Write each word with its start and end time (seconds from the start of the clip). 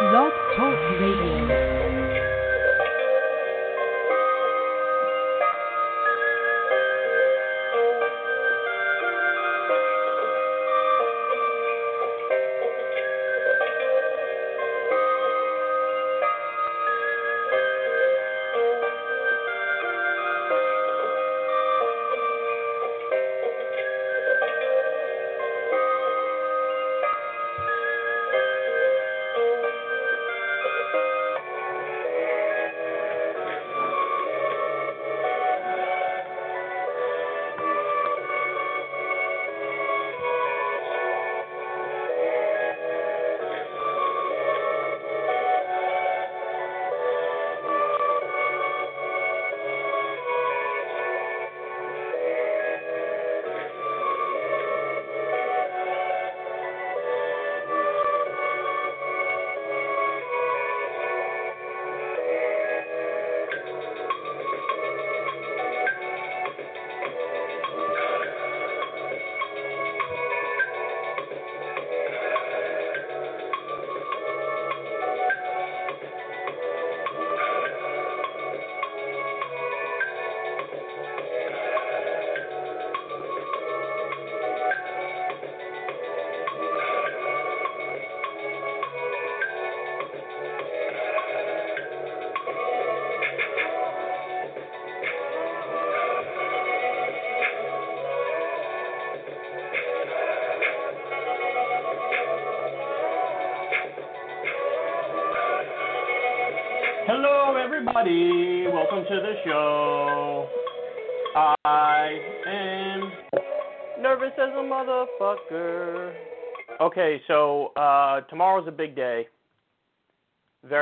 Blog 0.00 0.32
Talk 0.56 0.78
Radio. 0.98 2.09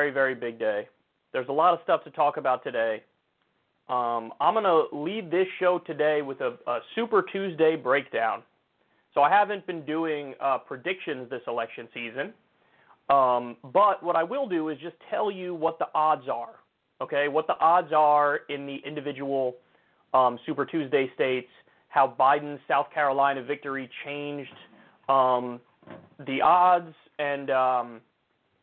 Very, 0.08 0.34
very 0.34 0.34
big 0.34 0.58
day. 0.58 0.88
There's 1.34 1.48
a 1.48 1.52
lot 1.52 1.74
of 1.74 1.80
stuff 1.84 2.02
to 2.04 2.10
talk 2.10 2.38
about 2.38 2.64
today. 2.64 3.02
Um, 3.90 4.32
I'm 4.40 4.54
going 4.54 4.64
to 4.64 4.84
lead 4.96 5.30
this 5.30 5.46
show 5.60 5.80
today 5.86 6.22
with 6.22 6.40
a, 6.40 6.56
a 6.66 6.78
Super 6.94 7.22
Tuesday 7.30 7.76
breakdown. 7.76 8.42
So 9.12 9.20
I 9.20 9.28
haven't 9.28 9.66
been 9.66 9.84
doing 9.84 10.34
uh, 10.40 10.58
predictions 10.58 11.28
this 11.28 11.42
election 11.46 11.88
season. 11.92 12.32
Um, 13.10 13.56
but 13.72 14.02
what 14.02 14.16
I 14.16 14.22
will 14.22 14.48
do 14.48 14.70
is 14.70 14.78
just 14.78 14.96
tell 15.10 15.30
you 15.30 15.54
what 15.54 15.78
the 15.78 15.88
odds 15.94 16.26
are. 16.32 16.54
Okay, 17.02 17.28
what 17.28 17.46
the 17.46 17.58
odds 17.60 17.92
are 17.94 18.40
in 18.48 18.64
the 18.64 18.78
individual 18.86 19.56
um, 20.14 20.38
Super 20.46 20.64
Tuesday 20.64 21.10
states, 21.14 21.48
how 21.88 22.14
Biden's 22.18 22.60
South 22.66 22.86
Carolina 22.94 23.42
victory 23.42 23.90
changed 24.06 24.54
um, 25.10 25.60
the 26.26 26.40
odds, 26.40 26.94
and 27.18 27.50
um, 27.50 28.00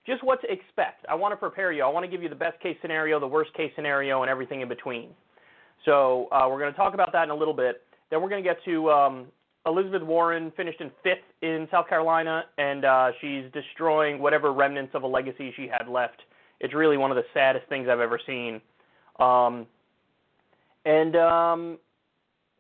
just 0.06 0.24
what 0.24 0.42
to 0.42 0.52
expect. 0.52 1.06
I 1.10 1.16
want 1.16 1.32
to 1.32 1.38
prepare 1.38 1.72
you. 1.72 1.84
I 1.84 1.88
want 1.88 2.04
to 2.06 2.12
give 2.12 2.22
you 2.22 2.30
the 2.30 2.36
best 2.36 2.60
case 2.62 2.78
scenario, 2.82 3.20
the 3.20 3.28
worst 3.28 3.54
case 3.54 3.72
scenario, 3.76 4.22
and 4.22 4.30
everything 4.30 4.62
in 4.62 4.68
between. 4.68 5.10
So 5.84 6.28
uh, 6.32 6.48
we're 6.50 6.60
going 6.60 6.72
to 6.72 6.78
talk 6.78 6.94
about 6.94 7.12
that 7.14 7.24
in 7.24 7.30
a 7.30 7.36
little 7.36 7.54
bit. 7.54 7.82
Then 8.10 8.22
we're 8.22 8.30
going 8.30 8.44
to 8.44 8.48
get 8.50 8.64
to 8.66 8.92
um, 8.92 9.26
Elizabeth 9.66 10.04
Warren 10.04 10.52
finished 10.56 10.80
in 10.80 10.92
fifth 11.04 11.26
in 11.42 11.68
South 11.72 11.88
Carolina, 11.90 12.44
and 12.58 12.86
uh, 12.86 13.12
she's 13.20 13.46
destroying 13.52 14.20
whatever 14.20 14.54
remnants 14.54 14.94
of 14.94 15.04
a 15.04 15.08
legacy 15.08 15.54
she 15.56 15.68
had 15.68 15.88
left. 15.88 16.22
It's 16.60 16.74
really 16.74 16.98
one 16.98 17.12
of 17.12 17.16
the 17.16 17.26
saddest 17.34 17.68
things 17.68 17.88
I've 17.90 18.00
ever 18.00 18.20
seen. 18.26 18.62
Um, 19.20 19.66
and 20.86 21.16
um, 21.16 21.78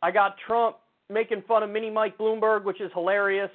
I 0.02 0.12
got 0.12 0.36
Trump 0.46 0.78
making 1.10 1.44
fun 1.48 1.64
of 1.64 1.70
Mini 1.70 1.92
Mike 1.92 2.18
Bloomberg, 2.18 2.64
which 2.64 2.82
is 2.82 2.92
hilarious. 2.94 3.52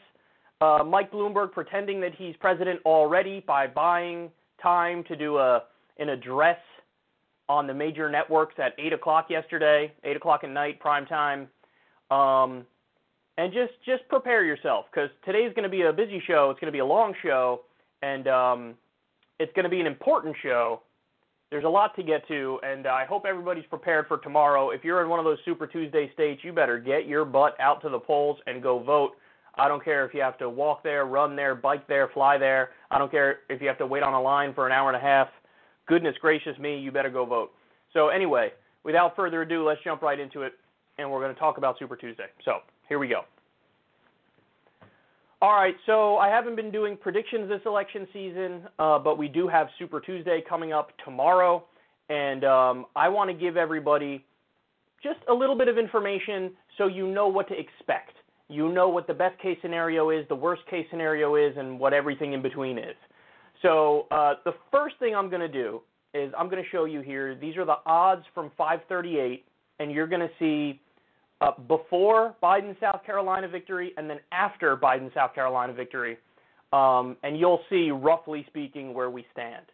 Uh, 0.61 0.85
Mike 0.85 1.11
Bloomberg 1.11 1.53
pretending 1.53 2.01
that 2.01 2.15
he's 2.15 2.37
president 2.37 2.81
already 2.85 3.43
by 3.47 3.67
buying 3.67 4.31
time 4.63 5.03
to 5.05 5.17
do 5.17 5.39
a 5.39 5.63
an 5.99 6.09
address 6.09 6.59
on 7.49 7.67
the 7.67 7.75
major 7.75 8.09
networks 8.11 8.55
at 8.59 8.75
eight 8.79 8.93
o'clock 8.93 9.27
yesterday, 9.29 9.93
eight 10.05 10.17
o'clock 10.17 10.45
at 10.45 10.51
night, 10.51 10.79
prime 10.81 11.05
time. 11.07 11.49
Um, 12.11 12.65
and 13.39 13.53
just 13.53 13.73
just 13.87 14.07
prepare 14.09 14.45
yourself 14.45 14.87
because 14.93 15.11
today's 15.25 15.53
going 15.55 15.63
to 15.63 15.71
be 15.71 15.83
a 15.83 15.93
busy 15.93 16.23
show. 16.27 16.51
It's 16.51 16.61
going 16.61 16.69
to 16.69 16.73
be 16.73 16.81
a 16.81 16.85
long 16.87 17.15
show, 17.23 17.63
and 18.03 18.29
um, 18.29 18.75
it's 19.39 19.53
going 19.55 19.65
to 19.65 19.71
be 19.71 19.81
an 19.81 19.87
important 19.87 20.37
show. 20.43 20.83
There's 21.51 21.65
a 21.65 21.69
lot 21.69 21.97
to 21.97 22.03
get 22.03 22.29
to, 22.29 22.61
and 22.63 22.87
I 22.87 23.05
hope 23.07 23.25
everybody's 23.27 23.65
prepared 23.65 24.07
for 24.07 24.19
tomorrow. 24.19 24.71
If 24.71 24.85
you're 24.85 25.03
in 25.03 25.09
one 25.09 25.19
of 25.19 25.25
those 25.25 25.39
Super 25.45 25.67
Tuesday 25.67 26.11
states, 26.13 26.43
you 26.45 26.53
better 26.53 26.79
get 26.79 27.07
your 27.07 27.25
butt 27.25 27.59
out 27.59 27.81
to 27.83 27.89
the 27.89 27.99
polls 27.99 28.39
and 28.47 28.63
go 28.63 28.79
vote. 28.79 29.13
I 29.57 29.69
don't 29.69 29.85
care 29.85 30.07
if 30.07 30.15
you 30.15 30.21
have 30.21 30.39
to 30.39 30.49
walk 30.49 30.83
there, 30.83 31.05
run 31.05 31.37
there, 31.37 31.55
bike 31.55 31.87
there, 31.87 32.09
fly 32.15 32.39
there. 32.39 32.71
I 32.91 32.99
don't 32.99 33.11
care 33.11 33.41
if 33.49 33.61
you 33.61 33.69
have 33.69 33.79
to 33.79 33.87
wait 33.87 34.03
on 34.03 34.15
a 34.15 34.21
line 34.21 34.55
for 34.55 34.67
an 34.67 34.73
hour 34.73 34.89
and 34.89 34.97
a 34.97 35.01
half. 35.01 35.29
Goodness 35.87 36.15
gracious 36.21 36.59
me, 36.59 36.79
you 36.79 36.93
better 36.93 37.11
go 37.11 37.25
vote. 37.25 37.53
So 37.93 38.09
anyway, 38.09 38.53
without 38.85 39.17
further 39.17 39.43
ado, 39.43 39.67
let's 39.67 39.81
jump 39.83 40.03
right 40.03 40.19
into 40.19 40.43
it, 40.43 40.53
and 40.99 41.11
we're 41.11 41.21
going 41.21 41.35
to 41.35 41.41
talk 41.41 41.59
about 41.59 41.79
Super 41.79 41.97
Tuesday. 41.97 42.27
So 42.45 42.59
here 42.89 42.99
we 42.99 43.09
go. 43.09 43.23
All 45.43 45.55
right, 45.55 45.75
so 45.87 46.19
I 46.19 46.29
haven't 46.29 46.55
been 46.55 46.71
doing 46.71 46.99
predictions 46.99 47.49
this 47.49 47.63
election 47.65 48.07
season, 48.13 48.63
uh, 48.79 48.99
but 48.99 49.17
we 49.17 49.27
do 49.27 49.49
have 49.49 49.69
Super 49.79 49.99
Tuesday 49.99 50.43
coming 50.47 50.75
up 50.75 50.91
tomorrow, 51.03 51.65
and 52.11 52.45
um, 52.45 52.87
I 52.95 53.09
want 53.09 53.31
to 53.31 53.35
give 53.35 53.57
everybody 53.57 54.23
just 55.03 55.21
a 55.31 55.33
little 55.33 55.57
bit 55.57 55.69
of 55.69 55.79
information 55.79 56.53
so 56.77 56.89
you 56.89 57.07
know 57.07 57.27
what 57.27 57.49
to 57.49 57.55
expect. 57.59 58.13
You 58.51 58.73
know 58.73 58.89
what 58.89 59.07
the 59.07 59.15
best 59.15 59.41
case 59.41 59.57
scenario 59.63 60.11
is, 60.11 60.27
the 60.29 60.35
worst 60.35 60.63
case 60.69 60.87
scenario 60.91 61.37
is, 61.37 61.57
and 61.57 61.79
what 61.79 61.93
everything 61.93 62.33
in 62.33 62.43
between 62.43 62.79
is. 62.79 62.97
So 63.63 64.07
uh, 64.11 64.35
the 64.45 64.55
first 64.73 64.97
thing 64.99 65.15
I'm 65.15 65.31
going 65.31 65.41
to 65.41 65.49
do 65.49 65.83
is 66.15 66.33
I'm 66.37 66.49
going 66.49 66.63
to 66.63 66.69
show 66.71 66.85
you 66.85 67.01
here. 67.01 67.37
These 67.37 67.57
are 67.57 67.65
the 67.65 67.77
odds 67.87 68.25
from 68.35 68.51
538, 68.59 69.45
and 69.79 69.93
you're 69.93 70.09
going 70.09 70.21
to 70.21 70.31
see 70.39 70.81
uh, 71.41 71.53
before 71.69 72.35
Biden 72.43 72.79
South 72.81 73.05
Carolina 73.07 73.47
victory 73.49 73.93
and 73.97 74.11
then 74.11 74.19
after 74.33 74.77
Biden 74.77 75.13
South 75.15 75.35
Carolina 75.35 75.73
victory. 75.73 76.19
Um, 76.73 77.17
and 77.23 77.39
you'll 77.39 77.61
see, 77.71 77.91
roughly 77.91 78.45
speaking, 78.49 78.95
where 78.95 79.11
we 79.11 79.27
stand. 79.33 79.67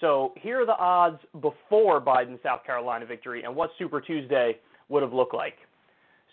So 0.00 0.32
here 0.36 0.62
are 0.62 0.66
the 0.66 0.76
odds 0.76 1.20
before 1.40 2.00
Biden 2.00 2.42
South 2.42 2.64
Carolina 2.64 3.06
victory 3.06 3.42
and 3.42 3.54
what 3.54 3.70
Super 3.78 4.00
Tuesday 4.00 4.56
would 4.88 5.02
have 5.02 5.12
looked 5.12 5.34
like. 5.34 5.54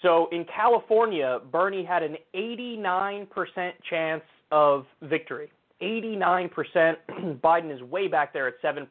So 0.02 0.28
in 0.32 0.46
California, 0.46 1.40
Bernie 1.52 1.84
had 1.84 2.04
an 2.04 2.18
89% 2.36 3.28
chance 3.90 4.24
of 4.52 4.86
victory. 5.02 5.52
89%. 5.82 6.50
Biden 7.44 7.74
is 7.74 7.82
way 7.84 8.08
back 8.08 8.34
there 8.34 8.48
at 8.48 8.62
7%. 8.62 8.88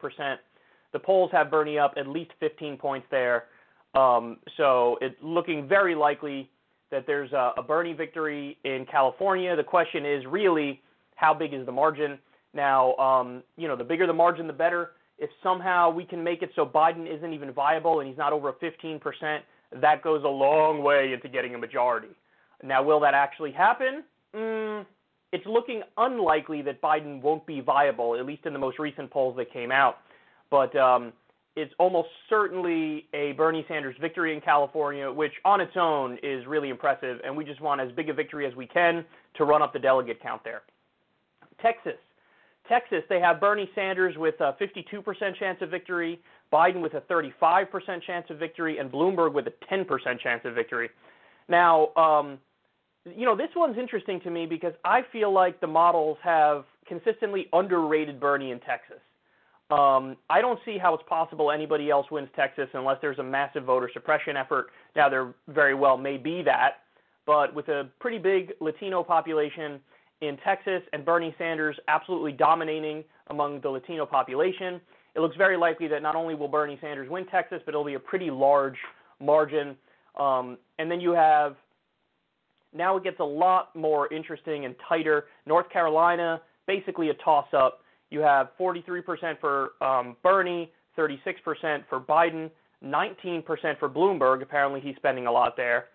The 0.93 0.99
polls 0.99 1.29
have 1.31 1.51
Bernie 1.51 1.77
up 1.77 1.93
at 1.97 2.07
least 2.07 2.31
15 2.39 2.77
points 2.77 3.07
there. 3.11 3.45
Um, 3.93 4.37
so 4.57 4.97
it's 5.01 5.15
looking 5.21 5.67
very 5.67 5.95
likely 5.95 6.49
that 6.91 7.05
there's 7.05 7.31
a, 7.33 7.53
a 7.57 7.63
Bernie 7.63 7.93
victory 7.93 8.57
in 8.63 8.85
California. 8.89 9.55
The 9.55 9.63
question 9.63 10.05
is 10.05 10.23
really 10.25 10.81
how 11.15 11.33
big 11.33 11.53
is 11.53 11.65
the 11.65 11.71
margin? 11.71 12.17
Now, 12.53 12.95
um, 12.95 13.43
you 13.57 13.67
know, 13.67 13.75
the 13.75 13.83
bigger 13.83 14.07
the 14.07 14.13
margin, 14.13 14.47
the 14.47 14.53
better. 14.53 14.91
If 15.19 15.29
somehow 15.41 15.89
we 15.89 16.05
can 16.05 16.23
make 16.23 16.41
it 16.41 16.51
so 16.55 16.65
Biden 16.65 17.13
isn't 17.13 17.33
even 17.33 17.51
viable 17.51 17.99
and 17.99 18.07
he's 18.07 18.17
not 18.17 18.33
over 18.33 18.53
15%, 18.53 18.99
that 19.71 20.01
goes 20.03 20.23
a 20.23 20.29
long 20.29 20.83
way 20.83 21.13
into 21.13 21.29
getting 21.29 21.55
a 21.55 21.57
majority. 21.57 22.09
Now, 22.63 22.83
will 22.83 22.99
that 23.01 23.13
actually 23.13 23.51
happen? 23.51 24.03
Mm, 24.35 24.85
it's 25.31 25.45
looking 25.45 25.83
unlikely 25.97 26.61
that 26.63 26.81
Biden 26.81 27.21
won't 27.21 27.45
be 27.45 27.59
viable, 27.59 28.15
at 28.15 28.25
least 28.25 28.45
in 28.45 28.53
the 28.53 28.59
most 28.59 28.79
recent 28.79 29.11
polls 29.11 29.35
that 29.37 29.51
came 29.51 29.71
out. 29.71 29.97
But 30.49 30.75
um, 30.75 31.11
it's 31.55 31.73
almost 31.79 32.09
certainly 32.29 33.07
a 33.13 33.33
Bernie 33.33 33.65
Sanders 33.67 33.95
victory 33.99 34.33
in 34.33 34.41
California, 34.41 35.11
which 35.11 35.33
on 35.43 35.59
its 35.59 35.73
own 35.75 36.17
is 36.23 36.45
really 36.45 36.69
impressive, 36.69 37.19
and 37.25 37.35
we 37.35 37.43
just 37.43 37.61
want 37.61 37.81
as 37.81 37.91
big 37.91 38.09
a 38.09 38.13
victory 38.13 38.45
as 38.45 38.55
we 38.55 38.65
can 38.65 39.03
to 39.35 39.43
run 39.43 39.61
up 39.61 39.73
the 39.73 39.79
delegate 39.79 40.21
count 40.21 40.43
there. 40.43 40.61
Texas. 41.61 41.97
Texas, 42.69 43.03
they 43.09 43.19
have 43.19 43.39
Bernie 43.39 43.69
Sanders 43.75 44.15
with 44.17 44.35
a 44.39 44.55
52% 44.61 45.35
chance 45.39 45.57
of 45.61 45.69
victory, 45.69 46.19
Biden 46.51 46.81
with 46.81 46.93
a 46.93 47.01
35% 47.01 48.01
chance 48.05 48.25
of 48.29 48.37
victory, 48.37 48.77
and 48.77 48.91
Bloomberg 48.91 49.33
with 49.33 49.47
a 49.47 49.53
10% 49.71 50.19
chance 50.19 50.41
of 50.45 50.55
victory. 50.55 50.89
Now, 51.49 51.93
um, 51.95 52.39
you 53.15 53.25
know, 53.25 53.35
this 53.35 53.49
one's 53.55 53.77
interesting 53.77 54.19
to 54.21 54.29
me 54.29 54.45
because 54.45 54.73
I 54.83 55.01
feel 55.11 55.31
like 55.33 55.61
the 55.61 55.67
models 55.67 56.17
have 56.23 56.65
consistently 56.87 57.47
underrated 57.53 58.19
Bernie 58.19 58.51
in 58.51 58.59
Texas. 58.59 58.99
Um, 59.69 60.15
I 60.29 60.39
don't 60.39 60.59
see 60.63 60.77
how 60.77 60.93
it's 60.93 61.03
possible 61.09 61.51
anybody 61.51 61.89
else 61.89 62.09
wins 62.09 62.29
Texas 62.35 62.69
unless 62.73 62.97
there's 63.01 63.19
a 63.19 63.23
massive 63.23 63.65
voter 63.65 63.89
suppression 63.93 64.37
effort. 64.37 64.67
Now, 64.95 65.09
there 65.09 65.33
very 65.49 65.75
well 65.75 65.97
may 65.97 66.17
be 66.17 66.41
that, 66.43 66.83
but 67.25 67.53
with 67.53 67.67
a 67.67 67.89
pretty 67.99 68.17
big 68.17 68.53
Latino 68.61 69.03
population 69.03 69.81
in 70.21 70.37
Texas 70.37 70.81
and 70.93 71.03
Bernie 71.03 71.35
Sanders 71.37 71.77
absolutely 71.89 72.31
dominating 72.31 73.03
among 73.27 73.59
the 73.59 73.69
Latino 73.69 74.05
population, 74.05 74.79
it 75.17 75.21
looks 75.21 75.35
very 75.35 75.57
likely 75.57 75.87
that 75.87 76.03
not 76.03 76.15
only 76.15 76.35
will 76.35 76.47
Bernie 76.47 76.77
Sanders 76.79 77.09
win 77.09 77.25
Texas, 77.25 77.59
but 77.65 77.73
it'll 77.73 77.83
be 77.83 77.95
a 77.95 77.99
pretty 77.99 78.29
large 78.29 78.77
margin. 79.19 79.75
Um, 80.19 80.59
and 80.77 80.91
then 80.91 81.01
you 81.01 81.11
have 81.11 81.55
now 82.71 82.95
it 82.97 83.03
gets 83.03 83.19
a 83.19 83.25
lot 83.25 83.75
more 83.75 84.13
interesting 84.13 84.65
and 84.65 84.75
tighter. 84.87 85.25
North 85.47 85.69
Carolina, 85.71 86.39
basically 86.67 87.09
a 87.09 87.15
toss 87.15 87.47
up. 87.51 87.81
You 88.11 88.19
have 88.19 88.49
43% 88.59 89.39
for 89.39 89.71
um, 89.81 90.15
Bernie, 90.21 90.71
36% 90.97 91.83
for 91.89 91.99
Biden, 91.99 92.51
19% 92.85 93.43
for 93.79 93.89
Bloomberg. 93.89 94.43
Apparently, 94.43 94.79
he's 94.79 94.95
spending 94.97 95.25
a 95.25 95.31
lot 95.31 95.57
there. 95.57 95.85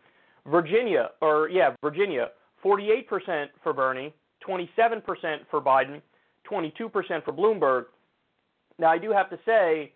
Virginia, 0.51 1.11
or 1.21 1.49
yeah, 1.49 1.75
Virginia, 1.81 2.31
48% 2.65 3.47
for 3.63 3.73
Bernie, 3.73 4.13
27% 4.47 5.03
for 5.49 5.61
Biden, 5.61 6.03
22% 6.51 7.25
for 7.25 7.33
Bloomberg. 7.33 7.85
Now, 8.79 8.91
I 8.91 8.99
do 8.99 9.11
have 9.13 9.31
to 9.31 9.39
say, 9.45 9.93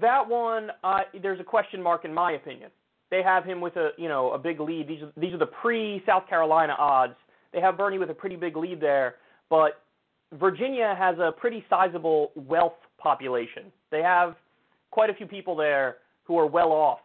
that 0.00 0.28
one, 0.28 0.70
uh, 0.84 1.00
there's 1.20 1.40
a 1.40 1.44
question 1.44 1.82
mark 1.82 2.04
in 2.04 2.14
my 2.14 2.32
opinion. 2.32 2.70
They 3.10 3.22
have 3.22 3.44
him 3.44 3.60
with 3.60 3.76
a, 3.76 3.90
you 3.98 4.08
know, 4.08 4.30
a 4.32 4.38
big 4.38 4.60
lead. 4.60 4.86
These 4.86 5.02
are, 5.02 5.12
these 5.16 5.32
are 5.34 5.38
the 5.38 5.46
pre-South 5.46 6.28
Carolina 6.28 6.76
odds. 6.78 7.14
They 7.52 7.60
have 7.60 7.76
Bernie 7.76 7.98
with 7.98 8.10
a 8.10 8.14
pretty 8.14 8.36
big 8.36 8.56
lead 8.56 8.80
there, 8.80 9.16
but 9.48 9.82
Virginia 10.38 10.94
has 10.96 11.18
a 11.18 11.32
pretty 11.32 11.64
sizable 11.68 12.30
wealth 12.36 12.76
population. 12.98 13.64
They 13.90 14.02
have 14.02 14.36
quite 14.92 15.10
a 15.10 15.14
few 15.14 15.26
people 15.26 15.56
there 15.56 15.96
who 16.24 16.38
are 16.38 16.46
well 16.46 16.70
off, 16.70 17.00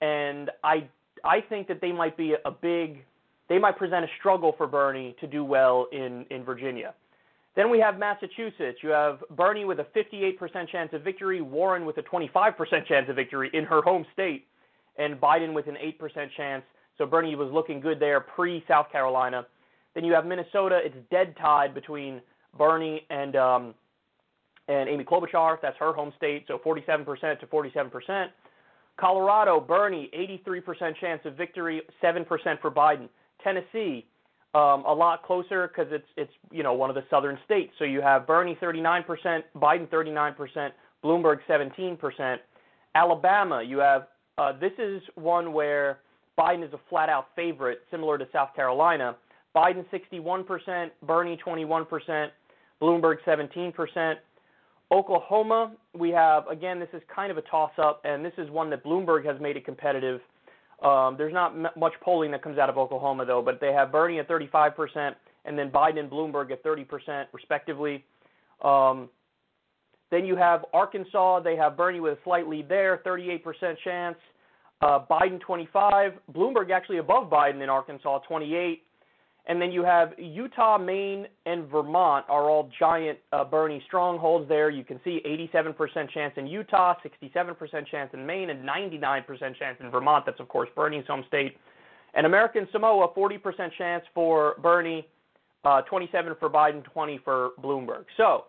and 0.00 0.50
I 0.64 0.88
I 1.24 1.40
think 1.48 1.68
that 1.68 1.80
they 1.82 1.92
might 1.92 2.16
be 2.16 2.34
a 2.44 2.50
big 2.50 3.04
they 3.50 3.58
might 3.58 3.76
present 3.76 4.04
a 4.04 4.08
struggle 4.18 4.54
for 4.56 4.66
Bernie 4.66 5.14
to 5.20 5.26
do 5.26 5.44
well 5.44 5.88
in 5.92 6.24
in 6.30 6.44
Virginia. 6.44 6.94
Then 7.56 7.70
we 7.70 7.80
have 7.80 7.98
Massachusetts. 7.98 8.78
You 8.82 8.90
have 8.90 9.22
Bernie 9.30 9.64
with 9.64 9.80
a 9.80 9.86
58% 9.96 10.68
chance 10.68 10.90
of 10.92 11.02
victory, 11.02 11.40
Warren 11.40 11.84
with 11.84 11.98
a 11.98 12.02
25% 12.02 12.86
chance 12.86 13.08
of 13.08 13.16
victory 13.16 13.50
in 13.52 13.64
her 13.64 13.82
home 13.82 14.06
state, 14.12 14.46
and 14.96 15.20
Biden 15.20 15.54
with 15.54 15.66
an 15.66 15.76
8% 15.76 16.28
chance. 16.36 16.62
So 16.98 17.06
Bernie 17.06 17.34
was 17.36 17.50
looking 17.52 17.80
good 17.80 17.98
there 17.98 18.20
pre 18.20 18.64
South 18.68 18.90
Carolina. 18.92 19.46
Then 19.94 20.04
you 20.04 20.12
have 20.12 20.26
Minnesota. 20.26 20.80
It's 20.82 20.96
dead 21.10 21.34
tied 21.40 21.74
between 21.74 22.20
Bernie 22.56 23.06
and 23.10 23.34
um, 23.36 23.74
and 24.68 24.88
Amy 24.88 25.04
Klobuchar. 25.04 25.56
That's 25.60 25.76
her 25.78 25.92
home 25.92 26.12
state, 26.16 26.44
so 26.46 26.58
47% 26.58 27.40
to 27.40 27.46
47%. 27.46 28.26
Colorado, 28.98 29.60
Bernie, 29.60 30.10
83% 30.46 30.96
chance 31.00 31.22
of 31.24 31.34
victory, 31.36 31.82
7% 32.02 32.26
for 32.60 32.70
Biden. 32.70 33.08
Tennessee, 33.42 34.06
um, 34.58 34.84
a 34.86 34.92
lot 34.92 35.22
closer 35.22 35.68
because 35.68 35.92
it's 35.92 36.06
it's 36.16 36.32
you 36.50 36.62
know 36.62 36.72
one 36.72 36.90
of 36.90 36.96
the 36.96 37.04
southern 37.10 37.38
states. 37.44 37.72
So 37.78 37.84
you 37.84 38.00
have 38.00 38.26
Bernie 38.26 38.58
39%, 38.60 39.42
Biden 39.56 39.88
39%, 39.88 40.70
Bloomberg 41.04 41.38
17%. 41.48 42.36
Alabama, 42.94 43.62
you 43.62 43.78
have 43.78 44.08
uh, 44.36 44.52
this 44.58 44.72
is 44.78 45.00
one 45.14 45.52
where 45.52 46.00
Biden 46.38 46.66
is 46.66 46.72
a 46.72 46.80
flat 46.88 47.08
out 47.08 47.28
favorite, 47.36 47.82
similar 47.90 48.18
to 48.18 48.26
South 48.32 48.54
Carolina. 48.54 49.16
Biden 49.54 49.84
61%, 49.92 50.90
Bernie 51.02 51.38
21%, 51.44 52.28
Bloomberg 52.80 53.16
17%. 53.26 54.14
Oklahoma, 54.90 55.72
we 55.96 56.10
have, 56.10 56.46
again, 56.46 56.78
this 56.78 56.88
is 56.92 57.02
kind 57.14 57.30
of 57.30 57.36
a 57.38 57.42
toss 57.42 57.72
up, 57.82 58.00
and 58.04 58.24
this 58.24 58.32
is 58.38 58.48
one 58.50 58.70
that 58.70 58.84
Bloomberg 58.84 59.24
has 59.24 59.40
made 59.40 59.56
it 59.56 59.64
competitive. 59.64 60.20
Um, 60.82 61.16
there's 61.18 61.32
not 61.32 61.52
m- 61.52 61.66
much 61.76 61.94
polling 62.00 62.30
that 62.30 62.42
comes 62.42 62.58
out 62.58 62.70
of 62.70 62.78
Oklahoma, 62.78 63.24
though, 63.24 63.42
but 63.42 63.60
they 63.60 63.72
have 63.72 63.90
Bernie 63.90 64.20
at 64.20 64.28
35%, 64.28 65.14
and 65.44 65.58
then 65.58 65.70
Biden 65.70 65.98
and 65.98 66.10
Bloomberg 66.10 66.50
at 66.52 66.62
30%, 66.62 67.26
respectively. 67.32 68.04
Um, 68.62 69.08
then 70.10 70.24
you 70.24 70.36
have 70.36 70.64
Arkansas. 70.72 71.40
They 71.40 71.56
have 71.56 71.76
Bernie 71.76 72.00
with 72.00 72.14
a 72.14 72.18
slight 72.24 72.48
lead 72.48 72.68
there, 72.68 73.02
38% 73.04 73.76
chance. 73.84 74.16
Uh, 74.80 75.00
Biden 75.10 75.40
25. 75.40 76.12
Bloomberg 76.32 76.70
actually 76.70 76.98
above 76.98 77.28
Biden 77.28 77.62
in 77.62 77.68
Arkansas, 77.68 78.20
28. 78.20 78.82
And 79.48 79.60
then 79.60 79.72
you 79.72 79.82
have 79.82 80.12
Utah, 80.18 80.76
Maine, 80.76 81.26
and 81.46 81.68
Vermont 81.70 82.26
are 82.28 82.50
all 82.50 82.70
giant 82.78 83.18
uh, 83.32 83.44
Bernie 83.44 83.82
strongholds 83.86 84.46
there. 84.46 84.68
You 84.68 84.84
can 84.84 85.00
see 85.02 85.22
87% 85.56 86.10
chance 86.10 86.34
in 86.36 86.46
Utah, 86.46 86.94
67% 87.26 87.86
chance 87.86 88.10
in 88.12 88.26
Maine, 88.26 88.50
and 88.50 88.68
99% 88.68 89.24
chance 89.58 89.78
in 89.80 89.90
Vermont. 89.90 90.26
That's, 90.26 90.38
of 90.38 90.48
course, 90.48 90.68
Bernie's 90.76 91.06
home 91.06 91.24
state. 91.28 91.56
And 92.14 92.26
American 92.26 92.68
Samoa, 92.72 93.08
40% 93.14 93.70
chance 93.78 94.04
for 94.14 94.56
Bernie, 94.62 95.06
uh, 95.64 95.80
27 95.82 96.34
for 96.38 96.50
Biden, 96.50 96.84
20 96.84 97.18
for 97.24 97.50
Bloomberg. 97.62 98.04
So 98.18 98.44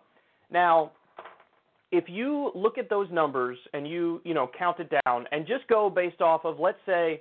now, 0.50 0.92
if 1.92 2.04
you 2.08 2.52
look 2.54 2.78
at 2.78 2.88
those 2.90 3.08
numbers 3.10 3.58
and 3.72 3.88
you 3.88 4.20
you 4.24 4.32
know 4.32 4.48
count 4.56 4.78
it 4.78 4.92
down 5.04 5.26
and 5.32 5.46
just 5.46 5.66
go 5.66 5.90
based 5.90 6.20
off 6.20 6.44
of 6.44 6.60
let's 6.60 6.78
say 6.86 7.20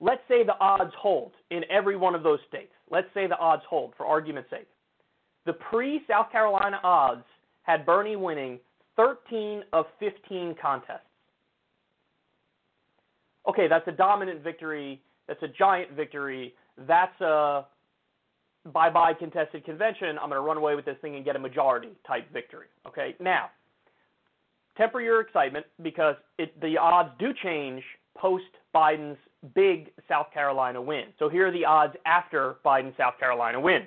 let's 0.00 0.22
say 0.26 0.42
the 0.42 0.58
odds 0.58 0.92
hold 0.98 1.32
in 1.50 1.62
every 1.70 1.96
one 1.96 2.14
of 2.14 2.22
those 2.22 2.38
states 2.48 2.72
let's 2.90 3.08
say 3.14 3.26
the 3.26 3.38
odds 3.38 3.62
hold 3.68 3.94
for 3.96 4.06
argument's 4.06 4.50
sake. 4.50 4.68
The 5.46 5.52
pre 5.52 6.02
South 6.08 6.30
Carolina 6.32 6.80
odds 6.82 7.24
had 7.62 7.84
Bernie 7.84 8.16
winning 8.16 8.58
13 8.96 9.62
of 9.72 9.86
15 9.98 10.54
contests. 10.60 11.00
Okay, 13.48 13.68
that's 13.68 13.86
a 13.88 13.92
dominant 13.92 14.42
victory. 14.42 15.02
That's 15.28 15.42
a 15.42 15.48
giant 15.48 15.92
victory. 15.92 16.54
That's 16.86 17.18
a 17.20 17.66
bye 18.72 18.90
bye 18.90 19.12
contested 19.18 19.64
convention. 19.64 20.18
I'm 20.20 20.30
going 20.30 20.40
to 20.40 20.46
run 20.46 20.56
away 20.56 20.74
with 20.74 20.84
this 20.84 20.96
thing 21.02 21.16
and 21.16 21.24
get 21.24 21.36
a 21.36 21.38
majority 21.38 21.90
type 22.06 22.32
victory. 22.32 22.66
Okay, 22.86 23.14
now, 23.20 23.50
temper 24.76 25.00
your 25.00 25.20
excitement 25.20 25.66
because 25.82 26.16
it, 26.38 26.58
the 26.60 26.78
odds 26.78 27.10
do 27.18 27.32
change 27.42 27.82
post 28.16 28.44
Biden's 28.74 29.18
big 29.54 29.90
South 30.08 30.26
Carolina 30.32 30.80
win. 30.80 31.04
So 31.18 31.28
here 31.28 31.48
are 31.48 31.52
the 31.52 31.64
odds 31.64 31.94
after 32.06 32.56
Biden's 32.64 32.96
South 32.96 33.18
Carolina 33.18 33.60
win. 33.60 33.86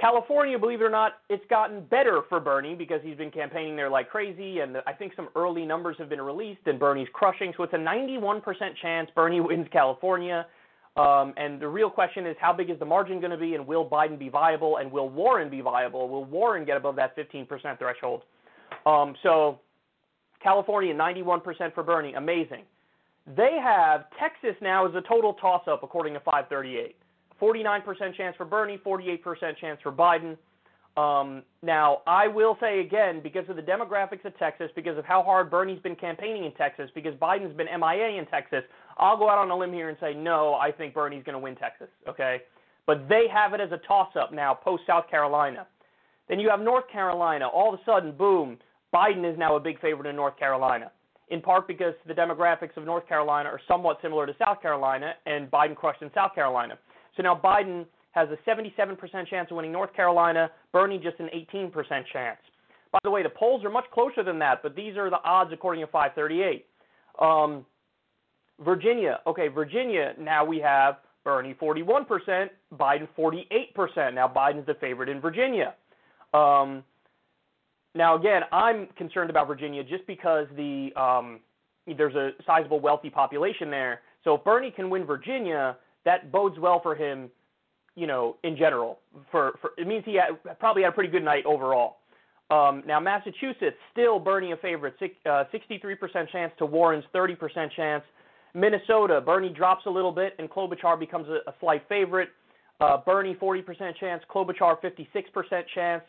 California, 0.00 0.58
believe 0.58 0.80
it 0.80 0.84
or 0.84 0.90
not, 0.90 1.18
it's 1.28 1.44
gotten 1.48 1.84
better 1.84 2.22
for 2.28 2.40
Bernie 2.40 2.74
because 2.74 3.00
he's 3.04 3.16
been 3.16 3.30
campaigning 3.30 3.76
there 3.76 3.88
like 3.88 4.10
crazy, 4.10 4.58
and 4.58 4.76
I 4.86 4.92
think 4.92 5.12
some 5.14 5.28
early 5.36 5.64
numbers 5.64 5.96
have 5.98 6.08
been 6.08 6.20
released, 6.20 6.62
and 6.66 6.80
Bernie's 6.80 7.08
crushing. 7.12 7.52
So 7.56 7.62
it's 7.62 7.74
a 7.74 7.76
91% 7.76 8.42
chance 8.82 9.08
Bernie 9.14 9.40
wins 9.40 9.68
California. 9.72 10.46
Um, 10.96 11.32
and 11.36 11.60
the 11.60 11.68
real 11.68 11.90
question 11.90 12.26
is, 12.26 12.36
how 12.40 12.52
big 12.52 12.70
is 12.70 12.78
the 12.78 12.84
margin 12.84 13.20
going 13.20 13.30
to 13.30 13.36
be, 13.36 13.54
and 13.54 13.66
will 13.66 13.88
Biden 13.88 14.18
be 14.18 14.28
viable, 14.28 14.78
and 14.78 14.90
will 14.90 15.08
Warren 15.08 15.48
be 15.48 15.60
viable? 15.60 16.08
Will 16.08 16.24
Warren 16.24 16.64
get 16.64 16.76
above 16.76 16.96
that 16.96 17.16
15% 17.16 17.78
threshold? 17.78 18.22
Um, 18.86 19.14
so 19.22 19.60
California, 20.42 20.94
91% 20.94 21.72
for 21.72 21.82
Bernie, 21.82 22.14
amazing. 22.14 22.62
They 23.26 23.58
have 23.62 24.04
Texas 24.20 24.54
now 24.60 24.86
is 24.86 24.94
a 24.94 25.00
total 25.00 25.34
toss 25.34 25.62
up 25.66 25.82
according 25.82 26.14
to 26.14 26.20
538. 26.20 26.96
49% 27.40 28.16
chance 28.16 28.36
for 28.36 28.44
Bernie, 28.44 28.78
48% 28.78 29.56
chance 29.60 29.80
for 29.82 29.90
Biden. 29.90 30.36
Um, 30.96 31.42
now, 31.62 32.02
I 32.06 32.28
will 32.28 32.56
say 32.60 32.80
again, 32.80 33.20
because 33.22 33.48
of 33.48 33.56
the 33.56 33.62
demographics 33.62 34.24
of 34.24 34.38
Texas, 34.38 34.70
because 34.76 34.96
of 34.96 35.04
how 35.04 35.22
hard 35.22 35.50
Bernie's 35.50 35.80
been 35.80 35.96
campaigning 35.96 36.44
in 36.44 36.52
Texas, 36.52 36.88
because 36.94 37.14
Biden's 37.14 37.56
been 37.56 37.66
MIA 37.66 38.18
in 38.18 38.26
Texas, 38.26 38.62
I'll 38.98 39.16
go 39.16 39.28
out 39.28 39.38
on 39.38 39.50
a 39.50 39.56
limb 39.56 39.72
here 39.72 39.88
and 39.88 39.98
say, 40.00 40.14
no, 40.14 40.54
I 40.54 40.70
think 40.70 40.94
Bernie's 40.94 41.24
going 41.24 41.34
to 41.34 41.40
win 41.40 41.56
Texas, 41.56 41.88
okay? 42.08 42.42
But 42.86 43.08
they 43.08 43.24
have 43.32 43.54
it 43.54 43.60
as 43.60 43.72
a 43.72 43.78
toss 43.88 44.14
up 44.14 44.32
now, 44.32 44.54
post 44.54 44.84
South 44.86 45.10
Carolina. 45.10 45.66
Then 46.28 46.38
you 46.38 46.48
have 46.48 46.60
North 46.60 46.88
Carolina. 46.92 47.48
All 47.48 47.74
of 47.74 47.80
a 47.80 47.82
sudden, 47.84 48.12
boom, 48.12 48.58
Biden 48.94 49.30
is 49.30 49.36
now 49.36 49.56
a 49.56 49.60
big 49.60 49.80
favorite 49.80 50.08
in 50.08 50.14
North 50.14 50.38
Carolina 50.38 50.92
in 51.28 51.40
part 51.40 51.66
because 51.66 51.94
the 52.06 52.14
demographics 52.14 52.76
of 52.76 52.84
North 52.84 53.08
Carolina 53.08 53.48
are 53.48 53.60
somewhat 53.66 53.98
similar 54.02 54.26
to 54.26 54.34
South 54.38 54.60
Carolina, 54.60 55.14
and 55.26 55.50
Biden 55.50 55.74
crushed 55.74 56.02
in 56.02 56.10
South 56.14 56.34
Carolina. 56.34 56.78
So 57.16 57.22
now 57.22 57.40
Biden 57.42 57.86
has 58.12 58.28
a 58.30 58.50
77% 58.50 59.26
chance 59.28 59.50
of 59.50 59.56
winning 59.56 59.72
North 59.72 59.94
Carolina. 59.94 60.50
Bernie 60.72 60.98
just 60.98 61.18
an 61.18 61.28
18% 61.34 61.72
chance. 62.12 62.38
By 62.92 62.98
the 63.02 63.10
way, 63.10 63.22
the 63.22 63.30
polls 63.30 63.64
are 63.64 63.70
much 63.70 63.86
closer 63.92 64.22
than 64.22 64.38
that, 64.38 64.62
but 64.62 64.76
these 64.76 64.96
are 64.96 65.10
the 65.10 65.20
odds 65.24 65.50
according 65.52 65.84
to 65.84 65.90
538. 65.90 66.66
Um, 67.20 67.66
Virginia, 68.64 69.18
okay, 69.26 69.48
Virginia. 69.48 70.14
Now 70.18 70.44
we 70.44 70.58
have 70.60 70.98
Bernie 71.24 71.54
41%, 71.60 72.48
Biden 72.74 73.08
48%. 73.18 74.14
Now 74.14 74.28
Biden's 74.28 74.66
the 74.66 74.74
favorite 74.74 75.08
in 75.08 75.20
Virginia. 75.20 75.74
Um, 76.32 76.84
now 77.94 78.16
again, 78.16 78.42
I'm 78.52 78.88
concerned 78.96 79.30
about 79.30 79.46
Virginia 79.46 79.84
just 79.84 80.06
because 80.06 80.46
the 80.56 80.90
um, 80.96 81.40
there's 81.86 82.14
a 82.14 82.30
sizable 82.46 82.80
wealthy 82.80 83.10
population 83.10 83.70
there. 83.70 84.00
So 84.24 84.34
if 84.34 84.44
Bernie 84.44 84.70
can 84.70 84.88
win 84.90 85.04
Virginia, 85.04 85.76
that 86.04 86.32
bodes 86.32 86.58
well 86.58 86.80
for 86.82 86.94
him, 86.94 87.30
you 87.94 88.06
know, 88.06 88.36
in 88.42 88.56
general. 88.56 89.00
For, 89.30 89.52
for 89.60 89.70
it 89.76 89.86
means 89.86 90.04
he 90.06 90.16
had, 90.16 90.58
probably 90.58 90.82
had 90.82 90.90
a 90.90 90.94
pretty 90.94 91.10
good 91.10 91.24
night 91.24 91.44
overall. 91.46 91.98
Um, 92.50 92.82
now 92.86 93.00
Massachusetts 93.00 93.76
still 93.92 94.18
Bernie 94.18 94.52
a 94.52 94.56
favorite, 94.56 94.94
uh, 95.26 95.44
63% 95.52 96.30
chance 96.30 96.52
to 96.58 96.66
Warren's 96.66 97.04
30% 97.14 97.70
chance. 97.74 98.04
Minnesota, 98.54 99.20
Bernie 99.20 99.48
drops 99.50 99.86
a 99.86 99.90
little 99.90 100.12
bit 100.12 100.34
and 100.38 100.48
Klobuchar 100.48 100.98
becomes 100.98 101.26
a, 101.28 101.50
a 101.50 101.54
slight 101.60 101.82
favorite. 101.88 102.28
Uh, 102.80 102.98
Bernie 103.04 103.34
40% 103.34 103.96
chance, 103.98 104.22
Klobuchar 104.32 104.76
56% 104.80 105.64
chance. 105.74 106.02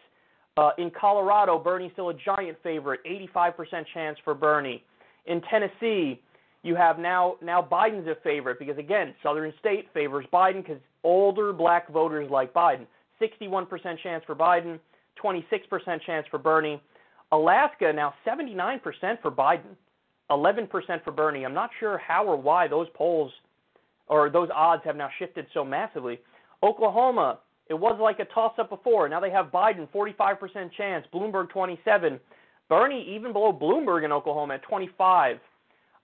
Uh, 0.58 0.70
in 0.78 0.90
Colorado, 0.90 1.60
Bernie's 1.60 1.92
still 1.94 2.10
a 2.10 2.14
giant 2.14 2.58
favorite, 2.64 3.02
85% 3.36 3.86
chance 3.94 4.18
for 4.24 4.34
Bernie. 4.34 4.84
In 5.26 5.42
Tennessee, 5.50 6.22
you 6.64 6.76
have 6.76 6.98
now 6.98 7.36
now 7.42 7.62
Biden's 7.62 8.08
a 8.08 8.16
favorite 8.24 8.58
because 8.58 8.78
again, 8.78 9.14
Southern 9.22 9.54
state 9.60 9.88
favors 9.94 10.26
Biden 10.34 10.64
because 10.64 10.82
older 11.04 11.52
black 11.52 11.92
voters 11.92 12.30
like 12.32 12.54
Biden. 12.54 12.86
61% 13.22 13.68
chance 14.02 14.24
for 14.26 14.36
Biden, 14.36 14.80
26% 15.24 16.02
chance 16.06 16.26
for 16.32 16.38
Bernie. 16.38 16.82
Alaska 17.32 17.92
now 17.94 18.14
79% 18.26 18.80
for 19.22 19.32
Biden, 19.32 19.76
11% 20.32 20.70
for 21.04 21.12
Bernie. 21.12 21.46
I'm 21.46 21.54
not 21.54 21.70
sure 21.80 21.98
how 21.98 22.26
or 22.26 22.36
why 22.36 22.68
those 22.68 22.88
polls 22.94 23.32
or 24.08 24.30
those 24.30 24.50
odds 24.56 24.84
have 24.86 24.96
now 24.96 25.10
shifted 25.20 25.48
so 25.54 25.64
massively. 25.64 26.20
Oklahoma, 26.64 27.40
it 27.68 27.74
was 27.74 27.98
like 28.00 28.20
a 28.20 28.26
toss 28.26 28.54
up 28.60 28.70
before. 28.70 29.10
Now 29.10 29.20
they 29.20 29.32
have 29.32 29.48
Biden 29.48 29.88
45% 29.90 30.72
chance, 30.78 31.06
Bloomberg 31.14 31.50
27, 31.50 32.20
Bernie 32.70 33.16
even 33.16 33.34
below 33.34 33.52
Bloomberg 33.52 34.06
in 34.06 34.12
Oklahoma 34.12 34.56
at 34.56 34.64
25. 34.64 35.38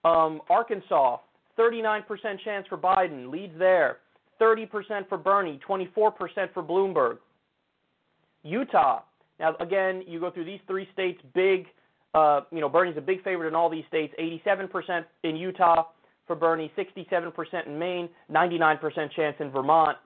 Um, 0.04 0.42
Arkansas, 0.50 1.18
39% 1.58 2.04
chance 2.44 2.66
for 2.68 2.78
Biden, 2.78 3.32
leads 3.32 3.58
there. 3.58 3.98
30% 4.42 5.08
for 5.08 5.18
Bernie, 5.18 5.60
24% 5.68 5.92
for 5.94 6.64
Bloomberg. 6.64 7.20
Utah, 8.44 9.02
now 9.40 9.56
again, 9.60 10.04
you 10.08 10.20
go 10.20 10.32
through 10.32 10.46
these 10.46 10.60
three 10.66 10.88
states, 10.94 11.22
big, 11.36 11.68
uh, 12.16 12.42
you 12.52 12.60
know, 12.60 12.70
Bernie's 12.70 12.98
a 12.98 13.02
big 13.02 13.24
favorite 13.24 13.48
in 13.48 13.56
all 13.56 13.70
these 13.70 13.86
states. 13.88 14.14
87% 14.20 15.06
in 15.24 15.36
Utah 15.36 15.86
for 16.26 16.36
Bernie, 16.36 16.72
67% 16.78 17.68
in 17.68 17.78
Maine, 17.78 18.10
99% 18.32 19.12
chance 19.12 19.36
in 19.40 19.52
Vermont. 19.52 19.98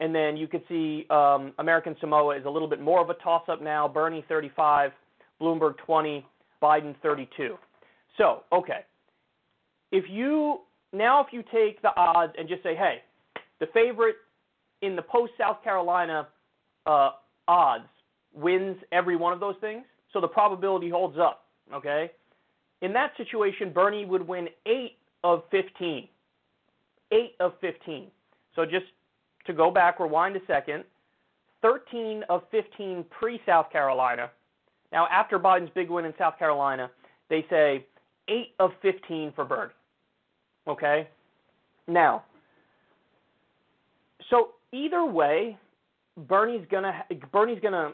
And 0.00 0.14
then 0.14 0.36
you 0.36 0.46
could 0.46 0.62
see 0.68 1.06
um, 1.10 1.52
American 1.58 1.96
Samoa 2.00 2.36
is 2.36 2.44
a 2.44 2.50
little 2.50 2.68
bit 2.68 2.80
more 2.80 3.00
of 3.00 3.10
a 3.10 3.14
toss 3.14 3.42
up 3.48 3.60
now. 3.60 3.88
Bernie 3.88 4.24
35, 4.28 4.92
Bloomberg 5.40 5.76
20, 5.84 6.24
Biden 6.62 6.94
32. 7.02 7.56
So, 8.16 8.42
okay. 8.52 8.80
If 9.90 10.04
you 10.08 10.60
now 10.92 11.20
if 11.20 11.28
you 11.32 11.42
take 11.52 11.82
the 11.82 11.90
odds 11.96 12.32
and 12.38 12.48
just 12.48 12.62
say, 12.62 12.74
hey, 12.74 13.02
the 13.60 13.66
favorite 13.72 14.16
in 14.82 14.94
the 14.96 15.02
post 15.02 15.32
South 15.38 15.62
Carolina 15.64 16.28
uh, 16.86 17.10
odds 17.46 17.88
wins 18.34 18.76
every 18.92 19.16
one 19.16 19.32
of 19.32 19.40
those 19.40 19.56
things, 19.60 19.84
so 20.12 20.20
the 20.20 20.28
probability 20.28 20.90
holds 20.90 21.18
up. 21.18 21.44
Okay. 21.72 22.10
In 22.80 22.92
that 22.92 23.12
situation, 23.16 23.72
Bernie 23.72 24.04
would 24.04 24.26
win 24.26 24.48
eight 24.66 24.96
of 25.24 25.42
15. 25.50 26.08
Eight 27.10 27.34
of 27.40 27.52
15. 27.60 28.06
So 28.54 28.64
just 28.64 28.86
to 29.48 29.52
go 29.52 29.70
back, 29.70 29.98
rewind 29.98 30.36
a 30.36 30.40
second. 30.46 30.84
13 31.62 32.22
of 32.28 32.42
15 32.52 33.04
pre 33.10 33.40
South 33.44 33.70
Carolina, 33.72 34.30
now, 34.92 35.06
after 35.10 35.38
Biden's 35.38 35.70
big 35.74 35.90
win 35.90 36.04
in 36.04 36.14
South 36.18 36.38
Carolina, 36.38 36.90
they 37.28 37.44
say 37.50 37.86
8 38.28 38.54
of 38.58 38.70
15 38.82 39.32
for 39.34 39.44
Bernie. 39.44 39.72
Okay? 40.66 41.08
Now, 41.86 42.24
so 44.30 44.50
either 44.72 45.04
way, 45.04 45.56
Bernie's 46.16 46.66
gonna 46.70 47.04
Bernie's 47.32 47.60
gonna 47.62 47.92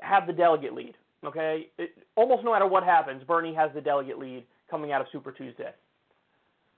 have 0.00 0.26
the 0.26 0.32
delegate 0.32 0.72
lead. 0.72 0.94
Okay, 1.24 1.68
it, 1.78 1.90
almost 2.14 2.44
no 2.44 2.52
matter 2.52 2.66
what 2.66 2.84
happens, 2.84 3.24
Bernie 3.24 3.54
has 3.54 3.70
the 3.74 3.80
delegate 3.80 4.18
lead 4.18 4.44
coming 4.70 4.92
out 4.92 5.00
of 5.00 5.08
Super 5.10 5.32
Tuesday. 5.32 5.70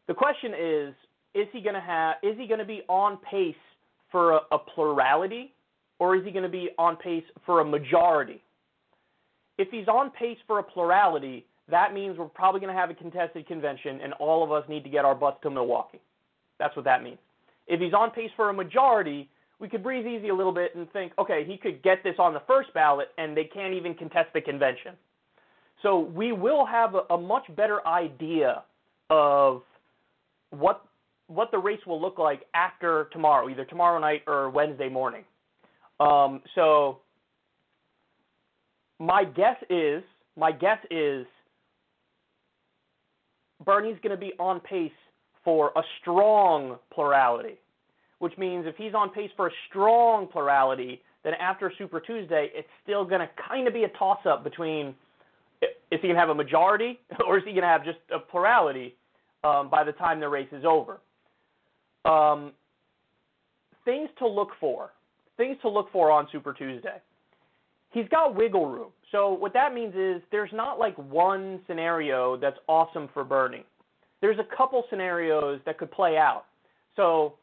The 0.07 0.15
question 0.15 0.53
is, 0.59 0.95
is 1.35 1.47
he 1.53 1.61
gonna 1.61 1.81
have? 1.81 2.17
Is 2.23 2.39
he 2.39 2.47
gonna 2.47 2.65
be 2.65 2.83
on 2.89 3.19
pace 3.19 3.55
for 4.11 4.33
a, 4.33 4.41
a 4.53 4.59
plurality, 4.59 5.53
or 5.99 6.17
is 6.17 6.25
he 6.25 6.31
gonna 6.31 6.49
be 6.49 6.71
on 6.79 6.97
pace 6.97 7.25
for 7.45 7.61
a 7.61 7.65
majority? 7.65 8.43
if 9.59 9.69
he's 9.71 9.89
on 9.89 10.11
pace 10.11 10.39
for 10.47 10.59
a 10.59 10.63
plurality, 10.63 11.47
that 11.69 11.95
means 11.95 12.19
we're 12.19 12.27
probably 12.27 12.61
going 12.61 12.73
to 12.73 12.79
have 12.79 12.91
a 12.91 12.95
contested 12.95 13.47
convention 13.47 14.01
and 14.03 14.13
all 14.15 14.45
of 14.45 14.53
us 14.53 14.69
need 14.69 14.85
to 14.85 14.91
get 14.91 15.05
our 15.05 15.15
butts 15.15 15.39
to 15.43 15.51
Milwaukee. 15.51 16.01
That's 16.59 16.75
what 16.77 16.85
that 16.85 17.03
means. 17.03 17.19
If 17.67 17.81
he's 17.81 17.93
on 17.93 18.11
pace 18.11 18.31
for 18.37 18.51
a 18.51 18.53
majority, 18.53 19.29
we 19.59 19.69
could 19.69 19.83
breathe 19.83 20.07
easy 20.07 20.29
a 20.29 20.35
little 20.35 20.53
bit 20.53 20.75
and 20.75 20.91
think, 20.93 21.13
okay, 21.19 21.45
he 21.45 21.57
could 21.57 21.83
get 21.83 22.03
this 22.05 22.15
on 22.19 22.35
the 22.35 22.43
first 22.47 22.73
ballot 22.75 23.09
and 23.19 23.37
they 23.37 23.45
can't 23.45 23.75
even 23.75 23.95
contest 23.95 24.29
the 24.35 24.41
convention. 24.41 24.95
So 25.83 25.99
we 25.99 26.33
will 26.33 26.65
have 26.65 26.95
a, 26.95 27.15
a 27.15 27.19
much 27.19 27.45
better 27.57 27.87
idea 27.87 28.63
of 29.11 29.63
what 30.51 30.85
what 31.29 31.51
the 31.51 31.59
race 31.59 31.81
will 31.87 32.01
look 32.01 32.19
like 32.19 32.43
after 32.55 33.09
tomorrow, 33.13 33.49
either 33.49 33.65
tomorrow 33.65 33.99
night 33.99 34.23
or 34.27 34.51
Wednesday 34.51 34.89
morning. 34.89 35.25
Um, 35.99 36.43
so 36.55 37.01
my 38.99 39.25
guess 39.25 39.57
is 39.71 40.03
my 40.37 40.53
guess 40.53 40.79
is 40.91 41.27
Bernie's 43.65 43.97
going 44.03 44.15
to 44.15 44.21
be 44.21 44.33
on 44.39 44.61
pace 44.61 44.93
for 45.45 45.73
a 45.77 45.83
strong 46.01 46.77
plurality, 46.93 47.59
which 48.19 48.37
means 48.37 48.67
if 48.67 48.77
he's 48.77 48.95
on 48.95 49.11
pace 49.11 49.31
for 49.37 49.47
a 49.47 49.51
strong 49.69 50.27
plurality, 50.27 51.01
then 51.25 51.35
after 51.41 51.73
Super 51.79 52.01
Tuesday, 52.01 52.51
it's 52.55 52.69
still 52.83 53.05
going 53.05 53.21
to 53.21 53.29
kind 53.49 53.67
of 53.67 53.73
be 53.75 53.85
a 53.85 53.89
toss 53.99 54.19
up 54.27 54.45
between 54.45 54.95
is 55.63 56.01
he 56.03 56.09
going 56.09 56.15
to 56.15 56.21
have 56.21 56.29
a 56.29 56.35
majority 56.35 56.99
or 57.27 57.39
is 57.39 57.45
he 57.45 57.53
going 57.53 57.63
to 57.63 57.69
have 57.69 57.85
just 57.85 57.99
a 58.15 58.19
plurality 58.19 58.95
um, 59.45 59.71
by 59.71 59.85
the 59.85 59.93
time 59.93 60.21
the 60.21 60.29
race 60.29 60.49
is 60.53 60.65
over. 60.65 61.01
Um, 62.07 62.53
things 63.85 64.09
to 64.19 64.27
look 64.27 64.51
for. 64.61 64.91
Things 65.37 65.57
to 65.63 65.69
look 65.69 65.91
for 65.93 66.11
on 66.11 66.29
Super 66.33 66.53
Tuesday 66.53 67.01
he's 67.97 68.09
got 68.09 68.35
wiggle 68.35 68.67
room. 68.67 68.91
So 69.11 69.33
what 69.33 69.53
that 69.55 69.73
means 69.73 69.95
is 69.95 70.23
there's 70.31 70.51
not 70.53 70.79
like 70.79 70.97
one 70.97 71.61
scenario 71.67 72.37
that's 72.37 72.59
awesome 72.69 73.09
for 73.15 73.25
Bernie. 73.25 73.65
There's 74.21 74.39
a 74.39 74.57
couple 74.57 74.85
scenarios 74.91 75.61
that 75.65 75.79
could 75.79 75.91
play 75.91 76.17
out. 76.19 76.45
So 76.95 77.35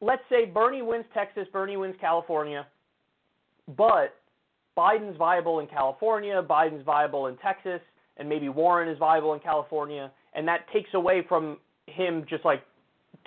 let's 0.00 0.22
say 0.28 0.44
Bernie 0.44 0.82
wins 0.82 1.04
Texas, 1.14 1.46
Bernie 1.52 1.76
wins 1.76 1.96
California, 2.00 2.66
but 3.76 4.14
Biden's 4.76 5.16
viable 5.16 5.58
in 5.58 5.66
California, 5.66 6.42
Biden's 6.42 6.84
viable 6.84 7.26
in 7.26 7.36
Texas, 7.38 7.80
and 8.18 8.28
maybe 8.28 8.48
Warren 8.48 8.88
is 8.88 8.98
viable 8.98 9.34
in 9.34 9.40
California, 9.40 10.12
and 10.34 10.46
that 10.46 10.66
takes 10.72 10.90
away 10.94 11.24
from 11.28 11.58
him 11.86 12.24
just 12.28 12.44
like 12.44 12.62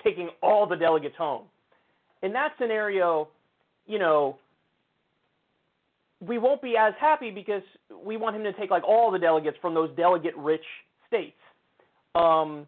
taking 0.03 0.29
all 0.41 0.67
the 0.67 0.75
delegates 0.75 1.15
home. 1.17 1.43
In 2.21 2.33
that 2.33 2.53
scenario, 2.59 3.27
you 3.85 3.99
know, 3.99 4.37
we 6.19 6.37
won't 6.37 6.61
be 6.61 6.75
as 6.77 6.93
happy 6.99 7.29
because 7.29 7.61
we 8.03 8.17
want 8.17 8.35
him 8.35 8.43
to 8.43 8.53
take 8.53 8.71
like 8.71 8.83
all 8.83 9.11
the 9.11 9.19
delegates 9.19 9.57
from 9.61 9.73
those 9.73 9.89
delegate 9.95 10.35
rich 10.37 10.63
states. 11.07 11.37
Um, 12.15 12.65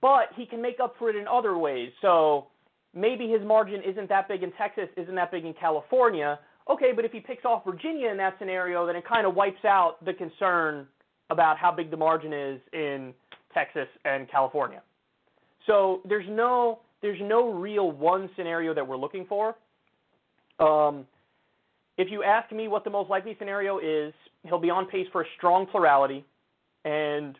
but 0.00 0.28
he 0.36 0.44
can 0.44 0.60
make 0.60 0.80
up 0.80 0.94
for 0.98 1.08
it 1.10 1.16
in 1.16 1.26
other 1.26 1.56
ways. 1.56 1.90
So 2.02 2.48
maybe 2.94 3.28
his 3.28 3.42
margin 3.42 3.82
isn't 3.82 4.08
that 4.08 4.28
big 4.28 4.42
in 4.42 4.52
Texas, 4.52 4.88
isn't 4.96 5.14
that 5.14 5.30
big 5.30 5.44
in 5.44 5.54
California. 5.54 6.38
Okay, 6.68 6.92
but 6.94 7.04
if 7.04 7.12
he 7.12 7.20
picks 7.20 7.44
off 7.46 7.64
Virginia 7.64 8.10
in 8.10 8.18
that 8.18 8.34
scenario, 8.38 8.86
then 8.86 8.94
it 8.96 9.04
kind 9.06 9.26
of 9.26 9.34
wipes 9.34 9.64
out 9.64 10.04
the 10.04 10.12
concern 10.12 10.86
about 11.30 11.56
how 11.56 11.72
big 11.72 11.90
the 11.90 11.96
margin 11.96 12.32
is 12.32 12.60
in 12.72 13.14
Texas 13.54 13.88
and 14.04 14.30
California. 14.30 14.82
So 15.68 16.00
there's 16.08 16.26
no 16.28 16.80
there's 17.02 17.20
no 17.22 17.52
real 17.52 17.92
one 17.92 18.28
scenario 18.36 18.74
that 18.74 18.86
we're 18.86 18.96
looking 18.96 19.24
for. 19.28 19.54
Um, 20.58 21.06
if 21.96 22.10
you 22.10 22.24
ask 22.24 22.50
me 22.50 22.66
what 22.66 22.82
the 22.82 22.90
most 22.90 23.08
likely 23.08 23.36
scenario 23.38 23.78
is, 23.78 24.12
he'll 24.44 24.58
be 24.58 24.70
on 24.70 24.86
pace 24.86 25.06
for 25.12 25.22
a 25.22 25.24
strong 25.36 25.66
plurality, 25.66 26.24
and 26.84 27.38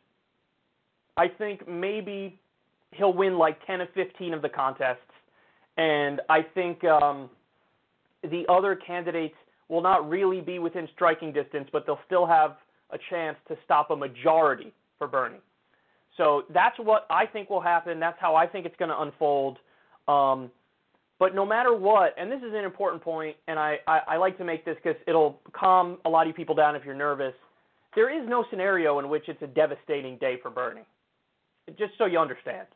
I 1.17 1.27
think 1.27 1.67
maybe 1.67 2.39
he'll 2.93 3.13
win 3.13 3.37
like 3.39 3.65
10 3.67 3.81
of 3.81 3.89
15 3.95 4.35
of 4.35 4.43
the 4.43 4.49
contests, 4.49 4.99
And 5.77 6.21
I 6.29 6.43
think 6.43 6.85
um, 6.85 7.29
the 8.23 8.45
other 8.49 8.77
candidates 8.77 9.35
will 9.69 9.83
not 9.83 10.09
really 10.09 10.41
be 10.41 10.59
within 10.59 10.89
striking 10.95 11.33
distance, 11.33 11.69
but 11.73 11.85
they'll 11.87 12.01
still 12.07 12.27
have 12.27 12.57
a 12.91 12.99
chance 13.11 13.37
to 13.49 13.57
stop 13.65 13.91
a 13.91 13.97
majority 13.97 14.73
for 14.99 15.07
Bernie. 15.07 15.41
So 16.19 16.43
that's 16.53 16.77
what 16.79 17.07
I 17.09 17.25
think 17.25 17.49
will 17.49 17.63
happen. 17.63 17.99
That's 17.99 18.19
how 18.21 18.35
I 18.35 18.47
think 18.47 18.67
it's 18.67 18.77
going 18.77 18.91
to 18.91 19.01
unfold. 19.01 19.59
Um, 20.09 20.51
but 21.19 21.35
no 21.35 21.47
matter 21.47 21.75
what, 21.75 22.15
and 22.19 22.31
this 22.31 22.41
is 22.41 22.53
an 22.53 22.65
important 22.65 23.03
point, 23.03 23.37
and 23.47 23.59
I, 23.59 23.79
I, 23.87 24.01
I 24.09 24.17
like 24.19 24.37
to 24.39 24.45
make 24.45 24.65
this 24.65 24.77
because 24.83 25.01
it'll 25.07 25.41
calm 25.53 25.99
a 26.05 26.09
lot 26.09 26.29
of 26.29 26.37
people 26.37 26.55
down 26.55 26.77
if 26.77 26.85
you're 26.85 26.95
nervous. 26.95 27.35
There 27.95 28.11
is 28.11 28.29
no 28.29 28.45
scenario 28.51 28.99
in 28.99 29.09
which 29.09 29.29
it's 29.29 29.43
a 29.43 29.47
devastating 29.47 30.19
day 30.19 30.39
for 30.43 30.51
Bernie. 30.51 30.83
Just 31.79 31.93
so 31.99 32.07
you 32.07 32.19
understand. 32.19 32.67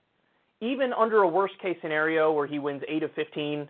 Even 0.61 0.93
under 0.93 1.23
a 1.23 1.29
worst 1.29 1.55
case 1.61 1.77
scenario 1.83 2.33
where 2.33 2.47
he 2.47 2.59
wins 2.59 2.83
8 2.89 3.03
of 3.03 3.13
15 3.15 3.69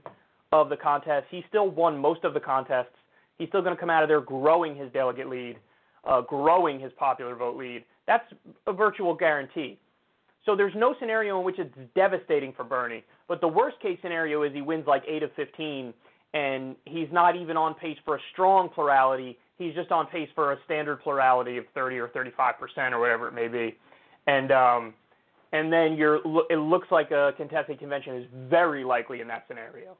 of 0.52 0.68
the 0.68 0.76
contests, 0.76 1.24
he 1.30 1.44
still 1.48 1.70
won 1.70 1.96
most 1.96 2.24
of 2.24 2.34
the 2.34 2.40
contests. 2.40 2.94
He's 3.38 3.48
still 3.48 3.62
going 3.62 3.74
to 3.74 3.80
come 3.80 3.90
out 3.90 4.02
of 4.02 4.08
there 4.08 4.20
growing 4.20 4.76
his 4.76 4.92
delegate 4.92 5.28
lead, 5.28 5.56
uh, 6.04 6.20
growing 6.22 6.78
his 6.78 6.92
popular 6.98 7.34
vote 7.34 7.56
lead. 7.56 7.84
That's 8.06 8.24
a 8.66 8.72
virtual 8.72 9.14
guarantee. 9.14 9.78
So 10.44 10.56
there's 10.56 10.74
no 10.76 10.94
scenario 10.98 11.38
in 11.38 11.44
which 11.44 11.58
it's 11.58 11.74
devastating 11.94 12.52
for 12.52 12.64
Bernie. 12.64 13.04
But 13.28 13.40
the 13.40 13.48
worst 13.48 13.80
case 13.80 13.98
scenario 14.02 14.42
is 14.42 14.52
he 14.52 14.60
wins 14.60 14.86
like 14.86 15.04
8 15.06 15.22
of 15.22 15.30
15 15.36 15.94
and 16.34 16.76
he's 16.86 17.08
not 17.12 17.36
even 17.36 17.56
on 17.56 17.74
pace 17.74 17.98
for 18.04 18.16
a 18.16 18.20
strong 18.32 18.68
plurality. 18.68 19.38
He's 19.58 19.74
just 19.74 19.92
on 19.92 20.06
pace 20.06 20.28
for 20.34 20.52
a 20.52 20.58
standard 20.64 21.02
plurality 21.02 21.58
of 21.58 21.64
30 21.74 21.98
or 21.98 22.08
35 22.08 22.58
percent 22.58 22.94
or 22.94 23.00
whatever 23.00 23.28
it 23.28 23.34
may 23.34 23.48
be. 23.48 23.76
And 24.26 24.50
um, 24.50 24.94
and 25.52 25.72
then 25.72 25.94
you're 25.94 26.20
it 26.50 26.56
looks 26.56 26.88
like 26.90 27.10
a 27.10 27.32
contested 27.36 27.78
convention 27.78 28.16
is 28.16 28.26
very 28.48 28.82
likely 28.82 29.20
in 29.20 29.28
that 29.28 29.44
scenario. 29.46 29.96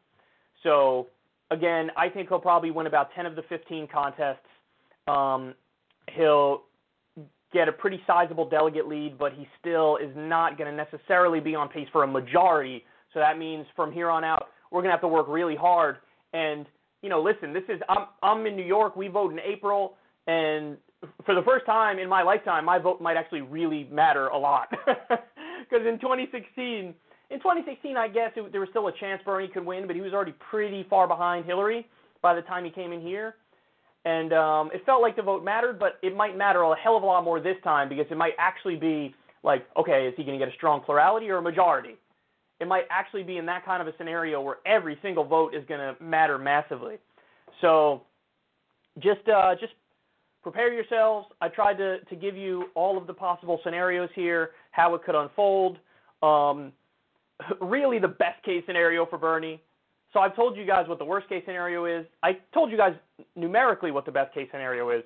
So 0.62 1.08
again, 1.50 1.90
I 1.96 2.08
think 2.08 2.28
he'll 2.28 2.38
probably 2.38 2.70
win 2.70 2.86
about 2.86 3.10
10 3.14 3.26
of 3.26 3.36
the 3.36 3.42
15 3.42 3.88
contests. 3.92 4.38
Um, 5.06 5.54
he'll 6.16 6.62
get 7.52 7.68
a 7.68 7.72
pretty 7.72 8.00
sizable 8.06 8.48
delegate 8.48 8.88
lead, 8.88 9.18
but 9.18 9.32
he 9.32 9.46
still 9.60 9.96
is 9.96 10.10
not 10.16 10.58
going 10.58 10.70
to 10.70 10.76
necessarily 10.76 11.40
be 11.40 11.54
on 11.54 11.68
pace 11.68 11.88
for 11.92 12.04
a 12.04 12.06
majority. 12.06 12.84
So 13.12 13.20
that 13.20 13.38
means 13.38 13.66
from 13.76 13.92
here 13.92 14.10
on 14.10 14.24
out, 14.24 14.48
we're 14.70 14.80
going 14.80 14.88
to 14.88 14.92
have 14.92 15.02
to 15.02 15.08
work 15.08 15.26
really 15.28 15.56
hard. 15.56 15.96
And 16.32 16.66
you 17.02 17.08
know, 17.08 17.20
listen, 17.20 17.52
this 17.52 17.64
is 17.68 17.80
I'm 17.88 18.06
I'm 18.22 18.46
in 18.46 18.56
New 18.56 18.64
York. 18.64 18.96
We 18.96 19.08
vote 19.08 19.32
in 19.32 19.40
April, 19.40 19.94
and 20.26 20.76
for 21.26 21.34
the 21.34 21.42
first 21.42 21.66
time 21.66 21.98
in 21.98 22.08
my 22.08 22.22
lifetime, 22.22 22.64
my 22.64 22.78
vote 22.78 23.00
might 23.00 23.16
actually 23.16 23.42
really 23.42 23.88
matter 23.90 24.28
a 24.28 24.38
lot. 24.38 24.68
Because 25.70 25.86
in 25.86 25.98
2016, 26.00 26.92
in 27.30 27.38
2016, 27.38 27.96
I 27.96 28.06
guess 28.06 28.32
it, 28.36 28.52
there 28.52 28.60
was 28.60 28.68
still 28.70 28.88
a 28.88 28.92
chance 29.00 29.22
Bernie 29.24 29.48
could 29.48 29.64
win, 29.64 29.86
but 29.86 29.96
he 29.96 30.02
was 30.02 30.12
already 30.12 30.34
pretty 30.50 30.84
far 30.90 31.08
behind 31.08 31.46
Hillary 31.46 31.86
by 32.20 32.34
the 32.34 32.42
time 32.42 32.62
he 32.64 32.70
came 32.70 32.92
in 32.92 33.00
here 33.00 33.36
and 34.04 34.32
um, 34.32 34.70
it 34.74 34.84
felt 34.84 35.00
like 35.00 35.16
the 35.16 35.22
vote 35.22 35.44
mattered, 35.44 35.78
but 35.78 35.98
it 36.02 36.16
might 36.16 36.36
matter 36.36 36.62
a 36.62 36.76
hell 36.76 36.96
of 36.96 37.02
a 37.02 37.06
lot 37.06 37.22
more 37.24 37.40
this 37.40 37.56
time 37.62 37.88
because 37.88 38.06
it 38.10 38.16
might 38.16 38.32
actually 38.38 38.76
be 38.76 39.14
like, 39.44 39.66
okay, 39.76 40.06
is 40.06 40.14
he 40.16 40.24
going 40.24 40.38
to 40.38 40.44
get 40.44 40.52
a 40.52 40.56
strong 40.56 40.80
plurality 40.80 41.28
or 41.30 41.38
a 41.38 41.42
majority? 41.42 41.96
It 42.60 42.66
might 42.66 42.84
actually 42.90 43.22
be 43.22 43.38
in 43.38 43.46
that 43.46 43.64
kind 43.64 43.80
of 43.80 43.92
a 43.92 43.96
scenario 43.96 44.40
where 44.40 44.56
every 44.66 44.98
single 45.02 45.24
vote 45.24 45.54
is 45.54 45.64
going 45.68 45.80
to 45.80 46.02
matter 46.02 46.38
massively. 46.38 46.96
So 47.60 48.02
just 48.98 49.28
uh, 49.28 49.54
just 49.58 49.72
prepare 50.42 50.72
yourselves. 50.72 51.28
I 51.40 51.48
tried 51.48 51.74
to, 51.74 52.00
to 52.00 52.16
give 52.16 52.36
you 52.36 52.66
all 52.74 52.98
of 52.98 53.06
the 53.06 53.14
possible 53.14 53.60
scenarios 53.64 54.10
here, 54.14 54.50
how 54.72 54.94
it 54.94 55.04
could 55.04 55.14
unfold. 55.14 55.78
Um, 56.22 56.72
really, 57.60 57.98
the 57.98 58.08
best 58.08 58.42
case 58.44 58.62
scenario 58.66 59.06
for 59.06 59.18
Bernie 59.18 59.60
so 60.12 60.20
I've 60.20 60.36
told 60.36 60.56
you 60.56 60.66
guys 60.66 60.88
what 60.88 60.98
the 60.98 61.04
worst 61.04 61.28
case 61.28 61.42
scenario 61.46 61.86
is. 61.86 62.06
I 62.22 62.38
told 62.52 62.70
you 62.70 62.76
guys 62.76 62.94
numerically 63.34 63.90
what 63.90 64.04
the 64.04 64.12
best 64.12 64.34
case 64.34 64.48
scenario 64.50 64.90
is. 64.90 65.02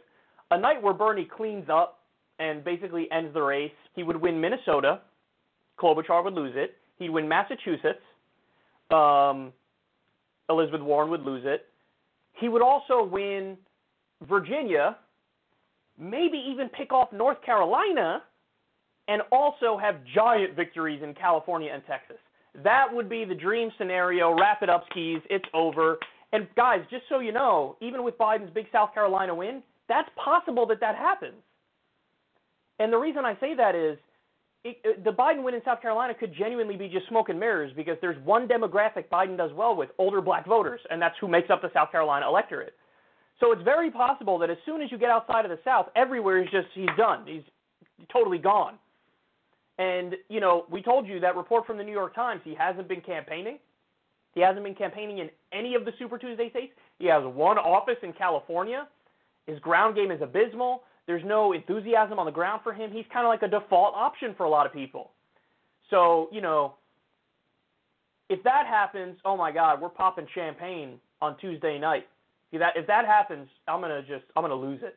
A 0.50 0.58
night 0.58 0.82
where 0.82 0.94
Bernie 0.94 1.28
cleans 1.36 1.68
up 1.70 2.00
and 2.38 2.64
basically 2.64 3.08
ends 3.10 3.32
the 3.32 3.42
race. 3.42 3.73
He 3.95 4.02
would 4.02 4.21
win 4.21 4.40
Minnesota. 4.40 5.00
Klobuchar 5.78 6.25
would 6.25 6.34
lose 6.34 6.54
it. 6.56 6.76
He'd 6.99 7.10
win 7.10 7.28
Massachusetts. 7.28 8.00
Um, 8.90 9.52
Elizabeth 10.49 10.80
Warren 10.80 11.10
would 11.10 11.23
lose 11.23 11.42
it. 11.45 11.66
He 12.34 12.49
would 12.49 12.62
also 12.62 13.02
win 13.04 13.56
Virginia, 14.28 14.97
maybe 15.99 16.38
even 16.50 16.69
pick 16.69 16.92
off 16.92 17.12
North 17.12 17.42
Carolina, 17.45 18.23
and 19.08 19.23
also 19.32 19.78
have 19.78 19.97
giant 20.14 20.54
victories 20.54 21.02
in 21.02 21.14
California 21.14 21.71
and 21.73 21.82
Texas. 21.86 22.19
That 22.62 22.86
would 22.92 23.08
be 23.08 23.25
the 23.25 23.34
dream 23.34 23.71
scenario. 23.78 24.38
Wrap 24.38 24.62
it 24.62 24.71
up, 24.71 24.84
skis. 24.90 25.21
It's 25.30 25.45
over. 25.54 25.99
And 26.32 26.49
guys, 26.56 26.80
just 26.90 27.04
so 27.08 27.21
you 27.21 27.32
know, 27.32 27.76
even 27.80 28.02
with 28.02 28.19
Biden's 28.19 28.52
big 28.52 28.66
South 28.73 28.92
Carolina 28.95 29.34
win, 29.34 29.62
that's 29.88 30.08
possible 30.23 30.66
that 30.66 30.80
that 30.80 30.97
happens. 30.97 31.34
And 32.78 32.92
the 32.92 32.99
reason 32.99 33.25
I 33.25 33.38
say 33.40 33.54
that 33.54 33.75
is 33.75 33.99
it, 34.64 34.78
it, 34.84 35.04
the 35.04 35.12
Biden 35.12 35.42
win 35.45 35.54
in 35.54 35.62
South 35.64 35.80
Carolina 35.80 36.12
could 36.12 36.34
genuinely 36.34 36.76
be 36.76 36.88
just 36.88 37.08
smoke 37.08 37.28
and 37.28 37.38
mirrors 37.38 37.73
because 37.76 37.97
there's 38.00 38.23
one 38.25 38.49
demographic 38.49 39.08
Biden 39.10 39.36
does 39.36 39.52
well 39.54 39.76
with 39.76 39.90
older 39.99 40.21
black 40.21 40.47
voters, 40.47 40.80
and 40.90 41.00
that's 41.00 41.14
who 41.21 41.28
makes 41.28 41.50
up 41.50 41.62
the 41.62 41.71
South 41.73 41.92
Carolina 41.92 42.26
electorate. 42.26 42.75
So 43.38 43.52
it's 43.52 43.62
very 43.62 43.90
possible 43.90 44.38
that 44.38 44.50
as 44.50 44.56
soon 44.66 44.82
as 44.82 44.90
you 44.90 44.99
get 44.99 45.10
outside 45.10 45.45
of 45.45 45.50
the 45.50 45.58
South, 45.64 45.86
everywhere 45.95 46.42
is 46.42 46.49
just 46.50 46.66
he's 46.75 46.88
done. 46.97 47.25
He's 47.26 47.42
totally 48.12 48.38
gone. 48.38 48.78
And, 49.78 50.15
you 50.28 50.41
know, 50.41 50.65
we 50.71 50.82
told 50.82 51.06
you 51.06 51.21
that 51.21 51.36
report 51.36 51.67
from 51.67 51.76
the 51.76 51.84
New 51.84 51.93
York 51.93 52.15
Times, 52.15 52.41
he 52.45 52.54
hasn't 52.54 52.89
been 52.89 53.02
campaigning. 53.02 53.58
He 54.34 54.41
hasn't 54.41 54.65
been 54.65 54.75
campaigning 54.75 55.19
in 55.19 55.30
any 55.52 55.75
of 55.75 55.84
the 55.84 55.93
Super 55.99 56.19
Tuesday 56.19 56.50
states. 56.50 56.73
He 56.99 57.06
has 57.06 57.23
one 57.25 57.58
office 57.58 57.97
in 58.02 58.12
California. 58.12 58.89
His 59.47 59.58
ground 59.60 59.95
game 59.97 60.10
is 60.10 60.21
abysmal. 60.23 60.82
There's 61.06 61.25
no 61.25 61.52
enthusiasm 61.52 62.19
on 62.19 62.26
the 62.26 62.32
ground 62.32 62.62
for 62.65 62.73
him. 62.73 62.91
He's 62.91 63.04
kind 63.12 63.26
of 63.26 63.30
like 63.30 63.43
a 63.43 63.49
default 63.49 63.95
option 63.95 64.34
for 64.36 64.45
a 64.45 64.50
lot 64.50 64.67
of 64.67 64.73
people. 64.73 65.12
So, 65.91 66.28
you 66.32 66.41
know, 66.41 66.75
if 68.28 68.43
that 68.43 68.67
happens, 68.67 69.17
oh 69.25 69.36
my 69.36 69.52
God, 69.52 69.80
we're 69.80 69.89
popping 69.89 70.26
champagne 70.34 70.99
on 71.23 71.36
Tuesday 71.39 71.78
night. 71.78 72.06
If 72.52 72.60
that 72.60 72.76
if 72.76 72.86
that 72.86 73.06
happens, 73.06 73.49
I'm 73.69 73.80
gonna 73.80 74.02
just 74.02 74.25
I'm 74.34 74.43
gonna 74.43 74.54
lose 74.54 74.80
it. 74.82 74.97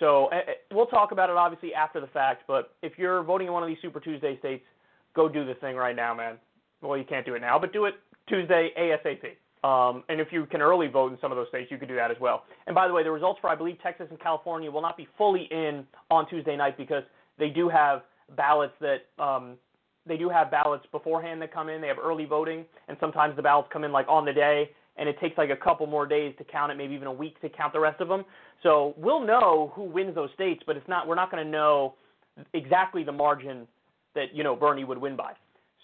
So 0.00 0.26
uh, 0.26 0.40
we'll 0.72 0.86
talk 0.86 1.12
about 1.12 1.30
it 1.30 1.36
obviously 1.36 1.72
after 1.74 2.00
the 2.00 2.08
fact, 2.08 2.44
but 2.48 2.74
if 2.82 2.94
you're 2.96 3.22
voting 3.22 3.46
in 3.46 3.52
one 3.52 3.62
of 3.62 3.68
these 3.68 3.78
Super 3.80 4.00
Tuesday 4.00 4.38
states, 4.38 4.64
go 5.14 5.28
do 5.28 5.44
the 5.44 5.54
thing 5.54 5.76
right 5.76 5.94
now, 5.94 6.14
man. 6.14 6.36
Well, 6.82 6.98
you 6.98 7.04
can't 7.04 7.24
do 7.24 7.34
it 7.34 7.40
now, 7.40 7.58
but 7.58 7.72
do 7.72 7.84
it 7.84 7.94
Tuesday 8.26 8.70
ASAP. 8.78 9.36
Um, 9.62 10.04
and 10.08 10.20
if 10.20 10.28
you 10.32 10.46
can 10.46 10.62
early 10.62 10.88
vote 10.88 11.12
in 11.12 11.18
some 11.20 11.30
of 11.30 11.36
those 11.36 11.48
states, 11.48 11.70
you 11.70 11.76
could 11.76 11.88
do 11.88 11.96
that 11.96 12.10
as 12.10 12.16
well. 12.18 12.44
And 12.66 12.74
by 12.74 12.88
the 12.88 12.94
way, 12.94 13.02
the 13.02 13.10
results 13.10 13.38
for 13.42 13.50
I 13.50 13.54
believe 13.54 13.76
Texas 13.82 14.06
and 14.08 14.18
California 14.18 14.70
will 14.70 14.80
not 14.80 14.96
be 14.96 15.06
fully 15.18 15.48
in 15.50 15.84
on 16.10 16.26
Tuesday 16.28 16.56
night 16.56 16.78
because 16.78 17.02
they 17.38 17.50
do 17.50 17.68
have 17.68 18.00
ballots 18.36 18.72
that 18.80 19.22
um, 19.22 19.56
they 20.06 20.16
do 20.16 20.30
have 20.30 20.50
ballots 20.50 20.86
beforehand 20.90 21.42
that 21.42 21.52
come 21.52 21.68
in. 21.68 21.82
They 21.82 21.88
have 21.88 21.98
early 22.02 22.24
voting, 22.24 22.64
and 22.88 22.96
sometimes 23.00 23.36
the 23.36 23.42
ballots 23.42 23.68
come 23.70 23.84
in 23.84 23.92
like 23.92 24.06
on 24.08 24.24
the 24.24 24.32
day, 24.32 24.70
and 24.96 25.08
it 25.08 25.18
takes 25.20 25.38
like 25.38 25.50
a 25.50 25.56
couple 25.56 25.86
more 25.86 26.06
days 26.06 26.34
to 26.38 26.44
count 26.44 26.72
it, 26.72 26.76
maybe 26.76 26.94
even 26.94 27.08
a 27.08 27.12
week 27.12 27.40
to 27.40 27.48
count 27.48 27.72
the 27.72 27.80
rest 27.80 28.00
of 28.00 28.08
them. 28.08 28.24
So 28.62 28.94
we'll 28.96 29.24
know 29.24 29.72
who 29.74 29.84
wins 29.84 30.14
those 30.14 30.30
states, 30.34 30.62
but 30.66 30.76
it's 30.76 30.88
not 30.88 31.06
we're 31.06 31.14
not 31.14 31.30
going 31.30 31.44
to 31.44 31.50
know 31.50 31.94
exactly 32.52 33.04
the 33.04 33.12
margin 33.12 33.66
that 34.14 34.34
you 34.34 34.44
know 34.44 34.54
Bernie 34.56 34.84
would 34.84 34.98
win 34.98 35.16
by. 35.16 35.32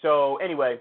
So 0.03 0.37
anyway, 0.37 0.79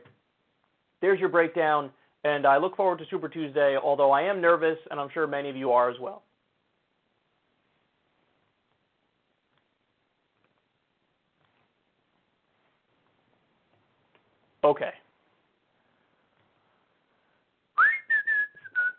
there's 1.02 1.20
your 1.20 1.30
breakdown, 1.30 1.90
and 2.24 2.46
I 2.46 2.58
look 2.58 2.76
forward 2.76 3.00
to 3.00 3.06
Super 3.10 3.30
Tuesday. 3.30 3.78
Although 3.82 4.12
I 4.12 4.24
am 4.24 4.42
nervous, 4.42 4.78
and 4.92 5.00
I'm 5.00 5.10
sure 5.14 5.28
many 5.28 5.50
of 5.50 5.56
you 5.56 5.72
are 5.72 5.90
as 5.90 6.00
well. 6.00 6.24
Okay. 14.64 14.92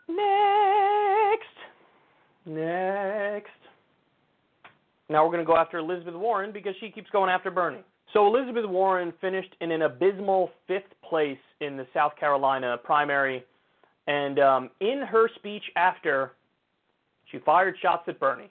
Next. 0.07 1.43
Next. 2.45 3.49
Now 5.09 5.23
we're 5.23 5.31
going 5.31 5.43
to 5.43 5.47
go 5.47 5.57
after 5.57 5.77
Elizabeth 5.77 6.15
Warren 6.15 6.51
because 6.51 6.73
she 6.79 6.89
keeps 6.89 7.09
going 7.11 7.29
after 7.29 7.51
Bernie. 7.51 7.83
So 8.13 8.25
Elizabeth 8.27 8.65
Warren 8.65 9.13
finished 9.19 9.53
in 9.61 9.71
an 9.71 9.81
abysmal 9.83 10.49
fifth 10.67 10.93
place 11.07 11.37
in 11.59 11.77
the 11.77 11.85
South 11.93 12.13
Carolina 12.17 12.77
primary, 12.83 13.43
and 14.07 14.39
um, 14.39 14.69
in 14.79 15.01
her 15.01 15.29
speech 15.35 15.63
after, 15.75 16.31
she 17.31 17.39
fired 17.39 17.75
shots 17.81 18.03
at 18.07 18.19
Bernie. 18.19 18.49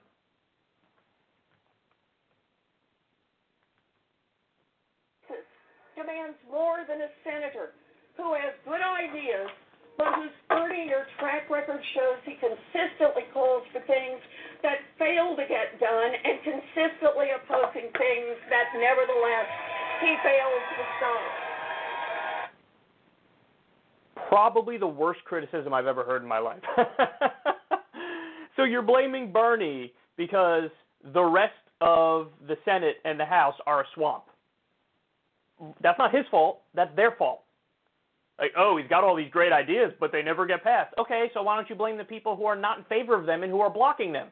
Demands 5.97 6.37
more 6.51 6.85
than 6.87 7.01
a 7.01 7.09
senator 7.25 7.73
who 8.19 8.35
has 8.35 8.53
good 8.67 8.81
ideas 8.83 9.49
but 9.97 10.13
whose 10.17 10.37
30-year 10.53 11.09
track 11.19 11.49
record 11.49 11.81
shows 11.97 12.21
he 12.25 12.37
consistently 12.37 13.25
calls 13.33 13.65
for 13.73 13.81
things 13.89 14.21
that 14.63 14.81
fail 15.01 15.37
to 15.37 15.45
get 15.49 15.77
done 15.81 16.13
and 16.13 16.37
consistently 16.45 17.33
opposing 17.33 17.89
things 17.97 18.37
that 18.53 18.73
nevertheless 18.77 19.49
he 20.05 20.13
fails 20.23 20.65
to 20.77 20.85
stop. 21.01 21.47
probably 24.29 24.77
the 24.77 24.87
worst 24.87 25.21
criticism 25.25 25.73
I've 25.73 25.87
ever 25.87 26.05
heard 26.05 26.23
in 26.23 26.29
my 26.29 26.39
life. 26.39 26.63
so 28.57 28.65
you're 28.65 28.83
blaming 28.83 29.33
Bernie 29.33 29.93
because 30.17 30.71
the 31.13 31.23
rest 31.23 31.53
of 31.81 32.29
the 32.47 32.57
Senate 32.65 32.97
and 33.05 33.19
the 33.19 33.25
House 33.25 33.55
are 33.67 33.83
a 33.83 33.85
swamp. 33.95 34.25
That's 35.83 35.99
not 35.99 36.15
his 36.15 36.25
fault. 36.31 36.61
That's 36.75 36.95
their 36.97 37.13
fault. 37.13 37.43
Like, 38.39 38.53
oh, 38.57 38.77
he's 38.77 38.89
got 38.89 39.03
all 39.03 39.17
these 39.17 39.31
great 39.31 39.53
ideas, 39.53 39.93
but 39.99 40.13
they 40.13 40.23
never 40.23 40.47
get 40.47 40.63
passed. 40.63 40.95
Okay, 40.99 41.31
so 41.33 41.43
why 41.43 41.57
don't 41.57 41.71
you 41.71 41.75
blame 41.75 41.97
the 41.97 42.05
people 42.05 42.37
who 42.37 42.45
are 42.45 42.57
not 42.57 42.79
in 42.79 42.85
favor 42.85 43.19
of 43.19 43.25
them 43.25 43.43
and 43.43 43.51
who 43.51 43.61
are 43.61 43.71
blocking 43.71 44.13
them? 44.13 44.29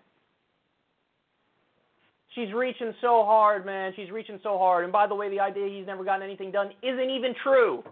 She's 2.34 2.52
reaching 2.52 2.92
so 3.00 3.24
hard, 3.24 3.64
man. 3.64 3.92
She's 3.96 4.10
reaching 4.10 4.40
so 4.42 4.58
hard. 4.58 4.84
And 4.84 4.92
by 4.92 5.06
the 5.06 5.14
way, 5.14 5.30
the 5.30 5.40
idea 5.40 5.68
he's 5.68 5.86
never 5.86 6.04
gotten 6.04 6.22
anything 6.22 6.50
done 6.50 6.70
isn't 6.82 7.10
even 7.10 7.34
true. 7.42 7.82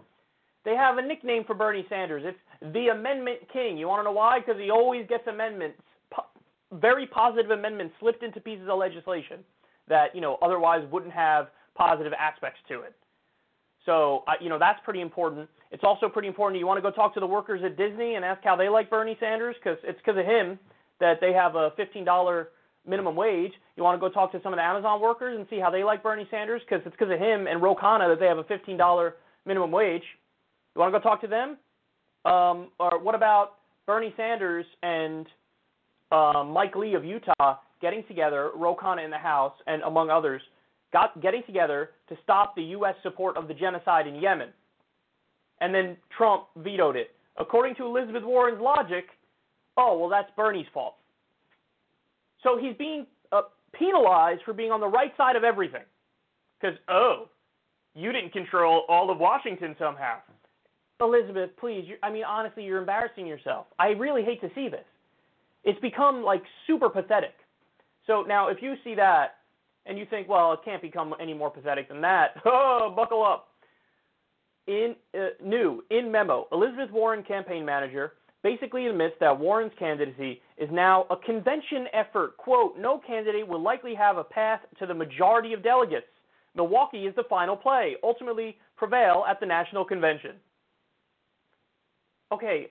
They 0.65 0.75
have 0.75 0.97
a 0.97 1.01
nickname 1.01 1.43
for 1.45 1.55
Bernie 1.55 1.85
Sanders. 1.89 2.23
It's 2.25 2.73
the 2.73 2.89
Amendment 2.89 3.39
King. 3.51 3.77
You 3.77 3.87
want 3.87 4.01
to 4.01 4.03
know 4.03 4.11
why? 4.11 4.39
Because 4.39 4.59
he 4.61 4.69
always 4.69 5.07
gets 5.07 5.25
amendments, 5.27 5.79
po- 6.11 6.27
very 6.73 7.07
positive 7.07 7.51
amendments, 7.51 7.95
slipped 7.99 8.23
into 8.23 8.39
pieces 8.39 8.67
of 8.69 8.77
legislation 8.77 9.39
that 9.89 10.15
you 10.15 10.21
know 10.21 10.37
otherwise 10.41 10.85
wouldn't 10.91 11.11
have 11.13 11.47
positive 11.75 12.13
aspects 12.13 12.59
to 12.69 12.81
it. 12.81 12.93
So 13.85 14.23
uh, 14.27 14.33
you 14.39 14.49
know 14.49 14.59
that's 14.59 14.79
pretty 14.83 15.01
important. 15.01 15.49
It's 15.71 15.83
also 15.83 16.07
pretty 16.07 16.27
important. 16.27 16.59
You 16.59 16.67
want 16.67 16.77
to 16.77 16.81
go 16.81 16.91
talk 16.95 17.13
to 17.15 17.19
the 17.19 17.27
workers 17.27 17.61
at 17.65 17.77
Disney 17.77 18.15
and 18.15 18.23
ask 18.23 18.43
how 18.43 18.55
they 18.55 18.69
like 18.69 18.89
Bernie 18.89 19.17
Sanders 19.19 19.55
because 19.61 19.77
it's 19.83 19.99
because 19.99 20.17
of 20.19 20.25
him 20.25 20.59
that 20.99 21.19
they 21.19 21.33
have 21.33 21.55
a 21.55 21.71
$15 21.71 22.45
minimum 22.87 23.15
wage. 23.15 23.51
You 23.75 23.83
want 23.83 23.99
to 23.99 24.07
go 24.07 24.13
talk 24.13 24.31
to 24.33 24.41
some 24.43 24.53
of 24.53 24.57
the 24.57 24.63
Amazon 24.63 25.01
workers 25.01 25.37
and 25.37 25.47
see 25.49 25.59
how 25.59 25.69
they 25.69 25.83
like 25.83 26.03
Bernie 26.03 26.27
Sanders 26.29 26.61
because 26.67 26.85
it's 26.85 26.95
because 26.97 27.11
of 27.11 27.19
him 27.19 27.47
and 27.47 27.61
Ro 27.61 27.75
Khanna 27.75 28.07
that 28.07 28.19
they 28.19 28.27
have 28.27 28.37
a 28.37 28.43
$15 28.43 29.11
minimum 29.45 29.71
wage. 29.71 30.03
You 30.75 30.79
want 30.79 30.93
to 30.93 30.99
go 30.99 31.03
talk 31.03 31.21
to 31.21 31.27
them? 31.27 31.57
Um, 32.25 32.69
or 32.79 32.99
what 33.01 33.15
about 33.15 33.55
Bernie 33.85 34.13
Sanders 34.15 34.65
and 34.81 35.25
uh, 36.11 36.43
Mike 36.45 36.75
Lee 36.75 36.93
of 36.93 37.03
Utah 37.03 37.57
getting 37.81 38.03
together, 38.07 38.51
Ro 38.55 38.75
Khanna 38.75 39.03
in 39.03 39.11
the 39.11 39.17
House, 39.17 39.53
and 39.67 39.81
among 39.83 40.09
others, 40.09 40.41
got 40.93 41.19
getting 41.21 41.43
together 41.43 41.89
to 42.07 42.15
stop 42.23 42.55
the 42.55 42.63
U.S. 42.63 42.95
support 43.03 43.35
of 43.35 43.47
the 43.47 43.53
genocide 43.53 44.07
in 44.07 44.15
Yemen. 44.15 44.49
And 45.59 45.73
then 45.73 45.97
Trump 46.15 46.45
vetoed 46.57 46.95
it. 46.95 47.11
According 47.37 47.75
to 47.75 47.85
Elizabeth 47.85 48.23
Warren's 48.23 48.61
logic, 48.61 49.05
oh, 49.75 49.97
well, 49.97 50.09
that's 50.09 50.29
Bernie's 50.35 50.67
fault. 50.73 50.95
So 52.43 52.57
he's 52.57 52.75
being 52.77 53.07
uh, 53.31 53.41
penalized 53.73 54.41
for 54.45 54.53
being 54.53 54.71
on 54.71 54.79
the 54.79 54.87
right 54.87 55.11
side 55.17 55.35
of 55.35 55.43
everything. 55.43 55.83
Because, 56.61 56.77
oh, 56.89 57.29
you 57.95 58.11
didn't 58.11 58.31
control 58.31 58.83
all 58.87 59.09
of 59.09 59.17
Washington 59.17 59.75
somehow. 59.79 60.17
Elizabeth, 61.01 61.49
please, 61.59 61.85
I 62.01 62.11
mean, 62.11 62.23
honestly, 62.23 62.63
you're 62.63 62.79
embarrassing 62.79 63.25
yourself. 63.25 63.65
I 63.79 63.89
really 63.89 64.23
hate 64.23 64.41
to 64.41 64.49
see 64.55 64.69
this. 64.69 64.85
It's 65.63 65.79
become 65.79 66.23
like 66.23 66.43
super 66.67 66.89
pathetic. 66.89 67.33
So 68.05 68.23
now, 68.27 68.49
if 68.49 68.61
you 68.61 68.75
see 68.83 68.95
that 68.95 69.37
and 69.85 69.97
you 69.97 70.05
think, 70.09 70.29
well, 70.29 70.53
it 70.53 70.59
can't 70.63 70.81
become 70.81 71.13
any 71.19 71.33
more 71.33 71.49
pathetic 71.49 71.89
than 71.89 72.01
that, 72.01 72.35
oh, 72.45 72.93
buckle 72.95 73.23
up. 73.23 73.49
In 74.65 74.95
uh, 75.13 75.27
new 75.43 75.83
in 75.91 76.09
memo, 76.09 76.47
Elizabeth 76.53 76.89
Warren, 76.89 77.21
campaign 77.21 77.65
manager, 77.65 78.13
basically 78.43 78.87
admits 78.87 79.15
that 79.19 79.37
Warren's 79.37 79.73
candidacy 79.77 80.41
is 80.57 80.69
now 80.71 81.05
a 81.09 81.17
convention 81.17 81.87
effort. 81.91 82.37
Quote: 82.37 82.77
No 82.77 83.01
candidate 83.05 83.45
will 83.45 83.61
likely 83.61 83.93
have 83.93 84.15
a 84.15 84.23
path 84.23 84.61
to 84.79 84.85
the 84.85 84.93
majority 84.93 85.51
of 85.51 85.63
delegates. 85.63 86.05
Milwaukee 86.55 87.07
is 87.07 87.15
the 87.15 87.25
final 87.29 87.57
play. 87.57 87.95
Ultimately, 88.03 88.55
prevail 88.77 89.25
at 89.27 89.41
the 89.41 89.45
national 89.45 89.83
convention. 89.83 90.37
Okay, 92.31 92.67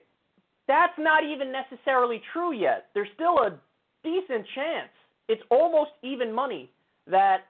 that's 0.67 0.93
not 0.97 1.23
even 1.23 1.51
necessarily 1.51 2.23
true 2.33 2.53
yet. 2.53 2.87
There's 2.95 3.09
still 3.13 3.37
a 3.37 3.59
decent 4.03 4.47
chance. 4.55 4.89
It's 5.27 5.43
almost 5.51 5.91
even 6.01 6.33
money 6.33 6.71
that 7.07 7.45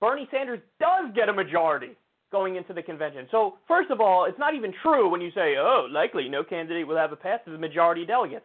Bernie 0.00 0.28
Sanders 0.30 0.60
does 0.80 1.10
get 1.14 1.28
a 1.28 1.32
majority 1.32 1.96
going 2.30 2.56
into 2.56 2.72
the 2.72 2.82
convention. 2.82 3.26
So, 3.30 3.54
first 3.66 3.90
of 3.90 4.00
all, 4.00 4.26
it's 4.26 4.38
not 4.38 4.54
even 4.54 4.72
true 4.82 5.08
when 5.08 5.20
you 5.20 5.30
say, 5.34 5.54
oh, 5.58 5.88
likely 5.90 6.28
no 6.28 6.44
candidate 6.44 6.86
will 6.86 6.96
have 6.96 7.12
a 7.12 7.16
path 7.16 7.40
to 7.46 7.50
the 7.50 7.58
majority 7.58 8.02
of 8.02 8.08
delegates. 8.08 8.44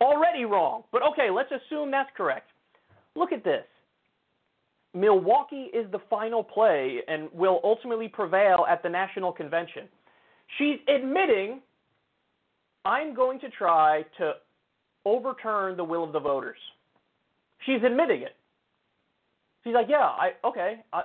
Already 0.00 0.44
wrong. 0.44 0.82
But 0.92 1.02
okay, 1.12 1.30
let's 1.30 1.50
assume 1.50 1.90
that's 1.90 2.10
correct. 2.16 2.48
Look 3.14 3.32
at 3.32 3.44
this. 3.44 3.64
Milwaukee 4.94 5.70
is 5.72 5.90
the 5.90 6.00
final 6.10 6.44
play 6.44 6.98
and 7.08 7.28
will 7.32 7.60
ultimately 7.64 8.08
prevail 8.08 8.66
at 8.68 8.82
the 8.82 8.88
national 8.88 9.32
convention. 9.32 9.84
She's 10.58 10.78
admitting 10.94 11.60
I'm 12.84 13.14
going 13.14 13.40
to 13.40 13.48
try 13.48 14.04
to 14.18 14.32
overturn 15.04 15.76
the 15.76 15.84
will 15.84 16.04
of 16.04 16.12
the 16.12 16.20
voters. 16.20 16.58
She's 17.64 17.82
admitting 17.84 18.22
it. 18.22 18.36
She's 19.64 19.74
like, 19.74 19.86
yeah, 19.88 19.98
I 19.98 20.32
okay, 20.44 20.84
I 20.92 21.02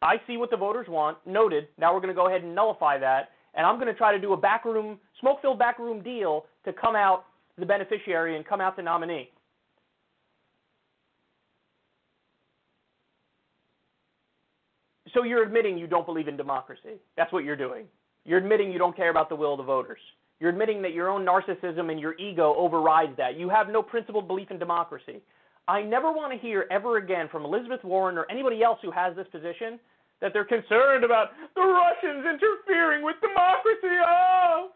I 0.00 0.16
see 0.26 0.36
what 0.36 0.50
the 0.50 0.56
voters 0.56 0.86
want. 0.88 1.18
Noted. 1.26 1.68
Now 1.78 1.92
we're 1.92 2.00
going 2.00 2.14
to 2.14 2.14
go 2.14 2.28
ahead 2.28 2.42
and 2.42 2.54
nullify 2.54 2.98
that, 2.98 3.30
and 3.54 3.66
I'm 3.66 3.76
going 3.76 3.88
to 3.88 3.94
try 3.94 4.12
to 4.12 4.20
do 4.20 4.32
a 4.32 4.36
backroom, 4.36 4.98
smoke-filled 5.20 5.58
backroom 5.58 6.02
deal 6.02 6.46
to 6.64 6.72
come 6.72 6.96
out 6.96 7.24
the 7.58 7.66
beneficiary 7.66 8.36
and 8.36 8.46
come 8.46 8.60
out 8.60 8.76
the 8.76 8.82
nominee. 8.82 9.30
So 15.14 15.24
you're 15.24 15.42
admitting 15.42 15.78
you 15.78 15.86
don't 15.86 16.06
believe 16.06 16.28
in 16.28 16.36
democracy. 16.36 17.00
That's 17.16 17.32
what 17.32 17.42
you're 17.44 17.56
doing. 17.56 17.86
You're 18.24 18.38
admitting 18.38 18.70
you 18.70 18.78
don't 18.78 18.94
care 18.94 19.10
about 19.10 19.28
the 19.28 19.34
will 19.34 19.54
of 19.54 19.58
the 19.58 19.64
voters. 19.64 19.98
You're 20.38 20.50
admitting 20.50 20.82
that 20.82 20.92
your 20.92 21.08
own 21.08 21.26
narcissism 21.26 21.90
and 21.90 21.98
your 21.98 22.14
ego 22.18 22.54
overrides 22.56 23.16
that. 23.16 23.36
You 23.36 23.48
have 23.48 23.68
no 23.68 23.82
principled 23.82 24.28
belief 24.28 24.50
in 24.50 24.58
democracy. 24.58 25.20
I 25.68 25.82
never 25.82 26.10
want 26.10 26.32
to 26.32 26.38
hear 26.38 26.64
ever 26.70 26.96
again 26.96 27.28
from 27.30 27.44
Elizabeth 27.44 27.84
Warren 27.84 28.16
or 28.16 28.26
anybody 28.30 28.62
else 28.62 28.78
who 28.80 28.90
has 28.90 29.14
this 29.14 29.26
position 29.30 29.78
that 30.20 30.32
they're 30.32 30.44
concerned 30.44 31.04
about 31.04 31.28
the 31.54 31.60
Russians 31.60 32.24
interfering 32.24 33.04
with 33.04 33.16
democracy. 33.20 34.00
Oh, 34.08 34.70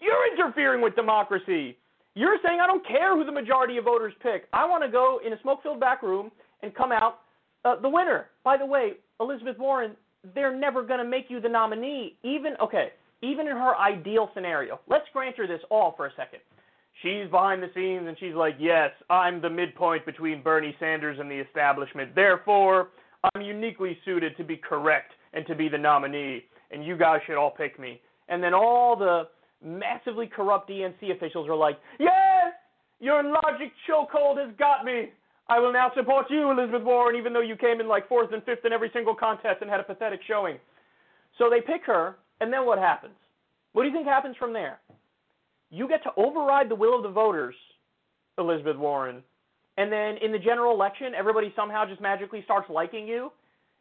you're 0.00 0.32
interfering 0.32 0.80
with 0.80 0.96
democracy. 0.96 1.76
You're 2.14 2.38
saying 2.44 2.60
I 2.60 2.66
don't 2.66 2.84
care 2.86 3.14
who 3.14 3.24
the 3.24 3.32
majority 3.32 3.76
of 3.76 3.84
voters 3.84 4.14
pick. 4.22 4.48
I 4.54 4.66
want 4.66 4.82
to 4.82 4.90
go 4.90 5.20
in 5.24 5.34
a 5.34 5.40
smoke-filled 5.42 5.78
back 5.78 6.02
room 6.02 6.30
and 6.62 6.74
come 6.74 6.92
out 6.92 7.20
uh, 7.64 7.76
the 7.80 7.88
winner. 7.88 8.26
By 8.42 8.56
the 8.56 8.66
way, 8.66 8.94
Elizabeth 9.20 9.58
Warren, 9.58 9.92
they're 10.34 10.56
never 10.56 10.82
going 10.82 10.98
to 10.98 11.08
make 11.08 11.26
you 11.28 11.40
the 11.40 11.48
nominee. 11.48 12.16
Even 12.24 12.54
okay, 12.62 12.88
even 13.22 13.46
in 13.46 13.56
her 13.56 13.76
ideal 13.76 14.30
scenario. 14.34 14.80
Let's 14.88 15.04
grant 15.12 15.36
her 15.36 15.46
this 15.46 15.60
all 15.70 15.92
for 15.96 16.06
a 16.06 16.10
second. 16.16 16.40
She's 17.02 17.30
behind 17.30 17.62
the 17.62 17.70
scenes 17.74 18.08
and 18.08 18.16
she's 18.18 18.34
like, 18.34 18.56
Yes, 18.58 18.90
I'm 19.08 19.40
the 19.40 19.50
midpoint 19.50 20.04
between 20.04 20.42
Bernie 20.42 20.74
Sanders 20.80 21.18
and 21.20 21.30
the 21.30 21.38
establishment. 21.38 22.14
Therefore, 22.14 22.88
I'm 23.34 23.42
uniquely 23.42 23.98
suited 24.04 24.36
to 24.36 24.44
be 24.44 24.56
correct 24.56 25.12
and 25.32 25.46
to 25.46 25.54
be 25.54 25.68
the 25.68 25.78
nominee, 25.78 26.44
and 26.70 26.84
you 26.84 26.96
guys 26.96 27.20
should 27.26 27.36
all 27.36 27.50
pick 27.50 27.78
me. 27.78 28.00
And 28.28 28.42
then 28.42 28.54
all 28.54 28.96
the 28.96 29.28
massively 29.64 30.26
corrupt 30.26 30.70
DNC 30.70 31.14
officials 31.14 31.48
are 31.48 31.56
like, 31.56 31.78
Yes, 32.00 32.52
your 33.00 33.22
logic 33.22 33.72
chokehold 33.88 34.44
has 34.44 34.54
got 34.58 34.84
me. 34.84 35.10
I 35.48 35.58
will 35.60 35.72
now 35.72 35.90
support 35.96 36.26
you, 36.28 36.50
Elizabeth 36.50 36.82
Warren, 36.82 37.16
even 37.16 37.32
though 37.32 37.40
you 37.40 37.56
came 37.56 37.80
in 37.80 37.88
like 37.88 38.08
fourth 38.08 38.32
and 38.32 38.42
fifth 38.44 38.64
in 38.64 38.72
every 38.72 38.90
single 38.92 39.14
contest 39.14 39.62
and 39.62 39.70
had 39.70 39.80
a 39.80 39.84
pathetic 39.84 40.20
showing. 40.26 40.58
So 41.38 41.48
they 41.48 41.60
pick 41.60 41.86
her, 41.86 42.16
and 42.40 42.52
then 42.52 42.66
what 42.66 42.78
happens? 42.78 43.14
What 43.72 43.82
do 43.82 43.88
you 43.88 43.94
think 43.94 44.06
happens 44.06 44.36
from 44.36 44.52
there? 44.52 44.80
You 45.70 45.88
get 45.88 46.02
to 46.04 46.10
override 46.16 46.68
the 46.68 46.74
will 46.74 46.96
of 46.96 47.02
the 47.02 47.10
voters, 47.10 47.54
Elizabeth 48.38 48.76
Warren, 48.76 49.22
and 49.76 49.92
then 49.92 50.16
in 50.22 50.32
the 50.32 50.38
general 50.38 50.74
election, 50.74 51.12
everybody 51.16 51.52
somehow 51.54 51.86
just 51.86 52.00
magically 52.00 52.42
starts 52.44 52.68
liking 52.68 53.06
you, 53.06 53.30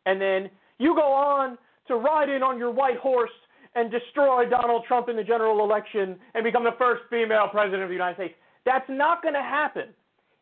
and 0.05 0.21
then 0.21 0.49
you 0.77 0.93
go 0.95 1.11
on 1.11 1.57
to 1.87 1.95
ride 1.95 2.29
in 2.29 2.43
on 2.43 2.57
your 2.57 2.71
white 2.71 2.97
horse 2.97 3.31
and 3.75 3.91
destroy 3.91 4.47
Donald 4.49 4.83
Trump 4.87 5.09
in 5.09 5.15
the 5.15 5.23
general 5.23 5.63
election 5.63 6.17
and 6.33 6.43
become 6.43 6.63
the 6.63 6.75
first 6.77 7.03
female 7.09 7.47
president 7.51 7.83
of 7.83 7.89
the 7.89 7.95
United 7.95 8.15
States. 8.15 8.33
That's 8.65 8.85
not 8.89 9.21
going 9.21 9.33
to 9.33 9.41
happen. 9.41 9.89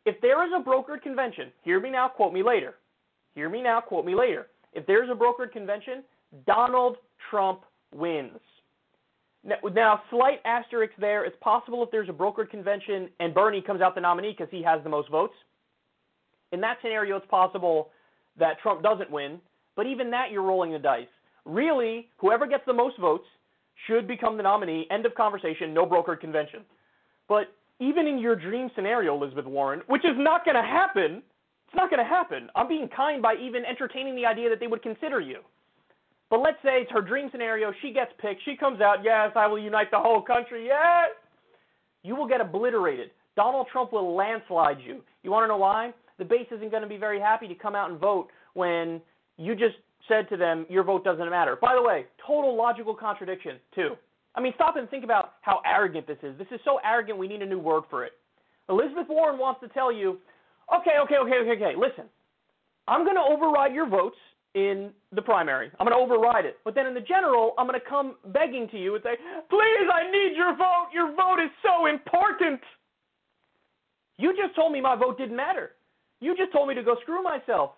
If 0.05 0.19
there 0.21 0.45
is 0.45 0.51
a 0.55 0.63
brokered 0.63 1.01
convention, 1.01 1.51
hear 1.63 1.79
me 1.79 1.89
now, 1.89 2.07
quote 2.07 2.33
me 2.33 2.43
later. 2.43 2.75
Hear 3.33 3.49
me 3.49 3.61
now, 3.61 3.81
quote 3.81 4.05
me 4.05 4.15
later. 4.15 4.47
If 4.73 4.85
there's 4.85 5.09
a 5.09 5.13
brokered 5.13 5.51
convention, 5.51 6.03
Donald 6.45 6.97
Trump 7.29 7.61
wins. 7.93 8.39
Now, 9.45 9.55
now, 9.73 10.01
slight 10.09 10.39
asterisk 10.43 10.93
there. 10.99 11.23
It's 11.23 11.37
possible 11.39 11.83
if 11.83 11.91
there's 11.91 12.09
a 12.09 12.13
brokered 12.13 12.49
convention 12.49 13.09
and 13.19 13.33
Bernie 13.33 13.61
comes 13.61 13.79
out 13.79 13.93
the 13.93 14.01
nominee 14.01 14.35
because 14.35 14.51
he 14.51 14.63
has 14.63 14.83
the 14.83 14.89
most 14.89 15.09
votes. 15.09 15.35
In 16.51 16.59
that 16.61 16.77
scenario, 16.81 17.17
it's 17.17 17.27
possible 17.27 17.89
that 18.39 18.59
Trump 18.61 18.81
doesn't 18.81 19.11
win. 19.11 19.39
But 19.75 19.85
even 19.85 20.09
that, 20.11 20.31
you're 20.31 20.41
rolling 20.41 20.71
the 20.71 20.79
dice. 20.79 21.07
Really, 21.45 22.09
whoever 22.17 22.47
gets 22.47 22.63
the 22.65 22.73
most 22.73 22.97
votes 22.97 23.25
should 23.87 24.07
become 24.07 24.37
the 24.37 24.43
nominee. 24.43 24.87
End 24.89 25.05
of 25.05 25.13
conversation. 25.15 25.73
No 25.73 25.85
brokered 25.85 26.21
convention. 26.21 26.61
But 27.27 27.53
even 27.79 28.07
in 28.07 28.17
your 28.17 28.35
dream 28.35 28.71
scenario, 28.75 29.15
Elizabeth 29.15 29.45
Warren, 29.45 29.81
which 29.87 30.05
is 30.05 30.15
not 30.15 30.45
going 30.45 30.55
to 30.55 30.63
happen, 30.63 31.21
it's 31.67 31.75
not 31.75 31.89
going 31.89 32.03
to 32.03 32.09
happen. 32.09 32.49
I'm 32.55 32.67
being 32.67 32.87
kind 32.95 33.21
by 33.21 33.35
even 33.35 33.63
entertaining 33.65 34.15
the 34.15 34.25
idea 34.25 34.49
that 34.49 34.59
they 34.59 34.67
would 34.67 34.81
consider 34.81 35.19
you. 35.19 35.41
But 36.29 36.39
let's 36.39 36.57
say 36.63 36.81
it's 36.81 36.91
her 36.91 37.01
dream 37.01 37.29
scenario. 37.31 37.71
She 37.81 37.91
gets 37.91 38.11
picked. 38.19 38.41
She 38.45 38.55
comes 38.55 38.81
out. 38.81 38.97
Yes, 39.03 39.31
I 39.35 39.47
will 39.47 39.59
unite 39.59 39.91
the 39.91 39.99
whole 39.99 40.21
country. 40.21 40.65
Yes. 40.65 41.09
You 42.03 42.15
will 42.15 42.27
get 42.27 42.41
obliterated. 42.41 43.11
Donald 43.35 43.67
Trump 43.71 43.93
will 43.93 44.15
landslide 44.15 44.77
you. 44.79 45.01
You 45.23 45.31
want 45.31 45.43
to 45.43 45.47
know 45.47 45.57
why? 45.57 45.93
The 46.17 46.25
base 46.25 46.47
isn't 46.51 46.71
going 46.71 46.83
to 46.83 46.89
be 46.89 46.97
very 46.97 47.19
happy 47.19 47.47
to 47.47 47.55
come 47.55 47.75
out 47.75 47.91
and 47.91 47.99
vote 47.99 48.27
when 48.53 49.01
you 49.37 49.55
just 49.55 49.75
said 50.07 50.29
to 50.29 50.37
them, 50.37 50.65
your 50.69 50.83
vote 50.83 51.03
doesn't 51.03 51.29
matter. 51.29 51.57
By 51.59 51.75
the 51.75 51.81
way, 51.81 52.05
total 52.25 52.55
logical 52.55 52.95
contradiction, 52.95 53.57
too. 53.73 53.95
I 54.35 54.41
mean, 54.41 54.53
stop 54.55 54.75
and 54.77 54.89
think 54.89 55.03
about 55.03 55.33
how 55.41 55.61
arrogant 55.65 56.07
this 56.07 56.17
is. 56.23 56.37
This 56.37 56.47
is 56.51 56.59
so 56.63 56.79
arrogant, 56.85 57.17
we 57.17 57.27
need 57.27 57.41
a 57.41 57.45
new 57.45 57.59
word 57.59 57.83
for 57.89 58.05
it. 58.05 58.13
Elizabeth 58.69 59.07
Warren 59.09 59.39
wants 59.39 59.61
to 59.61 59.67
tell 59.69 59.91
you, 59.91 60.19
okay, 60.73 60.91
okay, 61.03 61.15
okay, 61.15 61.35
okay, 61.41 61.51
okay, 61.51 61.73
listen, 61.77 62.05
I'm 62.87 63.03
going 63.03 63.15
to 63.15 63.21
override 63.21 63.73
your 63.73 63.89
votes 63.89 64.17
in 64.55 64.89
the 65.11 65.21
primary. 65.21 65.69
I'm 65.79 65.85
going 65.85 65.95
to 65.95 66.01
override 66.01 66.45
it. 66.45 66.57
But 66.63 66.73
then 66.73 66.87
in 66.87 66.93
the 66.93 67.01
general, 67.01 67.53
I'm 67.59 67.67
going 67.67 67.79
to 67.79 67.85
come 67.85 68.15
begging 68.33 68.67
to 68.69 68.79
you 68.79 68.95
and 68.95 69.03
say, 69.03 69.15
please, 69.49 69.87
I 69.93 70.09
need 70.09 70.35
your 70.35 70.55
vote. 70.55 70.87
Your 70.93 71.13
vote 71.13 71.43
is 71.43 71.51
so 71.61 71.85
important. 71.85 72.61
You 74.17 74.33
just 74.35 74.55
told 74.55 74.71
me 74.71 74.79
my 74.79 74.95
vote 74.95 75.17
didn't 75.17 75.35
matter. 75.35 75.71
You 76.21 76.35
just 76.35 76.53
told 76.53 76.69
me 76.69 76.73
to 76.75 76.83
go 76.83 76.95
screw 77.01 77.21
myself. 77.21 77.71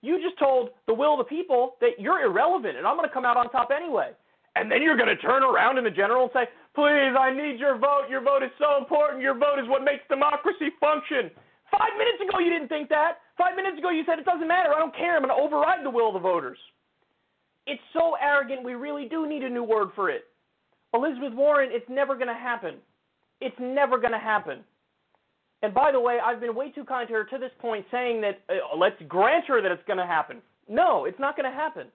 You 0.00 0.20
just 0.22 0.38
told 0.38 0.70
the 0.86 0.94
will 0.94 1.20
of 1.20 1.26
the 1.26 1.28
people 1.28 1.76
that 1.80 2.00
you're 2.00 2.24
irrelevant 2.24 2.78
and 2.78 2.86
I'm 2.86 2.96
going 2.96 3.08
to 3.08 3.12
come 3.12 3.24
out 3.24 3.36
on 3.36 3.50
top 3.50 3.68
anyway. 3.74 4.12
And 4.54 4.72
then 4.72 4.80
you're 4.80 4.96
going 4.96 5.12
to 5.12 5.16
turn 5.16 5.42
around 5.42 5.76
in 5.76 5.84
the 5.84 5.90
general 5.90 6.22
and 6.24 6.30
say, 6.32 6.48
please, 6.74 7.12
I 7.12 7.30
need 7.30 7.60
your 7.60 7.76
vote. 7.76 8.08
Your 8.08 8.22
vote 8.22 8.42
is 8.42 8.50
so 8.58 8.78
important. 8.78 9.20
Your 9.20 9.36
vote 9.36 9.60
is 9.60 9.68
what 9.68 9.84
makes 9.84 10.00
democracy 10.08 10.72
function. 10.80 11.30
Five 11.78 11.92
minutes 11.98 12.18
ago, 12.22 12.38
you 12.38 12.50
didn't 12.50 12.68
think 12.68 12.88
that. 12.88 13.18
Five 13.36 13.54
minutes 13.56 13.78
ago, 13.78 13.90
you 13.90 14.02
said 14.06 14.18
it 14.18 14.24
doesn't 14.24 14.48
matter. 14.48 14.72
I 14.72 14.78
don't 14.78 14.96
care. 14.96 15.16
I'm 15.16 15.22
going 15.22 15.36
to 15.36 15.42
override 15.42 15.84
the 15.84 15.90
will 15.90 16.08
of 16.08 16.14
the 16.14 16.20
voters. 16.20 16.58
It's 17.66 17.82
so 17.92 18.14
arrogant, 18.20 18.64
we 18.64 18.74
really 18.74 19.08
do 19.08 19.28
need 19.28 19.42
a 19.42 19.48
new 19.48 19.64
word 19.64 19.88
for 19.94 20.08
it. 20.08 20.24
Elizabeth 20.94 21.34
Warren, 21.34 21.70
it's 21.72 21.88
never 21.90 22.14
going 22.14 22.28
to 22.28 22.34
happen. 22.34 22.76
It's 23.40 23.56
never 23.58 23.98
going 23.98 24.12
to 24.12 24.18
happen. 24.18 24.60
And 25.62 25.74
by 25.74 25.90
the 25.90 26.00
way, 26.00 26.18
I've 26.24 26.40
been 26.40 26.54
way 26.54 26.70
too 26.70 26.84
kind 26.84 27.08
to 27.08 27.14
her 27.14 27.24
to 27.24 27.38
this 27.38 27.50
point 27.58 27.84
saying 27.90 28.20
that 28.20 28.40
uh, 28.48 28.76
let's 28.78 28.96
grant 29.08 29.46
her 29.46 29.60
that 29.60 29.72
it's 29.72 29.82
going 29.86 29.98
to 29.98 30.06
happen. 30.06 30.40
No, 30.68 31.04
it's 31.04 31.18
not 31.18 31.36
going 31.36 31.50
to 31.50 31.56
happen. 31.56 31.88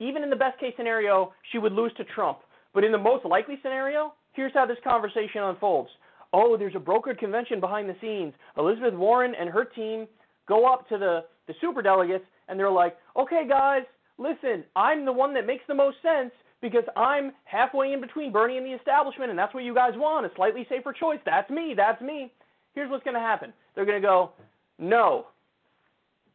Even 0.00 0.22
in 0.22 0.30
the 0.30 0.36
best 0.36 0.58
case 0.58 0.74
scenario, 0.76 1.32
she 1.52 1.58
would 1.58 1.72
lose 1.72 1.92
to 1.96 2.04
Trump. 2.04 2.38
But 2.74 2.84
in 2.84 2.92
the 2.92 2.98
most 2.98 3.24
likely 3.24 3.56
scenario, 3.62 4.12
here's 4.32 4.52
how 4.52 4.66
this 4.66 4.78
conversation 4.84 5.42
unfolds. 5.42 5.90
Oh, 6.32 6.56
there's 6.56 6.74
a 6.74 6.78
brokered 6.78 7.18
convention 7.18 7.60
behind 7.60 7.88
the 7.88 7.96
scenes. 8.00 8.34
Elizabeth 8.56 8.94
Warren 8.94 9.34
and 9.38 9.48
her 9.48 9.64
team 9.64 10.06
go 10.46 10.72
up 10.72 10.88
to 10.88 10.98
the, 10.98 11.24
the 11.46 11.54
super 11.60 11.82
delegates 11.82 12.24
and 12.48 12.58
they're 12.58 12.70
like, 12.70 12.96
okay, 13.16 13.44
guys, 13.48 13.82
listen, 14.18 14.64
I'm 14.76 15.04
the 15.04 15.12
one 15.12 15.34
that 15.34 15.46
makes 15.46 15.64
the 15.68 15.74
most 15.74 15.96
sense 16.02 16.32
because 16.60 16.84
I'm 16.96 17.32
halfway 17.44 17.92
in 17.92 18.00
between 18.00 18.32
Bernie 18.32 18.56
and 18.56 18.66
the 18.66 18.72
establishment, 18.72 19.30
and 19.30 19.38
that's 19.38 19.54
what 19.54 19.62
you 19.62 19.74
guys 19.74 19.92
want 19.94 20.26
a 20.26 20.30
slightly 20.34 20.66
safer 20.68 20.92
choice. 20.92 21.20
That's 21.24 21.48
me. 21.50 21.74
That's 21.76 22.00
me. 22.02 22.32
Here's 22.74 22.90
what's 22.90 23.04
going 23.04 23.14
to 23.14 23.20
happen 23.20 23.52
they're 23.74 23.86
going 23.86 24.00
to 24.00 24.06
go, 24.06 24.32
no. 24.78 25.26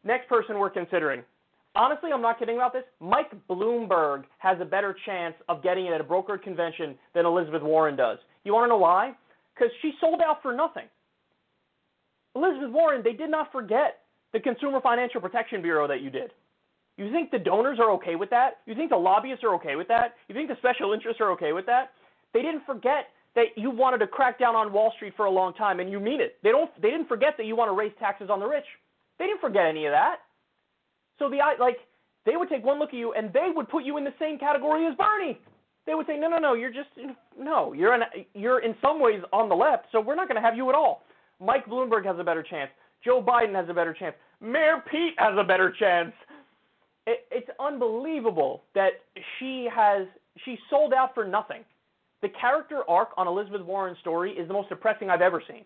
Next 0.04 0.28
person 0.28 0.60
we're 0.60 0.70
considering. 0.70 1.24
Honestly, 1.76 2.12
I'm 2.14 2.22
not 2.22 2.38
kidding 2.38 2.56
about 2.56 2.74
this. 2.74 2.84
Mike 3.00 3.32
Bloomberg 3.50 4.24
has 4.38 4.58
a 4.62 4.66
better 4.66 4.96
chance 5.06 5.34
of 5.50 5.64
getting 5.64 5.88
it 5.88 5.94
at 5.94 6.02
a 6.02 6.04
brokered 6.04 6.44
convention 6.44 6.96
than 7.16 7.26
Elizabeth 7.26 7.64
Warren 7.64 7.96
does. 7.96 8.20
You 8.44 8.54
want 8.54 8.66
to 8.66 8.70
know 8.70 8.78
why? 8.78 9.14
Because 9.54 9.72
she 9.82 9.94
sold 10.02 10.22
out 10.22 10.42
for 10.42 10.54
nothing. 10.54 10.86
Elizabeth 12.36 12.72
Warren, 12.72 13.02
they 13.04 13.14
did 13.14 13.30
not 13.30 13.52
forget 13.52 14.00
the 14.34 14.40
Consumer 14.40 14.82
Financial 14.82 15.22
Protection 15.22 15.62
Bureau 15.62 15.88
that 15.88 16.02
you 16.02 16.10
did. 16.10 16.32
You 16.98 17.12
think 17.12 17.32
the 17.32 17.40
donors 17.40 17.80
are 17.80 17.92
okay 17.92 18.16
with 18.16 18.30
that? 18.32 18.62
You 18.66 18.76
think 18.76 18.90
the 18.90 18.98
lobbyists 18.98 19.44
are 19.44 19.56
okay 19.56 19.76
with 19.76 19.88
that? 19.88 20.16
You 20.28 20.36
think 20.36 20.50
the 20.50 20.58
special 20.58 20.94
interests 20.94 21.22
are 21.22 21.32
okay 21.32 21.54
with 21.54 21.66
that? 21.66 21.92
They 22.34 22.42
didn't 22.42 22.66
forget 22.66 23.10
that 23.36 23.46
you 23.56 23.72
wanted 23.72 23.98
to 24.00 24.08
crack 24.08 24.38
down 24.38 24.56
on 24.56 24.72
Wall 24.72 24.92
Street 24.96 25.14
for 25.18 25.26
a 25.26 25.32
long 25.32 25.54
time 25.54 25.80
and 25.80 25.92
you 25.92 26.00
mean 26.00 26.22
it. 26.22 26.38
They 26.44 26.52
don't 26.52 26.70
they 26.82 26.90
didn't 26.90 27.08
forget 27.08 27.34
that 27.38 27.46
you 27.46 27.56
want 27.56 27.70
to 27.70 27.76
raise 27.76 27.92
taxes 28.00 28.30
on 28.30 28.40
the 28.40 28.46
rich. 28.46 28.66
They 29.18 29.26
didn't 29.26 29.42
forget 29.42 29.66
any 29.66 29.86
of 29.86 29.92
that. 29.92 30.18
So 31.18 31.30
the 31.30 31.40
like 31.60 31.78
they 32.26 32.38
would 32.38 32.50
take 32.50 32.64
one 32.64 32.80
look 32.80 32.90
at 32.90 32.96
you 32.96 33.14
and 33.14 33.34
they 33.34 33.50
would 33.54 33.70
put 33.70 33.84
you 33.84 33.98
in 33.98 34.04
the 34.04 34.14
same 34.20 34.38
category 34.38 34.86
as 34.86 34.96
Bernie. 34.96 35.40
They 35.86 35.96
would 35.96 36.08
say, 36.08 36.18
"No, 36.18 36.30
no, 36.30 36.38
no, 36.38 36.54
you're 36.54 36.72
just 36.72 36.90
no, 37.38 37.74
you're 37.74 37.94
in 37.94 38.02
you're 38.34 38.60
in 38.60 38.76
some 38.82 39.00
ways 39.00 39.22
on 39.34 39.50
the 39.50 39.56
left, 39.56 39.88
so 39.92 40.00
we're 40.00 40.16
not 40.16 40.28
going 40.28 40.42
to 40.42 40.46
have 40.48 40.56
you 40.56 40.70
at 40.70 40.76
all." 40.76 41.04
Mike 41.40 41.66
Bloomberg 41.66 42.06
has 42.06 42.18
a 42.20 42.24
better 42.24 42.44
chance. 42.44 42.72
Joe 43.04 43.22
Biden 43.22 43.54
has 43.54 43.68
a 43.70 43.74
better 43.74 43.94
chance. 43.94 44.16
Mayor 44.40 44.84
Pete 44.90 45.14
has 45.18 45.34
a 45.38 45.44
better 45.44 45.74
chance. 45.78 46.14
It, 47.06 47.26
it's 47.32 47.50
unbelievable 47.60 48.64
that 48.76 48.92
she 49.38 49.68
has 49.74 50.08
she 50.46 50.58
sold 50.70 50.94
out 50.94 51.14
for 51.14 51.26
nothing. 51.26 51.64
The 52.22 52.30
character 52.30 52.84
arc 52.88 53.10
on 53.18 53.28
Elizabeth 53.28 53.62
Warren's 53.62 54.00
story 54.00 54.32
is 54.32 54.48
the 54.48 54.54
most 54.54 54.70
depressing 54.70 55.10
I've 55.10 55.22
ever 55.22 55.44
seen. 55.46 55.66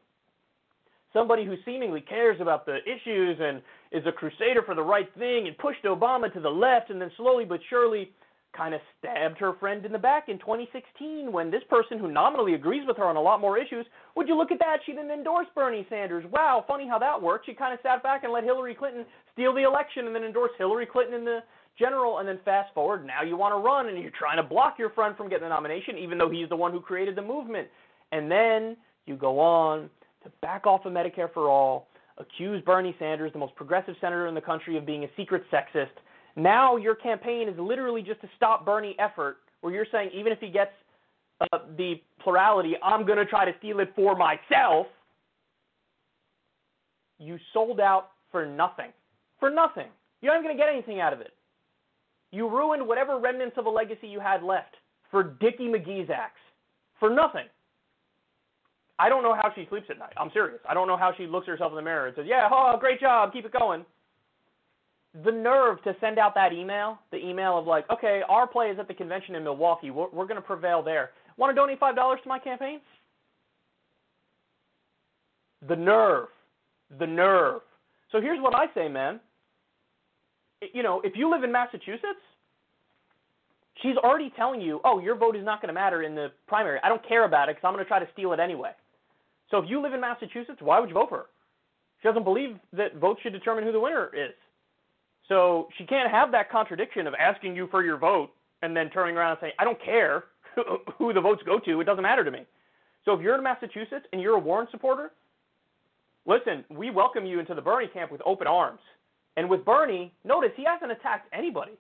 Somebody 1.13 1.45
who 1.45 1.56
seemingly 1.63 2.01
cares 2.01 2.41
about 2.41 2.65
the 2.65 2.77
issues 2.86 3.38
and 3.39 3.62
is 3.91 4.06
a 4.08 4.12
crusader 4.12 4.63
for 4.65 4.75
the 4.75 4.82
right 4.82 5.10
thing 5.17 5.47
and 5.47 5.58
pushed 5.58 5.84
Obama 5.84 6.34
to 6.34 6.39
the 6.39 6.49
left 6.49 6.89
and 6.89 6.99
then 6.99 7.12
slowly 7.15 7.45
but 7.45 7.60
surely 7.69 8.12
kind 8.58 8.74
of 8.74 8.82
stabbed 8.98 9.38
her 9.38 9.54
friend 9.60 9.86
in 9.86 9.91
the 9.91 10.00
back 10.00 10.28
in 10.28 10.39
2016 10.39 11.32
when 11.32 11.52
this 11.52 11.62
person 11.70 12.00
who 12.00 12.12
nominally 12.12 12.56
agrees 12.56 12.84
with 12.88 12.98
her 12.98 13.06
on 13.06 13.15
a 13.15 13.22
lot 13.22 13.39
more 13.39 13.58
issues, 13.58 13.86
would 14.15 14.28
you 14.28 14.36
look 14.36 14.52
at 14.52 14.60
that? 14.60 14.78
She 14.86 14.93
didn't 14.93 15.12
endorse 15.12 15.46
Bernie 15.54 15.86
Sanders. 15.89 16.26
Wow, 16.32 16.65
funny 16.67 16.88
how 16.88 16.98
that 16.98 17.22
worked. 17.22 17.46
She 17.46 17.54
kind 17.54 17.74
of 17.74 17.80
sat 17.84 18.02
back 18.02 18.24
and 18.24 18.34
let 18.34 18.43
Hillary 18.43 18.74
Clinton 18.74 19.06
steal 19.32 19.54
the 19.54 19.63
election 19.63 20.08
and 20.08 20.15
then 20.15 20.24
endorse 20.24 20.52
Hillary 20.58 20.88
Clinton 20.88 21.13
in 21.13 21.26
the 21.26 21.39
general 21.78 22.17
and 22.17 22.28
then 22.28 22.39
fast 22.43 22.74
forward 22.74 23.06
now 23.06 23.22
you 23.22 23.38
want 23.38 23.54
to 23.54 23.58
run 23.58 23.88
and 23.88 24.02
you're 24.02 24.12
trying 24.17 24.38
to 24.38 24.41
block 24.41 24.80
your 24.80 24.89
friend 24.89 25.15
from 25.15 25.30
getting 25.30 25.43
the 25.43 25.50
nomination 25.50 25.96
even 25.96 26.17
though 26.17 26.28
he's 26.28 26.50
the 26.50 26.56
one 26.56 26.72
who 26.72 26.80
created 26.82 27.15
the 27.15 27.22
movement 27.22 27.67
and 28.12 28.32
then 28.32 28.76
you 29.06 29.15
go 29.15 29.39
on 29.39 29.88
to 30.24 30.32
back 30.41 30.65
off 30.65 30.86
of 30.86 30.91
medicare 30.91 31.32
for 31.32 31.52
all 31.52 31.88
accuse 32.17 32.63
bernie 32.63 32.96
sanders 32.98 33.32
the 33.32 33.38
most 33.38 33.56
progressive 33.56 33.93
senator 34.02 34.26
in 34.26 34.34
the 34.34 34.41
country 34.41 34.76
of 34.76 34.88
being 34.88 35.04
a 35.04 35.08
secret 35.15 35.43
sexist 35.54 35.93
now 36.38 36.78
your 36.78 36.95
campaign 36.95 37.50
is 37.50 37.56
literally 37.60 38.02
just 38.02 38.23
a 38.23 38.30
stop 38.38 38.65
bernie 38.65 38.95
effort 39.00 39.38
where 39.62 39.73
you're 39.73 39.88
saying 39.91 40.10
even 40.13 40.32
if 40.32 40.39
he 40.39 40.50
gets 40.50 40.71
uh, 41.41 41.58
the 41.78 41.95
plurality 42.21 42.76
i'm 42.84 43.06
going 43.06 43.17
to 43.17 43.26
try 43.26 43.43
to 43.43 43.52
steal 43.60 43.80
it 43.80 43.91
for 43.95 44.15
myself 44.15 44.88
you 47.19 47.38
sold 47.54 47.80
out 47.80 48.12
for 48.32 48.45
nothing 48.45 48.91
for 49.39 49.50
nothing 49.50 49.88
you're 50.21 50.34
not 50.34 50.41
going 50.41 50.56
to 50.56 50.62
get 50.62 50.71
anything 50.71 51.02
out 51.02 51.12
of 51.12 51.19
it 51.19 51.34
you 52.32 52.50
ruined 52.50 52.88
whatever 52.88 53.19
remnants 53.19 53.58
of 53.58 53.65
a 53.65 53.69
legacy 53.69 54.08
you 54.08 54.19
had 54.19 54.43
left 54.43 54.76
for 55.12 55.23
Dickie 55.23 55.67
McGee's 55.67 56.10
acts. 56.10 56.39
For 57.00 57.10
nothing. 57.10 57.45
I 59.00 59.10
don't 59.10 59.21
know 59.21 59.36
how 59.36 59.52
she 59.54 59.67
sleeps 59.69 59.86
at 59.89 60.00
night. 60.00 60.13
I'm 60.17 60.32
serious. 60.34 60.60
I 60.67 60.73
don't 60.73 60.88
know 60.88 60.97
how 60.97 61.13
she 61.15 61.28
looks 61.28 61.45
herself 61.45 61.71
in 61.71 61.76
the 61.76 61.82
mirror 61.84 62.08
and 62.08 62.15
says, 62.15 62.26
Yeah, 62.28 62.50
oh, 62.52 62.76
great 62.80 63.00
job, 63.00 63.32
keep 63.32 63.45
it 63.45 63.54
going. 63.58 63.86
The 65.23 65.32
nerve 65.32 65.82
to 65.84 65.95
send 65.99 66.19
out 66.19 66.36
that 66.36 66.53
email, 66.53 66.99
the 67.12 67.17
email 67.17 67.58
of 67.58 67.65
like, 67.65 67.89
okay, 67.89 68.21
our 68.30 68.45
play 68.45 68.67
is 68.67 68.80
at 68.80 68.88
the 68.88 68.93
convention 68.93 69.36
in 69.36 69.43
Milwaukee. 69.43 69.89
We're, 69.89 70.10
we're 70.10 70.27
going 70.27 70.36
to 70.36 70.41
prevail 70.41 70.84
there. 70.84 71.12
Want 71.38 71.51
to 71.51 71.56
donate 71.56 71.80
$5 71.80 71.95
to 71.95 72.30
my 72.30 72.39
campaign? 72.39 72.80
The 75.67 75.75
nerve. 75.75 76.27
The 76.99 77.08
nerve. 77.08 77.62
So 78.12 78.21
here's 78.21 78.41
what 78.41 78.56
I 78.56 78.65
say, 78.73 78.88
man 78.88 79.19
you 80.73 80.84
know, 80.84 81.01
if 81.03 81.13
you 81.15 81.30
live 81.30 81.43
in 81.43 81.51
Massachusetts, 81.51 82.21
she's 83.82 83.97
already 83.97 84.32
telling 84.36 84.62
you, 84.62 84.80
oh, 84.84 84.99
your 84.99 85.15
vote 85.15 85.36
is 85.36 85.45
not 85.45 85.62
going 85.62 85.69
to 85.69 85.73
matter 85.73 86.03
in 86.03 86.15
the 86.15 86.32
primary. 86.47 86.80
I 86.84 86.89
don't 86.89 87.06
care 87.08 87.25
about 87.25 87.49
it 87.49 87.56
because 87.56 87.67
I'm 87.67 87.73
going 87.73 87.84
to 87.84 87.88
try 87.88 87.99
to 87.99 88.08
steal 88.13 88.34
it 88.34 88.39
anyway. 88.39 88.71
So 89.51 89.58
if 89.58 89.69
you 89.69 89.82
live 89.82 89.93
in 89.93 90.01
Massachusetts, 90.01 90.60
why 90.62 90.80
would 90.80 90.89
you 90.89 90.95
vote 90.95 91.10
for 91.10 91.17
her? 91.17 91.25
She 92.01 92.08
doesn't 92.08 92.23
believe 92.23 92.58
that 92.73 92.95
votes 92.97 93.21
should 93.23 93.34
determine 93.34 93.63
who 93.63 93.71
the 93.71 93.80
winner 93.80 94.10
is. 94.13 94.34
So 95.28 95.68
she 95.78 95.86
can't 95.86 96.10
have 96.10 96.32
that 96.32 96.50
contradiction 96.50 97.08
of 97.08 97.13
asking 97.16 97.56
you 97.56 97.68
for 97.70 97.84
your 97.84 97.98
vote 97.98 98.30
and 98.62 98.76
then 98.76 98.90
turning 98.90 99.18
around 99.18 99.32
and 99.32 99.40
saying, 99.42 99.54
I 99.60 99.63
don't 99.63 99.82
care 99.84 100.26
who 100.98 101.13
the 101.13 101.22
votes 101.22 101.42
go 101.46 101.60
to. 101.60 101.82
It 101.82 101.84
doesn't 101.84 102.04
matter 102.04 102.24
to 102.24 102.32
me. 102.32 102.46
So 103.06 103.13
if 103.13 103.22
you're 103.22 103.36
in 103.36 103.44
Massachusetts 103.44 104.06
and 104.12 104.22
you're 104.22 104.36
a 104.36 104.40
Warren 104.40 104.68
supporter, 104.72 105.12
listen, 106.26 106.63
we 106.70 106.90
welcome 106.90 107.26
you 107.26 107.40
into 107.40 107.56
the 107.56 107.62
Bernie 107.62 107.88
camp 107.88 108.12
with 108.12 108.22
open 108.26 108.48
arms. 108.48 108.80
And 109.38 109.50
with 109.50 109.63
Bernie, 109.63 110.12
notice 110.26 110.52
he 110.56 110.66
hasn't 110.66 110.92
attacked 110.92 111.30
anybody. 111.32 111.74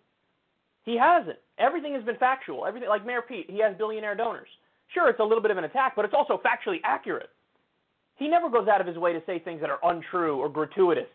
He 0.83 0.97
hasn't. 0.97 1.37
Everything 1.57 1.93
has 1.95 2.03
been 2.03 2.17
factual. 2.17 2.65
Everything 2.65 2.87
like 2.87 3.05
Mayor 3.05 3.21
Pete, 3.21 3.49
he 3.49 3.59
has 3.61 3.75
billionaire 3.77 4.15
donors. 4.15 4.47
Sure, 4.93 5.09
it's 5.09 5.19
a 5.19 5.23
little 5.23 5.41
bit 5.41 5.51
of 5.51 5.57
an 5.57 5.63
attack, 5.63 5.95
but 5.95 6.05
it's 6.05 6.13
also 6.13 6.39
factually 6.45 6.79
accurate. 6.83 7.29
He 8.15 8.27
never 8.27 8.49
goes 8.49 8.67
out 8.67 8.79
of 8.79 8.87
his 8.87 8.97
way 8.97 9.11
to 9.11 9.21
say 9.25 9.39
things 9.39 9.59
that 9.61 9.69
are 9.69 9.79
untrue 9.83 10.39
or 10.39 10.49
gratuitous. 10.49 11.09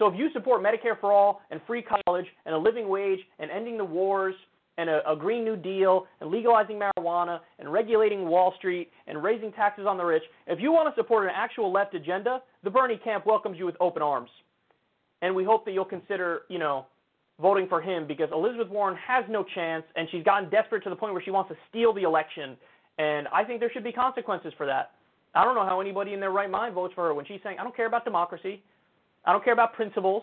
So 0.00 0.08
if 0.08 0.18
you 0.18 0.30
support 0.32 0.62
Medicare 0.62 0.98
for 0.98 1.12
all 1.12 1.42
and 1.50 1.60
free 1.66 1.84
college 2.06 2.26
and 2.46 2.54
a 2.54 2.58
living 2.58 2.88
wage 2.88 3.20
and 3.38 3.50
ending 3.50 3.76
the 3.76 3.84
wars 3.84 4.34
and 4.78 4.88
a, 4.88 5.08
a 5.08 5.14
Green 5.14 5.44
New 5.44 5.56
Deal 5.56 6.06
and 6.20 6.30
legalizing 6.30 6.80
marijuana 6.80 7.40
and 7.58 7.70
regulating 7.70 8.26
Wall 8.26 8.54
Street 8.56 8.90
and 9.06 9.22
raising 9.22 9.52
taxes 9.52 9.84
on 9.86 9.98
the 9.98 10.04
rich, 10.04 10.22
if 10.46 10.58
you 10.58 10.72
want 10.72 10.92
to 10.92 10.98
support 10.98 11.24
an 11.24 11.32
actual 11.36 11.70
left 11.70 11.94
agenda, 11.94 12.42
the 12.64 12.70
Bernie 12.70 12.96
camp 12.96 13.26
welcomes 13.26 13.58
you 13.58 13.66
with 13.66 13.76
open 13.78 14.02
arms 14.02 14.30
and 15.22 15.34
we 15.34 15.44
hope 15.44 15.64
that 15.66 15.72
you'll 15.72 15.84
consider, 15.84 16.42
you 16.48 16.58
know, 16.58 16.86
voting 17.40 17.66
for 17.68 17.80
him 17.80 18.06
because 18.06 18.28
Elizabeth 18.32 18.68
Warren 18.68 18.96
has 18.96 19.24
no 19.28 19.44
chance, 19.54 19.84
and 19.96 20.08
she's 20.10 20.24
gotten 20.24 20.48
desperate 20.50 20.82
to 20.84 20.90
the 20.90 20.96
point 20.96 21.12
where 21.12 21.22
she 21.22 21.30
wants 21.30 21.50
to 21.50 21.56
steal 21.68 21.92
the 21.92 22.02
election. 22.02 22.56
And 22.98 23.28
I 23.28 23.44
think 23.44 23.60
there 23.60 23.70
should 23.70 23.84
be 23.84 23.92
consequences 23.92 24.52
for 24.56 24.66
that. 24.66 24.92
I 25.34 25.44
don't 25.44 25.54
know 25.54 25.64
how 25.64 25.80
anybody 25.80 26.12
in 26.12 26.20
their 26.20 26.32
right 26.32 26.50
mind 26.50 26.74
votes 26.74 26.92
for 26.94 27.04
her 27.04 27.14
when 27.14 27.24
she's 27.24 27.40
saying, 27.42 27.58
I 27.58 27.62
don't 27.62 27.76
care 27.76 27.86
about 27.86 28.04
democracy. 28.04 28.62
I 29.24 29.32
don't 29.32 29.44
care 29.44 29.52
about 29.52 29.74
principles. 29.74 30.22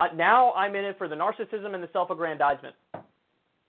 Uh, 0.00 0.06
now 0.14 0.52
I'm 0.52 0.74
in 0.74 0.84
it 0.84 0.98
for 0.98 1.08
the 1.08 1.14
narcissism 1.14 1.74
and 1.74 1.82
the 1.82 1.88
self 1.92 2.10
aggrandizement. 2.10 2.74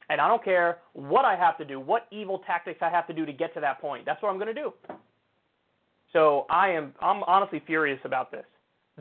And 0.10 0.20
I 0.20 0.28
don't 0.28 0.44
care 0.44 0.80
what 0.94 1.26
I 1.26 1.36
have 1.36 1.58
to 1.60 1.66
do, 1.66 1.80
what 1.80 2.08
evil 2.12 2.40
tactics 2.46 2.80
I 2.82 2.90
have 2.90 3.08
to 3.08 3.14
do 3.14 3.26
to 3.26 3.34
get 3.34 3.54
to 3.54 3.62
that 3.62 3.80
point. 3.80 4.06
That's 4.06 4.22
what 4.22 4.30
I'm 4.30 4.38
going 4.38 4.54
to 4.54 4.62
do. 4.62 4.74
So 6.12 6.46
I 6.50 6.70
am 6.70 6.94
I'm 7.02 7.24
honestly 7.24 7.62
furious 7.66 8.00
about 8.04 8.32
this. 8.32 8.46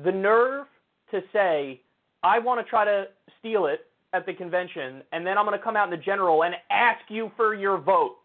The 0.04 0.12
nerve 0.12 0.66
to 1.10 1.20
say 1.32 1.80
I 2.22 2.38
want 2.38 2.64
to 2.64 2.70
try 2.70 2.84
to 2.84 3.06
steal 3.38 3.66
it 3.66 3.86
at 4.14 4.26
the 4.26 4.32
convention 4.32 5.02
and 5.12 5.26
then 5.26 5.36
I'm 5.38 5.44
going 5.44 5.58
to 5.58 5.62
come 5.62 5.76
out 5.76 5.92
in 5.92 5.98
the 5.98 6.02
general 6.02 6.44
and 6.44 6.54
ask 6.70 7.00
you 7.08 7.30
for 7.36 7.54
your 7.54 7.78
vote. 7.78 8.16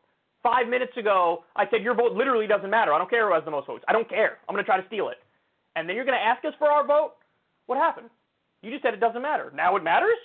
5 0.44 0.68
minutes 0.68 0.96
ago 0.96 1.44
I 1.56 1.66
said 1.70 1.82
your 1.82 1.96
vote 1.96 2.14
literally 2.14 2.48
doesn't 2.48 2.70
matter. 2.70 2.94
I 2.94 2.98
don't 2.98 3.10
care 3.10 3.28
who 3.28 3.34
has 3.34 3.44
the 3.44 3.52
most 3.52 3.68
votes. 3.68 3.84
I 3.88 3.94
don't 3.94 4.08
care. 4.08 4.38
I'm 4.48 4.56
going 4.56 4.64
to 4.64 4.68
try 4.68 4.80
to 4.80 4.88
steal 4.88 5.10
it. 5.10 5.18
And 5.78 5.88
then 5.88 5.96
you're 5.96 6.06
going 6.06 6.18
to 6.18 6.26
ask 6.26 6.44
us 6.44 6.54
for 6.58 6.70
our 6.70 6.86
vote? 6.86 7.12
What 7.68 7.78
happened? 7.78 8.10
You 8.64 8.72
just 8.72 8.82
said 8.82 8.96
it 8.96 9.00
doesn't 9.00 9.22
matter. 9.22 9.54
Now 9.56 9.76
it 9.76 9.84
matters? 9.84 10.18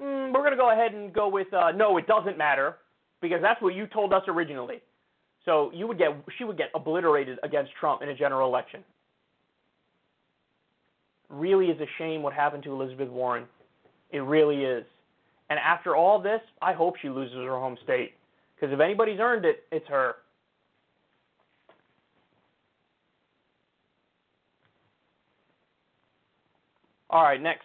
Mm, 0.00 0.32
we're 0.32 0.40
going 0.40 0.52
to 0.52 0.56
go 0.56 0.72
ahead 0.72 0.94
and 0.94 1.12
go 1.12 1.28
with 1.28 1.52
uh, 1.52 1.72
no, 1.72 1.98
it 1.98 2.06
doesn't 2.06 2.38
matter 2.38 2.76
because 3.20 3.40
that's 3.42 3.60
what 3.60 3.74
you 3.74 3.86
told 3.86 4.14
us 4.14 4.22
originally. 4.26 4.80
So 5.44 5.70
you 5.74 5.86
would 5.86 5.98
get 5.98 6.16
she 6.38 6.44
would 6.44 6.56
get 6.56 6.70
obliterated 6.74 7.38
against 7.42 7.72
Trump 7.78 8.00
in 8.00 8.08
a 8.08 8.14
general 8.14 8.48
election. 8.48 8.82
Really 11.28 11.66
is 11.66 11.78
a 11.80 11.86
shame 11.98 12.22
what 12.22 12.32
happened 12.32 12.62
to 12.64 12.72
Elizabeth 12.72 13.10
Warren. 13.10 13.44
It 14.10 14.20
really 14.20 14.64
is. 14.64 14.84
And 15.50 15.58
after 15.58 15.94
all 15.94 16.20
this, 16.20 16.40
I 16.62 16.72
hope 16.72 16.94
she 17.02 17.10
loses 17.10 17.36
her 17.36 17.58
home 17.58 17.76
state 17.84 18.14
because 18.54 18.72
if 18.72 18.80
anybody's 18.80 19.20
earned 19.20 19.44
it, 19.44 19.64
it's 19.70 19.86
her. 19.88 20.16
All 27.10 27.24
right, 27.24 27.42
next. 27.42 27.64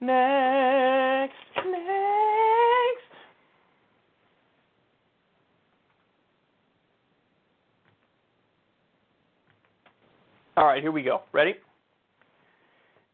Next, 0.00 1.32
next. 1.56 1.72
All 10.56 10.66
right, 10.66 10.82
here 10.82 10.90
we 10.90 11.02
go. 11.02 11.22
Ready? 11.32 11.54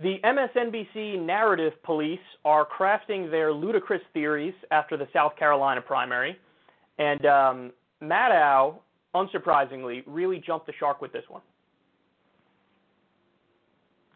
The 0.01 0.17
MSNBC 0.25 1.25
narrative 1.27 1.75
police 1.83 2.19
are 2.47 2.67
crafting 2.67 3.31
their 3.31 3.53
ludicrous 3.53 4.01
theories 4.15 4.55
after 4.71 4.97
the 4.97 5.09
South 5.13 5.37
Carolina 5.37 5.83
primary, 5.83 6.39
and 6.99 7.27
um, 7.27 7.73
Maddow, 8.03 8.77
unsurprisingly, 9.15 10.03
really 10.07 10.39
jumped 10.39 10.67
the 10.67 10.73
shark 10.79 11.01
with 11.01 11.13
this 11.13 11.25
one. 11.29 11.43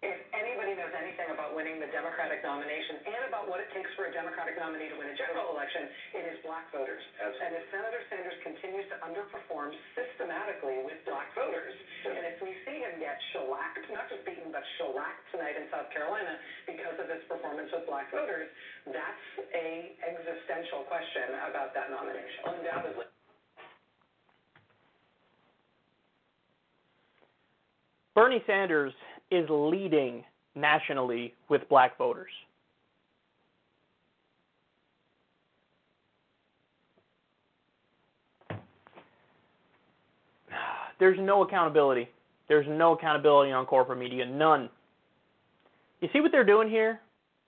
if 0.02 0.18
anybody 0.34 0.74
knows 0.74 0.90
anything 0.98 1.30
about 1.30 1.54
winning 1.54 1.78
the 1.78 1.86
Democratic 1.94 2.42
nomination 2.42 2.98
and 3.06 3.22
about 3.30 3.46
what 3.46 3.62
it 3.62 3.70
takes 3.70 3.86
for 3.94 4.10
a 4.10 4.12
Democratic 4.12 4.58
nominee 4.58 4.90
to 4.90 4.98
win 4.98 5.06
a 5.06 5.14
general 5.14 5.54
election, 5.54 5.86
it 6.18 6.26
is 6.26 6.36
black 6.42 6.66
voters. 6.74 6.98
And 7.22 7.54
if 7.54 7.62
Senator 7.70 8.02
Sanders 8.10 8.34
continues 8.42 8.90
to 8.90 8.98
underperform 9.06 9.70
systematically 9.94 10.82
with 10.82 10.98
black 11.06 11.30
voters, 11.38 11.70
and 12.02 12.26
if 12.34 12.42
we 12.42 12.50
see 12.66 12.82
him 12.82 12.98
get 12.98 13.14
shellacked, 13.30 13.86
not 13.94 14.10
just 14.10 14.26
beaten, 14.26 14.50
but 14.50 14.66
shellacked 14.82 15.22
tonight 15.30 15.54
in 15.54 15.70
South 15.70 15.86
Carolina 15.94 16.34
because 16.66 16.98
of 16.98 17.06
his 17.06 17.22
performance 17.30 17.70
with 17.70 17.86
black 17.86 18.10
voters, 18.10 18.50
that's 18.90 19.26
a 19.54 19.94
existential 20.02 20.82
question 20.90 21.38
about 21.46 21.70
that 21.78 21.94
nomination. 21.94 22.58
Undoubtedly. 22.58 23.06
Bernie 28.14 28.42
Sanders 28.46 28.92
is 29.30 29.46
leading 29.48 30.24
nationally 30.54 31.34
with 31.48 31.66
black 31.68 31.96
voters. 31.96 32.30
There's 40.98 41.18
no 41.18 41.42
accountability. 41.42 42.08
There's 42.48 42.66
no 42.68 42.92
accountability 42.92 43.50
on 43.50 43.66
corporate 43.66 43.98
media. 43.98 44.24
None. 44.24 44.68
You 46.00 46.08
see 46.12 46.20
what 46.20 46.30
they're 46.30 46.44
doing 46.44 46.68
here? 46.68 47.00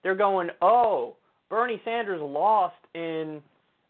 They're 0.02 0.14
going, 0.14 0.48
oh, 0.60 1.16
Bernie 1.50 1.80
Sanders 1.84 2.20
lost 2.20 2.74
in 2.94 3.40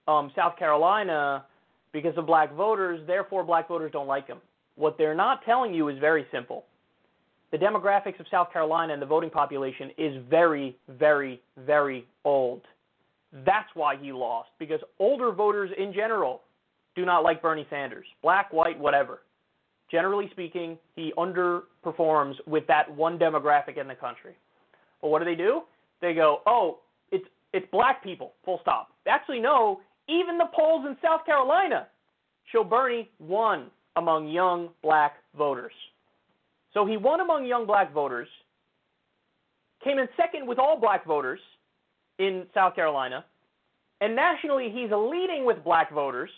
um, 0.07 0.31
South 0.37 0.59
Carolina 0.59 1.47
because 1.93 2.13
of 2.19 2.27
black 2.27 2.53
voters, 2.55 3.01
therefore 3.07 3.45
black 3.45 3.69
voters 3.69 3.93
don't 3.93 4.07
like 4.07 4.27
him. 4.27 4.39
What 4.77 4.99
they're 4.99 5.15
not 5.15 5.45
telling 5.45 5.73
you 5.73 5.89
is 5.89 5.99
very 5.99 6.27
simple 6.33 6.65
the 7.55 7.59
demographics 7.59 8.19
of 8.19 8.27
South 8.33 8.53
Carolina 8.53 8.93
and 8.93 9.01
the 9.01 9.07
voting 9.07 9.31
population 9.31 9.93
is 9.97 10.21
very, 10.29 10.77
very, 10.89 11.41
very 11.65 12.05
old. 12.25 12.63
That's 13.47 13.69
why 13.75 13.95
he 13.97 14.13
lost, 14.13 14.49
because 14.59 14.81
older 14.99 15.31
voters 15.31 15.71
in 15.79 15.93
general 15.93 16.41
do 16.97 17.05
not 17.05 17.23
like 17.23 17.41
Bernie 17.41 17.65
Sanders, 17.71 18.07
black, 18.23 18.53
white, 18.53 18.77
whatever. 18.77 19.21
Generally 19.89 20.31
speaking, 20.33 20.77
he 20.97 21.13
underperforms 21.17 22.35
with 22.49 22.67
that 22.67 22.93
one 22.93 23.21
demographic 23.21 23.81
in 23.81 23.87
the 23.87 23.95
country. 23.95 24.35
But 25.01 25.11
what 25.11 25.21
do 25.21 25.25
they 25.25 25.37
do? 25.37 25.63
They 26.01 26.13
go, 26.13 26.41
oh, 26.47 26.79
it's 27.13 27.27
it's 27.53 27.67
black 27.71 28.03
people, 28.03 28.33
full 28.45 28.59
stop. 28.63 28.89
Actually, 29.07 29.39
no, 29.39 29.81
even 30.09 30.39
the 30.39 30.49
polls 30.53 30.85
in 30.89 30.97
South 31.01 31.25
Carolina 31.25 31.87
show 32.51 32.65
Bernie 32.65 33.09
won 33.21 33.71
among 33.97 34.29
young 34.29 34.69
black 34.83 35.17
voters. 35.37 35.73
So 36.73 36.85
he 36.85 36.97
won 36.97 37.21
among 37.21 37.47
young 37.47 37.67
black 37.67 37.93
voters, 37.93 38.29
came 39.83 39.99
in 39.99 40.09
second 40.17 40.47
with 40.47 40.59
all 40.59 40.79
black 40.79 41.07
voters 41.07 41.39
in 42.19 42.47
South 42.53 42.75
Carolina, 42.75 43.25
and 44.01 44.17
nationally 44.17 44.71
he's 44.71 44.91
leading 44.91 45.45
with 45.47 45.63
black 45.63 45.93
voters. 45.93 46.31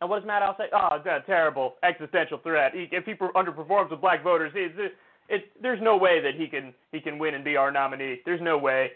And 0.00 0.10
what 0.10 0.20
does 0.20 0.28
Maddow 0.28 0.56
say? 0.58 0.64
Oh, 0.72 0.98
that's 1.04 1.24
a 1.24 1.26
terrible 1.26 1.74
existential 1.82 2.38
threat. 2.38 2.72
If 2.74 3.04
he 3.04 3.12
underperforms 3.14 3.90
with 3.90 4.00
black 4.00 4.24
voters, 4.24 4.52
it, 4.54 4.92
it, 5.28 5.44
there's 5.62 5.80
no 5.80 5.96
way 5.96 6.20
that 6.20 6.34
he 6.34 6.48
can 6.48 6.74
he 6.92 7.00
can 7.00 7.18
win 7.18 7.34
and 7.34 7.44
be 7.44 7.56
our 7.56 7.70
nominee. 7.70 8.20
There's 8.26 8.42
no 8.42 8.58
way. 8.58 8.90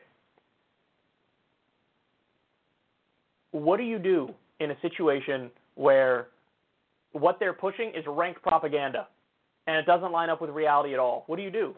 What 3.52 3.78
do 3.78 3.84
you 3.84 3.98
do 3.98 4.34
in 4.60 4.72
a 4.72 4.80
situation 4.82 5.50
where 5.76 6.28
what 7.12 7.38
they're 7.40 7.52
pushing 7.52 7.90
is 7.90 8.04
rank 8.06 8.40
propaganda? 8.42 9.08
and 9.68 9.76
it 9.76 9.84
doesn't 9.84 10.10
line 10.10 10.30
up 10.30 10.40
with 10.40 10.48
reality 10.50 10.94
at 10.94 10.98
all, 10.98 11.24
what 11.26 11.36
do 11.36 11.42
you 11.42 11.50
do? 11.50 11.74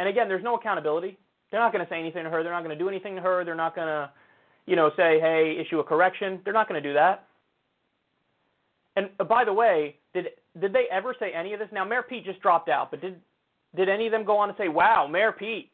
And 0.00 0.08
again, 0.08 0.28
there's 0.28 0.42
no 0.42 0.56
accountability. 0.56 1.16
They're 1.50 1.60
not 1.60 1.72
going 1.72 1.84
to 1.84 1.88
say 1.88 1.98
anything 1.98 2.24
to 2.24 2.30
her. 2.30 2.42
They're 2.42 2.52
not 2.52 2.64
going 2.64 2.76
to 2.76 2.84
do 2.84 2.88
anything 2.88 3.14
to 3.14 3.22
her. 3.22 3.44
They're 3.44 3.54
not 3.54 3.76
going 3.76 3.86
to, 3.86 4.10
you 4.66 4.74
know, 4.74 4.90
say, 4.96 5.20
hey, 5.20 5.56
issue 5.64 5.78
a 5.78 5.84
correction. 5.84 6.40
They're 6.44 6.52
not 6.52 6.68
going 6.68 6.82
to 6.82 6.88
do 6.88 6.92
that. 6.94 7.28
And 8.96 9.10
uh, 9.20 9.24
by 9.24 9.44
the 9.44 9.52
way, 9.52 9.96
did 10.12 10.26
did 10.60 10.72
they 10.72 10.86
ever 10.90 11.14
say 11.20 11.30
any 11.32 11.52
of 11.52 11.60
this? 11.60 11.68
Now, 11.72 11.84
Mayor 11.84 12.02
Pete 12.02 12.24
just 12.24 12.40
dropped 12.40 12.68
out, 12.68 12.90
but 12.90 13.00
did 13.00 13.20
did 13.76 13.88
any 13.88 14.06
of 14.06 14.12
them 14.12 14.24
go 14.24 14.36
on 14.38 14.48
to 14.48 14.54
say, 14.58 14.68
wow, 14.68 15.06
Mayor 15.06 15.30
Pete, 15.30 15.70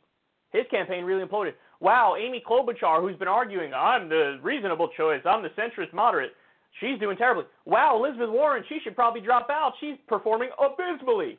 his 0.52 0.64
campaign 0.70 1.04
really 1.04 1.24
imploded. 1.24 1.54
Wow, 1.80 2.16
Amy 2.18 2.42
Klobuchar, 2.46 3.00
who's 3.00 3.16
been 3.16 3.28
arguing, 3.28 3.72
I'm 3.72 4.10
the 4.10 4.38
reasonable 4.42 4.88
choice, 4.94 5.22
I'm 5.24 5.42
the 5.42 5.48
centrist 5.50 5.94
moderate. 5.94 6.32
She's 6.80 6.98
doing 6.98 7.16
terribly. 7.16 7.44
Wow, 7.66 7.96
Elizabeth 8.02 8.30
Warren, 8.30 8.64
she 8.68 8.78
should 8.82 8.96
probably 8.96 9.20
drop 9.20 9.48
out. 9.50 9.74
She's 9.80 9.96
performing 10.08 10.50
abysmally. 10.58 11.38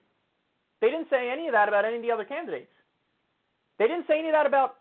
They 0.82 0.90
didn't 0.90 1.10
say 1.10 1.30
any 1.32 1.48
of 1.48 1.54
that 1.54 1.68
about 1.68 1.86
any 1.86 1.98
of 1.98 2.02
the 2.02 2.12
other 2.12 2.26
candidates. 2.26 2.72
They 3.78 3.88
didn't 3.88 4.08
say 4.08 4.20
any 4.20 4.30
of 4.30 4.34
that 4.34 4.46
about. 4.46 4.76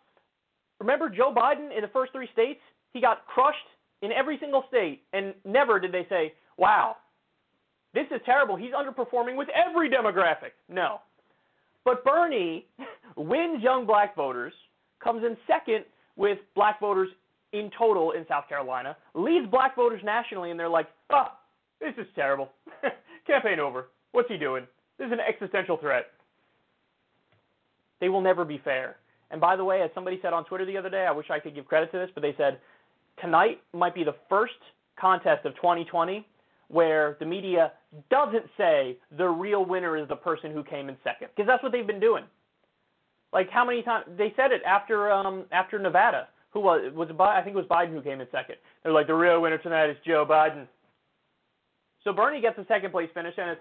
Remember 0.81 1.09
Joe 1.09 1.33
Biden 1.35 1.75
in 1.75 1.83
the 1.83 1.89
first 1.89 2.13
three 2.13 2.29
states? 2.33 2.61
He 2.93 3.01
got 3.01 3.27
crushed 3.27 3.59
in 4.03 4.13
every 4.13 4.39
single 4.39 4.65
state, 4.69 5.03
and 5.13 5.35
never 5.45 5.81
did 5.81 5.93
they 5.93 6.07
say, 6.09 6.35
wow, 6.57 6.97
this 7.95 8.07
is 8.11 8.21
terrible. 8.25 8.57
He's 8.57 8.73
underperforming 8.73 9.37
with 9.37 9.49
every 9.51 9.89
demographic. 9.89 10.53
No. 10.69 11.01
But 11.85 12.05
Bernie 12.05 12.67
wins 13.17 13.63
young 13.63 13.87
black 13.87 14.15
voters, 14.15 14.53
comes 15.03 15.25
in 15.25 15.37
second 15.47 15.85
with 16.17 16.39
black 16.55 16.81
voters 16.81 17.09
in 17.55 17.71
total 17.77 18.13
in 18.13 18.27
South 18.29 18.49
Carolina, 18.49 18.97
leads 19.15 19.47
black 19.51 19.77
voters 19.77 20.03
nationally, 20.05 20.51
and 20.51 20.59
they're 20.59 20.69
like, 20.69 20.89
oh, 21.11 21.29
this 21.81 21.95
is 21.99 22.07
terrible. 22.15 22.51
Campaign 23.27 23.61
over. 23.61 23.89
What's 24.13 24.29
he 24.29 24.37
doing? 24.37 24.67
This 24.99 25.07
is 25.07 25.13
an 25.13 25.21
existential 25.21 25.77
threat. 25.77 26.07
They 28.01 28.09
will 28.09 28.21
never 28.21 28.45
be 28.45 28.61
fair. 28.63 28.97
And 29.31 29.41
by 29.41 29.57
the 29.57 29.65
way, 29.65 29.83
as 29.83 29.91
somebody 29.95 30.19
said 30.23 30.33
on 30.33 30.45
Twitter 30.45 30.67
the 30.67 30.77
other 30.77 30.91
day, 30.91 31.07
I 31.09 31.11
wish 31.11 31.31
I 31.31 31.41
could 31.41 31.55
give 31.55 31.67
credit 31.67 31.91
to 31.93 31.99
this, 31.99 32.11
but 32.15 32.23
they 32.23 32.35
said 32.37 32.59
tonight 33.21 33.61
might 33.73 33.95
be 33.95 34.05
the 34.05 34.15
first 34.29 34.53
contest 35.01 35.45
of 35.45 35.55
2020 35.57 36.27
where 36.69 37.17
the 37.21 37.27
media 37.27 37.73
doesn't 38.11 38.45
say 38.57 38.97
the 39.17 39.29
real 39.29 39.65
winner 39.65 39.97
is 39.97 40.09
the 40.09 40.17
person 40.17 40.51
who 40.51 40.63
came 40.63 40.89
in 40.89 40.97
second, 41.05 41.29
because 41.35 41.47
that's 41.47 41.63
what 41.63 41.73
they've 41.73 41.87
been 41.87 42.01
doing. 42.01 42.25
Like 43.33 43.51
how 43.51 43.65
many 43.65 43.83
times 43.83 44.07
they 44.17 44.33
said 44.37 44.53
it 44.53 44.63
after 44.65 45.11
um, 45.11 45.45
after 45.51 45.79
Nevada 45.79 46.29
who 46.55 46.61
was 46.61 46.91
was 46.95 47.11
it? 47.11 47.19
Bi- 47.19 47.39
I 47.39 47.43
think 47.43 47.55
it 47.55 47.59
was 47.59 47.67
Biden 47.67 47.93
who 47.93 48.01
came 48.01 48.21
in 48.21 48.27
second. 48.33 48.57
They're 48.83 48.93
like 48.93 49.09
the 49.09 49.15
real 49.15 49.43
winner 49.43 49.59
tonight 49.59 49.91
is 49.91 49.97
Joe 50.07 50.25
Biden. 50.25 50.67
So 52.05 52.13
Bernie 52.13 52.41
gets 52.41 52.57
a 52.59 52.65
second 52.67 52.93
place 52.93 53.11
finish, 53.13 53.35
and 53.37 53.51
it's 53.51 53.61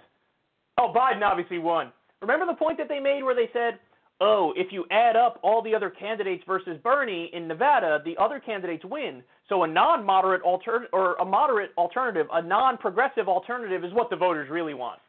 oh 0.79 0.93
Biden 0.95 1.23
obviously 1.23 1.59
won. 1.59 1.91
Remember 2.21 2.45
the 2.45 2.53
point 2.53 2.77
that 2.77 2.87
they 2.87 2.99
made 2.99 3.23
where 3.23 3.35
they 3.35 3.49
said, 3.51 3.79
oh, 4.21 4.53
if 4.55 4.71
you 4.71 4.85
add 4.91 5.17
up 5.17 5.39
all 5.43 5.61
the 5.61 5.75
other 5.75 5.89
candidates 5.89 6.43
versus 6.47 6.77
Bernie 6.81 7.29
in 7.33 7.49
Nevada, 7.49 7.99
the 8.05 8.15
other 8.17 8.39
candidates 8.39 8.85
win. 8.85 9.21
So 9.49 9.63
a 9.63 9.67
non-moderate 9.67 10.41
alter 10.43 10.87
or 10.93 11.15
a 11.15 11.25
moderate 11.25 11.71
alternative, 11.77 12.27
a 12.31 12.41
non-progressive 12.41 13.27
alternative 13.27 13.83
is 13.83 13.91
what 13.91 14.09
the 14.09 14.15
voters 14.15 14.49
really 14.49 14.73
want. 14.73 14.99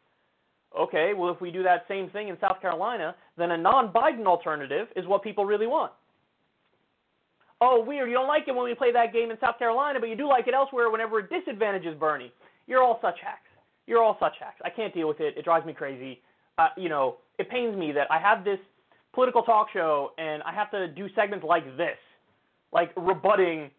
Okay, 0.76 1.12
well 1.14 1.32
if 1.32 1.40
we 1.40 1.52
do 1.52 1.62
that 1.62 1.84
same 1.86 2.10
thing 2.10 2.28
in 2.28 2.36
South 2.40 2.60
Carolina, 2.60 3.14
then 3.36 3.52
a 3.52 3.58
non-Biden 3.58 4.26
alternative 4.26 4.88
is 4.96 5.06
what 5.06 5.22
people 5.22 5.44
really 5.44 5.68
want. 5.68 5.92
Oh, 7.66 7.82
weird. 7.82 8.10
You 8.10 8.14
don't 8.14 8.28
like 8.28 8.46
it 8.46 8.54
when 8.54 8.64
we 8.66 8.74
play 8.74 8.92
that 8.92 9.14
game 9.14 9.30
in 9.30 9.38
South 9.40 9.58
Carolina, 9.58 9.98
but 9.98 10.10
you 10.10 10.16
do 10.16 10.28
like 10.28 10.46
it 10.46 10.52
elsewhere 10.52 10.90
whenever 10.90 11.20
it 11.20 11.30
disadvantages 11.30 11.96
Bernie. 11.98 12.30
You're 12.66 12.82
all 12.82 12.98
such 13.00 13.16
hacks. 13.24 13.48
You're 13.86 14.02
all 14.02 14.18
such 14.20 14.34
hacks. 14.38 14.60
I 14.62 14.68
can't 14.68 14.92
deal 14.92 15.08
with 15.08 15.20
it. 15.20 15.34
It 15.38 15.44
drives 15.44 15.64
me 15.64 15.72
crazy. 15.72 16.20
Uh, 16.58 16.68
you 16.76 16.90
know, 16.90 17.16
it 17.38 17.48
pains 17.48 17.74
me 17.74 17.90
that 17.92 18.06
I 18.10 18.18
have 18.18 18.44
this 18.44 18.58
political 19.14 19.42
talk 19.42 19.68
show 19.72 20.10
and 20.18 20.42
I 20.42 20.52
have 20.52 20.70
to 20.72 20.88
do 20.88 21.08
segments 21.14 21.42
like 21.42 21.64
this, 21.78 21.96
like 22.70 22.90
rebutting 22.98 23.70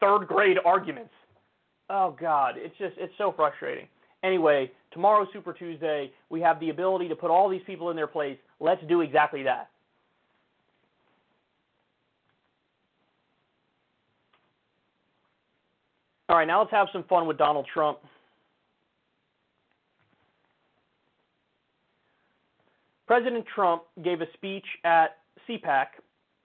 third 0.00 0.26
grade 0.26 0.56
arguments. 0.64 1.12
Oh 1.90 2.16
God, 2.18 2.54
it's 2.56 2.76
just 2.78 2.94
it's 2.96 3.12
so 3.18 3.34
frustrating. 3.36 3.86
Anyway, 4.24 4.72
tomorrow 4.92 5.26
Super 5.30 5.52
Tuesday, 5.52 6.10
we 6.30 6.40
have 6.40 6.58
the 6.58 6.70
ability 6.70 7.08
to 7.08 7.14
put 7.14 7.30
all 7.30 7.50
these 7.50 7.62
people 7.66 7.90
in 7.90 7.96
their 7.96 8.06
place. 8.06 8.38
Let's 8.60 8.82
do 8.88 9.02
exactly 9.02 9.42
that. 9.42 9.68
All 16.36 16.40
right, 16.40 16.48
now 16.48 16.60
let's 16.60 16.70
have 16.70 16.88
some 16.92 17.02
fun 17.04 17.26
with 17.26 17.38
Donald 17.38 17.66
Trump. 17.72 17.96
President 23.06 23.46
Trump 23.54 23.84
gave 24.04 24.20
a 24.20 24.26
speech 24.34 24.66
at 24.84 25.16
CPAC, 25.48 25.86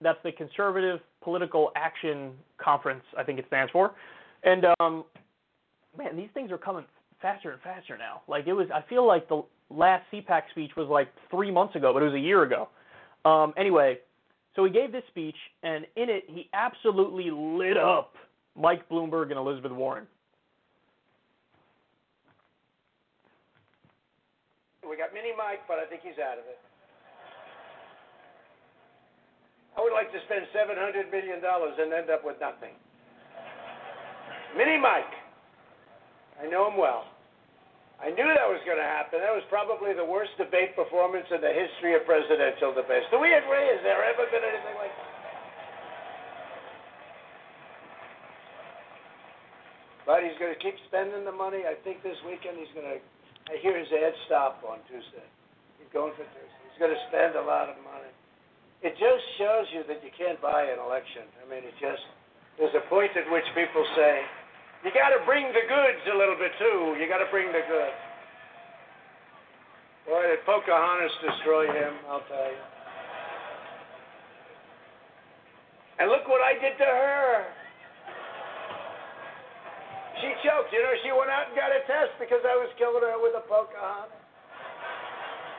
that's 0.00 0.16
the 0.24 0.32
Conservative 0.32 1.00
Political 1.22 1.72
Action 1.76 2.30
Conference, 2.56 3.02
I 3.18 3.22
think 3.22 3.38
it 3.38 3.44
stands 3.48 3.70
for. 3.70 3.92
And 4.44 4.64
um, 4.80 5.04
man, 5.98 6.16
these 6.16 6.30
things 6.32 6.50
are 6.50 6.56
coming 6.56 6.86
faster 7.20 7.50
and 7.50 7.60
faster 7.60 7.98
now. 7.98 8.22
Like 8.26 8.46
it 8.46 8.54
was, 8.54 8.68
I 8.72 8.80
feel 8.88 9.06
like 9.06 9.28
the 9.28 9.42
last 9.68 10.06
CPAC 10.10 10.44
speech 10.52 10.70
was 10.74 10.88
like 10.88 11.08
three 11.30 11.50
months 11.50 11.76
ago, 11.76 11.92
but 11.92 12.02
it 12.02 12.06
was 12.06 12.14
a 12.14 12.18
year 12.18 12.44
ago. 12.44 12.70
Um, 13.26 13.52
anyway, 13.58 13.98
so 14.56 14.64
he 14.64 14.70
gave 14.70 14.90
this 14.90 15.04
speech, 15.08 15.36
and 15.62 15.84
in 15.96 16.08
it, 16.08 16.24
he 16.28 16.48
absolutely 16.54 17.30
lit 17.30 17.76
up 17.76 18.14
Mike 18.56 18.88
Bloomberg 18.88 19.30
and 19.30 19.38
Elizabeth 19.38 19.72
Warren. 19.72 20.06
We 24.88 24.96
got 24.96 25.14
Mini 25.14 25.32
Mike, 25.32 25.64
but 25.66 25.78
I 25.78 25.86
think 25.88 26.02
he's 26.04 26.18
out 26.20 26.36
of 26.36 26.44
it. 26.44 26.60
I 29.72 29.80
would 29.80 29.96
like 29.96 30.12
to 30.12 30.20
spend 30.28 30.44
$700 30.52 31.08
million 31.08 31.40
and 31.40 31.88
end 31.92 32.10
up 32.12 32.20
with 32.20 32.36
nothing. 32.44 32.76
Mini 34.52 34.76
Mike. 34.76 35.08
I 36.36 36.44
know 36.44 36.68
him 36.68 36.76
well. 36.76 37.08
I 38.02 38.10
knew 38.10 38.26
that 38.26 38.50
was 38.50 38.60
going 38.66 38.82
to 38.82 38.84
happen. 38.84 39.22
That 39.22 39.32
was 39.32 39.46
probably 39.48 39.94
the 39.94 40.04
worst 40.04 40.34
debate 40.36 40.74
performance 40.74 41.24
in 41.30 41.40
the 41.40 41.54
history 41.54 41.94
of 41.94 42.04
presidential 42.04 42.74
debates. 42.74 43.06
Do 43.14 43.22
we 43.22 43.32
agree? 43.32 43.64
Has 43.72 43.80
there 43.86 44.02
ever 44.02 44.26
been 44.28 44.42
anything 44.44 44.76
like 44.76 44.90
that? 44.90 45.11
But 50.12 50.28
he's 50.28 50.36
going 50.36 50.52
to 50.52 50.60
keep 50.60 50.76
spending 50.92 51.24
the 51.24 51.32
money. 51.32 51.64
I 51.64 51.72
think 51.88 52.04
this 52.04 52.20
weekend 52.28 52.60
he's 52.60 52.68
going 52.76 52.84
to 52.84 53.00
I 53.48 53.56
hear 53.64 53.72
his 53.80 53.88
ad 53.96 54.12
stop 54.28 54.60
on 54.60 54.84
Tuesday. 54.84 55.24
He's 55.80 55.88
going 55.88 56.12
for 56.12 56.28
Tuesday. 56.36 56.60
He's 56.68 56.76
going 56.76 56.92
to 56.92 57.02
spend 57.08 57.32
a 57.32 57.40
lot 57.40 57.72
of 57.72 57.80
money. 57.80 58.12
It 58.84 58.92
just 59.00 59.24
shows 59.40 59.72
you 59.72 59.88
that 59.88 60.04
you 60.04 60.12
can't 60.12 60.36
buy 60.44 60.68
an 60.68 60.76
election. 60.84 61.24
I 61.40 61.48
mean, 61.48 61.64
it 61.64 61.72
just 61.80 62.04
there's 62.60 62.76
a 62.76 62.84
point 62.92 63.16
at 63.16 63.24
which 63.32 63.48
people 63.56 63.88
say 63.96 64.20
you 64.84 64.92
got 64.92 65.16
to 65.16 65.24
bring 65.24 65.48
the 65.48 65.64
goods 65.64 66.04
a 66.04 66.16
little 66.20 66.36
bit 66.36 66.52
too. 66.60 66.92
You 67.00 67.08
got 67.08 67.24
to 67.24 67.30
bring 67.32 67.48
the 67.48 67.64
goods. 67.64 68.00
Boy, 70.04 70.28
did 70.28 70.44
Pocahontas 70.44 71.16
destroy 71.24 71.72
him? 71.72 71.96
I'll 72.12 72.20
tell 72.28 72.52
you. 72.52 72.60
And 76.04 76.12
look 76.12 76.28
what 76.28 76.44
I 76.44 76.52
did 76.60 76.76
to 76.76 76.84
her. 76.84 77.61
She 80.20 80.28
choked. 80.44 80.74
You 80.74 80.82
know, 80.84 80.94
she 81.00 81.10
went 81.14 81.30
out 81.32 81.48
and 81.48 81.56
got 81.56 81.72
a 81.72 81.80
test 81.88 82.12
because 82.20 82.44
I 82.44 82.58
was 82.58 82.68
killing 82.76 83.00
her 83.00 83.16
with 83.22 83.32
a 83.38 83.44
Pocahontas. 83.48 84.20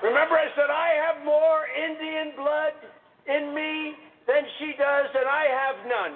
Remember, 0.04 0.36
I 0.36 0.52
said, 0.54 0.68
I 0.68 1.00
have 1.08 1.24
more 1.24 1.64
Indian 1.72 2.36
blood 2.36 2.76
in 3.24 3.56
me 3.56 3.96
than 4.28 4.44
she 4.60 4.76
does, 4.76 5.08
and 5.16 5.24
I 5.24 5.44
have 5.48 5.78
none. 5.88 6.16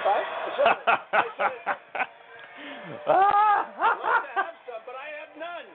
Right? 0.00 0.24
I 0.26 0.48
said, 0.56 0.76
I 1.12 1.24
said, 1.36 1.52
I'd 3.04 4.00
love 4.00 4.24
to 4.24 4.32
have 4.32 4.56
some, 4.64 4.82
but 4.88 4.96
I 4.96 5.08
have 5.20 5.32
none. 5.36 5.68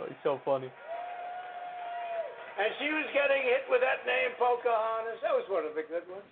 Oh, 0.00 0.04
he's 0.08 0.22
so 0.24 0.40
funny. 0.48 0.72
And 2.54 2.70
she 2.78 2.88
was 2.88 3.04
getting 3.12 3.42
hit 3.44 3.66
with 3.68 3.82
that 3.82 4.06
name, 4.08 4.32
Pocahontas. 4.38 5.20
That 5.20 5.34
was 5.34 5.44
one 5.50 5.66
of 5.66 5.74
the 5.74 5.84
good 5.84 6.08
ones. 6.08 6.24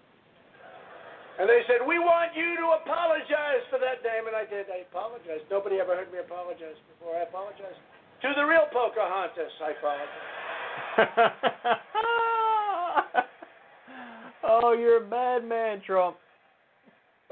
And 1.41 1.49
they 1.49 1.65
said, 1.65 1.81
We 1.89 1.97
want 1.97 2.37
you 2.37 2.61
to 2.61 2.77
apologize 2.85 3.65
for 3.73 3.81
that 3.81 4.05
name. 4.05 4.29
And 4.29 4.37
I 4.37 4.45
did. 4.45 4.69
I 4.69 4.85
apologized. 4.85 5.49
Nobody 5.49 5.81
ever 5.81 5.97
heard 5.97 6.13
me 6.13 6.21
apologize 6.21 6.77
before. 6.93 7.17
I 7.17 7.25
apologized. 7.25 7.81
To 8.23 8.31
the 8.37 8.45
real 8.45 8.69
Pocahontas, 8.71 9.51
I 9.65 9.71
apologize. 9.73 10.21
oh, 14.45 14.77
you're 14.77 15.01
a 15.03 15.09
bad 15.09 15.49
man, 15.49 15.81
Trump. 15.83 16.21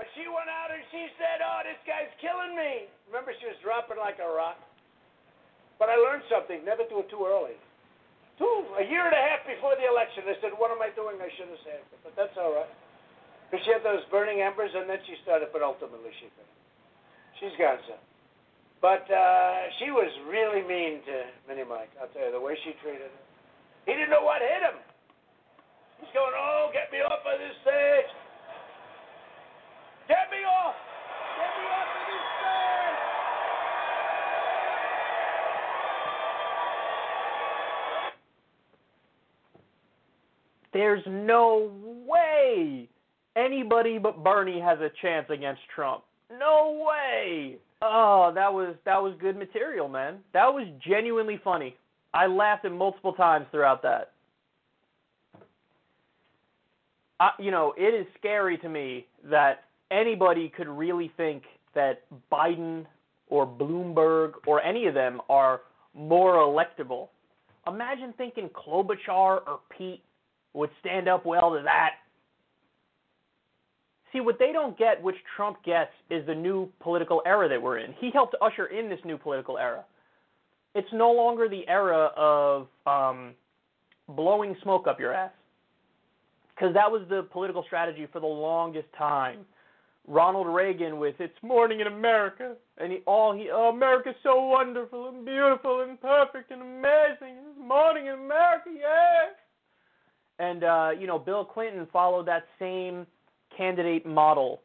But 0.01 0.09
she 0.17 0.25
went 0.33 0.49
out 0.49 0.73
and 0.73 0.81
she 0.89 1.13
said, 1.21 1.45
Oh, 1.45 1.61
this 1.69 1.77
guy's 1.85 2.09
killing 2.25 2.57
me. 2.57 2.89
Remember, 3.13 3.37
she 3.37 3.53
was 3.53 3.61
dropping 3.61 4.01
like 4.01 4.17
a 4.17 4.31
rock. 4.33 4.57
But 5.77 5.93
I 5.93 6.01
learned 6.01 6.25
something 6.33 6.65
never 6.65 6.89
do 6.89 7.05
it 7.05 7.13
too 7.13 7.29
early. 7.29 7.61
Two, 8.41 8.65
a 8.81 8.85
year 8.89 9.05
and 9.05 9.13
a 9.13 9.21
half 9.21 9.45
before 9.45 9.77
the 9.77 9.85
election, 9.85 10.25
I 10.25 10.41
said, 10.41 10.57
What 10.57 10.73
am 10.73 10.81
I 10.81 10.89
doing? 10.97 11.21
I 11.21 11.29
should 11.37 11.53
have 11.53 11.61
said 11.69 11.85
it. 11.85 12.01
But 12.01 12.17
that's 12.17 12.33
all 12.41 12.57
right. 12.57 12.73
Because 13.51 13.67
she 13.67 13.75
had 13.75 13.83
those 13.83 14.07
burning 14.15 14.47
embers, 14.47 14.71
and 14.79 14.87
then 14.87 15.03
she 15.11 15.19
started, 15.27 15.51
but 15.51 15.59
ultimately 15.59 16.15
she 16.23 16.31
finished. 16.39 16.55
She's 17.43 17.51
gone 17.59 17.83
so. 17.91 17.99
But 18.79 19.11
uh, 19.11 19.75
she 19.83 19.91
was 19.91 20.07
really 20.31 20.63
mean 20.63 21.03
to 21.03 21.27
Mini 21.51 21.67
Mike. 21.67 21.91
I'll 21.99 22.07
tell 22.15 22.25
you 22.25 22.33
the 22.33 22.41
way 22.41 22.55
she 22.63 22.73
treated 22.79 23.11
him. 23.11 23.19
He 23.87 23.93
didn't 23.93 24.11
know 24.11 24.23
what 24.23 24.41
hit 24.41 24.63
him. 24.63 24.79
He's 25.99 26.15
going, 26.15 26.33
"Oh, 26.33 26.71
get 26.73 26.93
me 26.95 27.03
off 27.03 27.27
of 27.27 27.39
this 27.43 27.59
stage! 27.67 28.07
Get 30.07 30.31
me 30.31 30.47
off! 30.47 30.79
Get 31.37 31.51
me 31.59 31.67
off 31.75 31.91
of 31.91 32.07
this 32.07 32.23
stage!" 32.39 33.01
There's 40.73 41.05
no 41.07 41.69
way 42.07 42.89
anybody 43.37 43.99
but 43.99 44.23
Bernie 44.23 44.61
has 44.61 44.79
a 44.81 44.91
chance 45.03 45.27
against 45.31 45.61
Trump. 45.75 46.03
No 46.31 46.87
way. 46.87 47.57
Oh, 47.83 48.31
that 48.35 48.53
was 48.53 48.77
that 48.85 49.03
was 49.03 49.15
good 49.21 49.37
material, 49.37 49.89
man. 49.89 50.19
That 50.33 50.47
was 50.47 50.67
genuinely 50.87 51.41
funny. 51.43 51.77
I 52.13 52.27
laughed 52.27 52.65
at 52.65 52.73
multiple 52.73 53.13
times 53.13 53.47
throughout 53.51 53.83
that. 53.83 54.13
I, 57.21 57.31
you 57.39 57.51
know, 57.51 57.75
it 57.77 57.95
is 57.95 58.07
scary 58.19 58.59
to 58.59 58.69
me 58.69 59.07
that 59.25 59.65
anybody 59.91 60.53
could 60.55 60.69
really 60.69 61.13
think 61.17 61.43
that 61.75 62.03
Biden 62.33 62.87
or 63.29 63.47
Bloomberg 63.47 64.33
or 64.47 64.63
any 64.63 64.87
of 64.87 64.95
them 64.95 65.21
are 65.29 65.61
more 65.95 66.35
electable. 66.35 67.09
Imagine 67.67 68.13
thinking 68.17 68.49
Klobuchar 68.49 69.41
or 69.47 69.61
Pete 69.77 70.03
would 70.55 70.71
stand 70.81 71.09
up 71.09 71.25
well 71.25 71.51
to 71.55 71.63
that. 71.63 71.91
See, 74.13 74.21
what 74.21 74.39
they 74.39 74.53
don't 74.53 74.77
get, 74.77 75.01
which 75.03 75.17
Trump 75.37 75.63
gets, 75.65 75.93
is 76.11 76.27
the 76.27 76.35
new 76.35 76.69
political 76.81 77.23
era 77.25 77.49
that 77.49 77.63
we're 77.63 77.79
in. 77.79 77.93
He 78.01 78.11
helped 78.11 78.35
usher 78.43 78.67
in 78.67 78.89
this 78.89 78.99
new 79.05 79.17
political 79.17 79.57
era. 79.57 79.85
It's 80.75 80.89
no 80.93 81.13
longer 81.13 81.49
the 81.49 81.67
era 81.69 82.11
of 82.17 82.67
um, 82.87 83.35
blowing 84.09 84.57
smoke 84.63 84.87
up 84.87 84.99
your 84.99 85.13
ass, 85.13 85.33
because 86.55 86.75
that 86.75 86.91
was 86.91 87.03
the 87.09 87.23
political 87.33 87.63
strategy 87.63 88.07
for 88.13 88.21
the 88.21 88.27
longest 88.27 88.89
time. 88.97 89.47
Ronald 90.09 90.49
Reagan 90.49 90.99
with 90.99 91.15
"It's 91.21 91.41
Morning 91.43 91.81
in 91.81 91.87
America," 91.87 92.57
and 92.79 92.91
he 92.91 92.99
all 93.07 93.33
he 93.33 93.49
oh, 93.53 93.69
America's 93.69 94.17
so 94.23 94.45
wonderful 94.47 95.09
and 95.09 95.25
beautiful 95.25 95.83
and 95.83 96.01
perfect 96.01 96.51
and 96.51 96.63
amazing. 96.63 97.37
It's 97.49 97.59
morning 97.59 98.07
in 98.07 98.15
America, 98.15 98.71
yeah. 98.77 99.29
And 100.39 100.65
uh, 100.65 100.91
you 100.99 101.07
know, 101.07 101.19
Bill 101.19 101.45
Clinton 101.45 101.87
followed 101.93 102.27
that 102.27 102.45
same 102.59 103.07
candidate 103.61 104.07
model 104.07 104.63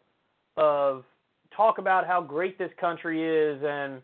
of 0.56 1.04
talk 1.56 1.80
about 1.80 2.08
how 2.08 2.22
great 2.22 2.58
this 2.58 2.72
country 2.80 3.24
is 3.24 3.62
and 3.62 4.02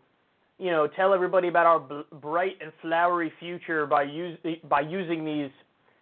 you 0.59 0.69
know 0.69 0.85
tell 0.85 1.13
everybody 1.13 1.47
about 1.47 1.65
our 1.65 2.03
bright 2.21 2.57
and 2.61 2.73
flowery 2.81 3.31
future 3.39 3.85
by 3.85 4.03
use, 4.03 4.37
by 4.67 4.81
using 4.81 5.23
these 5.23 5.49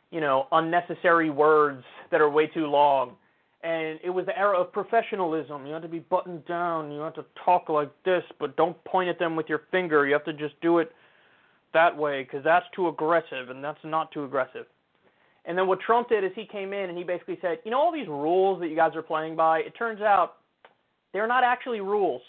you 0.09 0.19
know 0.19 0.47
unnecessary 0.51 1.29
words 1.29 1.83
that 2.11 2.19
are 2.19 2.29
way 2.29 2.47
too 2.47 2.65
long. 2.65 3.11
And 3.61 3.99
it 4.03 4.09
was 4.09 4.25
the 4.25 4.39
era 4.39 4.57
of 4.57 4.71
professionalism. 4.71 5.67
You 5.67 5.73
have 5.73 5.81
to 5.81 5.89
be 5.89 5.99
buttoned 5.99 6.45
down. 6.45 6.93
You 6.93 7.01
have 7.01 7.15
to 7.15 7.25
talk 7.45 7.69
like 7.69 7.91
this 8.05 8.23
but 8.39 8.55
don't 8.55 8.81
point 8.85 9.09
at 9.09 9.19
them 9.19 9.35
with 9.35 9.47
your 9.49 9.61
finger. 9.69 10.07
You 10.07 10.13
have 10.13 10.25
to 10.25 10.33
just 10.33 10.59
do 10.61 10.79
it 10.79 10.91
that 11.73 11.95
way 11.95 12.23
because 12.23 12.43
that's 12.43 12.65
too 12.75 12.87
aggressive 12.87 13.49
and 13.49 13.63
that's 13.63 13.79
not 13.83 14.11
too 14.11 14.23
aggressive 14.23 14.65
and 15.49 15.57
then 15.57 15.65
what 15.65 15.79
Trump 15.81 16.09
did 16.09 16.23
is 16.23 16.31
he 16.35 16.45
came 16.45 16.73
in 16.73 16.89
and 16.89 16.97
he 16.97 17.03
basically 17.03 17.39
said, 17.41 17.57
you 17.65 17.71
know, 17.71 17.79
all 17.79 17.91
these 17.91 18.07
rules 18.07 18.59
that 18.59 18.67
you 18.67 18.75
guys 18.75 18.95
are 18.95 19.01
playing 19.01 19.35
by, 19.35 19.61
it 19.61 19.73
turns 19.75 19.99
out 19.99 20.35
they're 21.11 21.27
not 21.27 21.43
actually 21.43 21.81
rules. 21.81 22.21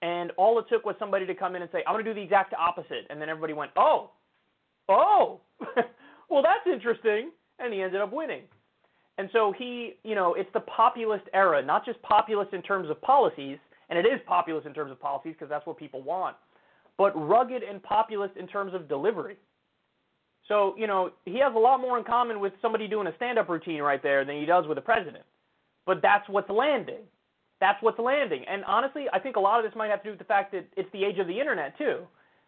And 0.00 0.30
all 0.36 0.60
it 0.60 0.66
took 0.70 0.86
was 0.86 0.94
somebody 1.00 1.26
to 1.26 1.34
come 1.34 1.56
in 1.56 1.62
and 1.62 1.70
say, 1.72 1.82
I'm 1.84 1.94
going 1.94 2.04
to 2.04 2.10
do 2.10 2.14
the 2.14 2.22
exact 2.22 2.54
opposite. 2.54 3.04
And 3.10 3.20
then 3.20 3.28
everybody 3.28 3.52
went, 3.52 3.72
oh, 3.76 4.12
oh, 4.88 5.40
well, 6.30 6.40
that's 6.40 6.72
interesting. 6.72 7.32
And 7.58 7.74
he 7.74 7.82
ended 7.82 8.00
up 8.00 8.12
winning. 8.12 8.42
And 9.18 9.28
so 9.32 9.52
he, 9.58 9.94
you 10.04 10.14
know, 10.14 10.34
it's 10.34 10.50
the 10.54 10.60
populist 10.60 11.24
era, 11.34 11.64
not 11.64 11.84
just 11.84 12.00
populist 12.02 12.52
in 12.52 12.62
terms 12.62 12.88
of 12.90 13.02
policies, 13.02 13.58
and 13.90 13.98
it 13.98 14.06
is 14.06 14.20
populist 14.24 14.68
in 14.68 14.72
terms 14.72 14.92
of 14.92 15.00
policies 15.00 15.32
because 15.32 15.48
that's 15.48 15.66
what 15.66 15.78
people 15.78 16.00
want, 16.00 16.36
but 16.96 17.10
rugged 17.16 17.64
and 17.64 17.82
populist 17.82 18.36
in 18.36 18.46
terms 18.46 18.72
of 18.72 18.88
delivery. 18.88 19.36
So, 20.48 20.74
you 20.76 20.86
know, 20.86 21.10
he 21.24 21.38
has 21.38 21.52
a 21.54 21.58
lot 21.58 21.80
more 21.80 21.98
in 21.98 22.04
common 22.04 22.40
with 22.40 22.52
somebody 22.60 22.88
doing 22.88 23.06
a 23.06 23.16
stand 23.16 23.38
up 23.38 23.48
routine 23.48 23.80
right 23.80 24.02
there 24.02 24.24
than 24.24 24.38
he 24.38 24.46
does 24.46 24.66
with 24.66 24.78
a 24.78 24.82
president. 24.82 25.24
But 25.86 26.02
that's 26.02 26.28
what's 26.28 26.50
landing. 26.50 27.02
That's 27.60 27.80
what's 27.80 27.98
landing. 27.98 28.44
And 28.48 28.64
honestly, 28.64 29.06
I 29.12 29.18
think 29.20 29.36
a 29.36 29.40
lot 29.40 29.64
of 29.64 29.64
this 29.64 29.76
might 29.76 29.88
have 29.88 30.00
to 30.00 30.04
do 30.04 30.10
with 30.10 30.18
the 30.18 30.24
fact 30.24 30.52
that 30.52 30.66
it's 30.76 30.90
the 30.92 31.04
age 31.04 31.18
of 31.18 31.28
the 31.28 31.38
internet, 31.38 31.78
too. 31.78 31.98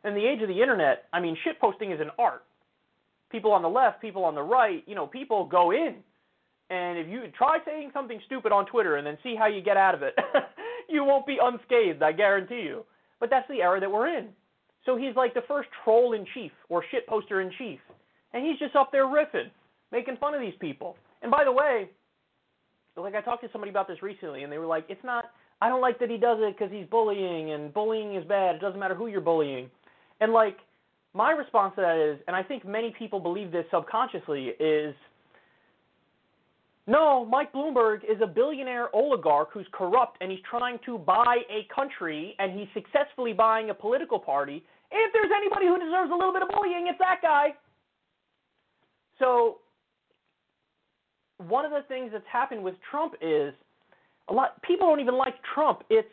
In 0.05 0.14
the 0.14 0.26
age 0.26 0.42
of 0.42 0.49
the 0.49 0.61
internet, 0.61 1.05
I 1.12 1.20
mean, 1.20 1.36
shit 1.45 1.61
posting 1.61 1.92
is 1.92 2.01
an 2.01 2.11
art. 2.18 2.45
People 3.30 3.53
on 3.53 3.62
the 3.62 3.68
left, 3.68 4.03
people 4.03 4.24
on 4.24 4.34
the 4.34 4.42
right, 4.42 4.82
you 4.86 4.95
know, 4.95 5.07
people 5.07 5.47
go 5.47 5.70
in. 5.70 5.97
And 6.70 6.99
if 6.99 7.09
you 7.09 7.22
try 7.36 7.59
saying 7.64 7.90
something 7.92 8.20
stupid 8.26 8.53
on 8.53 8.66
Twitter 8.66 8.97
and 8.97 9.07
then 9.07 9.18
see 9.22 9.34
how 9.36 9.47
you 9.47 9.62
get 9.62 9.76
out 9.76 9.95
of 9.95 10.03
it, 10.03 10.14
you 10.88 11.05
won't 11.05 11.26
be 11.26 11.38
unscathed, 11.40 12.03
I 12.03 12.12
guarantee 12.12 12.62
you. 12.62 12.84
But 13.20 13.30
that's 13.30 13.49
the 13.49 13.62
era 13.62 13.80
that 13.80 13.90
we're 13.90 14.09
in. 14.09 14.28
So 14.87 14.97
he's 14.97 15.16
like 15.16 15.35
the 15.35 15.43
first 15.49 15.68
troll 15.82 16.12
in 16.12 16.26
chief 16.35 16.53
or 16.68 16.85
shit 16.91 17.07
poster 17.07 17.41
in 17.41 17.51
chief. 17.59 17.80
And 18.32 18.45
he's 18.45 18.59
just 18.59 18.76
up 18.76 18.91
there 18.93 19.07
riffing, 19.07 19.51
making 19.93 20.16
fun 20.18 20.35
of 20.35 20.41
these 20.41 20.55
people. 20.61 20.97
And 21.22 21.30
by 21.30 21.45
the 21.45 21.53
way, 21.53 21.89
like 22.97 23.14
I 23.14 23.20
talked 23.20 23.43
to 23.45 23.49
somebody 23.53 23.70
about 23.70 23.89
this 23.89 24.03
recently, 24.03 24.43
and 24.43 24.53
they 24.53 24.59
were 24.59 24.66
like, 24.66 24.85
it's 24.89 25.03
not, 25.05 25.26
I 25.61 25.68
don't 25.68 25.80
like 25.80 25.99
that 26.01 26.11
he 26.11 26.16
does 26.16 26.39
it 26.41 26.57
because 26.57 26.72
he's 26.72 26.87
bullying, 26.87 27.53
and 27.53 27.72
bullying 27.72 28.14
is 28.16 28.24
bad. 28.24 28.57
It 28.57 28.61
doesn't 28.61 28.78
matter 28.78 28.95
who 28.95 29.07
you're 29.07 29.20
bullying. 29.20 29.70
And 30.20 30.32
like, 30.32 30.59
my 31.14 31.30
response 31.30 31.74
to 31.76 31.80
that 31.80 31.97
is, 31.97 32.20
and 32.26 32.37
I 32.37 32.43
think 32.43 32.66
many 32.66 32.95
people 32.99 33.20
believe 33.20 33.53
this 33.53 33.64
subconsciously, 33.70 34.53
is 34.61 34.95
no, 36.87 37.24
Mike 37.24 37.53
Bloomberg 37.53 38.01
is 38.05 38.20
a 38.22 38.26
billionaire 38.26 38.95
oligarch 38.95 39.49
who's 39.53 39.66
corrupt 39.72 40.18
and 40.20 40.30
he's 40.30 40.41
trying 40.49 40.78
to 40.85 40.99
buy 40.99 41.39
a 41.49 41.66
country 41.74 42.35
and 42.39 42.59
he's 42.59 42.68
successfully 42.74 43.32
buying 43.32 43.70
a 43.70 43.74
political 43.74 44.18
party 44.18 44.62
if 44.95 45.12
there's 45.12 45.32
anybody 45.34 45.66
who 45.66 45.78
deserves 45.78 46.11
a 46.11 46.14
little 46.14 46.32
bit 46.32 46.42
of 46.42 46.49
bullying, 46.49 46.86
it's 46.88 46.99
that 46.99 47.20
guy. 47.22 47.55
So, 49.18 49.59
one 51.38 51.64
of 51.64 51.72
the 51.72 51.82
things 51.88 52.11
that's 52.12 52.24
happened 52.30 52.62
with 52.62 52.74
Trump 52.90 53.14
is 53.20 53.53
a 54.28 54.32
lot 54.32 54.61
people 54.62 54.86
don't 54.86 55.01
even 55.01 55.18
like 55.18 55.34
Trump. 55.55 55.82
It's 55.90 56.09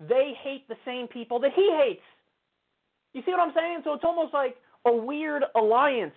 they 0.00 0.32
hate 0.42 0.66
the 0.68 0.76
same 0.84 1.06
people 1.06 1.38
that 1.40 1.52
he 1.54 1.70
hates. 1.80 2.02
You 3.12 3.22
see 3.24 3.30
what 3.30 3.40
I'm 3.40 3.52
saying? 3.54 3.82
So 3.84 3.92
it's 3.92 4.04
almost 4.04 4.34
like 4.34 4.56
a 4.86 4.92
weird 4.92 5.44
alliance 5.54 6.14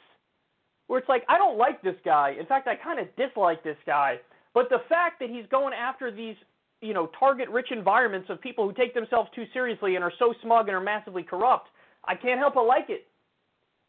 where 0.88 1.00
it's 1.00 1.10
like 1.10 1.24
I 1.30 1.38
don't 1.38 1.58
like 1.58 1.82
this 1.82 1.96
guy. 2.04 2.36
In 2.40 2.46
fact, 2.46 2.68
I 2.68 2.76
kind 2.76 3.00
of 3.00 3.08
dislike 3.16 3.64
this 3.64 3.78
guy. 3.86 4.16
But 4.54 4.70
the 4.70 4.80
fact 4.90 5.20
that 5.20 5.30
he's 5.30 5.46
going 5.52 5.74
after 5.74 6.10
these, 6.10 6.36
you 6.82 6.94
know, 6.94 7.12
target-rich 7.20 7.68
environments 7.72 8.30
of 8.30 8.42
people 8.42 8.68
who 8.68 8.74
take 8.74 8.96
themselves 8.96 9.30
too 9.36 9.44
seriously 9.54 9.96
and 9.96 10.04
are 10.04 10.14
so 10.18 10.34
smug 10.42 10.68
and 10.68 10.76
are 10.76 10.82
massively 10.82 11.22
corrupt 11.22 11.68
I 12.08 12.16
can't 12.16 12.40
help 12.40 12.56
but 12.56 12.66
like 12.66 12.90
it. 12.90 13.08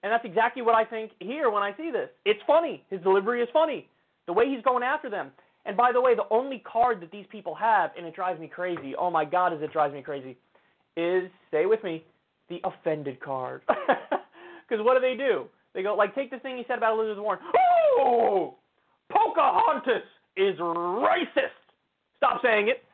And 0.02 0.12
that's 0.12 0.24
exactly 0.24 0.62
what 0.62 0.74
I 0.74 0.84
think 0.84 1.12
here 1.18 1.50
when 1.50 1.62
I 1.62 1.76
see 1.76 1.90
this. 1.90 2.08
It's 2.24 2.40
funny. 2.46 2.84
His 2.90 3.00
delivery 3.02 3.42
is 3.42 3.48
funny. 3.52 3.88
The 4.26 4.32
way 4.32 4.48
he's 4.48 4.62
going 4.62 4.82
after 4.82 5.10
them. 5.10 5.30
And 5.66 5.76
by 5.76 5.92
the 5.92 6.00
way, 6.00 6.14
the 6.14 6.28
only 6.30 6.60
card 6.60 7.00
that 7.02 7.10
these 7.10 7.26
people 7.30 7.54
have, 7.54 7.90
and 7.96 8.06
it 8.06 8.14
drives 8.14 8.40
me 8.40 8.46
crazy, 8.48 8.94
oh 8.96 9.10
my 9.10 9.24
God, 9.24 9.52
as 9.52 9.60
it 9.60 9.72
drives 9.72 9.92
me 9.92 10.02
crazy, 10.02 10.36
is, 10.96 11.30
stay 11.48 11.66
with 11.66 11.82
me, 11.82 12.04
the 12.48 12.60
offended 12.64 13.20
card. 13.20 13.62
Because 14.68 14.84
what 14.84 14.94
do 14.94 15.00
they 15.00 15.16
do? 15.16 15.46
They 15.74 15.82
go, 15.82 15.94
like, 15.94 16.14
take 16.14 16.30
this 16.30 16.42
thing 16.42 16.56
he 16.56 16.64
said 16.68 16.78
about 16.78 16.98
Elizabeth 16.98 17.22
Warren. 17.22 17.40
Oh, 17.98 18.56
Pocahontas 19.10 20.02
is 20.36 20.58
racist. 20.58 21.56
Stop 22.16 22.42
saying 22.42 22.68
it. 22.68 22.84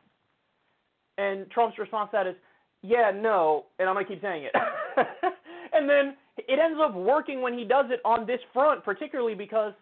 And 1.17 1.49
Trump's 1.51 1.77
response 1.77 2.11
to 2.11 2.17
that 2.17 2.27
is, 2.27 2.35
yeah, 2.81 3.11
no, 3.13 3.65
and 3.79 3.89
I'm 3.89 3.95
going 3.95 4.05
to 4.05 4.11
keep 4.11 4.21
saying 4.21 4.43
it. 4.43 4.53
and 5.73 5.89
then 5.89 6.15
it 6.37 6.59
ends 6.59 6.79
up 6.81 6.93
working 6.93 7.41
when 7.41 7.57
he 7.57 7.63
does 7.63 7.85
it 7.89 8.01
on 8.05 8.25
this 8.25 8.39
front, 8.53 8.83
particularly 8.83 9.35
because 9.35 9.73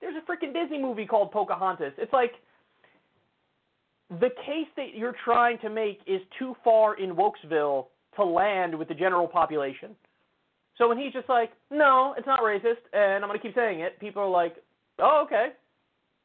there's 0.00 0.14
a 0.16 0.30
freaking 0.30 0.52
Disney 0.52 0.80
movie 0.80 1.06
called 1.06 1.32
Pocahontas. 1.32 1.92
It's 1.98 2.12
like 2.12 2.32
the 4.20 4.30
case 4.46 4.68
that 4.76 4.94
you're 4.94 5.16
trying 5.24 5.58
to 5.58 5.70
make 5.70 6.00
is 6.06 6.20
too 6.38 6.54
far 6.64 6.96
in 6.96 7.14
Wokesville 7.14 7.86
to 8.16 8.24
land 8.24 8.76
with 8.76 8.88
the 8.88 8.94
general 8.94 9.28
population. 9.28 9.94
So 10.76 10.88
when 10.88 10.98
he's 10.98 11.12
just 11.12 11.28
like, 11.28 11.50
no, 11.70 12.14
it's 12.16 12.26
not 12.26 12.40
racist, 12.40 12.82
and 12.92 13.24
I'm 13.24 13.28
going 13.28 13.38
to 13.38 13.44
keep 13.44 13.54
saying 13.54 13.80
it, 13.80 13.98
people 13.98 14.22
are 14.22 14.30
like, 14.30 14.56
oh, 15.00 15.22
okay. 15.26 15.48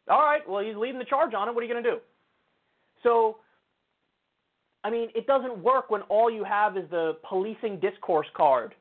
All 0.09 0.19
right, 0.19 0.41
well, 0.47 0.63
he's 0.63 0.75
leading 0.75 0.99
the 0.99 1.05
charge 1.05 1.33
on 1.33 1.47
it. 1.47 1.55
What 1.55 1.63
are 1.63 1.67
you 1.67 1.73
going 1.73 1.83
to 1.83 1.91
do? 1.91 1.97
So 3.01 3.37
I 4.84 4.89
mean, 4.89 5.09
it 5.15 5.27
doesn't 5.27 5.57
work 5.57 5.89
when 5.89 6.01
all 6.03 6.29
you 6.29 6.43
have 6.43 6.77
is 6.77 6.89
the 6.89 7.17
policing 7.27 7.79
discourse 7.79 8.27
card. 8.36 8.75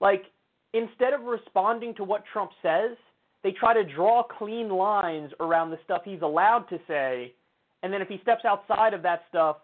Like, 0.00 0.24
instead 0.72 1.12
of 1.12 1.22
responding 1.22 1.94
to 1.96 2.04
what 2.04 2.24
Trump 2.32 2.52
says, 2.62 2.96
they 3.42 3.52
try 3.52 3.74
to 3.74 3.84
draw 3.84 4.22
clean 4.22 4.68
lines 4.68 5.32
around 5.40 5.70
the 5.70 5.78
stuff 5.84 6.02
he's 6.04 6.22
allowed 6.22 6.68
to 6.70 6.78
say, 6.86 7.32
and 7.82 7.92
then 7.92 8.00
if 8.00 8.08
he 8.08 8.18
steps 8.22 8.44
outside 8.44 8.94
of 8.94 9.02
that 9.02 9.24
stuff, 9.28 9.56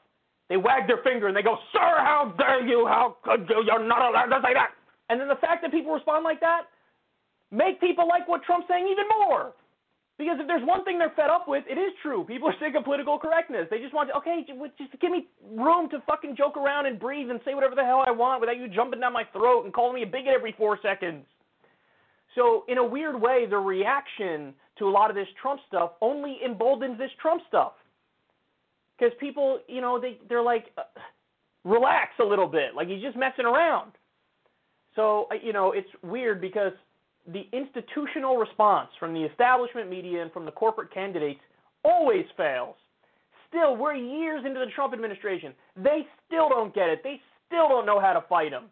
they 0.49 0.57
wag 0.57 0.87
their 0.87 0.99
finger 0.99 1.29
and 1.29 1.37
they 1.37 1.43
go, 1.43 1.57
Sir, 1.73 1.79
how 1.79 2.35
dare 2.37 2.67
you? 2.67 2.87
How 2.87 3.17
could 3.23 3.49
you? 3.49 3.63
You're 3.65 3.87
not 3.87 4.11
allowed 4.11 4.37
to 4.37 4.43
say 4.45 4.53
that. 4.53 4.71
And 5.09 5.21
then 5.21 5.29
the 5.29 5.37
fact 5.37 5.63
that 5.63 5.71
people 5.71 5.95
respond 5.95 6.25
like 6.25 6.41
that 6.41 6.63
make 7.51 7.81
people 7.81 8.07
like 8.09 8.29
what 8.29 8.43
Trump's 8.45 8.69
saying 8.69 8.87
even 8.91 9.05
more. 9.27 9.53
Because 10.21 10.37
if 10.39 10.47
there's 10.47 10.63
one 10.69 10.85
thing 10.85 10.99
they're 10.99 11.15
fed 11.17 11.31
up 11.31 11.49
with, 11.49 11.65
it 11.67 11.79
is 11.79 11.93
true. 12.03 12.25
People 12.25 12.51
are 12.51 12.55
sick 12.61 12.75
of 12.77 12.85
political 12.85 13.19
correctness. 13.19 13.67
They 13.71 13.79
just 13.79 13.95
want 13.95 14.11
to, 14.11 14.17
okay, 14.17 14.45
just 14.77 14.93
give 15.01 15.11
me 15.11 15.29
room 15.57 15.89
to 15.89 16.03
fucking 16.07 16.37
joke 16.37 16.59
around 16.59 16.85
and 16.85 17.01
breathe 17.01 17.31
and 17.31 17.41
say 17.43 17.55
whatever 17.55 17.75
the 17.75 17.83
hell 17.83 18.05
I 18.07 18.11
want 18.11 18.39
without 18.39 18.59
you 18.59 18.69
jumping 18.69 19.01
down 19.01 19.15
my 19.15 19.25
throat 19.33 19.65
and 19.65 19.73
calling 19.73 19.95
me 19.95 20.03
a 20.03 20.07
bigot 20.07 20.35
every 20.37 20.53
four 20.59 20.79
seconds. 20.83 21.25
So, 22.35 22.65
in 22.69 22.77
a 22.77 22.85
weird 22.85 23.19
way, 23.19 23.47
the 23.49 23.57
reaction 23.57 24.53
to 24.79 24.89
a 24.89 24.91
lot 24.91 25.09
of 25.09 25.17
this 25.17 25.27
Trump 25.41 25.59
stuff 25.67 25.93
only 26.03 26.37
emboldens 26.45 26.99
this 26.99 27.11
Trump 27.23 27.41
stuff. 27.49 27.73
Because 28.99 29.15
people, 29.19 29.61
you 29.69 29.81
know, 29.81 29.99
they, 29.99 30.19
they're 30.29 30.43
like, 30.43 30.67
uh, 30.77 30.83
relax 31.65 32.11
a 32.21 32.25
little 32.25 32.47
bit. 32.47 32.75
Like 32.77 32.89
he's 32.89 33.01
just 33.01 33.17
messing 33.17 33.47
around. 33.47 33.93
So, 34.97 35.29
uh, 35.33 35.37
you 35.43 35.55
know, 35.55 35.73
it's 35.73 35.89
weird 36.03 36.43
because 36.43 36.73
the 37.33 37.47
institutional 37.53 38.37
response 38.37 38.91
from 38.99 39.15
the 39.15 39.23
establishment 39.23 39.89
media 39.89 40.23
and 40.23 40.33
from 40.33 40.45
the 40.45 40.51
corporate 40.51 40.93
candidates 40.93 41.41
always 41.85 42.25
fails. 42.37 42.77
Still, 43.49 43.77
we're 43.77 43.95
years 43.95 44.45
into 44.47 44.61
the 44.61 44.71
Trump 44.75 44.93
administration. 44.93 45.53
They 45.77 46.07
still 46.27 46.49
don't 46.49 46.75
get 46.75 46.89
it. 46.89 47.01
They 47.03 47.21
still 47.47 47.69
don't 47.69 47.87
know 47.87 48.01
how 48.01 48.13
to 48.13 48.25
fight 48.29 48.53
him. 48.53 48.65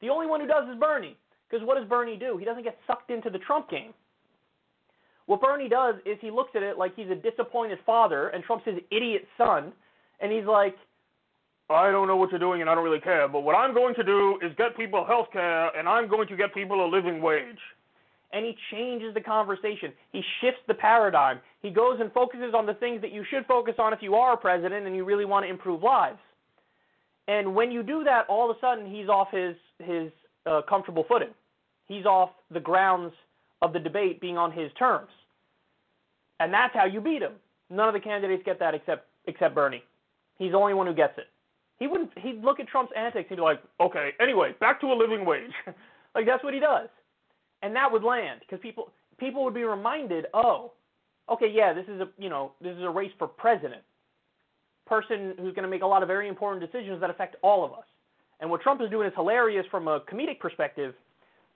The 0.00 0.08
only 0.08 0.26
one 0.26 0.40
who 0.40 0.46
does 0.46 0.68
is 0.68 0.78
Bernie. 0.78 1.16
Because 1.48 1.66
what 1.66 1.78
does 1.78 1.88
Bernie 1.88 2.16
do? 2.16 2.36
He 2.36 2.44
doesn't 2.44 2.64
get 2.64 2.78
sucked 2.86 3.10
into 3.10 3.30
the 3.30 3.38
Trump 3.38 3.70
game. 3.70 3.94
What 5.26 5.40
Bernie 5.40 5.68
does 5.68 5.94
is 6.04 6.18
he 6.20 6.30
looks 6.30 6.50
at 6.54 6.62
it 6.62 6.76
like 6.76 6.94
he's 6.96 7.10
a 7.10 7.14
disappointed 7.14 7.78
father 7.86 8.28
and 8.28 8.42
Trump's 8.44 8.66
his 8.66 8.78
idiot 8.90 9.26
son, 9.38 9.72
and 10.20 10.32
he's 10.32 10.44
like, 10.44 10.76
I 11.70 11.90
don't 11.90 12.08
know 12.08 12.16
what 12.16 12.30
you're 12.30 12.40
doing 12.40 12.60
and 12.60 12.68
I 12.68 12.74
don't 12.74 12.84
really 12.84 13.00
care, 13.00 13.26
but 13.26 13.40
what 13.40 13.54
I'm 13.54 13.72
going 13.72 13.94
to 13.94 14.04
do 14.04 14.38
is 14.42 14.52
get 14.58 14.76
people 14.76 15.04
health 15.04 15.28
care 15.32 15.74
and 15.76 15.88
I'm 15.88 16.08
going 16.08 16.28
to 16.28 16.36
get 16.36 16.52
people 16.52 16.84
a 16.84 16.88
living 16.88 17.22
wage 17.22 17.58
and 18.34 18.44
he 18.44 18.56
changes 18.72 19.14
the 19.14 19.20
conversation. 19.20 19.92
He 20.12 20.20
shifts 20.40 20.60
the 20.66 20.74
paradigm. 20.74 21.38
He 21.62 21.70
goes 21.70 21.98
and 22.00 22.12
focuses 22.12 22.52
on 22.52 22.66
the 22.66 22.74
things 22.74 23.00
that 23.00 23.12
you 23.12 23.24
should 23.30 23.46
focus 23.46 23.74
on 23.78 23.92
if 23.92 24.00
you 24.02 24.16
are 24.16 24.34
a 24.34 24.36
president 24.36 24.86
and 24.86 24.96
you 24.96 25.04
really 25.04 25.24
want 25.24 25.46
to 25.46 25.50
improve 25.50 25.84
lives. 25.84 26.18
And 27.28 27.54
when 27.54 27.70
you 27.70 27.84
do 27.84 28.02
that, 28.04 28.26
all 28.28 28.50
of 28.50 28.56
a 28.56 28.60
sudden 28.60 28.92
he's 28.92 29.08
off 29.08 29.28
his 29.30 29.54
his 29.78 30.10
uh, 30.46 30.62
comfortable 30.68 31.04
footing. 31.08 31.30
He's 31.86 32.04
off 32.04 32.30
the 32.50 32.60
grounds 32.60 33.12
of 33.62 33.72
the 33.72 33.78
debate 33.78 34.20
being 34.20 34.36
on 34.36 34.50
his 34.50 34.70
terms. 34.78 35.10
And 36.40 36.52
that's 36.52 36.74
how 36.74 36.86
you 36.86 37.00
beat 37.00 37.22
him. 37.22 37.34
None 37.70 37.88
of 37.88 37.94
the 37.94 38.00
candidates 38.00 38.42
get 38.44 38.58
that 38.58 38.74
except 38.74 39.06
except 39.26 39.54
Bernie. 39.54 39.84
He's 40.38 40.50
the 40.50 40.58
only 40.58 40.74
one 40.74 40.88
who 40.88 40.94
gets 40.94 41.16
it. 41.18 41.28
He 41.78 41.86
wouldn't. 41.86 42.10
He'd 42.18 42.42
look 42.42 42.58
at 42.58 42.66
Trump's 42.66 42.92
antics. 42.96 43.28
He'd 43.28 43.36
be 43.36 43.42
like, 43.42 43.62
"Okay, 43.80 44.10
anyway, 44.20 44.54
back 44.58 44.80
to 44.80 44.88
a 44.88 44.94
living 44.94 45.24
wage." 45.24 45.52
like 46.16 46.26
that's 46.26 46.42
what 46.42 46.52
he 46.52 46.60
does, 46.60 46.88
and 47.64 47.74
that 47.74 47.90
would 47.90 48.04
land 48.04 48.40
because 48.40 48.60
people 48.60 48.92
people 49.18 49.42
would 49.42 49.54
be 49.54 49.64
reminded, 49.64 50.26
"Oh, 50.34 50.72
okay, 51.30 51.48
yeah, 51.48 51.72
this 51.72 51.86
is 51.88 52.00
a 52.00 52.08
you 52.18 52.28
know 52.28 52.52
this 52.60 52.76
is 52.76 52.82
a 52.82 52.90
race 52.90 53.12
for 53.18 53.26
president, 53.26 53.82
person 54.86 55.34
who's 55.38 55.54
going 55.54 55.64
to 55.64 55.68
make 55.68 55.82
a 55.82 55.86
lot 55.86 56.02
of 56.02 56.08
very 56.08 56.28
important 56.28 56.60
decisions 56.60 57.00
that 57.00 57.08
affect 57.08 57.36
all 57.42 57.64
of 57.64 57.72
us." 57.72 57.86
And 58.40 58.50
what 58.50 58.60
Trump 58.60 58.82
is 58.82 58.90
doing 58.90 59.08
is 59.08 59.14
hilarious 59.14 59.64
from 59.70 59.88
a 59.88 60.00
comedic 60.00 60.40
perspective, 60.40 60.94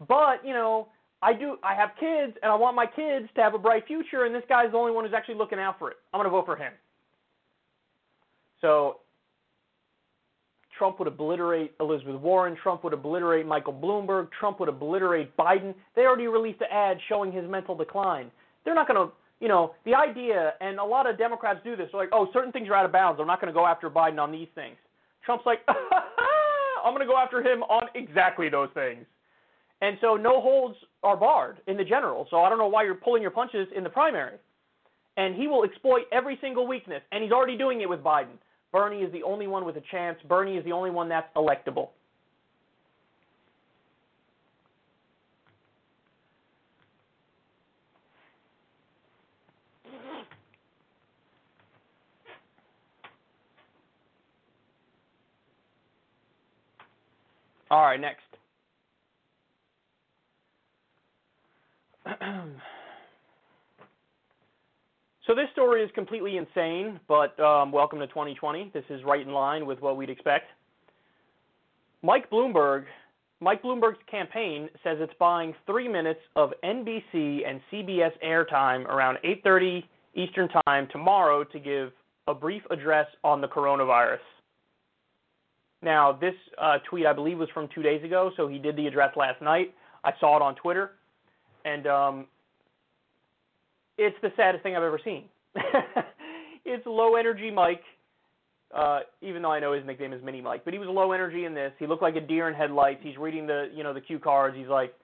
but 0.09 0.44
you 0.44 0.54
know, 0.54 0.88
I 1.20 1.34
do 1.34 1.59
I 1.62 1.74
have 1.74 1.90
kids 2.00 2.32
and 2.42 2.50
I 2.50 2.54
want 2.54 2.74
my 2.74 2.86
kids 2.86 3.28
to 3.34 3.42
have 3.42 3.52
a 3.52 3.59
bright 3.59 3.86
future, 3.86 4.24
and 4.24 4.34
this 4.34 4.44
guy's 4.48 4.72
the 4.72 4.78
only 4.78 4.92
one 4.92 5.04
who's 5.04 5.14
actually 5.14 5.34
looking 5.34 5.59
out 5.59 5.78
for 5.78 5.90
it. 5.90 5.98
I'm 6.14 6.18
going 6.18 6.24
to 6.24 6.30
vote 6.30 6.46
for 6.46 6.56
him. 6.56 6.72
So 8.62 9.00
Trump 10.79 11.01
would 11.01 11.09
obliterate 11.09 11.74
Elizabeth 11.81 12.20
Warren. 12.20 12.57
Trump 12.62 12.85
would 12.85 12.93
obliterate 12.93 13.45
Michael 13.45 13.72
Bloomberg. 13.72 14.29
Trump 14.39 14.61
would 14.61 14.68
obliterate 14.68 15.37
Biden. 15.37 15.74
They 15.97 16.03
already 16.03 16.29
released 16.29 16.61
an 16.61 16.68
ad 16.70 16.99
showing 17.09 17.33
his 17.33 17.49
mental 17.51 17.74
decline. 17.74 18.31
They're 18.64 18.76
not 18.76 18.87
going 18.87 19.09
to, 19.09 19.12
you 19.41 19.49
know, 19.49 19.74
the 19.85 19.95
idea, 19.95 20.55
and 20.61 20.79
a 20.79 20.85
lot 20.85 21.11
of 21.11 21.18
Democrats 21.18 21.61
do 21.64 21.74
this. 21.74 21.89
They're 21.91 22.01
like, 22.01 22.11
oh, 22.12 22.29
certain 22.33 22.53
things 22.53 22.68
are 22.68 22.74
out 22.74 22.85
of 22.85 22.93
bounds. 22.93 23.20
I'm 23.20 23.26
not 23.26 23.41
going 23.41 23.53
to 23.53 23.59
go 23.59 23.66
after 23.66 23.91
Biden 23.91 24.18
on 24.18 24.31
these 24.31 24.49
things. 24.55 24.76
Trump's 25.24 25.45
like, 25.45 25.59
I'm 25.68 26.95
going 26.95 27.07
to 27.07 27.12
go 27.12 27.18
after 27.18 27.43
him 27.43 27.64
on 27.64 27.89
exactly 27.95 28.49
those 28.49 28.68
things. 28.72 29.05
And 29.81 29.97
so 30.01 30.16
no 30.16 30.41
holds 30.41 30.76
are 31.03 31.16
barred 31.16 31.59
in 31.66 31.76
the 31.76 31.85
general. 31.85 32.26
So 32.31 32.43
I 32.43 32.49
don't 32.49 32.59
know 32.59 32.68
why 32.68 32.85
you're 32.85 32.95
pulling 32.95 33.22
your 33.22 33.31
punches 33.31 33.68
in 33.76 33.85
the 33.85 33.91
primary. 33.91 34.37
And 35.16 35.35
he 35.35 35.49
will 35.49 35.64
exploit 35.64 36.03
every 36.12 36.39
single 36.41 36.66
weakness. 36.66 37.03
And 37.11 37.22
he's 37.22 37.33
already 37.33 37.57
doing 37.57 37.81
it 37.81 37.89
with 37.89 38.01
Biden. 38.01 38.39
Bernie 38.73 39.01
is 39.03 39.12
the 39.12 39.23
only 39.23 39.47
one 39.47 39.64
with 39.64 39.77
a 39.77 39.83
chance. 39.91 40.19
Bernie 40.29 40.57
is 40.57 40.64
the 40.64 40.73
only 40.73 40.91
one 40.91 41.09
that's 41.09 41.29
electable. 41.37 41.91
All 57.71 57.83
right, 57.83 58.01
next. 58.01 58.23
So 65.29 65.35
this 65.35 65.51
story 65.53 65.83
is 65.83 65.91
completely 65.95 66.39
insane, 66.39 66.99
but 67.07 67.39
um, 67.39 67.70
welcome 67.70 67.99
to 67.99 68.07
2020. 68.07 68.70
This 68.72 68.85
is 68.89 69.05
right 69.05 69.20
in 69.20 69.31
line 69.31 69.66
with 69.66 69.79
what 69.83 69.99
we'd 69.99 70.09
expect. 70.09 70.47
Mike 72.03 72.31
Bloomberg, 72.31 72.85
Mike 73.41 73.62
Bloomberg's 73.62 73.99
campaign 74.11 74.70
says 74.83 74.97
it's 75.01 75.12
buying 75.18 75.55
three 75.66 75.87
minutes 75.87 76.20
of 76.35 76.55
NBC 76.64 77.47
and 77.47 77.61
CBS 77.70 78.12
airtime 78.24 78.87
around 78.87 79.18
8:30 79.22 79.85
Eastern 80.14 80.49
Time 80.64 80.89
tomorrow 80.91 81.45
to 81.45 81.59
give 81.59 81.93
a 82.26 82.33
brief 82.33 82.62
address 82.70 83.07
on 83.22 83.43
the 83.43 83.49
coronavirus. 83.49 84.24
Now, 85.83 86.11
this 86.11 86.35
uh, 86.57 86.79
tweet 86.89 87.05
I 87.05 87.12
believe 87.12 87.37
was 87.37 87.51
from 87.53 87.68
two 87.74 87.83
days 87.83 88.03
ago, 88.03 88.31
so 88.35 88.49
he 88.49 88.59
did 88.59 88.76
the 88.76 88.87
address 88.87 89.14
last 89.14 89.43
night. 89.43 89.74
I 90.05 90.12
saw 90.20 90.37
it 90.37 90.43
on 90.43 90.55
Twitter, 90.55 90.93
and 91.66 91.87
um, 91.87 92.26
it's 93.99 94.16
the 94.22 94.32
saddest 94.36 94.62
thing 94.62 94.76
I've 94.76 94.82
ever 94.82 95.01
seen. 95.05 95.24
it's 96.64 96.86
low 96.86 97.16
energy 97.16 97.51
Mike, 97.51 97.82
uh, 98.74 99.01
even 99.20 99.42
though 99.42 99.53
I 99.53 99.61
know 99.61 99.72
his 99.72 99.84
nickname 99.84 100.12
is 100.12 100.22
Mini 100.22 100.40
Mike, 100.40 100.64
but 100.64 100.72
he 100.72 100.78
was 100.78 100.88
low 100.88 101.12
energy 101.12 101.44
in 101.44 101.55
this. 101.55 101.72
He 101.78 101.86
looked 101.86 102.03
like 102.03 102.16
a 102.16 102.20
deer 102.20 102.49
in 102.49 102.55
headlights. 102.55 103.01
He's 103.03 103.16
reading 103.16 103.46
the 103.46 103.70
you 103.74 103.82
know 103.82 103.92
the 103.92 104.01
cue 104.01 104.18
cards. 104.18 104.57
He's 104.57 104.68
like, 104.68 104.94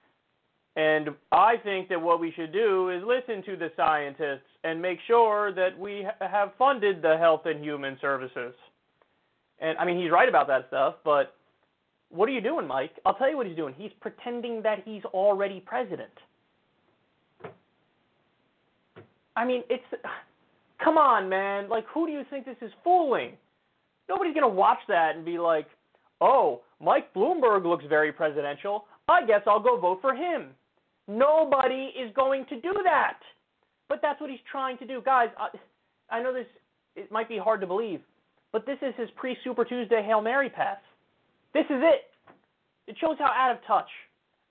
and 0.76 1.10
I 1.32 1.54
think 1.62 1.88
that 1.88 2.00
what 2.00 2.20
we 2.20 2.32
should 2.32 2.52
do 2.52 2.90
is 2.90 3.02
listen 3.04 3.42
to 3.44 3.56
the 3.56 3.70
scientists 3.76 4.48
and 4.62 4.80
make 4.80 4.98
sure 5.06 5.52
that 5.54 5.78
we 5.78 6.06
ha- 6.06 6.28
have 6.28 6.52
funded 6.58 7.02
the 7.02 7.16
health 7.18 7.42
and 7.46 7.62
human 7.62 7.98
services. 8.00 8.54
And 9.60 9.78
I 9.78 9.84
mean, 9.84 10.00
he's 10.00 10.10
right 10.10 10.28
about 10.28 10.46
that 10.48 10.66
stuff, 10.68 10.96
but 11.04 11.34
what 12.10 12.28
are 12.28 12.32
you 12.32 12.40
doing, 12.40 12.66
Mike? 12.66 12.92
I'll 13.04 13.14
tell 13.14 13.30
you 13.30 13.36
what 13.36 13.46
he's 13.46 13.56
doing. 13.56 13.74
He's 13.76 13.92
pretending 14.00 14.62
that 14.62 14.82
he's 14.84 15.04
already 15.06 15.60
president. 15.60 16.12
I 19.36 19.44
mean, 19.44 19.62
it's 19.68 19.84
come 20.82 20.98
on, 20.98 21.28
man. 21.28 21.68
Like, 21.68 21.84
who 21.92 22.06
do 22.06 22.12
you 22.12 22.22
think 22.30 22.44
this 22.44 22.56
is 22.60 22.72
fooling? 22.82 23.32
Nobody's 24.08 24.34
gonna 24.34 24.48
watch 24.48 24.78
that 24.88 25.16
and 25.16 25.24
be 25.24 25.38
like, 25.38 25.66
"Oh, 26.20 26.60
Mike 26.80 27.12
Bloomberg 27.14 27.64
looks 27.64 27.84
very 27.86 28.12
presidential. 28.12 28.86
I 29.08 29.24
guess 29.24 29.42
I'll 29.46 29.60
go 29.60 29.76
vote 29.78 30.00
for 30.00 30.14
him." 30.14 30.54
Nobody 31.06 31.92
is 31.98 32.10
going 32.14 32.46
to 32.46 32.60
do 32.60 32.72
that. 32.84 33.18
But 33.88 34.00
that's 34.00 34.20
what 34.20 34.30
he's 34.30 34.40
trying 34.50 34.78
to 34.78 34.86
do, 34.86 35.02
guys. 35.04 35.28
I, 35.38 35.48
I 36.10 36.22
know 36.22 36.32
this. 36.32 36.46
It 36.96 37.10
might 37.12 37.28
be 37.28 37.38
hard 37.38 37.60
to 37.60 37.66
believe, 37.66 38.00
but 38.52 38.64
this 38.66 38.78
is 38.80 38.94
his 38.96 39.08
pre-Super 39.16 39.64
Tuesday 39.64 40.02
Hail 40.02 40.20
Mary 40.20 40.48
pass. 40.48 40.78
This 41.52 41.64
is 41.66 41.82
it. 41.82 42.10
It 42.86 42.96
shows 43.00 43.16
how 43.18 43.26
out 43.26 43.50
of 43.50 43.58
touch 43.66 43.88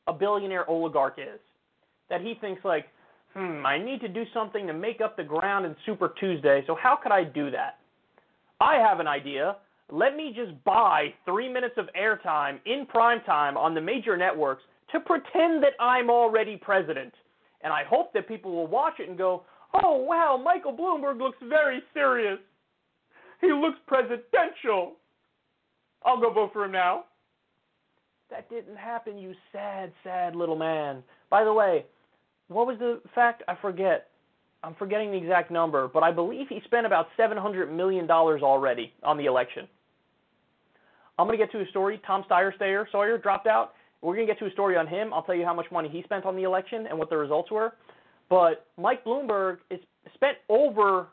a 0.08 0.14
billionaire 0.14 0.70
oligarch 0.70 1.18
is. 1.18 1.40
That 2.10 2.22
he 2.22 2.36
thinks 2.40 2.64
like, 2.66 2.86
hmm, 3.34 3.66
I 3.66 3.78
need 3.78 4.02
to 4.02 4.08
do 4.08 4.24
something 4.34 4.68
to 4.68 4.74
make 4.74 5.02
up 5.02 5.18
the 5.18 5.24
ground 5.24 5.66
in 5.66 5.76
Super 5.86 6.14
Tuesday, 6.20 6.64
so 6.68 6.76
how 6.82 6.98
could 7.02 7.12
I 7.12 7.24
do 7.24 7.52
that? 7.52 7.80
I 8.60 8.76
have 8.76 9.00
an 9.00 9.08
idea. 9.08 9.58
Let 9.92 10.16
me 10.16 10.34
just 10.36 10.52
buy 10.64 11.14
three 11.26 11.52
minutes 11.52 11.76
of 11.78 11.88
airtime 12.00 12.60
in 12.66 12.86
prime 12.86 13.22
time 13.26 13.58
on 13.58 13.76
the 13.76 13.82
major 13.82 14.16
networks 14.18 14.64
to 14.92 15.00
pretend 15.00 15.62
that 15.64 15.74
I'm 15.80 16.10
already 16.10 16.58
president. 16.58 17.14
And 17.62 17.74
I 17.74 17.84
hope 17.84 18.14
that 18.14 18.28
people 18.28 18.52
will 18.52 18.68
watch 18.68 18.96
it 19.00 19.10
and 19.10 19.18
go, 19.18 19.44
oh, 19.84 19.98
wow, 19.98 20.40
Michael 20.42 20.76
Bloomberg 20.76 21.20
looks 21.20 21.38
very 21.48 21.82
serious. 21.94 22.40
He 23.42 23.52
looks 23.52 23.78
presidential. 23.88 24.94
I'll 26.06 26.20
go 26.20 26.32
vote 26.32 26.52
for 26.54 26.66
him 26.66 26.72
now. 26.72 27.06
That 28.30 28.50
didn't 28.50 28.78
happen, 28.78 29.18
you 29.18 29.34
sad, 29.52 29.92
sad 30.04 30.36
little 30.36 30.56
man. 30.56 31.04
By 31.30 31.44
the 31.44 31.54
way, 31.54 31.86
what 32.48 32.68
was 32.68 32.78
the 32.80 33.02
fact? 33.16 33.44
I 33.48 33.56
forget. 33.62 34.08
I'm 34.64 34.76
forgetting 34.76 35.12
the 35.12 35.18
exact 35.18 35.52
number, 35.52 35.90
but 35.90 36.04
I 36.04 36.12
believe 36.12 36.48
he 36.48 36.62
spent 36.66 36.86
about 36.86 37.08
$700 37.20 37.70
million 37.72 38.10
already 38.10 38.94
on 39.04 39.18
the 39.18 39.26
election. 39.26 39.68
I'm 41.20 41.28
going 41.28 41.38
to 41.38 41.46
get 41.46 41.52
to 41.52 41.60
a 41.60 41.68
story. 41.68 42.02
Tom 42.08 42.24
Steyer 42.30 42.56
Stayer, 42.56 42.88
Sawyer 42.92 43.18
dropped 43.18 43.46
out. 43.46 43.74
We're 44.02 44.16
going 44.16 44.26
to 44.28 44.34
get 44.34 44.40
to 44.40 44.48
a 44.48 44.52
story 44.52 44.78
on 44.78 44.88
him. 44.88 45.14
I'll 45.14 45.24
tell 45.24 45.36
you 45.36 45.46
how 45.46 45.54
much 45.54 45.68
money 45.72 45.90
he 45.90 46.02
spent 46.04 46.26
on 46.26 46.36
the 46.36 46.44
election 46.44 46.88
and 46.88 46.98
what 46.98 47.10
the 47.10 47.18
results 47.18 47.52
were. 47.52 47.74
But 48.30 48.68
Mike 48.78 49.04
Bloomberg 49.04 49.58
is 49.70 49.80
spent 50.14 50.38
over 50.50 51.08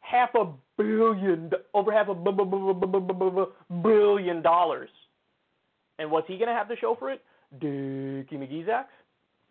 half 0.00 0.30
a 0.34 0.52
billion, 0.76 1.50
over 1.74 1.92
half 1.92 2.08
a 2.08 2.14
billion 3.82 4.42
dollars. 4.42 4.90
And 5.98 6.10
what's 6.10 6.26
he 6.26 6.36
going 6.36 6.48
to 6.48 6.54
have 6.54 6.68
to 6.68 6.76
show 6.76 6.96
for 6.98 7.12
it? 7.12 7.22
Dickie 7.60 8.36
McGeezax? 8.36 8.86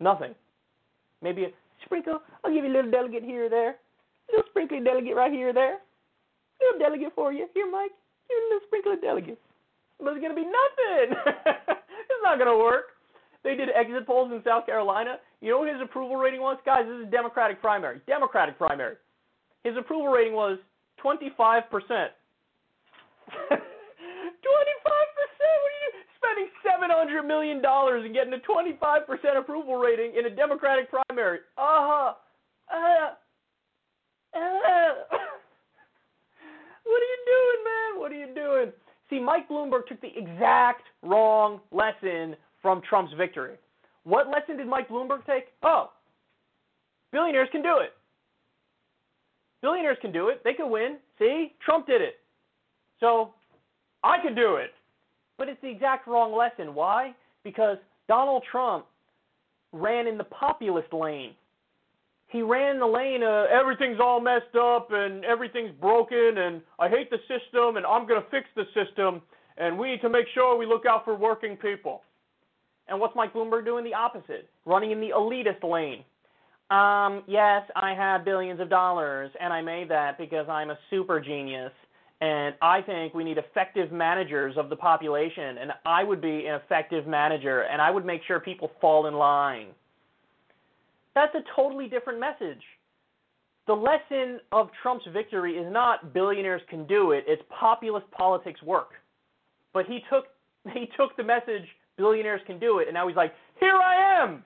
Nothing. 0.00 0.34
Maybe 1.24 1.44
a 1.44 1.50
sprinkle. 1.86 2.20
I'll 2.44 2.52
give 2.52 2.64
you 2.64 2.70
a 2.70 2.76
little 2.76 2.90
delegate 2.90 3.24
here 3.24 3.46
or 3.46 3.48
there. 3.48 3.70
A 4.28 4.36
little 4.36 4.44
sprinkly 4.50 4.80
delegate 4.84 5.16
right 5.16 5.32
here 5.32 5.48
or 5.48 5.52
there. 5.54 5.76
A 5.76 6.60
little 6.60 6.78
delegate 6.78 7.14
for 7.14 7.32
you. 7.32 7.48
Here, 7.54 7.64
Mike. 7.70 7.92
Here's 8.28 8.44
a 8.44 8.48
little 8.52 8.66
sprinkle 8.68 8.92
of 8.92 9.00
delegate. 9.00 9.40
But 9.98 10.12
it's 10.12 10.20
going 10.20 10.36
to 10.36 10.40
be 10.40 10.44
nothing. 10.44 11.16
it's 12.04 12.22
not 12.22 12.36
going 12.36 12.52
to 12.52 12.58
work. 12.62 12.92
They 13.42 13.54
did 13.54 13.70
exit 13.74 14.06
polls 14.06 14.32
in 14.32 14.42
South 14.44 14.66
Carolina. 14.66 15.16
You 15.40 15.50
know 15.50 15.60
what 15.60 15.72
his 15.72 15.80
approval 15.82 16.16
rating 16.16 16.40
was? 16.40 16.58
Guys, 16.64 16.84
this 16.86 17.06
is 17.06 17.10
Democratic 17.10 17.60
primary. 17.60 18.00
Democratic 18.06 18.58
primary. 18.58 18.96
His 19.64 19.76
approval 19.78 20.08
rating 20.08 20.34
was 20.34 20.58
25%. 21.02 21.62
$700 26.84 27.26
million 27.26 27.62
and 27.64 28.14
getting 28.14 28.32
a 28.32 28.38
25% 28.38 29.38
approval 29.38 29.76
rating 29.76 30.12
in 30.18 30.26
a 30.26 30.30
Democratic 30.30 30.90
primary? 30.90 31.38
Uh-huh. 31.56 32.12
Uh, 32.72 33.14
uh. 34.36 34.38
what 36.84 37.02
are 37.02 37.10
you 37.10 37.20
doing, 37.26 37.60
man? 37.64 38.00
What 38.00 38.12
are 38.12 38.14
you 38.14 38.34
doing? 38.34 38.72
See, 39.10 39.20
Mike 39.20 39.48
Bloomberg 39.48 39.86
took 39.86 40.00
the 40.00 40.12
exact 40.16 40.82
wrong 41.02 41.60
lesson 41.70 42.36
from 42.62 42.80
Trump's 42.88 43.12
victory. 43.16 43.56
What 44.04 44.28
lesson 44.28 44.56
did 44.56 44.66
Mike 44.66 44.88
Bloomberg 44.88 45.24
take? 45.26 45.44
Oh, 45.62 45.90
billionaires 47.12 47.48
can 47.52 47.62
do 47.62 47.78
it. 47.78 47.92
Billionaires 49.62 49.98
can 50.00 50.12
do 50.12 50.28
it. 50.28 50.42
They 50.44 50.52
can 50.52 50.70
win. 50.70 50.98
See? 51.18 51.52
Trump 51.64 51.86
did 51.86 52.02
it. 52.02 52.16
So 53.00 53.32
I 54.02 54.18
can 54.22 54.34
do 54.34 54.56
it. 54.56 54.72
But 55.36 55.48
it's 55.48 55.60
the 55.62 55.70
exact 55.70 56.06
wrong 56.06 56.36
lesson. 56.36 56.74
Why? 56.74 57.14
Because 57.42 57.78
Donald 58.08 58.44
Trump 58.50 58.86
ran 59.72 60.06
in 60.06 60.16
the 60.16 60.24
populist 60.24 60.92
lane. 60.92 61.32
he 62.28 62.42
ran 62.42 62.78
the 62.78 62.86
lane 62.86 63.22
of 63.22 63.46
everything's 63.46 63.98
all 64.00 64.20
messed 64.20 64.54
up 64.56 64.88
and 64.92 65.24
everything's 65.24 65.72
broken 65.80 66.38
and 66.38 66.62
I 66.78 66.88
hate 66.88 67.10
the 67.10 67.18
system 67.28 67.76
and 67.76 67.84
I'm 67.86 68.06
going 68.06 68.20
to 68.20 68.28
fix 68.30 68.46
the 68.54 68.64
system 68.74 69.22
and 69.56 69.78
we 69.78 69.90
need 69.90 70.00
to 70.02 70.08
make 70.08 70.26
sure 70.34 70.56
we 70.56 70.66
look 70.66 70.84
out 70.86 71.04
for 71.04 71.14
working 71.14 71.56
people. 71.56 72.02
And 72.88 73.00
what's 73.00 73.14
Mike 73.16 73.32
Bloomberg 73.32 73.64
doing? 73.64 73.84
The 73.84 73.94
opposite, 73.94 74.48
running 74.66 74.90
in 74.90 75.00
the 75.00 75.10
elitist 75.10 75.62
lane. 75.62 76.04
Um, 76.70 77.22
yes, 77.26 77.62
I 77.76 77.94
have 77.94 78.24
billions 78.24 78.60
of 78.60 78.68
dollars 78.68 79.30
and 79.40 79.52
I 79.52 79.62
made 79.62 79.88
that 79.90 80.18
because 80.18 80.46
I'm 80.48 80.70
a 80.70 80.78
super 80.90 81.20
genius 81.20 81.72
and 82.24 82.54
I 82.62 82.80
think 82.80 83.12
we 83.12 83.22
need 83.22 83.36
effective 83.36 83.92
managers 83.92 84.54
of 84.56 84.70
the 84.70 84.76
population 84.76 85.58
and 85.58 85.72
I 85.84 86.02
would 86.02 86.22
be 86.22 86.46
an 86.46 86.54
effective 86.54 87.06
manager 87.06 87.62
and 87.64 87.82
I 87.82 87.90
would 87.90 88.06
make 88.06 88.22
sure 88.26 88.40
people 88.40 88.70
fall 88.80 89.06
in 89.06 89.14
line. 89.14 89.66
That's 91.14 91.34
a 91.34 91.40
totally 91.54 91.86
different 91.86 92.18
message. 92.18 92.62
The 93.66 93.74
lesson 93.74 94.40
of 94.52 94.70
Trump's 94.82 95.04
victory 95.12 95.58
is 95.58 95.70
not 95.70 96.14
billionaires 96.14 96.62
can 96.70 96.86
do 96.86 97.10
it, 97.10 97.24
it's 97.26 97.42
populist 97.50 98.10
politics 98.10 98.62
work. 98.62 98.92
But 99.74 99.84
he 99.84 100.00
took 100.10 100.24
he 100.72 100.88
took 100.96 101.14
the 101.18 101.24
message 101.24 101.66
billionaires 101.98 102.40
can 102.46 102.58
do 102.58 102.78
it 102.78 102.88
and 102.88 102.94
now 102.94 103.06
he's 103.06 103.18
like, 103.18 103.34
"Here 103.60 103.76
I 103.76 104.22
am." 104.22 104.42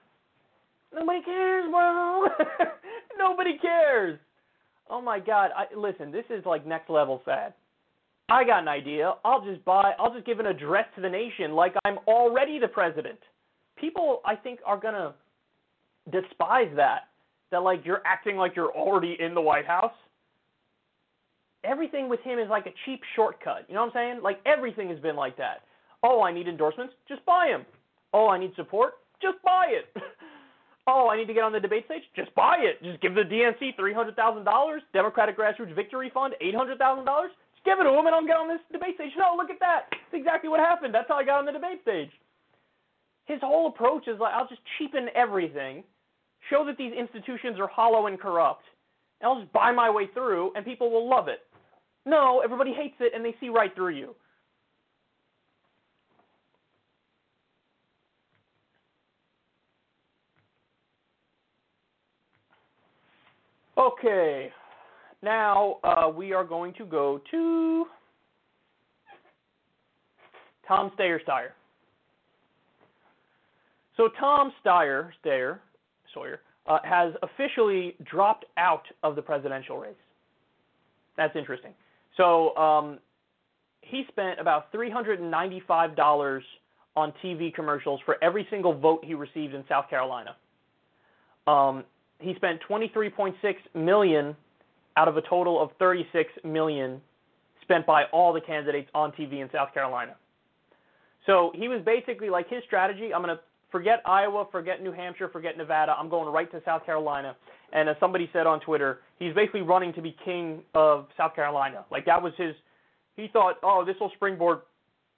Nobody 0.93 1.23
cares, 1.23 1.71
bro. 1.71 2.25
Nobody 3.19 3.57
cares. 3.59 4.19
Oh 4.91 5.01
my 5.01 5.21
god, 5.21 5.51
I 5.57 5.67
listen, 5.77 6.11
this 6.11 6.25
is 6.29 6.45
like 6.45 6.67
next 6.67 6.91
level 6.91 7.23
sad. 7.25 7.55
I 8.29 8.45
got 8.45 8.61
an 8.61 8.69
idea. 8.69 9.15
I'll 9.25 9.45
just 9.45 9.65
buy 9.65 9.93
I'll 9.99 10.13
just 10.13 10.27
give 10.27 10.39
an 10.39 10.47
address 10.47 10.85
to 10.97 11.01
the 11.01 11.09
nation 11.09 11.53
like 11.53 11.75
I'm 11.85 11.99
already 12.07 12.59
the 12.59 12.69
president. 12.69 13.19
People 13.79 14.21
I 14.25 14.35
think 14.37 14.61
are 14.67 14.79
going 14.79 14.95
to 14.95 15.15
despise 16.11 16.69
that. 16.77 17.09
That 17.51 17.63
like 17.63 17.81
you're 17.85 18.03
acting 18.05 18.37
like 18.37 18.55
you're 18.55 18.73
already 18.73 19.17
in 19.19 19.35
the 19.35 19.41
White 19.41 19.67
House. 19.67 19.93
Everything 21.65 22.09
with 22.09 22.21
him 22.21 22.39
is 22.39 22.49
like 22.51 22.67
a 22.67 22.75
cheap 22.85 23.01
shortcut. 23.17 23.65
You 23.69 23.75
know 23.75 23.81
what 23.81 23.97
I'm 23.97 24.13
saying? 24.13 24.23
Like 24.23 24.41
everything 24.45 24.91
has 24.91 24.99
been 25.01 25.17
like 25.17 25.37
that. 25.39 25.63
Oh, 26.03 26.23
I 26.23 26.33
need 26.33 26.47
endorsements? 26.47 26.95
Just 27.09 27.25
buy 27.25 27.49
them. 27.51 27.65
Oh, 28.13 28.29
I 28.29 28.39
need 28.39 28.53
support? 28.55 28.95
Just 29.23 29.39
buy 29.43 29.67
it. 29.71 30.03
oh, 30.87 31.09
I 31.09 31.17
need 31.17 31.27
to 31.27 31.35
get 31.35 31.43
on 31.43 31.53
the 31.53 31.61
debate 31.61 31.87
stage? 31.87 32.03
Just 32.15 32.35
buy 32.35 32.57
it. 32.61 32.83
Just 32.85 33.01
give 33.01 33.15
the 33.15 33.23
DNC 33.23 33.77
$300,000, 33.77 34.79
Democratic 34.93 35.37
Grassroots 35.37 35.75
Victory 35.75 36.11
Fund 36.15 36.35
$800,000. 36.41 37.07
Just 37.07 37.48
give 37.69 37.79
it 37.81 37.85
to 37.85 37.93
them 37.93 38.07
and 38.07 38.15
I'll 38.17 38.25
get 38.25 38.41
on 38.41 38.49
this 38.49 38.65
debate 38.73 38.97
stage. 38.97 39.13
No, 39.19 39.37
look 39.37 39.51
at 39.51 39.61
that. 39.61 39.93
That's 39.93 40.15
exactly 40.15 40.49
what 40.49 40.61
happened. 40.61 40.95
That's 40.95 41.09
how 41.09 41.17
I 41.17 41.25
got 41.25 41.41
on 41.41 41.45
the 41.45 41.53
debate 41.53 41.83
stage. 41.83 42.11
His 43.27 43.41
whole 43.43 43.69
approach 43.69 44.09
is 44.09 44.19
like, 44.19 44.33
I'll 44.33 44.49
just 44.49 44.63
cheapen 44.79 45.09
everything 45.15 45.85
show 46.49 46.65
that 46.65 46.79
these 46.79 46.93
institutions 46.99 47.61
are 47.61 47.69
hollow 47.69 48.07
and 48.07 48.19
corrupt, 48.19 48.65
and 49.21 49.29
I'll 49.29 49.41
just 49.41 49.53
buy 49.53 49.71
my 49.71 49.91
way 49.91 50.07
through, 50.15 50.53
and 50.57 50.65
people 50.65 50.91
will 50.91 51.09
love 51.09 51.29
it. 51.29 51.41
No, 52.07 52.41
everybody 52.43 52.73
hates 52.73 52.95
it, 53.01 53.13
and 53.15 53.23
they 53.23 53.35
see 53.39 53.51
right 53.51 53.75
through 53.75 53.95
you. 53.95 54.15
Okay, 63.77 64.51
now 65.23 65.79
uh, 65.85 66.09
we 66.09 66.33
are 66.33 66.45
going 66.45 66.75
to 66.75 66.85
go 66.85 67.21
to 67.31 67.87
Tom 70.67 70.93
Steyer. 70.99 71.19
So 73.97 74.09
Tom 74.19 74.53
Steyer 74.65 75.11
Steyer 75.25 75.59
Sawyer, 76.15 76.41
uh, 76.67 76.79
has 76.85 77.15
officially 77.23 77.97
dropped 78.05 78.45
out 78.57 78.85
of 79.03 79.17
the 79.17 79.23
presidential 79.23 79.79
race. 79.79 79.95
That's 81.17 81.35
interesting. 81.35 81.73
So 82.17 82.57
um, 82.57 82.99
he 83.81 84.05
spent 84.09 84.41
about 84.41 84.73
$395 84.73 86.41
on 86.97 87.13
TV 87.25 87.53
commercials 87.55 88.01
for 88.05 88.23
every 88.23 88.47
single 88.51 88.79
vote 88.79 89.05
he 89.05 89.15
received 89.15 89.55
in 89.55 89.65
South 89.69 89.89
Carolina. 89.89 90.37
Um, 91.47 91.85
he 92.19 92.35
spent 92.35 92.61
23.6 92.69 93.35
million 93.75 94.37
out 94.99 95.07
of 95.07 95.17
a 95.17 95.23
total 95.23 95.63
of 95.63 95.71
36 95.79 96.29
million 96.45 97.01
spent 97.63 97.87
by 97.87 98.03
all 98.13 98.33
the 98.33 98.41
candidates 98.41 98.91
on 98.95 99.13
TV 99.13 99.41
in 99.41 99.49
South 99.53 99.73
Carolina. 99.73 100.17
So 101.25 101.53
he 101.55 101.69
was 101.69 101.81
basically 101.87 102.31
like 102.31 102.51
his 102.51 102.65
strategy. 102.67 103.15
I'm 103.15 103.23
going 103.23 103.37
to 103.37 103.41
forget 103.71 104.03
Iowa, 104.05 104.47
forget 104.51 104.83
New 104.83 104.91
Hampshire, 104.91 105.29
forget 105.29 105.57
Nevada. 105.57 105.95
I'm 105.97 106.09
going 106.09 106.31
right 106.33 106.51
to 106.51 106.61
South 106.65 106.85
Carolina. 106.85 107.37
And 107.73 107.89
as 107.89 107.95
somebody 108.01 108.29
said 108.33 108.47
on 108.47 108.59
Twitter, 108.61 109.01
he's 109.21 109.33
basically 109.35 109.61
running 109.61 109.93
to 109.93 110.03
be 110.03 110.17
king 110.25 110.63
of 110.75 111.07
South 111.17 111.37
Carolina. 111.37 111.85
Like 111.93 112.05
that 112.07 112.21
was 112.21 112.33
his. 112.37 112.55
He 113.17 113.29
thought, 113.33 113.57
oh, 113.63 113.85
this 113.87 113.97
will 114.01 114.11
springboard 114.17 114.61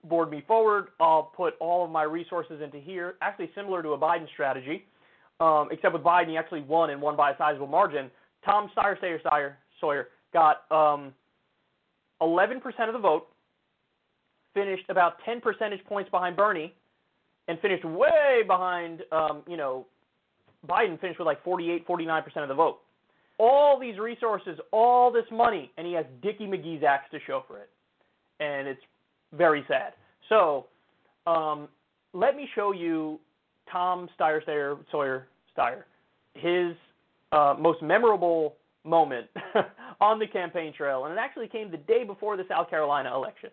board 0.04 0.30
me 0.30 0.42
forward. 0.46 0.88
I'll 1.00 1.30
put 1.34 1.54
all 1.58 1.84
of 1.84 1.90
my 1.90 2.02
resources 2.02 2.60
into 2.62 2.78
here. 2.78 3.14
Actually, 3.22 3.50
similar 3.54 3.82
to 3.82 3.90
a 3.90 3.98
Biden 3.98 4.26
strategy, 4.32 4.84
um, 5.38 5.68
except 5.70 5.94
with 5.94 6.02
Biden, 6.02 6.28
he 6.28 6.36
actually 6.36 6.62
won 6.62 6.90
and 6.90 7.00
won 7.00 7.16
by 7.16 7.30
a 7.30 7.36
sizable 7.38 7.66
margin. 7.66 8.10
Tom 8.44 8.70
Steyer, 8.76 8.98
Steyer, 8.98 9.22
Steyer, 9.22 9.52
Sawyer 9.80 10.08
got 10.32 10.70
um, 10.70 11.12
11% 12.20 12.58
of 12.86 12.92
the 12.92 12.98
vote, 12.98 13.28
finished 14.54 14.84
about 14.88 15.14
10 15.24 15.40
percentage 15.40 15.84
points 15.86 16.10
behind 16.10 16.36
Bernie, 16.36 16.74
and 17.48 17.58
finished 17.60 17.84
way 17.84 18.42
behind, 18.46 19.02
um, 19.12 19.42
you 19.48 19.56
know, 19.56 19.86
Biden 20.68 21.00
finished 21.00 21.18
with 21.18 21.26
like 21.26 21.42
48, 21.42 21.86
49% 21.86 22.24
of 22.42 22.48
the 22.48 22.54
vote. 22.54 22.80
All 23.38 23.80
these 23.80 23.98
resources, 23.98 24.58
all 24.70 25.10
this 25.10 25.24
money, 25.32 25.72
and 25.78 25.86
he 25.86 25.94
has 25.94 26.04
Dickie 26.22 26.46
McGee's 26.46 26.84
axe 26.84 27.10
to 27.10 27.18
show 27.26 27.42
for 27.48 27.58
it. 27.58 27.70
And 28.38 28.68
it's 28.68 28.82
very 29.32 29.64
sad. 29.66 29.94
So, 30.28 30.66
um, 31.26 31.68
let 32.12 32.36
me 32.36 32.48
show 32.54 32.72
you 32.72 33.18
Tom 33.70 34.08
Steyer, 34.18 34.44
Steyer, 34.44 34.78
Sawyer, 34.90 35.28
Steyer, 35.56 35.84
his 36.34 36.76
uh, 37.32 37.54
most 37.58 37.82
memorable 37.82 38.54
moment 38.84 39.26
on 40.00 40.18
the 40.18 40.26
campaign 40.26 40.72
trail, 40.72 41.04
and 41.04 41.12
it 41.12 41.18
actually 41.18 41.48
came 41.48 41.70
the 41.70 41.76
day 41.76 42.04
before 42.04 42.36
the 42.36 42.44
South 42.48 42.70
Carolina 42.70 43.14
election. 43.14 43.50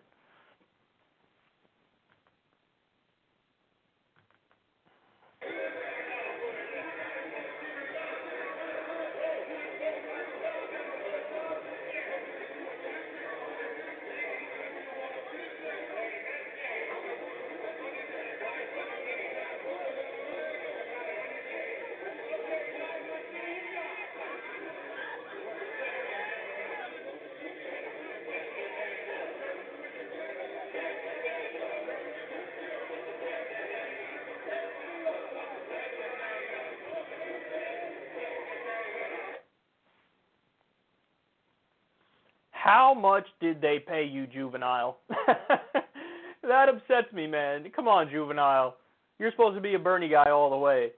Much 42.98 43.26
did 43.40 43.60
they 43.60 43.78
pay 43.78 44.04
you, 44.04 44.26
Juvenile? 44.26 44.98
that 46.42 46.68
upsets 46.68 47.12
me, 47.12 47.26
man. 47.26 47.64
Come 47.74 47.88
on, 47.88 48.10
Juvenile. 48.10 48.76
You're 49.18 49.30
supposed 49.30 49.56
to 49.56 49.60
be 49.60 49.74
a 49.74 49.78
Bernie 49.78 50.08
guy 50.08 50.30
all 50.30 50.50
the 50.50 50.56
way. 50.56 50.90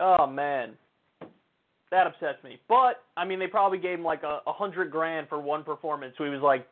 Oh 0.00 0.26
man, 0.26 0.72
that 1.90 2.06
upsets 2.06 2.42
me. 2.42 2.58
But 2.68 3.02
I 3.16 3.24
mean, 3.24 3.38
they 3.38 3.46
probably 3.46 3.78
gave 3.78 3.98
him 3.98 4.04
like 4.04 4.22
a, 4.22 4.40
a 4.46 4.52
hundred 4.52 4.90
grand 4.90 5.28
for 5.28 5.40
one 5.40 5.64
performance. 5.64 6.14
So 6.18 6.24
he 6.24 6.30
was 6.30 6.42
like, 6.42 6.66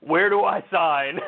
"Where 0.00 0.30
do 0.30 0.44
I 0.44 0.64
sign?" 0.70 1.18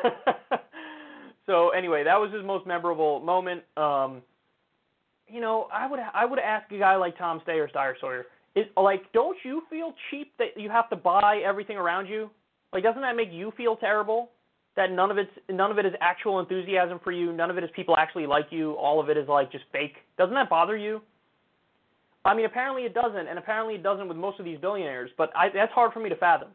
so 1.45 1.69
anyway, 1.69 2.03
that 2.03 2.19
was 2.19 2.33
his 2.33 2.43
most 2.43 2.65
memorable 2.65 3.19
moment. 3.19 3.63
Um, 3.77 4.21
you 5.27 5.41
know, 5.41 5.67
I 5.73 5.87
would 5.87 5.99
I 6.13 6.25
would 6.25 6.39
ask 6.39 6.71
a 6.71 6.77
guy 6.79 6.95
like 6.95 7.17
Tom 7.17 7.41
Steyer, 7.47 7.71
Steyer 7.71 7.93
Sawyer, 7.99 8.25
is 8.55 8.65
like 8.77 9.11
don't 9.13 9.37
you 9.43 9.63
feel 9.69 9.93
cheap 10.09 10.33
that 10.37 10.57
you 10.57 10.69
have 10.69 10.89
to 10.89 10.95
buy 10.95 11.41
everything 11.45 11.77
around 11.77 12.07
you? 12.07 12.29
Like 12.71 12.83
doesn't 12.83 13.01
that 13.01 13.15
make 13.15 13.29
you 13.31 13.51
feel 13.57 13.75
terrible? 13.75 14.29
That 14.75 14.91
none 14.91 15.11
of 15.11 15.17
it's 15.17 15.31
none 15.49 15.71
of 15.71 15.77
it 15.77 15.85
is 15.85 15.93
actual 16.01 16.39
enthusiasm 16.39 16.99
for 17.03 17.11
you, 17.11 17.31
none 17.31 17.49
of 17.49 17.57
it 17.57 17.63
is 17.63 17.69
people 17.75 17.95
actually 17.97 18.25
like 18.25 18.47
you, 18.49 18.73
all 18.73 18.99
of 18.99 19.09
it 19.09 19.17
is 19.17 19.27
like 19.27 19.51
just 19.51 19.65
fake. 19.71 19.95
Doesn't 20.17 20.35
that 20.35 20.49
bother 20.49 20.77
you? 20.77 21.01
I 22.25 22.33
mean, 22.33 22.45
apparently 22.45 22.83
it 22.83 22.93
doesn't, 22.93 23.27
and 23.27 23.37
apparently 23.37 23.75
it 23.75 23.83
doesn't 23.83 24.07
with 24.07 24.17
most 24.17 24.39
of 24.39 24.45
these 24.45 24.57
billionaires. 24.57 25.11
But 25.17 25.31
I, 25.35 25.49
that's 25.53 25.73
hard 25.73 25.91
for 25.91 25.99
me 25.99 26.09
to 26.09 26.15
fathom 26.15 26.49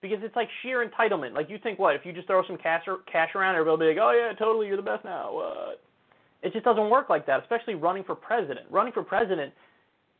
because 0.00 0.18
it's 0.22 0.34
like 0.34 0.48
sheer 0.62 0.86
entitlement. 0.86 1.34
Like 1.34 1.48
you 1.48 1.58
think, 1.62 1.78
what 1.78 1.94
if 1.94 2.04
you 2.04 2.12
just 2.12 2.26
throw 2.26 2.44
some 2.46 2.58
cash 2.58 2.82
or, 2.86 2.98
cash 3.10 3.30
around, 3.34 3.54
everybody 3.54 3.70
will 3.70 3.94
be 3.94 3.98
like, 3.98 4.04
oh 4.04 4.10
yeah, 4.12 4.36
totally, 4.36 4.66
you're 4.66 4.76
the 4.76 4.82
best 4.82 5.04
now. 5.04 5.32
What? 5.32 5.80
It 6.42 6.52
just 6.52 6.64
doesn't 6.64 6.90
work 6.90 7.08
like 7.08 7.24
that, 7.26 7.40
especially 7.40 7.76
running 7.76 8.02
for 8.02 8.16
president. 8.16 8.66
Running 8.68 8.92
for 8.92 9.04
president, 9.04 9.52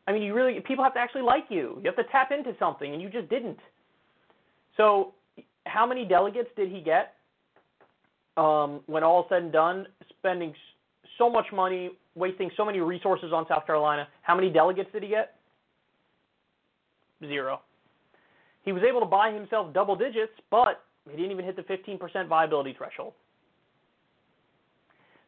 I 0.07 0.11
mean, 0.11 0.21
you 0.21 0.33
really 0.33 0.59
people 0.59 0.83
have 0.83 0.93
to 0.95 0.99
actually 0.99 1.21
like 1.21 1.45
you. 1.49 1.79
You 1.81 1.85
have 1.85 1.95
to 1.95 2.11
tap 2.11 2.31
into 2.31 2.55
something, 2.59 2.93
and 2.93 3.01
you 3.01 3.09
just 3.09 3.29
didn't. 3.29 3.59
So, 4.77 5.13
how 5.65 5.85
many 5.85 6.05
delegates 6.05 6.49
did 6.55 6.69
he 6.69 6.81
get? 6.81 7.15
Um, 8.35 8.81
when 8.87 9.03
all 9.03 9.27
said 9.29 9.43
and 9.43 9.51
done, 9.51 9.85
spending 10.09 10.53
so 11.17 11.29
much 11.29 11.45
money, 11.53 11.91
wasting 12.15 12.49
so 12.57 12.65
many 12.65 12.79
resources 12.79 13.31
on 13.31 13.45
South 13.47 13.65
Carolina, 13.65 14.07
how 14.23 14.35
many 14.35 14.49
delegates 14.49 14.89
did 14.91 15.03
he 15.03 15.09
get? 15.09 15.35
Zero. 17.21 17.61
He 18.63 18.71
was 18.71 18.81
able 18.87 18.99
to 19.01 19.05
buy 19.05 19.31
himself 19.31 19.73
double 19.73 19.95
digits, 19.95 20.33
but 20.49 20.83
he 21.09 21.15
didn't 21.15 21.31
even 21.31 21.45
hit 21.45 21.55
the 21.55 21.63
15% 21.63 22.27
viability 22.27 22.73
threshold. 22.77 23.13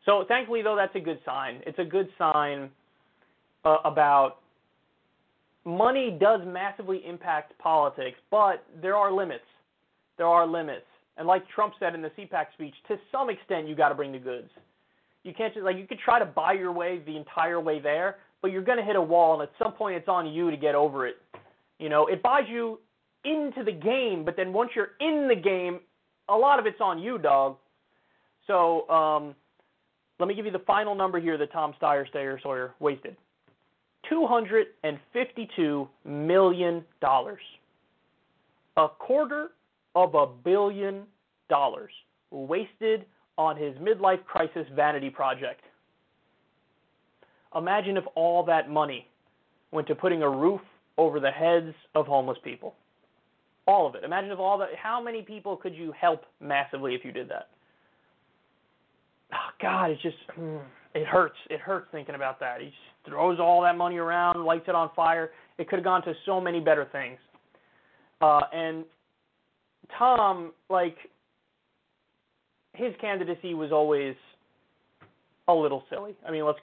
So 0.05 0.23
thankfully, 0.27 0.61
though, 0.61 0.75
that's 0.75 0.95
a 0.95 0.99
good 0.99 1.19
sign. 1.25 1.61
It's 1.65 1.79
a 1.79 1.83
good 1.83 2.07
sign 2.17 2.69
uh, 3.65 3.77
about 3.83 4.37
money 5.65 6.15
does 6.19 6.41
massively 6.45 7.01
impact 7.05 7.57
politics, 7.57 8.17
but 8.29 8.63
there 8.81 8.95
are 8.95 9.11
limits. 9.11 9.43
There 10.17 10.27
are 10.27 10.47
limits. 10.47 10.85
And 11.17 11.27
like 11.27 11.43
Trump 11.49 11.73
said 11.79 11.95
in 11.95 12.01
the 12.01 12.09
CPAC 12.09 12.45
speech, 12.53 12.73
to 12.87 12.97
some 13.11 13.29
extent, 13.29 13.67
you 13.67 13.75
got 13.75 13.89
to 13.89 13.95
bring 13.95 14.11
the 14.11 14.19
goods. 14.19 14.49
You 15.23 15.33
can't 15.33 15.53
just 15.53 15.65
like 15.65 15.77
you 15.77 15.87
could 15.87 15.99
try 15.99 16.19
to 16.19 16.25
buy 16.25 16.53
your 16.53 16.71
way 16.71 17.01
the 17.05 17.17
entire 17.17 17.59
way 17.59 17.79
there, 17.79 18.17
but 18.41 18.51
you're 18.51 18.61
going 18.61 18.77
to 18.77 18.83
hit 18.83 18.95
a 18.95 19.01
wall, 19.01 19.33
and 19.33 19.41
at 19.41 19.51
some 19.57 19.73
point, 19.73 19.95
it's 19.95 20.07
on 20.07 20.27
you 20.31 20.51
to 20.51 20.57
get 20.57 20.75
over 20.75 21.07
it. 21.07 21.15
You 21.79 21.89
know, 21.89 22.05
it 22.05 22.21
buys 22.21 22.43
you 22.47 22.79
into 23.23 23.63
the 23.63 23.71
game, 23.71 24.23
but 24.23 24.35
then 24.37 24.53
once 24.53 24.71
you're 24.75 24.91
in 24.99 25.27
the 25.27 25.35
game, 25.35 25.79
a 26.29 26.35
lot 26.35 26.59
of 26.59 26.67
it's 26.67 26.79
on 26.79 26.99
you, 26.99 27.17
dog. 27.17 27.57
So 28.45 28.87
um, 28.87 29.35
let 30.19 30.27
me 30.27 30.35
give 30.35 30.45
you 30.45 30.51
the 30.51 30.59
final 30.59 30.93
number 30.93 31.19
here 31.19 31.37
that 31.39 31.51
Tom 31.51 31.73
Steyer, 31.81 32.05
Steyer 32.13 32.39
Sawyer 32.43 32.75
wasted. 32.79 33.17
$252 34.11 35.87
million. 36.05 36.83
A 38.77 38.87
quarter 38.99 39.51
of 39.95 40.15
a 40.15 40.27
billion 40.27 41.03
dollars 41.49 41.91
wasted 42.31 43.05
on 43.37 43.57
his 43.57 43.75
midlife 43.77 44.23
crisis 44.25 44.67
vanity 44.75 45.09
project. 45.09 45.61
Imagine 47.55 47.97
if 47.97 48.03
all 48.15 48.43
that 48.43 48.69
money 48.69 49.07
went 49.71 49.87
to 49.87 49.95
putting 49.95 50.21
a 50.21 50.29
roof 50.29 50.61
over 50.97 51.19
the 51.19 51.31
heads 51.31 51.73
of 51.93 52.05
homeless 52.05 52.37
people. 52.43 52.75
All 53.67 53.87
of 53.87 53.95
it. 53.95 54.03
Imagine 54.03 54.31
if 54.31 54.39
all 54.39 54.57
that. 54.59 54.69
How 54.81 55.01
many 55.01 55.21
people 55.21 55.57
could 55.57 55.73
you 55.73 55.93
help 55.99 56.25
massively 56.39 56.93
if 56.93 57.03
you 57.03 57.11
did 57.11 57.29
that? 57.29 57.49
Oh, 59.35 59.49
God, 59.61 59.91
it's 59.91 60.01
just. 60.01 60.15
Hmm, 60.33 60.57
it 60.93 61.05
hurts. 61.05 61.35
It 61.49 61.59
hurts 61.59 61.87
thinking 61.91 62.15
about 62.15 62.39
that. 62.39 62.61
He 62.61 62.71
throws 63.07 63.39
all 63.39 63.61
that 63.63 63.77
money 63.77 63.97
around, 63.97 64.43
lights 64.45 64.65
it 64.67 64.75
on 64.75 64.89
fire. 64.95 65.31
It 65.57 65.67
could 65.67 65.77
have 65.77 65.83
gone 65.83 66.03
to 66.03 66.13
so 66.25 66.39
many 66.39 66.59
better 66.59 66.87
things. 66.91 67.17
Uh, 68.21 68.41
and 68.53 68.85
Tom, 69.97 70.53
like, 70.69 70.95
his 72.73 72.93
candidacy 73.01 73.53
was 73.53 73.71
always 73.71 74.15
a 75.47 75.53
little 75.53 75.83
silly. 75.89 76.15
I 76.27 76.31
mean, 76.31 76.45
let's 76.45 76.59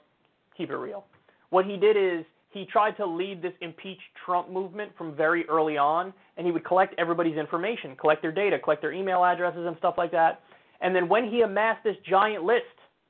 keep 0.57 0.69
it 0.69 0.75
real. 0.75 1.05
What 1.49 1.65
he 1.65 1.77
did 1.77 1.95
is 1.95 2.25
he 2.49 2.65
tried 2.65 2.97
to 2.97 3.05
lead 3.05 3.41
this 3.41 3.53
impeach 3.61 3.99
Trump 4.25 4.49
movement 4.49 4.91
from 4.97 5.15
very 5.15 5.47
early 5.47 5.77
on, 5.77 6.13
and 6.37 6.45
he 6.45 6.51
would 6.51 6.65
collect 6.65 6.93
everybody's 6.97 7.37
information, 7.37 7.95
collect 7.95 8.21
their 8.21 8.31
data, 8.31 8.59
collect 8.59 8.81
their 8.81 8.93
email 8.93 9.23
addresses 9.23 9.65
and 9.65 9.77
stuff 9.77 9.95
like 9.97 10.11
that. 10.11 10.41
And 10.83 10.95
then 10.95 11.09
when 11.09 11.29
he 11.29 11.41
amassed 11.41 11.83
this 11.83 11.95
giant 12.07 12.43
list, 12.43 12.65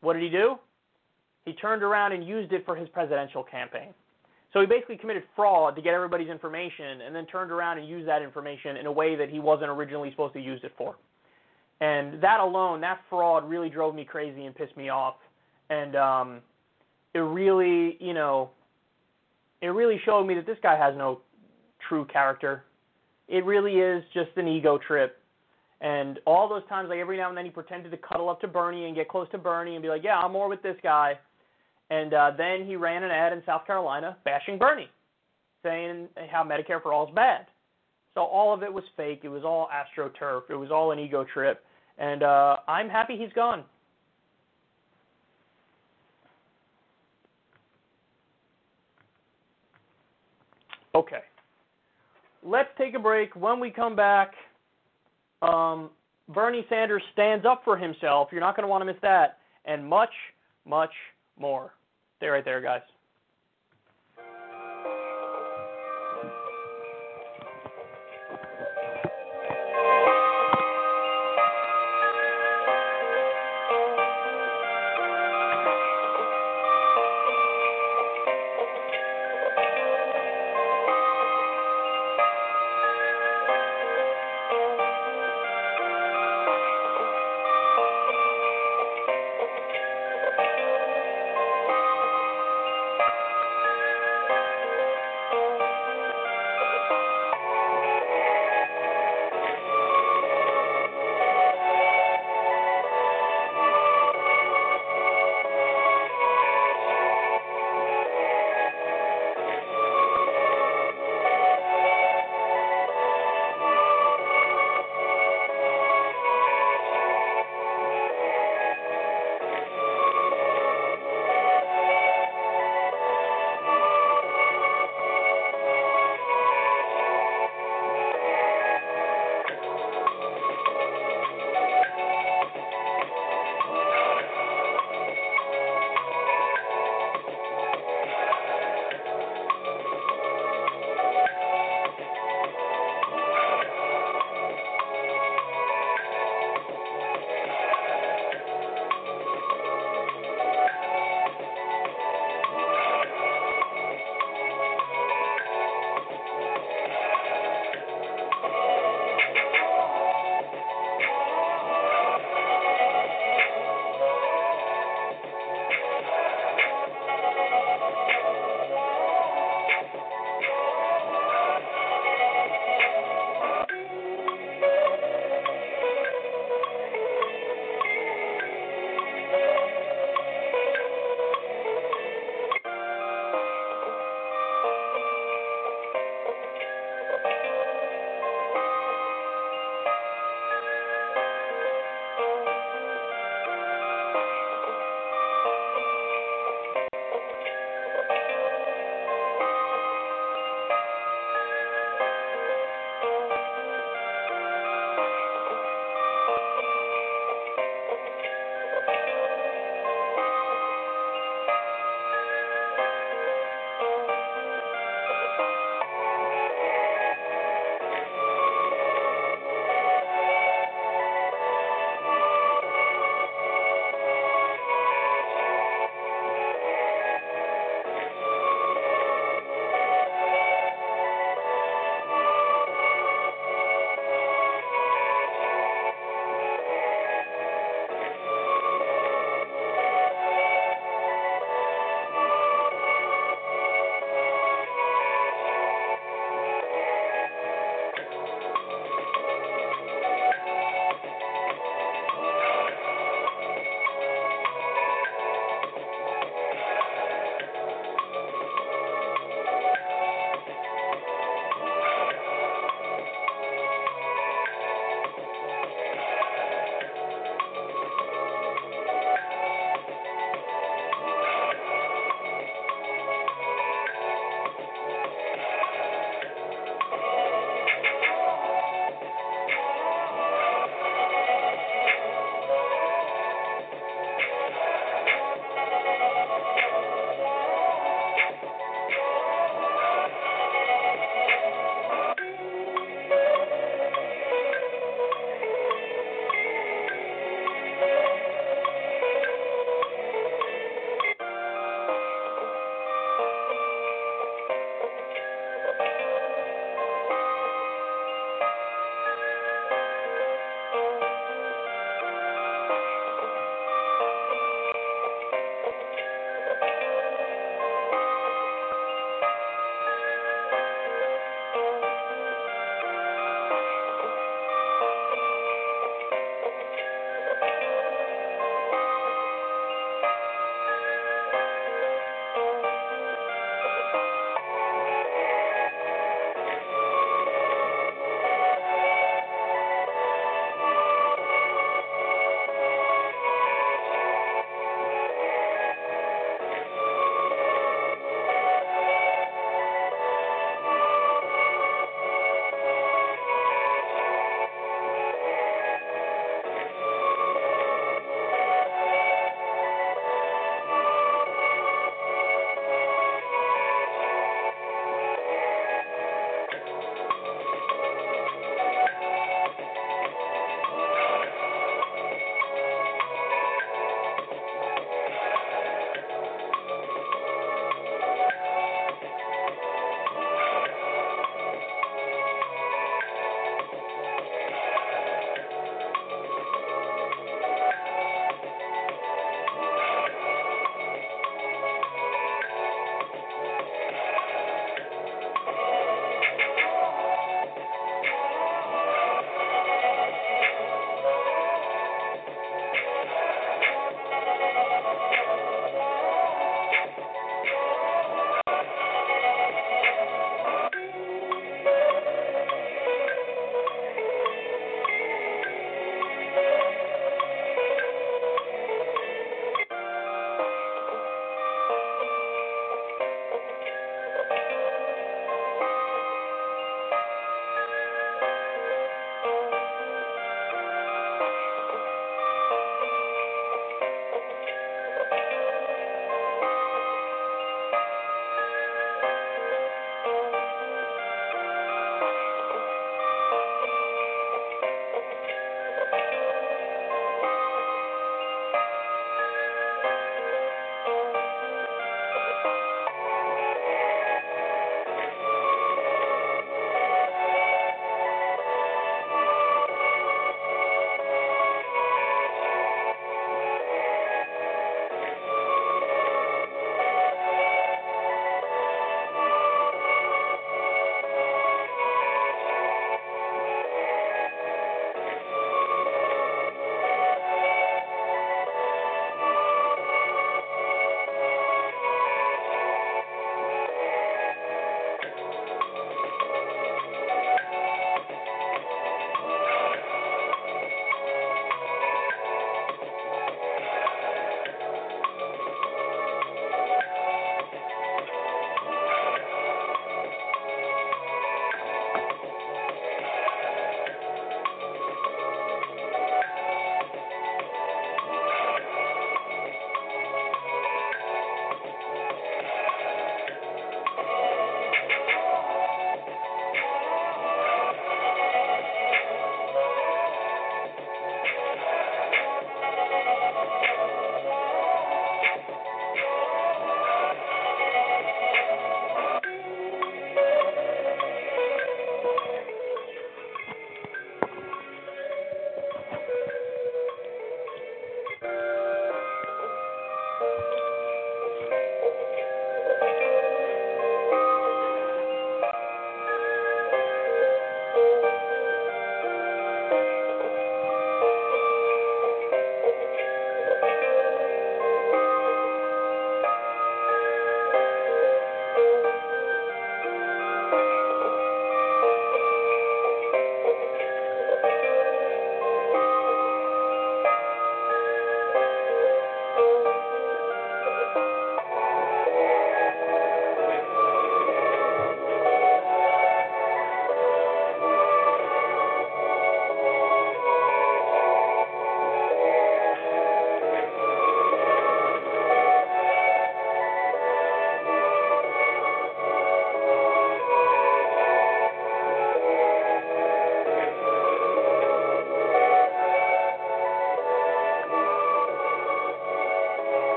what 0.00 0.14
did 0.14 0.22
he 0.22 0.30
do? 0.30 0.56
He 1.44 1.52
turned 1.52 1.82
around 1.82 2.12
and 2.12 2.26
used 2.26 2.52
it 2.52 2.64
for 2.64 2.74
his 2.74 2.88
presidential 2.88 3.44
campaign. 3.44 3.94
So 4.52 4.60
he 4.60 4.66
basically 4.66 4.96
committed 4.96 5.22
fraud 5.36 5.76
to 5.76 5.82
get 5.82 5.92
everybody's 5.92 6.28
information 6.28 7.02
and 7.02 7.14
then 7.14 7.26
turned 7.26 7.50
around 7.50 7.78
and 7.78 7.86
used 7.86 8.08
that 8.08 8.22
information 8.22 8.78
in 8.78 8.86
a 8.86 8.92
way 8.92 9.14
that 9.14 9.28
he 9.28 9.38
wasn't 9.38 9.70
originally 9.70 10.10
supposed 10.10 10.32
to 10.34 10.40
use 10.40 10.60
it 10.64 10.72
for. 10.76 10.96
And 11.80 12.20
that 12.22 12.40
alone, 12.40 12.80
that 12.80 13.00
fraud 13.08 13.48
really 13.48 13.68
drove 13.68 13.94
me 13.94 14.04
crazy 14.04 14.46
and 14.46 14.54
pissed 14.54 14.76
me 14.76 14.88
off. 14.88 15.16
And 15.68 15.94
um, 15.94 16.40
it 17.14 17.20
really, 17.20 17.98
you 18.00 18.14
know, 18.14 18.50
it 19.60 19.68
really 19.68 20.00
showed 20.04 20.24
me 20.24 20.34
that 20.34 20.46
this 20.46 20.58
guy 20.62 20.76
has 20.76 20.96
no 20.96 21.20
true 21.86 22.06
character. 22.06 22.64
It 23.28 23.44
really 23.44 23.74
is 23.74 24.02
just 24.14 24.30
an 24.36 24.48
ego 24.48 24.78
trip. 24.78 25.17
And 25.80 26.18
all 26.26 26.48
those 26.48 26.66
times, 26.68 26.88
like 26.88 26.98
every 26.98 27.16
now 27.16 27.28
and 27.28 27.36
then, 27.36 27.44
he 27.44 27.50
pretended 27.50 27.90
to 27.92 27.96
cuddle 27.96 28.28
up 28.28 28.40
to 28.40 28.48
Bernie 28.48 28.86
and 28.86 28.96
get 28.96 29.08
close 29.08 29.28
to 29.30 29.38
Bernie 29.38 29.74
and 29.74 29.82
be 29.82 29.88
like, 29.88 30.02
"Yeah, 30.02 30.18
I'm 30.18 30.32
more 30.32 30.48
with 30.48 30.62
this 30.62 30.76
guy." 30.82 31.18
And 31.90 32.12
uh, 32.12 32.32
then 32.36 32.66
he 32.66 32.76
ran 32.76 33.02
an 33.02 33.10
ad 33.10 33.32
in 33.32 33.42
South 33.46 33.66
Carolina 33.66 34.16
bashing 34.24 34.58
Bernie, 34.58 34.90
saying 35.62 36.08
how 36.30 36.42
Medicare 36.42 36.82
for 36.82 36.92
all 36.92 37.08
is 37.08 37.14
bad. 37.14 37.46
So 38.14 38.22
all 38.22 38.52
of 38.52 38.62
it 38.62 38.72
was 38.72 38.84
fake. 38.96 39.20
It 39.22 39.28
was 39.28 39.44
all 39.44 39.68
astroturf. 39.72 40.42
It 40.50 40.56
was 40.56 40.70
all 40.70 40.90
an 40.90 40.98
ego 40.98 41.24
trip. 41.32 41.64
And 41.98 42.22
uh, 42.22 42.56
I'm 42.66 42.88
happy 42.88 43.16
he's 43.16 43.32
gone. 43.32 43.64
Okay. 50.94 51.20
Let's 52.42 52.70
take 52.76 52.94
a 52.94 52.98
break. 52.98 53.36
When 53.36 53.60
we 53.60 53.70
come 53.70 53.94
back, 53.94 54.32
um, 55.42 55.90
Bernie 56.28 56.66
Sanders 56.68 57.02
stands 57.12 57.46
up 57.46 57.62
for 57.64 57.76
himself. 57.76 58.28
You're 58.32 58.40
not 58.40 58.56
going 58.56 58.64
to 58.64 58.68
want 58.68 58.82
to 58.82 58.86
miss 58.86 59.00
that. 59.02 59.38
And 59.64 59.86
much, 59.86 60.12
much 60.66 60.92
more. 61.38 61.74
Stay 62.18 62.28
right 62.28 62.44
there, 62.44 62.60
guys. 62.60 62.82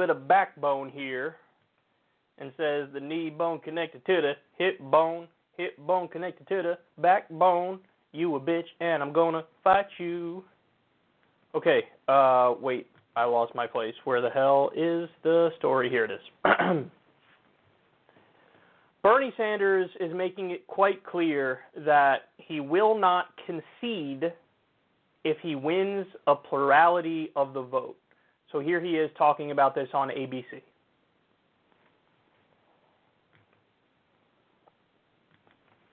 Bit 0.00 0.08
of 0.08 0.26
backbone 0.26 0.88
here 0.88 1.36
and 2.38 2.50
says 2.56 2.88
the 2.94 3.00
knee 3.00 3.28
bone 3.28 3.60
connected 3.60 4.04
to 4.06 4.22
the 4.22 4.32
hip 4.56 4.78
bone, 4.90 5.28
hip 5.58 5.76
bone 5.86 6.08
connected 6.08 6.48
to 6.48 6.62
the 6.62 6.78
backbone. 7.02 7.78
You 8.12 8.34
a 8.36 8.40
bitch 8.40 8.64
and 8.80 9.02
I'm 9.02 9.12
gonna 9.12 9.44
fight 9.62 9.88
you. 9.98 10.42
Okay, 11.54 11.82
uh, 12.08 12.54
wait, 12.60 12.86
I 13.14 13.24
lost 13.24 13.54
my 13.54 13.66
place. 13.66 13.92
Where 14.04 14.22
the 14.22 14.30
hell 14.30 14.70
is 14.74 15.10
the 15.22 15.50
story? 15.58 15.90
Here 15.90 16.06
it 16.06 16.12
is. 16.12 16.20
Bernie 19.02 19.34
Sanders 19.36 19.90
is 20.00 20.14
making 20.14 20.50
it 20.50 20.66
quite 20.66 21.04
clear 21.04 21.60
that 21.76 22.30
he 22.38 22.60
will 22.60 22.96
not 22.98 23.26
concede 23.44 24.32
if 25.24 25.36
he 25.42 25.54
wins 25.56 26.06
a 26.26 26.34
plurality 26.34 27.32
of 27.36 27.52
the 27.52 27.62
vote. 27.62 27.96
So 28.52 28.58
here 28.58 28.82
he 28.82 28.98
is 28.98 29.10
talking 29.16 29.52
about 29.54 29.74
this 29.74 29.88
on 29.94 30.10
ABC. 30.10 30.58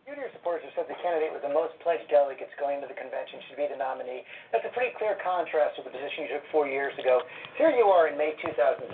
Junior 0.10 0.32
supporters 0.34 0.66
have 0.66 0.74
said 0.74 0.90
the 0.90 0.98
candidate 1.06 1.30
with 1.30 1.46
the 1.46 1.54
most 1.54 1.78
pledged 1.86 2.10
delegates 2.10 2.50
going 2.58 2.82
to 2.82 2.90
the 2.90 2.98
convention 2.98 3.38
should 3.46 3.62
be 3.62 3.70
the 3.70 3.78
nominee. 3.78 4.26
That's 4.50 4.66
a 4.66 4.74
pretty 4.74 4.98
clear 4.98 5.14
contrast 5.22 5.78
to 5.78 5.86
the 5.86 5.94
position 5.94 6.26
you 6.26 6.32
took 6.34 6.48
four 6.50 6.66
years 6.66 6.98
ago. 6.98 7.22
Here 7.62 7.70
you 7.70 7.94
are 7.94 8.10
in 8.10 8.18
May 8.18 8.34
2016. 8.42 8.90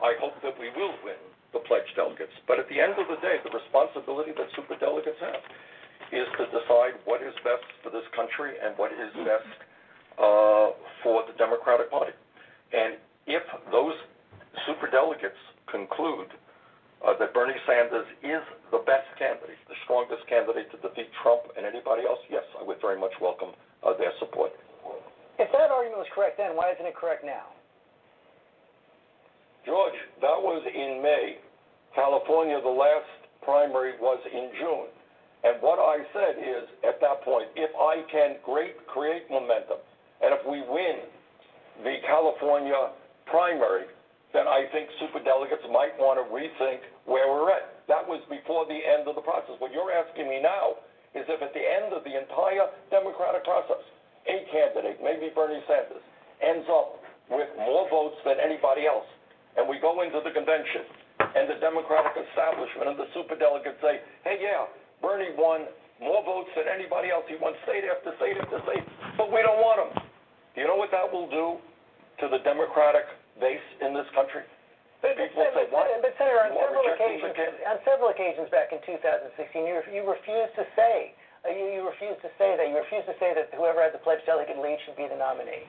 I 0.00 0.16
hope 0.16 0.40
that 0.40 0.56
we 0.56 0.72
will 0.72 0.96
win 1.04 1.20
the 1.52 1.60
pledged 1.68 1.92
delegates. 1.92 2.32
But 2.48 2.62
at 2.62 2.70
the 2.72 2.80
end 2.80 2.96
of 2.96 3.10
the 3.12 3.20
day, 3.20 3.44
the 3.44 3.52
responsibility 3.52 4.32
that 4.32 4.48
superdelegates 4.56 5.20
have 5.20 5.42
is 6.16 6.28
to 6.40 6.48
decide 6.48 6.96
what 7.04 7.20
is 7.20 7.36
best 7.44 7.66
for 7.84 7.92
this 7.92 8.06
country 8.16 8.56
and 8.56 8.72
what 8.80 8.94
is 8.94 9.12
best 9.20 9.50
uh, 10.18 10.70
for 11.02 11.26
the 11.26 11.34
Democratic 11.74 11.90
Party. 11.90 12.14
And 12.72 12.94
if 13.26 13.42
those 13.70 13.94
superdelegates 14.66 15.42
conclude 15.70 16.30
uh, 17.02 17.18
that 17.18 17.34
Bernie 17.34 17.58
Sanders 17.66 18.06
is 18.22 18.42
the 18.70 18.78
best 18.86 19.10
candidate, 19.18 19.58
the 19.68 19.74
strongest 19.84 20.26
candidate 20.28 20.70
to 20.70 20.78
defeat 20.78 21.10
Trump 21.22 21.42
and 21.56 21.66
anybody 21.66 22.06
else, 22.06 22.20
yes, 22.30 22.44
I 22.58 22.62
would 22.62 22.80
very 22.80 22.98
much 22.98 23.12
welcome 23.20 23.50
uh, 23.82 23.96
their 23.98 24.12
support. 24.20 24.52
If 25.38 25.50
that 25.50 25.70
argument 25.70 25.98
was 25.98 26.10
correct 26.14 26.38
then, 26.38 26.54
why 26.54 26.70
isn't 26.72 26.86
it 26.86 26.94
correct 26.94 27.24
now? 27.24 27.50
George, 29.66 29.98
that 30.20 30.38
was 30.38 30.62
in 30.66 31.02
May. 31.02 31.38
California, 31.94 32.60
the 32.62 32.68
last 32.68 33.08
primary 33.42 33.98
was 33.98 34.20
in 34.30 34.50
June. 34.60 34.90
And 35.44 35.60
what 35.60 35.78
I 35.78 36.04
said 36.12 36.40
is, 36.40 36.64
at 36.86 37.00
that 37.00 37.22
point, 37.22 37.48
if 37.56 37.70
I 37.76 38.04
can 38.10 38.36
great, 38.44 38.86
create 38.86 39.28
momentum, 39.30 39.78
and 40.22 40.32
if 40.32 40.40
we 40.46 40.62
win 40.64 41.04
the 41.82 41.98
California 42.06 42.94
primary, 43.26 43.90
then 44.32 44.46
I 44.46 44.66
think 44.74 44.90
superdelegates 44.98 45.66
might 45.70 45.94
want 45.98 46.18
to 46.18 46.26
rethink 46.30 46.82
where 47.06 47.30
we're 47.30 47.50
at. 47.54 47.86
That 47.86 48.06
was 48.06 48.22
before 48.30 48.66
the 48.66 48.78
end 48.78 49.06
of 49.06 49.14
the 49.14 49.22
process. 49.22 49.58
What 49.58 49.70
you're 49.70 49.94
asking 49.94 50.26
me 50.26 50.42
now 50.42 50.78
is 51.14 51.22
if 51.30 51.38
at 51.38 51.54
the 51.54 51.62
end 51.62 51.94
of 51.94 52.02
the 52.02 52.14
entire 52.18 52.66
Democratic 52.90 53.46
process, 53.46 53.82
a 54.26 54.36
candidate, 54.50 54.98
maybe 54.98 55.30
Bernie 55.30 55.62
Sanders, 55.70 56.02
ends 56.42 56.66
up 56.66 56.98
with 57.30 57.48
more 57.56 57.86
votes 57.88 58.18
than 58.26 58.42
anybody 58.42 58.90
else, 58.90 59.06
and 59.56 59.70
we 59.70 59.78
go 59.78 60.02
into 60.02 60.18
the 60.24 60.34
convention, 60.34 60.82
and 61.22 61.46
the 61.46 61.58
Democratic 61.62 62.18
establishment 62.18 62.90
and 62.90 62.98
the 62.98 63.08
superdelegates 63.14 63.78
say, 63.78 64.02
hey, 64.26 64.42
yeah, 64.42 64.66
Bernie 64.98 65.30
won 65.38 65.70
more 66.02 66.26
votes 66.26 66.50
than 66.58 66.66
anybody 66.66 67.14
else. 67.14 67.22
He 67.30 67.38
won 67.38 67.54
state 67.62 67.86
after 67.86 68.10
state 68.18 68.34
after 68.34 68.58
state, 68.66 68.82
but 69.16 69.30
we 69.30 69.40
don't 69.46 69.62
want 69.62 69.78
him. 69.86 70.03
Do 70.54 70.62
you 70.62 70.66
know 70.66 70.78
what 70.78 70.90
that 70.90 71.10
will 71.10 71.28
do 71.28 71.58
to 72.20 72.28
the 72.30 72.38
Democratic 72.46 73.06
base 73.40 73.64
in 73.82 73.94
this 73.94 74.06
country. 74.14 74.46
But, 75.02 75.20
but, 75.20 75.28
say, 75.36 75.50
but, 75.52 75.68
"What? 75.68 75.84
but 76.00 76.16
Senator, 76.16 76.48
on 76.48 76.56
several 76.56 76.86
occasions, 76.88 77.36
on 77.68 77.78
several 77.84 78.08
occasions 78.08 78.48
back 78.48 78.72
in 78.72 78.80
2016, 78.88 79.36
you, 79.68 79.76
you 79.92 80.00
refused 80.08 80.56
to 80.56 80.64
say, 80.72 81.12
uh, 81.44 81.52
you, 81.52 81.76
you 81.76 81.82
refused 81.84 82.24
to 82.24 82.32
say 82.40 82.56
that. 82.56 82.64
You 82.64 82.80
refused 82.80 83.04
to 83.12 83.16
say 83.20 83.36
that 83.36 83.52
whoever 83.52 83.84
had 83.84 83.92
the 83.92 84.00
pledged 84.00 84.24
delegate 84.24 84.56
lead 84.56 84.80
should 84.88 84.96
be 84.96 85.04
the 85.04 85.18
nominee. 85.20 85.68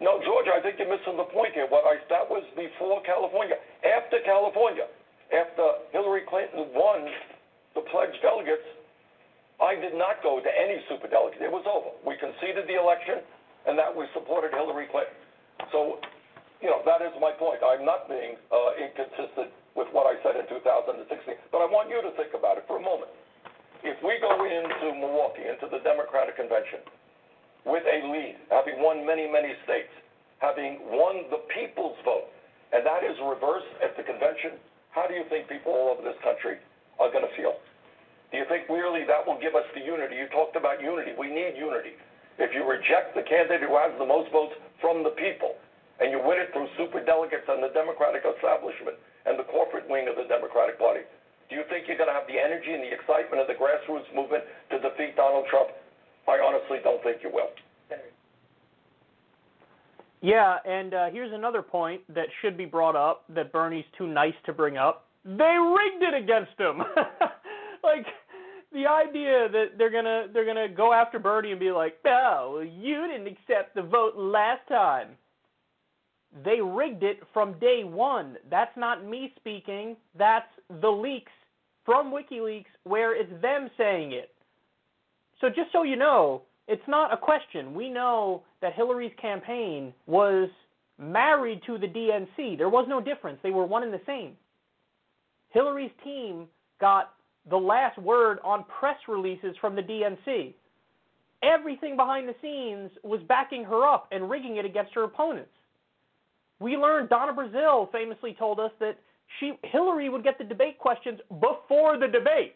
No, 0.00 0.16
George, 0.24 0.48
I 0.48 0.64
think 0.64 0.80
you're 0.80 0.88
missing 0.88 1.20
the 1.20 1.28
point 1.28 1.52
here. 1.52 1.68
What 1.68 1.84
I 1.84 2.00
that 2.08 2.24
was 2.24 2.42
before 2.56 3.04
California. 3.04 3.60
After 3.84 4.24
California, 4.24 4.88
after 5.28 5.84
Hillary 5.92 6.24
Clinton 6.24 6.72
won 6.72 7.04
the 7.76 7.84
pledged 7.92 8.16
delegates, 8.24 8.64
I 9.62 9.78
did 9.78 9.94
not 9.94 10.18
go 10.26 10.42
to 10.42 10.50
any 10.50 10.82
superdelegate. 10.90 11.38
It 11.38 11.54
was 11.54 11.62
over. 11.70 11.94
We 12.02 12.18
conceded 12.18 12.66
the 12.66 12.82
election, 12.82 13.22
and 13.70 13.78
that 13.78 13.94
we 13.94 14.10
supported 14.10 14.50
Hillary 14.50 14.90
Clinton. 14.90 15.14
So, 15.70 16.02
you 16.58 16.66
know, 16.66 16.82
that 16.82 16.98
is 16.98 17.14
my 17.22 17.30
point. 17.30 17.62
I'm 17.62 17.86
not 17.86 18.10
being 18.10 18.34
uh, 18.50 18.74
inconsistent 18.74 19.54
with 19.78 19.86
what 19.94 20.10
I 20.10 20.18
said 20.26 20.34
in 20.34 20.50
2016. 20.50 21.06
But 21.54 21.62
I 21.62 21.70
want 21.70 21.94
you 21.94 22.02
to 22.02 22.10
think 22.18 22.34
about 22.34 22.58
it 22.58 22.66
for 22.66 22.82
a 22.82 22.82
moment. 22.82 23.14
If 23.86 24.02
we 24.02 24.18
go 24.18 24.34
into 24.42 24.98
Milwaukee, 24.98 25.46
into 25.46 25.70
the 25.70 25.78
Democratic 25.86 26.34
Convention, 26.34 26.82
with 27.62 27.86
a 27.86 27.98
lead, 28.10 28.42
having 28.50 28.82
won 28.82 29.06
many, 29.06 29.30
many 29.30 29.54
states, 29.62 29.94
having 30.42 30.82
won 30.90 31.30
the 31.30 31.46
people's 31.54 31.98
vote, 32.02 32.26
and 32.74 32.82
that 32.82 33.06
is 33.06 33.14
reversed 33.22 33.70
at 33.78 33.94
the 33.94 34.02
convention, 34.02 34.58
how 34.90 35.06
do 35.06 35.14
you 35.14 35.22
think 35.30 35.46
people 35.46 35.70
all 35.70 35.94
over 35.94 36.02
this 36.02 36.18
country 36.26 36.58
are 36.98 37.10
going 37.14 37.22
to 37.22 37.34
feel? 37.38 37.54
Do 38.32 38.40
you 38.40 38.48
think 38.48 38.64
really 38.72 39.04
that 39.04 39.28
will 39.28 39.36
give 39.38 39.52
us 39.52 39.68
the 39.76 39.84
unity? 39.84 40.16
You 40.16 40.26
talked 40.32 40.56
about 40.56 40.80
unity. 40.80 41.12
We 41.12 41.28
need 41.28 41.54
unity. 41.54 42.00
If 42.40 42.56
you 42.56 42.64
reject 42.64 43.12
the 43.12 43.22
candidate 43.28 43.68
who 43.68 43.76
has 43.76 43.92
the 44.00 44.08
most 44.08 44.32
votes 44.32 44.56
from 44.80 45.04
the 45.04 45.12
people, 45.20 45.60
and 46.00 46.08
you 46.08 46.18
win 46.18 46.40
it 46.40 46.48
through 46.56 46.66
superdelegates 46.80 47.46
and 47.46 47.62
the 47.62 47.70
Democratic 47.76 48.24
establishment 48.24 48.96
and 49.28 49.36
the 49.38 49.44
corporate 49.52 49.84
wing 49.86 50.08
of 50.08 50.16
the 50.16 50.24
Democratic 50.26 50.80
Party, 50.80 51.04
do 51.52 51.60
you 51.60 51.62
think 51.68 51.84
you're 51.86 52.00
going 52.00 52.08
to 52.08 52.16
have 52.16 52.26
the 52.26 52.40
energy 52.40 52.72
and 52.72 52.80
the 52.80 52.90
excitement 52.90 53.36
of 53.36 53.46
the 53.46 53.54
grassroots 53.54 54.08
movement 54.16 54.42
to 54.72 54.80
defeat 54.80 55.14
Donald 55.14 55.44
Trump? 55.52 55.68
I 56.24 56.40
honestly 56.40 56.80
don't 56.82 57.04
think 57.04 57.20
you 57.20 57.28
will. 57.28 57.52
Yeah, 60.22 60.58
and 60.64 60.94
uh, 60.94 61.10
here's 61.10 61.32
another 61.32 61.62
point 61.62 62.00
that 62.14 62.26
should 62.40 62.56
be 62.56 62.64
brought 62.64 62.94
up 62.94 63.24
that 63.34 63.52
Bernie's 63.52 63.84
too 63.98 64.06
nice 64.06 64.38
to 64.46 64.52
bring 64.52 64.76
up. 64.76 65.08
They 65.24 65.58
rigged 65.58 66.02
it 66.02 66.14
against 66.14 66.58
him. 66.58 66.78
like 67.82 68.06
the 68.72 68.86
idea 68.86 69.48
that 69.50 69.78
they're 69.78 69.90
gonna 69.90 70.26
they're 70.32 70.46
gonna 70.46 70.68
go 70.68 70.92
after 70.92 71.18
Bernie 71.18 71.50
and 71.50 71.60
be 71.60 71.70
like, 71.72 71.98
"Oh, 72.06 72.60
you 72.60 73.06
didn't 73.06 73.26
accept 73.26 73.74
the 73.74 73.82
vote 73.82 74.16
last 74.16 74.66
time." 74.68 75.16
They 76.44 76.60
rigged 76.60 77.02
it 77.02 77.22
from 77.32 77.58
day 77.58 77.84
one. 77.84 78.36
That's 78.50 78.74
not 78.76 79.04
me 79.04 79.32
speaking. 79.36 79.96
That's 80.16 80.48
the 80.80 80.88
leaks 80.88 81.32
from 81.84 82.10
WikiLeaks 82.10 82.64
where 82.84 83.14
it's 83.14 83.42
them 83.42 83.70
saying 83.76 84.12
it. 84.12 84.30
So 85.40 85.48
just 85.48 85.72
so 85.72 85.82
you 85.82 85.96
know, 85.96 86.42
it's 86.68 86.86
not 86.88 87.12
a 87.12 87.16
question. 87.16 87.74
We 87.74 87.90
know 87.90 88.44
that 88.62 88.72
Hillary's 88.74 89.12
campaign 89.20 89.92
was 90.06 90.48
married 90.98 91.60
to 91.66 91.76
the 91.76 91.88
DNC. 91.88 92.56
There 92.56 92.68
was 92.68 92.86
no 92.88 93.00
difference. 93.00 93.38
They 93.42 93.50
were 93.50 93.66
one 93.66 93.82
and 93.82 93.92
the 93.92 94.00
same. 94.06 94.36
Hillary's 95.50 95.90
team 96.02 96.46
got 96.80 97.12
the 97.48 97.56
last 97.56 97.98
word 97.98 98.38
on 98.44 98.64
press 98.64 98.96
releases 99.08 99.56
from 99.60 99.74
the 99.74 99.82
DNC. 99.82 100.54
Everything 101.42 101.96
behind 101.96 102.28
the 102.28 102.34
scenes 102.40 102.90
was 103.02 103.20
backing 103.28 103.64
her 103.64 103.84
up 103.84 104.06
and 104.12 104.30
rigging 104.30 104.56
it 104.56 104.64
against 104.64 104.94
her 104.94 105.04
opponents. 105.04 105.50
We 106.60 106.76
learned 106.76 107.08
Donna 107.08 107.32
Brazile 107.32 107.90
famously 107.90 108.36
told 108.38 108.60
us 108.60 108.70
that 108.78 108.96
she 109.40 109.54
Hillary 109.64 110.08
would 110.08 110.22
get 110.22 110.38
the 110.38 110.44
debate 110.44 110.78
questions 110.78 111.18
before 111.40 111.98
the 111.98 112.06
debate. 112.06 112.54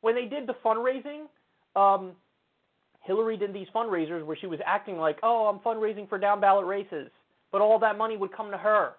When 0.00 0.14
they 0.14 0.24
did 0.24 0.48
the 0.48 0.54
fundraising, 0.64 1.26
um, 1.76 2.12
Hillary 3.02 3.36
did 3.36 3.52
these 3.52 3.68
fundraisers 3.74 4.24
where 4.24 4.36
she 4.36 4.46
was 4.46 4.58
acting 4.66 4.98
like, 4.98 5.18
"Oh, 5.22 5.46
I'm 5.46 5.60
fundraising 5.60 6.08
for 6.08 6.18
down 6.18 6.40
ballot 6.40 6.66
races," 6.66 7.10
but 7.52 7.60
all 7.60 7.78
that 7.78 7.96
money 7.96 8.16
would 8.16 8.32
come 8.32 8.50
to 8.50 8.58
her. 8.58 8.96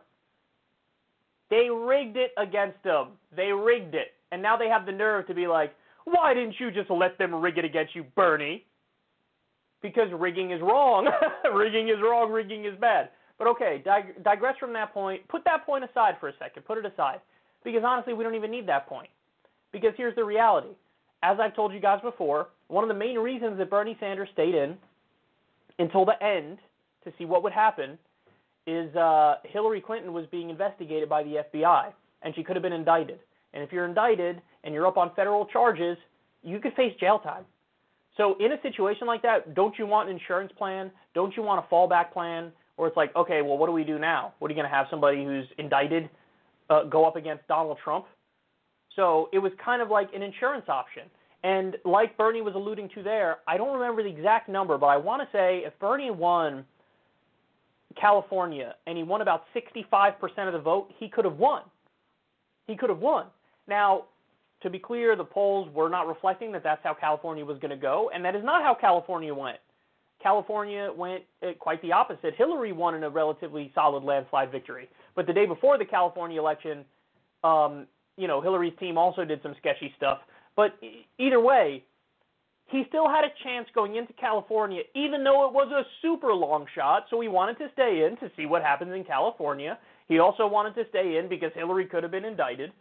They 1.50 1.70
rigged 1.70 2.18
it 2.18 2.32
against 2.38 2.82
them. 2.84 3.20
They 3.36 3.52
rigged 3.52 3.96
it, 3.96 4.15
and 4.32 4.42
now 4.42 4.58
they 4.58 4.68
have 4.68 4.86
the 4.86 4.92
nerve 4.92 5.28
to 5.28 5.34
be 5.34 5.48
like, 5.48 5.76
"Why 6.06 6.34
didn't 6.34 6.60
you 6.60 6.72
just 6.72 6.90
let 6.90 7.18
them 7.18 7.36
rig 7.36 7.58
it 7.58 7.66
against 7.66 7.96
you, 7.96 8.04
Bernie?" 8.16 8.66
Because 9.82 10.12
rigging 10.14 10.52
is 10.52 10.62
wrong. 10.62 11.08
rigging 11.54 11.90
is 11.90 12.02
wrong. 12.02 12.32
Rigging 12.32 12.66
is 12.66 12.78
bad. 12.80 13.10
But 13.38 13.48
okay, 13.48 13.82
dig- 13.84 14.24
digress 14.24 14.56
from 14.60 14.74
that 14.74 14.94
point. 14.94 15.28
Put 15.28 15.44
that 15.46 15.66
point 15.66 15.84
aside 15.84 16.16
for 16.20 16.30
a 16.30 16.34
second. 16.40 16.64
Put 16.66 16.78
it 16.78 16.86
aside. 16.86 17.20
Because 17.64 17.84
honestly, 17.86 18.14
we 18.14 18.24
don't 18.24 18.36
even 18.36 18.52
need 18.52 18.68
that 18.68 18.88
point. 18.88 19.10
Because 19.72 19.94
here's 19.98 20.16
the 20.16 20.24
reality. 20.24 20.70
As 21.24 21.38
I've 21.40 21.56
told 21.56 21.74
you 21.74 21.80
guys 21.80 22.00
before, 22.02 22.48
one 22.68 22.84
of 22.84 22.88
the 22.88 22.94
main 22.94 23.18
reasons 23.18 23.58
that 23.58 23.70
Bernie 23.70 23.98
Sanders 24.00 24.30
stayed 24.34 24.56
in 24.56 24.78
until 25.80 26.06
the 26.06 26.22
end 26.24 26.60
to 27.04 27.12
see 27.18 27.26
what 27.26 27.44
would 27.44 27.54
happen 27.54 27.98
is 28.68 28.96
uh, 28.96 29.36
Hillary 29.44 29.82
Clinton 29.82 30.14
was 30.14 30.26
being 30.32 30.50
investigated 30.50 31.10
by 31.10 31.24
the 31.24 31.44
FBI, 31.54 31.92
and 32.24 32.34
she 32.36 32.44
could 32.44 32.56
have 32.56 32.64
been 32.64 32.74
indicted. 32.74 33.20
And 33.56 33.64
if 33.64 33.72
you're 33.72 33.86
indicted 33.86 34.42
and 34.64 34.74
you're 34.74 34.86
up 34.86 34.98
on 34.98 35.12
federal 35.16 35.46
charges, 35.46 35.98
you 36.44 36.60
could 36.60 36.74
face 36.74 36.94
jail 37.00 37.18
time. 37.18 37.46
So 38.18 38.36
in 38.40 38.52
a 38.52 38.62
situation 38.62 39.08
like 39.08 39.22
that, 39.24 39.56
don't 39.56 39.74
you 39.80 39.88
want 39.88 40.10
an 40.10 40.16
insurance 40.16 40.52
plan? 40.58 40.92
Don't 41.16 41.36
you 41.36 41.42
want 41.42 41.66
a 41.66 41.74
fallback 41.74 42.14
plan? 42.14 42.52
Or 42.78 42.88
it's 42.88 42.98
like, 42.98 43.16
okay, 43.16 43.42
well, 43.42 43.58
what 43.58 43.68
do 43.68 43.72
we 43.72 43.84
do 43.84 43.98
now? 43.98 44.34
What 44.40 44.50
are 44.50 44.54
you 44.54 44.62
going 44.62 44.70
to 44.70 44.76
have 44.76 44.88
somebody 44.90 45.24
who's 45.24 45.46
indicted 45.58 46.10
uh, 46.70 46.84
go 46.84 47.06
up 47.06 47.16
against 47.16 47.48
Donald 47.48 47.78
Trump? 47.84 48.06
So 48.96 49.30
it 49.34 49.40
was 49.40 49.52
kind 49.64 49.82
of 49.82 49.90
like 49.90 50.10
an 50.14 50.22
insurance 50.22 50.66
option. 50.68 51.04
And 51.44 51.78
like 51.86 52.18
Bernie 52.18 52.42
was 52.42 52.56
alluding 52.56 52.90
to 52.96 53.04
there, 53.04 53.38
I 53.48 53.58
don't 53.58 53.78
remember 53.78 54.04
the 54.04 54.10
exact 54.10 54.50
number, 54.50 54.78
but 54.78 54.88
I 54.88 54.98
want 54.98 55.22
to 55.22 55.28
say 55.38 55.62
if 55.66 55.78
Bernie 55.80 56.12
won 56.12 56.66
California 58.00 58.76
and 58.88 58.98
he 58.98 59.04
won 59.04 59.22
about 59.22 59.44
65% 59.56 60.16
of 60.48 60.54
the 60.54 60.60
vote, 60.60 60.92
he 60.98 61.08
could 61.08 61.24
have 61.24 61.38
won. 61.38 61.62
He 62.68 62.76
could 62.76 62.90
have 62.90 63.00
won. 63.00 63.28
Now, 63.68 64.06
to 64.62 64.70
be 64.70 64.80
clear, 64.80 65.16
the 65.16 65.24
polls 65.24 65.70
were 65.74 65.90
not 65.90 66.08
reflecting 66.08 66.52
that 66.54 66.64
that's 66.64 66.82
how 66.84 66.94
California 66.94 67.46
was 67.46 67.58
going 67.60 67.72
to 67.72 67.78
go, 67.78 68.10
and 68.14 68.24
that 68.26 68.36
is 68.36 68.44
not 68.44 68.64
how 68.64 68.76
California 68.80 69.34
went. 69.34 69.58
California 70.22 70.90
went 70.96 71.24
uh, 71.44 71.52
quite 71.60 71.82
the 71.82 71.92
opposite. 71.92 72.34
Hillary 72.36 72.72
won 72.72 72.96
in 72.96 73.04
a 73.04 73.10
relatively 73.10 73.72
solid 73.76 74.04
landslide 74.04 74.52
victory. 74.52 74.90
But 75.16 75.28
the 75.28 75.34
day 75.34 75.46
before 75.46 75.78
the 75.78 75.86
California 75.86 76.40
election, 76.40 76.84
um, 77.44 77.86
you 78.18 78.28
know, 78.28 78.42
Hillary's 78.42 78.74
team 78.80 78.98
also 78.98 79.24
did 79.24 79.42
some 79.44 79.54
sketchy 79.60 79.94
stuff. 79.98 80.20
But 80.56 80.72
either 81.20 81.40
way, 81.40 81.84
he 82.68 82.84
still 82.88 83.08
had 83.08 83.24
a 83.24 83.30
chance 83.44 83.68
going 83.76 83.98
into 83.98 84.14
California, 84.14 84.82
even 84.96 85.24
though 85.24 85.48
it 85.48 85.54
was 85.54 85.72
a 85.72 85.84
super 86.02 86.34
long 86.34 86.66
shot. 86.74 87.06
So 87.10 87.20
he 87.20 87.28
wanted 87.28 87.60
to 87.60 87.68
stay 87.74 88.08
in 88.10 88.18
to 88.18 88.34
see 88.36 88.48
what 88.48 88.64
happens 88.64 88.94
in 88.96 89.04
California. 89.04 89.78
He 90.08 90.20
also 90.20 90.48
wanted 90.48 90.74
to 90.76 90.84
stay 90.90 91.18
in 91.18 91.30
because 91.30 91.52
Hillary 91.54 91.86
could 91.86 92.04
have 92.04 92.12
been 92.12 92.26
indicted. 92.26 92.72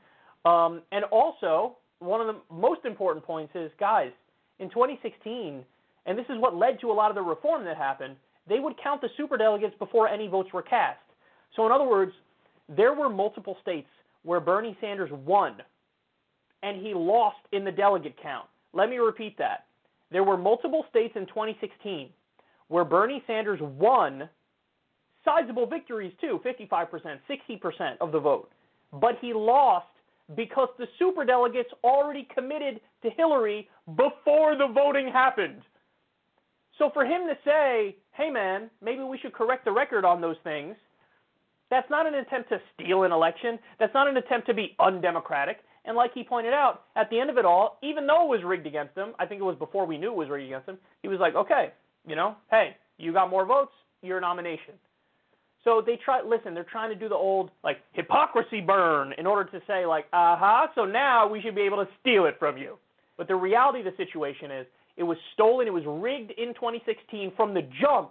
Um, 0.45 0.83
and 0.93 1.05
also, 1.07 1.77
one 2.01 2.21
of 2.21 2.27
the 2.27 2.41
most 2.55 2.85
important 2.85 3.25
points 3.25 3.53
is, 3.55 3.71
guys, 3.81 4.11
in 4.59 4.69
2016, 4.69 5.65
and 6.07 6.19
this 6.19 6.27
is 6.29 6.37
what 6.39 6.55
led 6.55 6.81
to 6.81 6.91
a 6.91 6.93
lot 6.93 7.11
of 7.11 7.15
the 7.15 7.23
reform 7.23 7.65
that 7.65 7.77
happened, 7.77 8.17
they 8.49 8.61
would 8.61 8.75
count 8.83 9.01
the 9.01 9.09
superdelegates 9.19 9.79
before 9.79 10.09
any 10.09 10.29
votes 10.29 10.53
were 10.53 10.63
cast. 10.63 10.99
So, 11.57 11.65
in 11.65 11.73
other 11.73 11.87
words, 11.87 12.13
there 12.69 12.95
were 12.95 13.09
multiple 13.09 13.57
states 13.63 13.89
where 14.23 14.41
Bernie 14.41 14.77
Sanders 14.81 15.11
won 15.13 15.57
and 16.63 16.85
he 16.85 16.95
lost 16.95 17.37
in 17.53 17.63
the 17.65 17.71
delegate 17.71 18.17
count. 18.21 18.47
Let 18.73 18.89
me 18.89 18.97
repeat 18.97 19.37
that. 19.39 19.67
There 20.11 20.25
were 20.25 20.39
multiple 20.39 20.85
states 20.89 21.13
in 21.15 21.27
2016 21.27 22.09
where 22.69 22.85
Bernie 22.85 23.23
Sanders 23.27 23.61
won 23.61 24.29
sizable 25.25 25.67
victories 25.67 26.13
too 26.21 26.41
55%, 26.45 27.19
60% 27.29 27.97
of 28.01 28.13
the 28.13 28.19
vote. 28.19 28.51
But 28.93 29.19
he 29.21 29.35
lost 29.35 29.87
because 30.37 30.69
the 30.79 30.87
superdelegates 31.01 31.73
already 31.83 32.27
committed 32.35 32.81
to 33.03 33.11
Hillary 33.11 33.69
before 33.97 34.57
the 34.57 34.69
voting 34.73 35.09
happened. 35.09 35.63
So 36.79 36.91
for 36.93 37.05
him 37.05 37.23
to 37.29 37.35
say, 37.45 37.97
hey 38.13 38.31
man, 38.31 38.71
maybe 38.83 39.03
we 39.03 39.19
should 39.19 39.33
correct 39.33 39.65
the 39.65 39.73
record 39.73 40.05
on 40.05 40.21
those 40.21 40.37
things, 40.43 40.77
that's 41.71 41.89
not 41.91 42.07
an 42.07 42.15
attempt 42.15 42.51
to 42.51 42.61
steal 42.75 43.05
an 43.05 43.13
election. 43.13 43.59
That's 43.79 43.95
not 43.95 44.09
an 44.09 44.17
attempt 44.17 44.47
to 44.49 44.55
be 44.55 44.77
undemocratic. 44.79 45.59
And 45.85 45.97
like 45.97 46.13
he 46.15 46.23
pointed 46.23 46.53
out, 46.53 46.85
at 46.97 47.11
the 47.11 47.19
end 47.19 47.31
of 47.31 47.39
it 47.39 47.45
all, 47.45 47.79
even 47.83 48.07
though 48.07 48.25
it 48.25 48.29
was 48.29 48.45
rigged 48.45 48.67
against 48.67 48.97
him, 48.97 49.13
I 49.19 49.27
think 49.27 49.41
it 49.41 49.45
was 49.45 49.57
before 49.57 49.87
we 49.87 49.99
knew 49.99 50.13
it 50.13 50.17
was 50.17 50.29
rigged 50.29 50.47
against 50.47 50.69
him, 50.69 50.79
he 51.03 51.09
was 51.09 51.19
like, 51.21 51.35
okay, 51.35 51.73
you 52.07 52.17
know, 52.17 52.37
hey, 52.51 52.77
you 52.99 53.13
got 53.13 53.31
more 53.31 53.45
votes, 53.45 53.73
your 54.03 54.21
nomination. 54.21 54.75
So 55.65 55.83
they 55.85 55.99
try, 56.05 56.21
listen, 56.23 56.55
they're 56.55 56.65
trying 56.71 56.91
to 56.91 56.95
do 56.95 57.09
the 57.09 57.15
old, 57.15 57.51
like, 57.63 57.79
hypocrisy 57.93 58.61
burn 58.61 59.15
in 59.17 59.27
order 59.27 59.51
to 59.51 59.65
say, 59.67 59.87
like, 59.87 60.05
uh 60.13 60.37
huh, 60.39 60.67
so 60.75 60.85
now 60.85 61.27
we 61.27 61.41
should 61.41 61.55
be 61.55 61.63
able 61.63 61.79
to 61.79 61.89
steal 62.01 62.27
it 62.27 62.37
from 62.39 62.59
you. 62.59 62.77
But 63.17 63.29
the 63.29 63.37
reality 63.37 63.79
of 63.81 63.87
the 63.87 63.97
situation 63.97 64.51
is, 64.51 64.67
it 64.97 65.03
was 65.03 65.17
stolen, 65.33 65.67
it 65.67 65.73
was 65.73 65.85
rigged 65.87 66.33
in 66.33 66.55
2016 66.55 67.33
from 67.35 67.55
the 67.55 67.63
jump, 67.81 68.11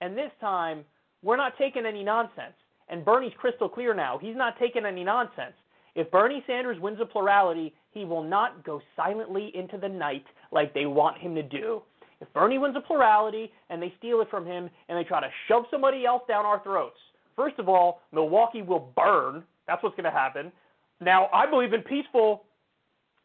and 0.00 0.16
this 0.16 0.30
time, 0.40 0.84
we're 1.22 1.36
not 1.36 1.54
taking 1.58 1.86
any 1.86 2.04
nonsense. 2.04 2.54
And 2.88 3.04
Bernie's 3.04 3.32
crystal 3.38 3.68
clear 3.68 3.94
now. 3.94 4.18
He's 4.20 4.36
not 4.36 4.58
taking 4.58 4.84
any 4.84 5.04
nonsense. 5.04 5.54
If 5.94 6.10
Bernie 6.10 6.42
Sanders 6.46 6.78
wins 6.80 6.98
a 7.00 7.06
plurality, 7.06 7.74
he 7.90 8.04
will 8.04 8.22
not 8.22 8.64
go 8.64 8.80
silently 8.96 9.52
into 9.54 9.76
the 9.76 9.88
night 9.88 10.24
like 10.52 10.72
they 10.72 10.86
want 10.86 11.18
him 11.18 11.34
to 11.34 11.42
do. 11.42 11.82
If 12.20 12.32
Bernie 12.32 12.58
wins 12.58 12.76
a 12.76 12.80
plurality 12.80 13.50
and 13.70 13.82
they 13.82 13.92
steal 13.98 14.20
it 14.20 14.28
from 14.30 14.46
him 14.46 14.68
and 14.88 14.98
they 14.98 15.04
try 15.04 15.20
to 15.20 15.30
shove 15.48 15.64
somebody 15.70 16.04
else 16.04 16.22
down 16.28 16.44
our 16.44 16.62
throats, 16.62 16.98
first 17.34 17.58
of 17.58 17.68
all, 17.68 18.02
Milwaukee 18.12 18.62
will 18.62 18.92
burn. 18.94 19.42
That's 19.66 19.82
what's 19.82 19.96
going 19.96 20.04
to 20.04 20.10
happen. 20.10 20.52
Now, 21.00 21.28
I 21.32 21.48
believe 21.48 21.72
in 21.72 21.82
peaceful 21.82 22.44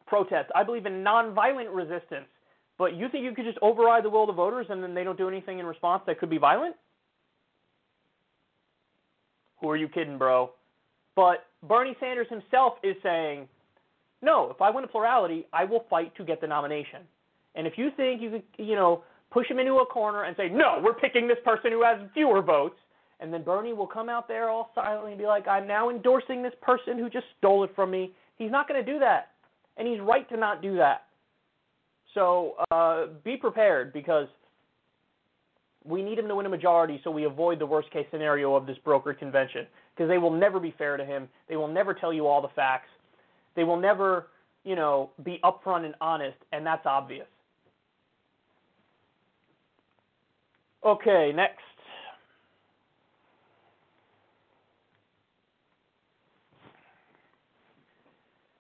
protest. 0.07 0.49
I 0.55 0.63
believe 0.63 0.85
in 0.85 1.03
nonviolent 1.03 1.75
resistance. 1.75 2.27
But 2.77 2.95
you 2.95 3.07
think 3.09 3.23
you 3.23 3.33
could 3.33 3.45
just 3.45 3.57
override 3.61 4.03
the 4.03 4.09
will 4.09 4.23
of 4.23 4.27
the 4.27 4.33
voters 4.33 4.67
and 4.69 4.83
then 4.83 4.93
they 4.93 5.03
don't 5.03 5.17
do 5.17 5.27
anything 5.27 5.59
in 5.59 5.65
response 5.65 6.03
that 6.07 6.19
could 6.19 6.29
be 6.29 6.37
violent? 6.37 6.75
Who 9.61 9.69
are 9.69 9.77
you 9.77 9.87
kidding, 9.87 10.17
bro? 10.17 10.51
But 11.15 11.45
Bernie 11.63 11.95
Sanders 11.99 12.27
himself 12.29 12.73
is 12.83 12.95
saying, 13.01 13.47
no, 14.21 14.49
if 14.51 14.61
I 14.61 14.69
win 14.69 14.83
a 14.83 14.87
plurality, 14.87 15.47
I 15.53 15.63
will 15.63 15.85
fight 15.89 16.15
to 16.17 16.23
get 16.23 16.41
the 16.41 16.47
nomination. 16.47 17.01
And 17.55 17.65
if 17.65 17.73
you 17.77 17.89
think 17.95 18.21
you 18.21 18.29
could, 18.31 18.43
you 18.57 18.75
know, 18.75 19.03
push 19.31 19.49
him 19.49 19.59
into 19.59 19.75
a 19.75 19.85
corner 19.85 20.23
and 20.23 20.35
say, 20.37 20.49
no, 20.49 20.79
we're 20.81 20.93
picking 20.93 21.27
this 21.27 21.37
person 21.43 21.71
who 21.71 21.83
has 21.83 21.99
fewer 22.13 22.41
votes, 22.41 22.75
and 23.19 23.33
then 23.33 23.43
Bernie 23.43 23.73
will 23.73 23.87
come 23.87 24.09
out 24.09 24.27
there 24.27 24.49
all 24.49 24.71
silently 24.75 25.11
and 25.11 25.19
be 25.19 25.25
like, 25.25 25.47
I'm 25.47 25.67
now 25.67 25.89
endorsing 25.89 26.43
this 26.43 26.53
person 26.61 26.97
who 26.97 27.09
just 27.09 27.25
stole 27.37 27.63
it 27.63 27.71
from 27.75 27.91
me. 27.91 28.11
He's 28.37 28.51
not 28.51 28.67
going 28.67 28.83
to 28.83 28.91
do 28.91 28.99
that. 28.99 29.31
And 29.77 29.87
he's 29.87 29.99
right 29.99 30.27
to 30.29 30.37
not 30.37 30.61
do 30.61 30.75
that. 30.77 31.03
So 32.13 32.55
uh, 32.71 33.07
be 33.23 33.37
prepared 33.37 33.93
because 33.93 34.27
we 35.85 36.01
need 36.01 36.17
him 36.17 36.27
to 36.27 36.35
win 36.35 36.45
a 36.45 36.49
majority 36.49 36.99
so 37.03 37.11
we 37.11 37.25
avoid 37.25 37.59
the 37.59 37.65
worst 37.65 37.91
case 37.91 38.05
scenario 38.11 38.55
of 38.55 38.65
this 38.65 38.77
broker 38.83 39.13
convention 39.13 39.67
because 39.93 40.09
they 40.09 40.17
will 40.17 40.31
never 40.31 40.59
be 40.59 40.73
fair 40.77 40.97
to 40.97 41.05
him. 41.05 41.27
They 41.47 41.57
will 41.57 41.67
never 41.67 41.93
tell 41.93 42.11
you 42.11 42.27
all 42.27 42.41
the 42.41 42.49
facts. 42.55 42.89
They 43.55 43.63
will 43.63 43.79
never, 43.79 44.27
you 44.63 44.75
know, 44.75 45.11
be 45.23 45.39
upfront 45.43 45.85
and 45.85 45.93
honest, 46.01 46.37
and 46.51 46.65
that's 46.65 46.85
obvious. 46.85 47.27
Okay, 50.85 51.31
next. 51.35 51.61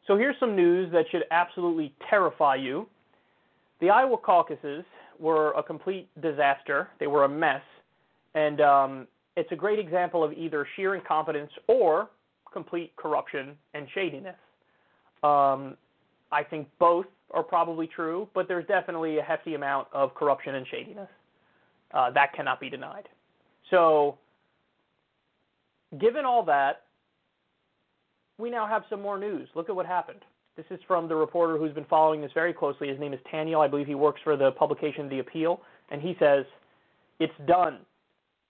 So 0.07 0.17
here's 0.17 0.35
some 0.39 0.55
news 0.55 0.91
that 0.91 1.05
should 1.11 1.23
absolutely 1.31 1.93
terrify 2.09 2.55
you. 2.55 2.87
The 3.79 3.89
Iowa 3.89 4.17
caucuses 4.17 4.83
were 5.19 5.51
a 5.51 5.63
complete 5.63 6.09
disaster. 6.21 6.89
They 6.99 7.07
were 7.07 7.25
a 7.25 7.29
mess. 7.29 7.61
And 8.33 8.61
um, 8.61 9.07
it's 9.35 9.51
a 9.51 9.55
great 9.55 9.79
example 9.79 10.23
of 10.23 10.33
either 10.33 10.67
sheer 10.75 10.95
incompetence 10.95 11.51
or 11.67 12.09
complete 12.51 12.95
corruption 12.95 13.55
and 13.73 13.87
shadiness. 13.93 14.35
Um, 15.23 15.75
I 16.31 16.43
think 16.43 16.67
both 16.79 17.05
are 17.31 17.43
probably 17.43 17.87
true, 17.87 18.27
but 18.33 18.47
there's 18.47 18.65
definitely 18.67 19.17
a 19.17 19.23
hefty 19.23 19.55
amount 19.55 19.87
of 19.93 20.13
corruption 20.15 20.55
and 20.55 20.67
shadiness. 20.67 21.09
Uh, 21.93 22.11
that 22.11 22.33
cannot 22.33 22.59
be 22.59 22.69
denied. 22.69 23.07
So, 23.71 24.17
given 25.99 26.25
all 26.25 26.43
that, 26.45 26.83
we 28.37 28.49
now 28.49 28.67
have 28.67 28.83
some 28.89 29.01
more 29.01 29.17
news. 29.17 29.47
Look 29.55 29.69
at 29.69 29.75
what 29.75 29.85
happened. 29.85 30.21
This 30.57 30.65
is 30.69 30.79
from 30.87 31.07
the 31.07 31.15
reporter 31.15 31.57
who's 31.57 31.73
been 31.73 31.85
following 31.85 32.21
this 32.21 32.31
very 32.33 32.53
closely. 32.53 32.87
His 32.87 32.99
name 32.99 33.13
is 33.13 33.19
Taniel. 33.33 33.63
I 33.63 33.67
believe 33.67 33.87
he 33.87 33.95
works 33.95 34.21
for 34.23 34.37
the 34.37 34.51
publication 34.51 35.09
The 35.09 35.19
Appeal. 35.19 35.61
And 35.91 36.01
he 36.01 36.15
says, 36.19 36.45
It's 37.19 37.33
done. 37.45 37.79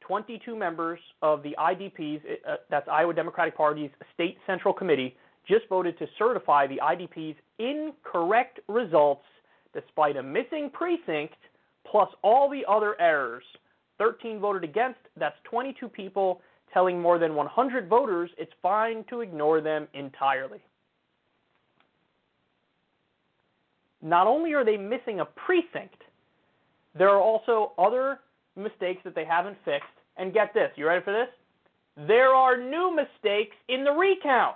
22 0.02 0.56
members 0.56 1.00
of 1.24 1.42
the 1.42 1.56
IDP's, 1.58 2.24
uh, 2.48 2.58
that's 2.70 2.88
Iowa 2.88 3.14
Democratic 3.14 3.58
Party's 3.58 3.90
State 4.14 4.38
Central 4.46 4.72
Committee, 4.72 5.16
just 5.48 5.68
voted 5.68 5.98
to 5.98 6.06
certify 6.20 6.68
the 6.68 6.80
IDP's 6.84 7.38
incorrect 7.58 8.60
results 8.68 9.24
despite 9.74 10.16
a 10.18 10.24
missing 10.24 10.70
precinct 10.72 11.34
plus 11.90 12.10
all 12.24 12.50
the 12.50 12.64
other 12.68 13.00
errors. 13.00 13.44
13 13.98 14.40
voted 14.40 14.64
against. 14.64 15.00
That's 15.18 15.36
22 15.46 15.88
people 15.88 16.42
telling 16.74 17.02
more 17.02 17.18
than 17.18 17.36
100 17.36 17.88
voters 17.88 18.30
it's 18.38 18.52
fine 18.62 19.06
to 19.10 19.22
ignore 19.22 19.62
them 19.62 19.88
entirely. 19.94 20.60
Not 24.02 24.28
only 24.28 24.54
are 24.54 24.66
they 24.66 24.78
missing 24.78 25.22
a 25.22 25.26
precinct, 25.26 26.04
there 26.98 27.10
are 27.10 27.22
also 27.22 27.72
other 27.78 28.20
mistakes 28.56 29.02
that 29.04 29.16
they 29.16 29.26
haven't 29.26 29.58
fixed. 29.66 29.88
And 30.18 30.34
get 30.34 30.54
this, 30.54 30.72
you 30.76 30.88
ready 30.88 31.04
for 31.04 31.12
this? 31.12 32.08
There 32.08 32.30
are 32.30 32.58
new 32.58 32.96
mistakes 32.96 33.56
in 33.68 33.84
the 33.84 33.92
recount. 33.92 34.56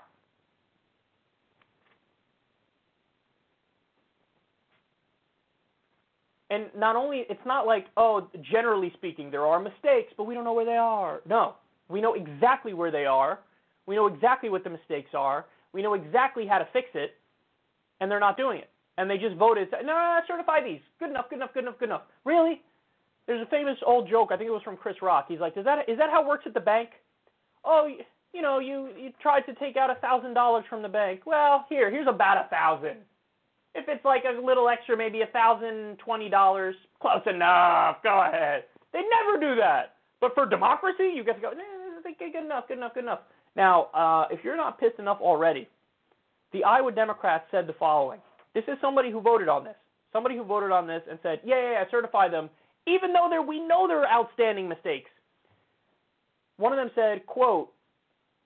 And 6.52 6.66
not 6.78 6.96
only, 6.96 7.26
it's 7.30 7.46
not 7.46 7.68
like, 7.68 7.88
oh, 7.98 8.28
generally 8.52 8.92
speaking, 8.98 9.32
there 9.32 9.46
are 9.46 9.60
mistakes, 9.60 10.14
but 10.18 10.26
we 10.26 10.36
don't 10.36 10.44
know 10.46 10.54
where 10.54 10.66
they 10.66 10.78
are. 10.78 11.22
No, 11.28 11.56
we 11.90 12.02
know 12.02 12.16
exactly 12.16 12.74
where 12.74 12.92
they 12.92 13.06
are. 13.06 13.40
We 13.88 13.96
know 13.96 14.08
exactly 14.08 14.50
what 14.50 14.64
the 14.64 14.70
mistakes 14.72 15.12
are. 15.14 15.46
We 15.74 15.82
know 15.84 15.94
exactly 15.96 16.48
how 16.48 16.60
to 16.60 16.68
fix 16.74 16.90
it. 16.96 17.12
and 18.02 18.12
they're 18.12 18.20
not 18.20 18.38
doing 18.38 18.60
it. 18.60 18.70
And 18.98 19.10
they 19.10 19.18
just 19.18 19.36
voted, 19.38 19.70
no, 19.72 19.80
no, 19.82 19.88
no, 19.88 20.20
certify 20.28 20.64
these. 20.64 20.82
Good 21.00 21.10
enough, 21.12 21.30
good 21.30 21.38
enough, 21.38 21.54
good 21.54 21.64
enough, 21.64 21.80
good 21.80 21.90
enough. 21.90 22.04
Really? 22.26 22.62
There's 23.28 23.42
a 23.46 23.50
famous 23.50 23.78
old 23.86 24.10
joke. 24.10 24.30
I 24.32 24.38
think 24.38 24.50
it 24.50 24.54
was 24.54 24.64
from 24.64 24.78
Chris 24.78 24.98
Rock. 25.02 25.26
He's 25.30 25.40
like, 25.40 25.58
"Is 25.58 25.66
that 25.66 25.88
is 25.90 25.98
that 25.98 26.10
how 26.10 26.24
it 26.24 26.28
works 26.28 26.46
at 26.48 26.54
the 26.54 26.60
bank? 26.60 26.90
Oh, 27.66 27.88
you, 28.34 28.42
know, 28.42 28.60
you 28.60 28.90
you 29.00 29.12
tried 29.22 29.42
to 29.42 29.56
take 29.56 29.78
out 29.78 29.90
a 29.90 29.96
thousand 29.96 30.34
dollars 30.34 30.66
from 30.70 30.82
the 30.82 30.90
bank. 30.90 31.22
Well, 31.26 31.66
here, 31.70 31.92
here's 31.92 32.08
about 32.08 32.46
a 32.46 32.50
thousand. 32.50 32.98
If 33.76 33.86
it's 33.88 34.04
like 34.04 34.24
a 34.26 34.40
little 34.42 34.68
extra, 34.68 34.98
maybe 34.98 35.22
a 35.22 35.28
thousand 35.28 35.98
twenty 35.98 36.30
dollars, 36.30 36.76
close 37.02 37.22
enough. 37.26 37.98
Go 38.04 38.24
ahead. 38.28 38.64
They 38.94 39.02
never 39.02 39.40
do 39.40 39.56
that. 39.60 39.96
But 40.22 40.34
for 40.34 40.46
democracy, 40.46 41.14
you 41.16 41.24
get 41.24 41.36
to 41.36 41.42
go. 41.42 41.52
Nah, 41.52 42.12
good 42.18 42.36
enough, 42.36 42.68
good 42.68 42.78
enough, 42.78 42.94
good 42.94 43.04
enough. 43.04 43.20
Now, 43.56 43.86
uh, 43.94 44.28
if 44.32 44.44
you're 44.44 44.58
not 44.58 44.80
pissed 44.80 45.00
enough 45.00 45.20
already, 45.22 45.68
the 46.52 46.64
Iowa 46.64 46.92
Democrats 46.92 47.46
said 47.52 47.68
the 47.68 47.74
following. 47.74 48.20
This 48.54 48.64
is 48.68 48.78
somebody 48.82 49.12
who 49.12 49.22
voted 49.22 49.48
on 49.48 49.64
this. 49.64 49.76
Somebody 50.12 50.36
who 50.36 50.44
voted 50.44 50.72
on 50.72 50.88
this 50.88 51.04
and 51.10 51.20
said, 51.22 51.40
yeah, 51.46 51.62
yeah, 51.62 51.72
yeah, 51.72 51.84
certify 51.92 52.28
them, 52.28 52.50
even 52.88 53.14
though 53.14 53.30
we 53.48 53.60
know 53.60 53.88
there 53.88 54.04
are 54.04 54.12
outstanding 54.12 54.68
mistakes. 54.68 55.10
One 56.58 56.74
of 56.74 56.78
them 56.78 56.90
said, 56.96 57.26
quote, 57.28 57.72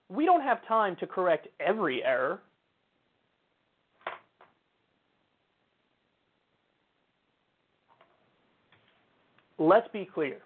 we 0.10 0.26
don't 0.26 0.42
have 0.42 0.66
time 0.68 0.98
to 1.00 1.08
correct 1.08 1.48
every 1.60 2.04
error. 2.04 2.42
Let's 9.58 9.88
be 9.94 10.08
clear. 10.12 10.38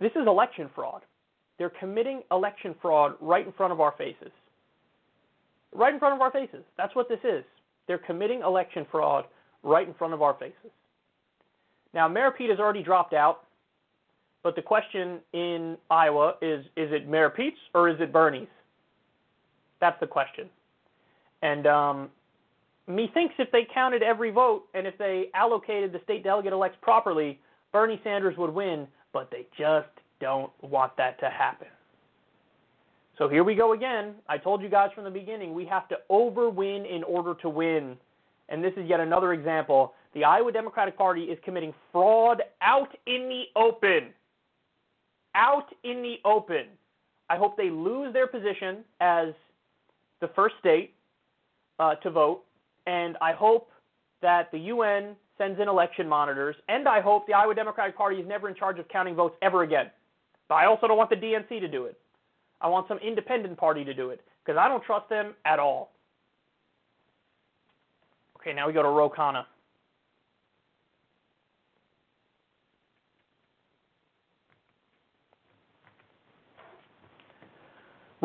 This 0.00 0.12
is 0.12 0.26
election 0.26 0.68
fraud. 0.74 1.02
They're 1.58 1.72
committing 1.80 2.22
election 2.30 2.74
fraud 2.80 3.14
right 3.20 3.46
in 3.46 3.52
front 3.52 3.72
of 3.72 3.80
our 3.80 3.94
faces. 3.96 4.32
Right 5.72 5.92
in 5.92 5.98
front 5.98 6.14
of 6.14 6.20
our 6.20 6.30
faces. 6.30 6.62
That's 6.76 6.94
what 6.94 7.08
this 7.08 7.20
is. 7.24 7.44
They're 7.86 7.98
committing 7.98 8.40
election 8.40 8.86
fraud 8.90 9.24
right 9.62 9.86
in 9.86 9.94
front 9.94 10.14
of 10.14 10.22
our 10.22 10.34
faces. 10.34 10.70
Now, 11.92 12.08
Mayor 12.08 12.32
Pete 12.32 12.50
has 12.50 12.58
already 12.58 12.82
dropped 12.82 13.14
out, 13.14 13.44
but 14.42 14.56
the 14.56 14.62
question 14.62 15.20
in 15.32 15.76
Iowa 15.90 16.34
is 16.42 16.64
is 16.76 16.92
it 16.92 17.08
Mayor 17.08 17.30
Pete's 17.30 17.58
or 17.72 17.88
is 17.88 17.96
it 18.00 18.12
Bernie's? 18.12 18.48
That's 19.80 19.98
the 20.00 20.06
question. 20.06 20.48
And 21.42 21.66
um, 21.66 22.08
methinks 22.86 23.34
if 23.38 23.50
they 23.50 23.66
counted 23.72 24.02
every 24.02 24.30
vote 24.30 24.64
and 24.74 24.86
if 24.86 24.96
they 24.98 25.26
allocated 25.34 25.92
the 25.92 26.00
state 26.04 26.22
delegate 26.22 26.52
elects 26.52 26.78
properly, 26.82 27.40
Bernie 27.72 28.00
Sanders 28.04 28.36
would 28.36 28.50
win, 28.50 28.86
but 29.12 29.30
they 29.30 29.46
just 29.58 29.88
don't 30.20 30.52
want 30.62 30.96
that 30.96 31.18
to 31.20 31.30
happen. 31.30 31.68
So 33.18 33.28
here 33.28 33.44
we 33.44 33.54
go 33.54 33.72
again. 33.72 34.14
I 34.28 34.38
told 34.38 34.60
you 34.60 34.68
guys 34.68 34.90
from 34.94 35.04
the 35.04 35.10
beginning 35.10 35.54
we 35.54 35.64
have 35.66 35.88
to 35.88 35.96
overwin 36.10 36.88
in 36.90 37.04
order 37.04 37.34
to 37.42 37.48
win. 37.48 37.96
And 38.48 38.62
this 38.62 38.72
is 38.76 38.88
yet 38.88 39.00
another 39.00 39.32
example. 39.32 39.94
The 40.14 40.24
Iowa 40.24 40.52
Democratic 40.52 40.98
Party 40.98 41.24
is 41.24 41.38
committing 41.44 41.72
fraud 41.92 42.42
out 42.60 42.94
in 43.06 43.28
the 43.28 43.44
open. 43.58 44.10
Out 45.34 45.66
in 45.84 46.02
the 46.02 46.16
open. 46.24 46.66
I 47.30 47.36
hope 47.36 47.56
they 47.56 47.70
lose 47.70 48.12
their 48.12 48.26
position 48.26 48.84
as 49.00 49.28
the 50.20 50.28
first 50.34 50.56
state 50.60 50.94
uh, 51.78 51.94
to 51.96 52.10
vote, 52.10 52.44
and 52.86 53.16
I 53.20 53.32
hope 53.32 53.70
that 54.22 54.50
the 54.52 54.58
UN 54.58 55.16
sends 55.36 55.60
in 55.60 55.68
election 55.68 56.08
monitors, 56.08 56.56
and 56.68 56.88
I 56.88 57.00
hope 57.00 57.26
the 57.26 57.34
Iowa 57.34 57.54
Democratic 57.54 57.96
Party 57.96 58.16
is 58.16 58.26
never 58.26 58.48
in 58.48 58.54
charge 58.54 58.78
of 58.78 58.88
counting 58.88 59.14
votes 59.14 59.36
ever 59.42 59.62
again. 59.62 59.90
But 60.48 60.56
I 60.56 60.66
also 60.66 60.86
don't 60.86 60.96
want 60.96 61.10
the 61.10 61.16
DNC 61.16 61.48
to 61.60 61.68
do 61.68 61.84
it. 61.84 61.98
I 62.60 62.68
want 62.68 62.88
some 62.88 62.98
independent 62.98 63.58
party 63.58 63.84
to 63.84 63.94
do 63.94 64.10
it 64.10 64.20
because 64.44 64.58
I 64.58 64.68
don't 64.68 64.82
trust 64.84 65.08
them 65.08 65.34
at 65.44 65.58
all. 65.58 65.92
Okay, 68.40 68.52
now 68.52 68.66
we 68.66 68.72
go 68.72 68.82
to 68.82 68.88
Ro 68.88 69.10
Khanna. 69.10 69.44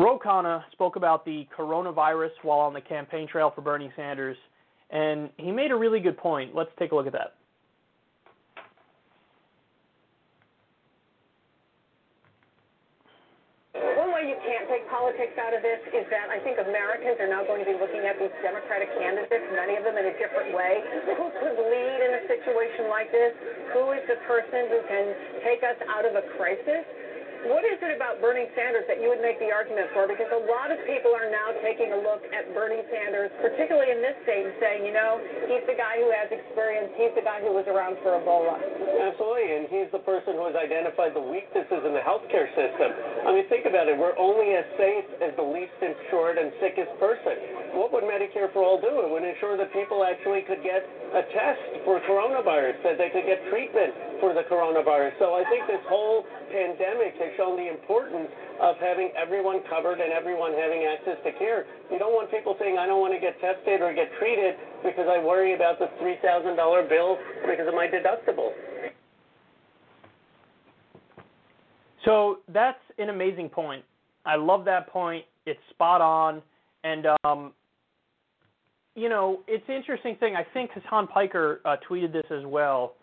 Ro 0.00 0.18
Khanna 0.18 0.62
spoke 0.72 0.96
about 0.96 1.26
the 1.26 1.46
coronavirus 1.54 2.30
while 2.40 2.60
on 2.60 2.72
the 2.72 2.80
campaign 2.80 3.28
trail 3.28 3.52
for 3.54 3.60
Bernie 3.60 3.92
Sanders, 3.96 4.36
and 4.90 5.30
he 5.36 5.50
made 5.52 5.70
a 5.70 5.76
really 5.76 6.00
good 6.00 6.16
point. 6.16 6.54
Let's 6.54 6.70
take 6.78 6.92
a 6.92 6.94
look 6.94 7.06
at 7.06 7.12
that. 7.12 7.34
One 13.70 14.10
way 14.10 14.26
you 14.26 14.34
can't 14.42 14.66
take 14.66 14.90
politics 14.90 15.38
out 15.38 15.54
of 15.54 15.62
this 15.62 15.78
is 15.94 16.02
that 16.10 16.26
I 16.28 16.42
think 16.42 16.58
Americans 16.58 17.22
are 17.22 17.30
now 17.30 17.46
going 17.46 17.62
to 17.62 17.68
be 17.70 17.78
looking 17.78 18.02
at 18.02 18.18
these 18.18 18.34
Democratic 18.42 18.90
candidates, 18.98 19.46
many 19.54 19.78
of 19.78 19.86
them 19.86 19.94
in 19.94 20.10
a 20.10 20.16
different 20.18 20.50
way. 20.50 20.82
Who 21.14 21.30
could 21.38 21.54
lead 21.54 21.98
in 22.02 22.10
a 22.18 22.22
situation 22.26 22.90
like 22.90 23.14
this? 23.14 23.30
Who 23.72 23.94
is 23.94 24.02
the 24.10 24.18
person 24.26 24.66
who 24.74 24.80
can 24.90 25.06
take 25.46 25.62
us 25.62 25.78
out 25.86 26.02
of 26.02 26.18
a 26.18 26.26
crisis? 26.34 26.82
What 27.48 27.64
is 27.64 27.80
it 27.80 27.96
about 27.96 28.20
Bernie 28.20 28.52
Sanders 28.52 28.84
that 28.84 29.00
you 29.00 29.08
would 29.08 29.24
make 29.24 29.40
the 29.40 29.48
argument 29.48 29.88
for? 29.96 30.04
Because 30.04 30.28
a 30.28 30.44
lot 30.44 30.68
of 30.68 30.76
people 30.84 31.16
are 31.16 31.24
now 31.32 31.56
taking 31.64 31.88
a 31.88 31.96
look 31.96 32.20
at 32.36 32.52
Bernie 32.52 32.84
Sanders, 32.92 33.32
particularly 33.40 33.88
in 33.96 34.04
this 34.04 34.12
state, 34.28 34.44
and 34.44 34.52
saying, 34.60 34.84
you 34.84 34.92
know, 34.92 35.16
he's 35.48 35.64
the 35.64 35.72
guy 35.72 35.96
who 35.96 36.12
has 36.12 36.28
experience. 36.28 36.92
He's 37.00 37.16
the 37.16 37.24
guy 37.24 37.40
who 37.40 37.56
was 37.56 37.64
around 37.64 37.96
for 38.04 38.12
Ebola. 38.20 38.60
Absolutely, 38.60 39.56
and 39.56 39.64
he's 39.72 39.88
the 39.88 40.04
person 40.04 40.36
who 40.36 40.52
has 40.52 40.56
identified 40.56 41.16
the 41.16 41.24
weaknesses 41.24 41.80
in 41.80 41.96
the 41.96 42.04
healthcare 42.04 42.44
system. 42.52 42.92
I 43.24 43.32
mean, 43.32 43.48
think 43.48 43.64
about 43.64 43.88
it. 43.88 43.96
We're 43.96 44.20
only 44.20 44.52
as 44.60 44.68
safe 44.76 45.08
as 45.24 45.32
the 45.40 45.46
least 45.46 45.80
insured 45.80 46.36
and 46.36 46.52
sickest 46.60 46.92
person. 47.00 47.72
What 47.72 47.88
would 47.96 48.04
Medicare 48.04 48.52
for 48.52 48.60
All 48.60 48.76
do? 48.76 49.00
It 49.00 49.08
would 49.08 49.24
ensure 49.24 49.56
that 49.56 49.72
people 49.72 50.04
actually 50.04 50.44
could 50.44 50.60
get 50.60 50.84
a 51.16 51.24
test 51.32 51.88
for 51.88 52.04
coronavirus, 52.04 52.84
that 52.84 53.00
they 53.00 53.08
could 53.08 53.24
get 53.24 53.40
treatment 53.48 54.09
for 54.20 54.36
the 54.36 54.44
coronavirus. 54.46 55.16
So 55.18 55.34
I 55.34 55.42
think 55.48 55.66
this 55.66 55.82
whole 55.88 56.24
pandemic 56.52 57.16
has 57.18 57.32
shown 57.36 57.56
the 57.56 57.68
importance 57.72 58.28
of 58.60 58.76
having 58.78 59.10
everyone 59.16 59.64
covered 59.68 60.00
and 60.00 60.12
everyone 60.12 60.52
having 60.52 60.84
access 60.84 61.16
to 61.24 61.32
care. 61.40 61.64
You 61.90 61.98
don't 61.98 62.12
want 62.12 62.30
people 62.30 62.54
saying, 62.60 62.76
I 62.78 62.86
don't 62.86 63.00
want 63.00 63.14
to 63.16 63.20
get 63.20 63.40
tested 63.40 63.80
or 63.80 63.92
get 63.94 64.12
treated 64.20 64.54
because 64.84 65.08
I 65.08 65.18
worry 65.18 65.54
about 65.54 65.80
the 65.80 65.88
$3,000 65.98 66.54
bill 66.88 67.18
because 67.48 67.66
of 67.66 67.74
my 67.74 67.88
deductible. 67.88 68.52
So 72.04 72.38
that's 72.52 72.80
an 72.98 73.08
amazing 73.08 73.48
point. 73.48 73.84
I 74.24 74.36
love 74.36 74.64
that 74.66 74.88
point. 74.88 75.24
It's 75.46 75.60
spot 75.70 76.00
on. 76.00 76.42
And, 76.84 77.06
um, 77.24 77.52
you 78.94 79.08
know, 79.08 79.40
it's 79.46 79.64
an 79.68 79.74
interesting 79.74 80.16
thing. 80.16 80.34
I 80.36 80.44
think 80.52 80.70
Hasan 80.72 81.06
Piker 81.06 81.60
uh, 81.64 81.76
tweeted 81.88 82.12
this 82.12 82.24
as 82.30 82.44
well. 82.44 82.94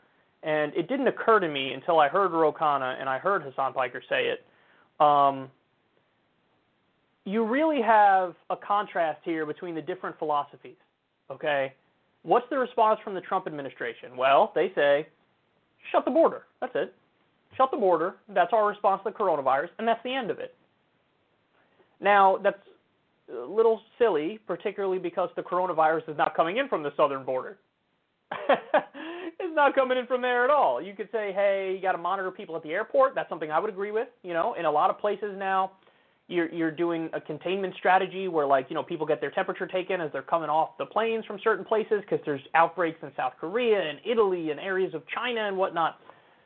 And 0.43 0.73
it 0.75 0.87
didn't 0.87 1.07
occur 1.07 1.39
to 1.39 1.47
me 1.47 1.73
until 1.73 1.99
I 1.99 2.07
heard 2.07 2.31
Ro 2.31 2.53
Khanna 2.53 2.99
and 2.99 3.09
I 3.09 3.17
heard 3.17 3.43
Hasan 3.43 3.73
Piker 3.73 4.01
say 4.07 4.27
it. 4.27 4.45
Um, 5.03 5.49
you 7.25 7.43
really 7.43 7.81
have 7.81 8.35
a 8.49 8.55
contrast 8.55 9.19
here 9.23 9.45
between 9.45 9.75
the 9.75 9.81
different 9.81 10.17
philosophies. 10.17 10.77
Okay? 11.29 11.73
What's 12.23 12.45
the 12.49 12.57
response 12.57 12.99
from 13.03 13.15
the 13.15 13.21
Trump 13.21 13.47
administration? 13.47 14.15
Well, 14.15 14.51
they 14.55 14.71
say, 14.75 15.07
shut 15.91 16.05
the 16.05 16.11
border. 16.11 16.43
That's 16.61 16.73
it. 16.75 16.93
Shut 17.55 17.71
the 17.71 17.77
border. 17.77 18.15
That's 18.29 18.53
our 18.53 18.67
response 18.67 19.01
to 19.03 19.11
the 19.11 19.17
coronavirus, 19.17 19.69
and 19.79 19.87
that's 19.87 20.01
the 20.03 20.13
end 20.13 20.29
of 20.31 20.39
it. 20.39 20.53
Now, 21.99 22.37
that's 22.41 22.59
a 23.33 23.45
little 23.45 23.81
silly, 23.97 24.39
particularly 24.47 24.99
because 24.99 25.29
the 25.35 25.41
coronavirus 25.41 26.09
is 26.09 26.17
not 26.17 26.35
coming 26.35 26.57
in 26.57 26.67
from 26.67 26.83
the 26.83 26.93
southern 26.95 27.25
border. 27.25 27.57
not 29.57 29.75
coming 29.75 29.97
in 29.97 30.07
from 30.07 30.21
there 30.21 30.45
at 30.45 30.49
all. 30.49 30.81
You 30.81 30.93
could 30.93 31.09
say, 31.11 31.33
hey, 31.33 31.73
you 31.75 31.81
got 31.81 31.91
to 31.91 31.97
monitor 31.97 32.31
people 32.31 32.55
at 32.55 32.63
the 32.63 32.71
airport. 32.71 33.13
That's 33.15 33.27
something 33.27 33.51
I 33.51 33.59
would 33.59 33.69
agree 33.69 33.91
with. 33.91 34.07
You 34.23 34.33
know, 34.33 34.53
in 34.53 34.63
a 34.63 34.71
lot 34.71 34.89
of 34.89 34.97
places 34.99 35.35
now, 35.37 35.73
you're 36.29 36.51
you're 36.53 36.71
doing 36.71 37.09
a 37.13 37.21
containment 37.21 37.73
strategy 37.77 38.27
where 38.27 38.45
like 38.45 38.67
you 38.69 38.75
know 38.75 38.83
people 38.83 39.05
get 39.05 39.21
their 39.21 39.31
temperature 39.31 39.65
taken 39.65 40.01
as 40.01 40.11
they're 40.11 40.21
coming 40.21 40.49
off 40.49 40.77
the 40.77 40.85
planes 40.85 41.25
from 41.25 41.39
certain 41.43 41.63
places 41.65 42.01
because 42.01 42.19
there's 42.25 42.41
outbreaks 42.53 42.99
in 43.01 43.11
South 43.15 43.33
Korea 43.39 43.81
and 43.81 43.99
Italy 44.05 44.51
and 44.51 44.59
areas 44.59 44.93
of 44.93 45.03
China 45.13 45.47
and 45.47 45.57
whatnot. 45.57 45.99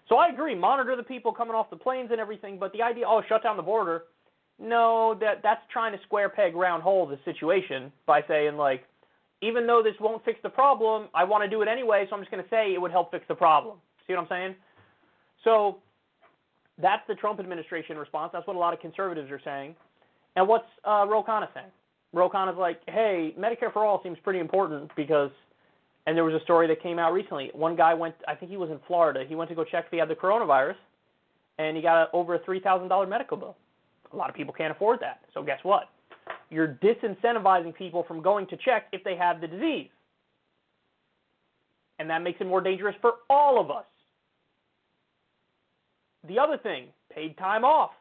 So 0.08 0.18
I 0.18 0.28
agree, 0.28 0.56
monitor 0.56 0.96
the 0.96 1.04
people 1.04 1.32
coming 1.32 1.56
off 1.56 1.70
the 1.70 1.78
planes 1.78 2.10
and 2.12 2.20
everything. 2.20 2.60
But 2.60 2.74
the 2.74 2.82
idea, 2.82 3.06
oh, 3.08 3.22
shut 3.28 3.44
down 3.44 3.58
the 3.58 3.64
border, 3.64 4.04
no, 4.60 5.16
that 5.20 5.42
that's 5.42 5.62
trying 5.72 5.98
to 5.98 6.04
square 6.04 6.30
peg 6.30 6.56
round 6.56 6.84
hole 6.84 7.08
the 7.08 7.18
situation 7.26 7.92
by 8.06 8.22
saying 8.28 8.58
like 8.58 8.84
even 9.42 9.66
though 9.66 9.82
this 9.84 9.96
won't 10.00 10.24
fix 10.24 10.40
the 10.44 10.50
problem, 10.50 11.08
I 11.14 11.24
want 11.24 11.44
to 11.44 11.50
do 11.50 11.62
it 11.62 11.68
anyway, 11.68 12.06
so 12.10 12.16
I'm 12.16 12.22
just 12.22 12.32
going 12.32 12.44
to 12.44 12.50
say 12.50 12.74
it 12.74 12.82
would 12.82 12.92
help 12.92 13.12
fix 13.12 13.26
the 13.28 13.36
problem. 13.36 13.78
See 14.08 14.14
what 14.14 14.22
I'm 14.22 14.28
saying? 14.30 14.56
So 15.44 15.78
that's 16.82 17.02
the 17.08 17.16
Trump 17.16 17.40
administration 17.40 17.98
response. 17.98 18.32
That's 18.34 18.46
what 18.48 18.56
a 18.56 18.60
lot 18.60 18.74
of 18.74 18.80
conservatives 18.80 19.32
are 19.32 19.42
saying. 19.44 19.76
And 20.36 20.48
what's 20.48 20.66
uh, 20.86 21.06
Ro 21.08 21.24
Khanna 21.24 21.48
saying? 21.54 21.72
Ro 22.14 22.30
Khanna's 22.30 22.58
like, 22.58 22.82
hey, 22.88 23.34
Medicare 23.40 23.72
for 23.74 23.86
all 23.86 24.02
seems 24.04 24.18
pretty 24.24 24.40
important 24.40 24.92
because, 24.96 25.32
and 26.06 26.16
there 26.16 26.24
was 26.24 26.34
a 26.40 26.44
story 26.44 26.68
that 26.68 26.82
came 26.82 27.00
out 27.00 27.14
recently. 27.14 27.50
One 27.54 27.76
guy 27.76 27.94
went, 27.94 28.16
I 28.28 28.36
think 28.36 28.52
he 28.52 28.58
was 28.58 28.70
in 28.70 28.80
Florida. 28.88 29.24
He 29.28 29.36
went 29.36 29.50
to 29.50 29.56
go 29.56 29.64
check 29.64 29.86
if 29.86 29.92
he 29.92 29.98
had 29.98 30.10
the 30.10 30.16
coronavirus, 30.16 30.76
and 31.58 31.76
he 31.76 31.82
got 31.82 32.04
a, 32.04 32.12
over 32.14 32.36
a 32.36 32.40
three 32.44 32.60
thousand 32.60 32.90
dollar 32.90 33.08
medical 33.08 33.38
bill. 33.38 33.56
A 34.14 34.16
lot 34.16 34.30
of 34.30 34.36
people 34.36 34.54
can't 34.54 34.72
afford 34.72 35.00
that. 35.00 35.22
So 35.34 35.42
guess 35.42 35.60
what? 35.64 35.90
You're 36.52 36.78
disincentivizing 36.84 37.74
people 37.74 38.04
from 38.04 38.22
going 38.22 38.46
to 38.48 38.58
check 38.58 38.88
if 38.92 39.04
they 39.04 39.16
have 39.16 39.42
the 39.42 39.48
disease. 39.48 39.90
And 41.98 42.10
that 42.10 42.22
makes 42.22 42.42
it 42.42 42.48
more 42.48 42.62
dangerous 42.62 42.96
for 43.02 43.14
all 43.30 43.60
of 43.60 43.72
us. 43.72 43.86
The 46.28 46.38
other 46.38 46.58
thing, 46.58 46.88
paid 47.14 47.38
time 47.38 47.64
off. 47.64 47.92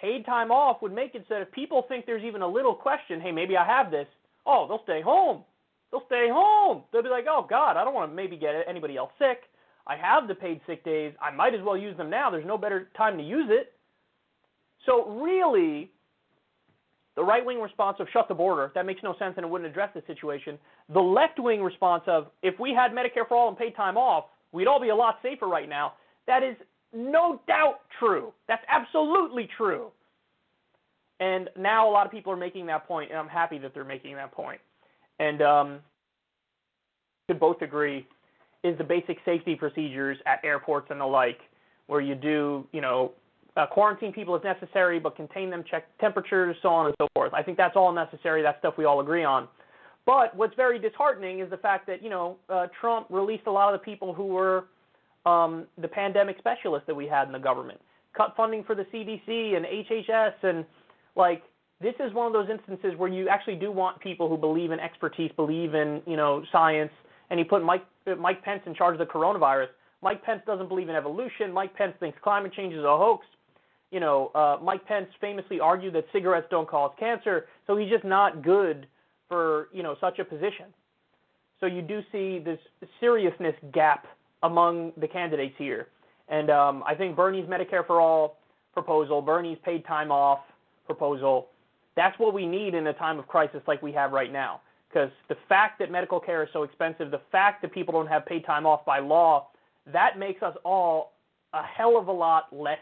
Paid 0.00 0.24
time 0.24 0.50
off 0.50 0.80
would 0.80 0.94
make 0.94 1.14
it 1.14 1.26
so 1.28 1.34
that 1.34 1.42
if 1.42 1.52
people 1.52 1.84
think 1.88 2.06
there's 2.06 2.22
even 2.22 2.42
a 2.42 2.48
little 2.48 2.74
question, 2.74 3.20
hey, 3.20 3.32
maybe 3.32 3.56
I 3.56 3.66
have 3.66 3.90
this, 3.90 4.06
oh, 4.46 4.66
they'll 4.68 4.82
stay 4.84 5.02
home. 5.02 5.42
They'll 5.90 6.06
stay 6.06 6.28
home. 6.30 6.84
They'll 6.92 7.02
be 7.02 7.08
like, 7.08 7.26
oh, 7.28 7.44
God, 7.48 7.76
I 7.76 7.84
don't 7.84 7.94
want 7.94 8.10
to 8.10 8.14
maybe 8.14 8.36
get 8.36 8.54
anybody 8.68 8.96
else 8.96 9.10
sick. 9.18 9.42
I 9.86 9.96
have 9.96 10.28
the 10.28 10.34
paid 10.34 10.60
sick 10.66 10.84
days. 10.84 11.12
I 11.20 11.30
might 11.30 11.54
as 11.54 11.62
well 11.62 11.76
use 11.76 11.96
them 11.96 12.08
now. 12.08 12.30
There's 12.30 12.46
no 12.46 12.56
better 12.56 12.88
time 12.96 13.18
to 13.18 13.24
use 13.24 13.48
it. 13.50 13.72
So, 14.86 15.10
really, 15.10 15.90
the 17.20 17.26
right 17.26 17.44
wing 17.44 17.60
response 17.60 17.98
of 18.00 18.06
shut 18.14 18.28
the 18.28 18.34
border, 18.34 18.72
that 18.74 18.86
makes 18.86 19.02
no 19.02 19.14
sense 19.18 19.34
and 19.36 19.44
it 19.44 19.48
wouldn't 19.50 19.68
address 19.68 19.90
the 19.94 20.02
situation. 20.06 20.58
The 20.94 21.00
left 21.00 21.38
wing 21.38 21.62
response 21.62 22.02
of 22.06 22.28
if 22.42 22.58
we 22.58 22.72
had 22.72 22.92
Medicare 22.92 23.28
for 23.28 23.36
all 23.36 23.48
and 23.50 23.58
paid 23.58 23.76
time 23.76 23.98
off, 23.98 24.24
we'd 24.52 24.66
all 24.66 24.80
be 24.80 24.88
a 24.88 24.96
lot 24.96 25.18
safer 25.22 25.46
right 25.46 25.68
now. 25.68 25.92
That 26.26 26.42
is 26.42 26.56
no 26.94 27.42
doubt 27.46 27.80
true. 27.98 28.32
That's 28.48 28.64
absolutely 28.68 29.50
true. 29.54 29.88
And 31.20 31.50
now 31.58 31.86
a 31.86 31.92
lot 31.92 32.06
of 32.06 32.10
people 32.10 32.32
are 32.32 32.38
making 32.38 32.64
that 32.68 32.88
point, 32.88 33.10
and 33.10 33.18
I'm 33.18 33.28
happy 33.28 33.58
that 33.58 33.74
they're 33.74 33.84
making 33.84 34.14
that 34.14 34.32
point. 34.32 34.62
And 35.18 35.42
um, 35.42 35.78
could 37.28 37.38
both 37.38 37.60
agree 37.60 38.06
is 38.64 38.78
the 38.78 38.84
basic 38.84 39.18
safety 39.26 39.54
procedures 39.56 40.16
at 40.24 40.42
airports 40.42 40.86
and 40.88 40.98
the 40.98 41.04
like, 41.04 41.40
where 41.86 42.00
you 42.00 42.14
do, 42.14 42.66
you 42.72 42.80
know, 42.80 43.12
uh, 43.60 43.66
quarantine 43.66 44.12
people 44.12 44.34
if 44.34 44.44
necessary, 44.44 44.98
but 44.98 45.16
contain 45.16 45.50
them, 45.50 45.64
check 45.70 45.84
temperatures, 45.98 46.56
so 46.62 46.68
on 46.68 46.86
and 46.86 46.94
so 47.00 47.08
forth. 47.14 47.32
I 47.34 47.42
think 47.42 47.56
that's 47.56 47.76
all 47.76 47.92
necessary. 47.92 48.42
That's 48.42 48.58
stuff 48.58 48.74
we 48.78 48.84
all 48.84 49.00
agree 49.00 49.24
on. 49.24 49.48
But 50.06 50.34
what's 50.34 50.54
very 50.54 50.78
disheartening 50.78 51.40
is 51.40 51.50
the 51.50 51.58
fact 51.58 51.86
that 51.86 52.02
you 52.02 52.10
know 52.10 52.36
uh, 52.48 52.68
Trump 52.80 53.06
released 53.10 53.46
a 53.46 53.50
lot 53.50 53.72
of 53.74 53.80
the 53.80 53.84
people 53.84 54.14
who 54.14 54.26
were 54.26 54.64
um, 55.26 55.66
the 55.80 55.88
pandemic 55.88 56.38
specialists 56.38 56.86
that 56.86 56.94
we 56.94 57.06
had 57.06 57.26
in 57.26 57.32
the 57.32 57.38
government, 57.38 57.80
cut 58.16 58.34
funding 58.36 58.64
for 58.64 58.74
the 58.74 58.84
CDC 58.84 59.56
and 59.56 59.66
HHS, 59.66 60.32
and 60.42 60.64
like 61.16 61.42
this 61.80 61.94
is 62.00 62.12
one 62.14 62.26
of 62.26 62.32
those 62.32 62.48
instances 62.50 62.96
where 62.96 63.10
you 63.10 63.28
actually 63.28 63.56
do 63.56 63.70
want 63.70 64.00
people 64.00 64.28
who 64.28 64.38
believe 64.38 64.70
in 64.70 64.80
expertise, 64.80 65.30
believe 65.36 65.74
in 65.74 66.00
you 66.06 66.16
know 66.16 66.42
science, 66.50 66.92
and 67.28 67.38
you 67.38 67.44
put 67.44 67.62
Mike 67.62 67.84
Mike 68.18 68.42
Pence 68.42 68.62
in 68.64 68.74
charge 68.74 68.98
of 68.98 69.06
the 69.06 69.12
coronavirus. 69.12 69.68
Mike 70.02 70.24
Pence 70.24 70.40
doesn't 70.46 70.68
believe 70.68 70.88
in 70.88 70.96
evolution. 70.96 71.52
Mike 71.52 71.74
Pence 71.76 71.92
thinks 72.00 72.18
climate 72.22 72.54
change 72.54 72.72
is 72.72 72.84
a 72.84 72.96
hoax. 72.96 73.26
You 73.90 74.00
know, 74.00 74.30
uh, 74.34 74.58
Mike 74.62 74.86
Pence 74.86 75.08
famously 75.20 75.58
argued 75.60 75.94
that 75.94 76.04
cigarettes 76.12 76.46
don't 76.50 76.68
cause 76.68 76.92
cancer, 76.98 77.46
so 77.66 77.76
he's 77.76 77.90
just 77.90 78.04
not 78.04 78.42
good 78.42 78.86
for 79.28 79.68
you 79.72 79.82
know 79.82 79.96
such 80.00 80.18
a 80.18 80.24
position. 80.24 80.66
So 81.58 81.66
you 81.66 81.82
do 81.82 82.00
see 82.10 82.38
this 82.38 82.58
seriousness 83.00 83.54
gap 83.72 84.06
among 84.42 84.92
the 84.96 85.08
candidates 85.08 85.54
here, 85.58 85.88
and 86.28 86.50
um, 86.50 86.82
I 86.86 86.94
think 86.94 87.16
Bernie's 87.16 87.46
Medicare 87.46 87.86
for 87.86 88.00
all 88.00 88.38
proposal, 88.72 89.20
Bernie's 89.20 89.58
paid 89.64 89.84
time 89.84 90.10
off 90.10 90.40
proposal, 90.86 91.48
that's 91.96 92.18
what 92.18 92.34
we 92.34 92.46
need 92.46 92.74
in 92.74 92.86
a 92.86 92.92
time 92.92 93.18
of 93.18 93.26
crisis 93.26 93.60
like 93.66 93.82
we 93.82 93.92
have 93.92 94.12
right 94.12 94.32
now. 94.32 94.60
Because 94.88 95.10
the 95.28 95.36
fact 95.48 95.78
that 95.78 95.90
medical 95.90 96.18
care 96.18 96.42
is 96.42 96.48
so 96.52 96.62
expensive, 96.62 97.10
the 97.10 97.20
fact 97.30 97.62
that 97.62 97.72
people 97.72 97.92
don't 97.92 98.08
have 98.08 98.26
paid 98.26 98.44
time 98.44 98.66
off 98.66 98.84
by 98.84 98.98
law, 98.98 99.48
that 99.92 100.18
makes 100.18 100.42
us 100.42 100.56
all 100.64 101.12
a 101.52 101.62
hell 101.62 101.96
of 101.96 102.08
a 102.08 102.12
lot 102.12 102.46
less 102.52 102.78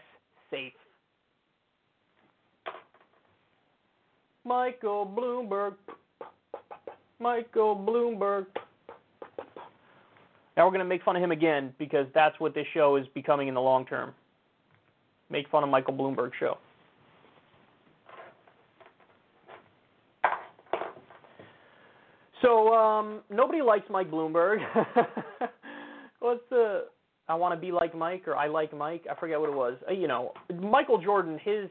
safe. 0.49 0.73
Michael 4.49 5.05
Bloomberg. 5.05 5.75
Michael 7.19 7.75
Bloomberg. 7.75 8.47
Now 10.57 10.65
we're 10.65 10.71
going 10.71 10.79
to 10.79 10.85
make 10.85 11.03
fun 11.03 11.15
of 11.15 11.21
him 11.21 11.31
again 11.31 11.71
because 11.77 12.07
that's 12.15 12.37
what 12.39 12.55
this 12.55 12.65
show 12.73 12.95
is 12.95 13.05
becoming 13.13 13.47
in 13.47 13.53
the 13.53 13.61
long 13.61 13.85
term. 13.85 14.11
Make 15.29 15.47
fun 15.49 15.63
of 15.63 15.69
Michael 15.69 15.93
Bloomberg 15.93 16.31
show. 16.39 16.57
So 22.41 22.73
um, 22.73 23.21
nobody 23.29 23.61
likes 23.61 23.85
Mike 23.91 24.09
Bloomberg. 24.09 24.57
What's 26.21 26.41
the? 26.49 26.85
I 27.27 27.35
want 27.35 27.53
to 27.53 27.61
be 27.61 27.71
like 27.71 27.95
Mike 27.95 28.27
or 28.27 28.35
I 28.35 28.47
like 28.47 28.75
Mike. 28.75 29.05
I 29.11 29.13
forget 29.19 29.39
what 29.39 29.49
it 29.49 29.55
was. 29.55 29.77
Uh, 29.87 29.91
you 29.91 30.07
know, 30.07 30.33
Michael 30.59 30.99
Jordan. 30.99 31.39
His 31.43 31.69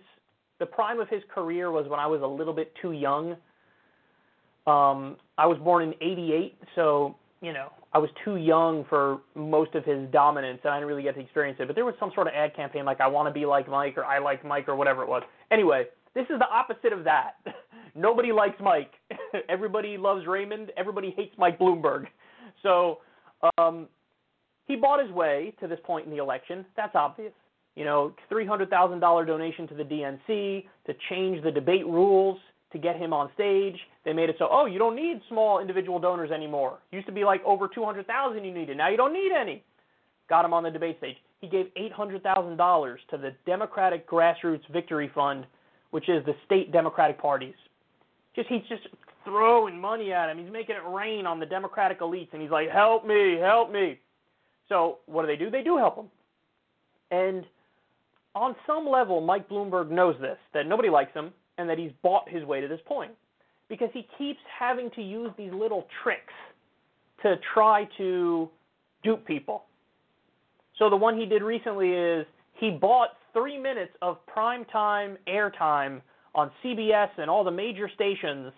the 0.58 0.66
prime 0.66 1.00
of 1.00 1.08
his 1.08 1.22
career 1.32 1.70
was 1.70 1.88
when 1.88 2.00
I 2.00 2.06
was 2.06 2.22
a 2.22 2.26
little 2.26 2.52
bit 2.52 2.72
too 2.80 2.92
young. 2.92 3.32
Um, 4.66 5.16
I 5.38 5.46
was 5.46 5.58
born 5.62 5.82
in 5.84 5.94
'88, 6.00 6.58
so 6.74 7.16
you 7.40 7.52
know 7.52 7.70
I 7.92 7.98
was 7.98 8.10
too 8.24 8.36
young 8.36 8.84
for 8.88 9.20
most 9.34 9.74
of 9.74 9.84
his 9.84 10.10
dominance, 10.10 10.60
and 10.64 10.72
I 10.72 10.76
didn't 10.76 10.88
really 10.88 11.02
get 11.02 11.14
to 11.14 11.20
experience 11.20 11.58
it. 11.60 11.66
But 11.66 11.74
there 11.74 11.84
was 11.84 11.94
some 11.98 12.10
sort 12.14 12.26
of 12.26 12.34
ad 12.34 12.54
campaign 12.54 12.84
like 12.84 13.00
"I 13.00 13.06
want 13.06 13.28
to 13.28 13.32
be 13.32 13.46
like 13.46 13.68
Mike" 13.68 13.96
or 13.96 14.04
"I 14.04 14.18
like 14.18 14.44
Mike" 14.44 14.68
or 14.68 14.76
whatever 14.76 15.02
it 15.02 15.08
was. 15.08 15.22
Anyway, 15.50 15.84
this 16.14 16.24
is 16.24 16.38
the 16.38 16.48
opposite 16.48 16.92
of 16.92 17.04
that. 17.04 17.36
Nobody 17.94 18.32
likes 18.32 18.56
Mike. 18.60 18.92
Everybody 19.48 19.96
loves 19.96 20.26
Raymond. 20.26 20.72
Everybody 20.76 21.14
hates 21.16 21.34
Mike 21.38 21.58
Bloomberg. 21.58 22.06
So 22.62 22.98
um, 23.56 23.88
he 24.66 24.76
bought 24.76 25.02
his 25.02 25.10
way 25.12 25.54
to 25.60 25.66
this 25.66 25.78
point 25.84 26.06
in 26.06 26.10
the 26.10 26.18
election. 26.18 26.64
That's 26.76 26.94
obvious. 26.94 27.32
You 27.78 27.84
know, 27.84 28.12
$300,000 28.28 29.24
donation 29.24 29.68
to 29.68 29.74
the 29.74 29.84
DNC 29.84 30.66
to 30.86 30.94
change 31.08 31.44
the 31.44 31.52
debate 31.52 31.86
rules 31.86 32.36
to 32.72 32.78
get 32.78 32.96
him 32.96 33.12
on 33.12 33.30
stage. 33.34 33.76
They 34.04 34.12
made 34.12 34.28
it 34.28 34.34
so, 34.36 34.48
oh, 34.50 34.66
you 34.66 34.80
don't 34.80 34.96
need 34.96 35.20
small 35.28 35.60
individual 35.60 36.00
donors 36.00 36.32
anymore. 36.32 36.80
Used 36.90 37.06
to 37.06 37.12
be 37.12 37.22
like 37.22 37.40
over 37.44 37.68
200,000 37.72 38.44
you 38.44 38.52
needed. 38.52 38.76
Now 38.76 38.88
you 38.88 38.96
don't 38.96 39.12
need 39.12 39.30
any. 39.30 39.62
Got 40.28 40.44
him 40.44 40.52
on 40.52 40.64
the 40.64 40.72
debate 40.72 40.98
stage. 40.98 41.14
He 41.40 41.46
gave 41.46 41.66
$800,000 41.76 42.96
to 43.10 43.16
the 43.16 43.32
Democratic 43.46 44.10
Grassroots 44.10 44.68
Victory 44.72 45.08
Fund, 45.14 45.46
which 45.92 46.08
is 46.08 46.26
the 46.26 46.34
state 46.46 46.72
Democratic 46.72 47.22
parties. 47.22 47.54
Just 48.34 48.48
he's 48.48 48.62
just 48.68 48.88
throwing 49.24 49.80
money 49.80 50.12
at 50.12 50.28
him. 50.28 50.38
He's 50.42 50.52
making 50.52 50.74
it 50.74 50.90
rain 50.90 51.26
on 51.26 51.38
the 51.38 51.46
Democratic 51.46 52.00
elites, 52.00 52.32
and 52.32 52.42
he's 52.42 52.50
like, 52.50 52.70
"Help 52.70 53.06
me, 53.06 53.36
help 53.36 53.70
me." 53.70 54.00
So 54.68 54.98
what 55.06 55.22
do 55.22 55.28
they 55.28 55.36
do? 55.36 55.48
They 55.48 55.62
do 55.62 55.76
help 55.76 55.96
him. 55.96 56.10
And 57.10 57.44
on 58.38 58.56
some 58.66 58.88
level, 58.88 59.20
Mike 59.20 59.48
Bloomberg 59.48 59.90
knows 59.90 60.16
this 60.20 60.38
that 60.54 60.66
nobody 60.66 60.88
likes 60.88 61.12
him, 61.12 61.32
and 61.58 61.68
that 61.68 61.78
he's 61.78 61.90
bought 62.02 62.28
his 62.28 62.44
way 62.44 62.60
to 62.60 62.68
this 62.68 62.80
point 62.86 63.12
because 63.68 63.90
he 63.92 64.06
keeps 64.16 64.38
having 64.58 64.90
to 64.92 65.02
use 65.02 65.30
these 65.36 65.52
little 65.52 65.86
tricks 66.02 66.32
to 67.22 67.36
try 67.52 67.86
to 67.98 68.48
dupe 69.02 69.26
people. 69.26 69.64
So 70.78 70.88
the 70.88 70.96
one 70.96 71.18
he 71.18 71.26
did 71.26 71.42
recently 71.42 71.90
is 71.90 72.24
he 72.54 72.70
bought 72.70 73.10
three 73.32 73.58
minutes 73.58 73.92
of 74.00 74.24
prime 74.26 74.64
time 74.66 75.18
airtime 75.26 76.00
on 76.34 76.50
CBS 76.64 77.08
and 77.18 77.28
all 77.28 77.44
the 77.44 77.50
major 77.50 77.90
stations 77.94 78.52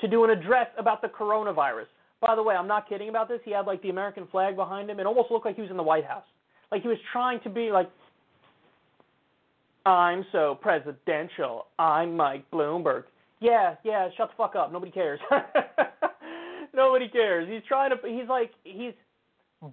to 0.00 0.08
do 0.08 0.24
an 0.24 0.30
address 0.30 0.68
about 0.78 1.02
the 1.02 1.08
coronavirus. 1.08 1.86
By 2.20 2.34
the 2.34 2.42
way, 2.42 2.54
I'm 2.54 2.68
not 2.68 2.88
kidding 2.88 3.08
about 3.08 3.28
this. 3.28 3.40
He 3.44 3.52
had 3.52 3.66
like 3.66 3.82
the 3.82 3.90
American 3.90 4.26
flag 4.30 4.56
behind 4.56 4.88
him. 4.88 5.00
It 5.00 5.06
almost 5.06 5.30
looked 5.30 5.44
like 5.44 5.56
he 5.56 5.62
was 5.62 5.70
in 5.70 5.76
the 5.76 5.82
White 5.82 6.04
House. 6.04 6.24
Like 6.70 6.82
he 6.82 6.88
was 6.88 6.98
trying 7.12 7.40
to 7.40 7.50
be 7.50 7.70
like, 7.72 7.90
I'm 9.88 10.26
so 10.32 10.58
presidential. 10.60 11.66
I'm 11.78 12.14
Mike 12.14 12.44
Bloomberg. 12.50 13.04
Yeah, 13.40 13.76
yeah, 13.84 14.08
shut 14.16 14.28
the 14.28 14.34
fuck 14.36 14.54
up. 14.54 14.70
Nobody 14.70 14.92
cares. 14.92 15.18
Nobody 16.74 17.08
cares. 17.08 17.48
He's 17.50 17.62
trying 17.66 17.90
to, 17.90 17.96
he's 18.06 18.28
like, 18.28 18.50
he's 18.64 18.92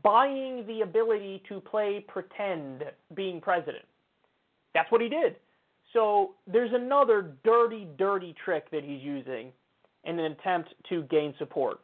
buying 0.04 0.66
the 0.68 0.82
ability 0.82 1.44
to 1.50 1.60
play 1.60 2.06
pretend 2.08 2.84
being 3.14 3.42
president. 3.42 3.84
That's 4.74 4.90
what 4.90 5.02
he 5.02 5.10
did. 5.10 5.36
So 5.92 6.36
there's 6.48 6.72
another 6.74 7.34
dirty, 7.44 7.88
dirty 7.98 8.34
trick 8.44 8.72
that 8.72 8.84
he's 8.84 9.02
using 9.02 9.52
in 10.06 10.18
an 10.18 10.32
attempt 10.32 10.74
to 10.90 11.04
gain 11.04 11.34
support. 11.38 11.80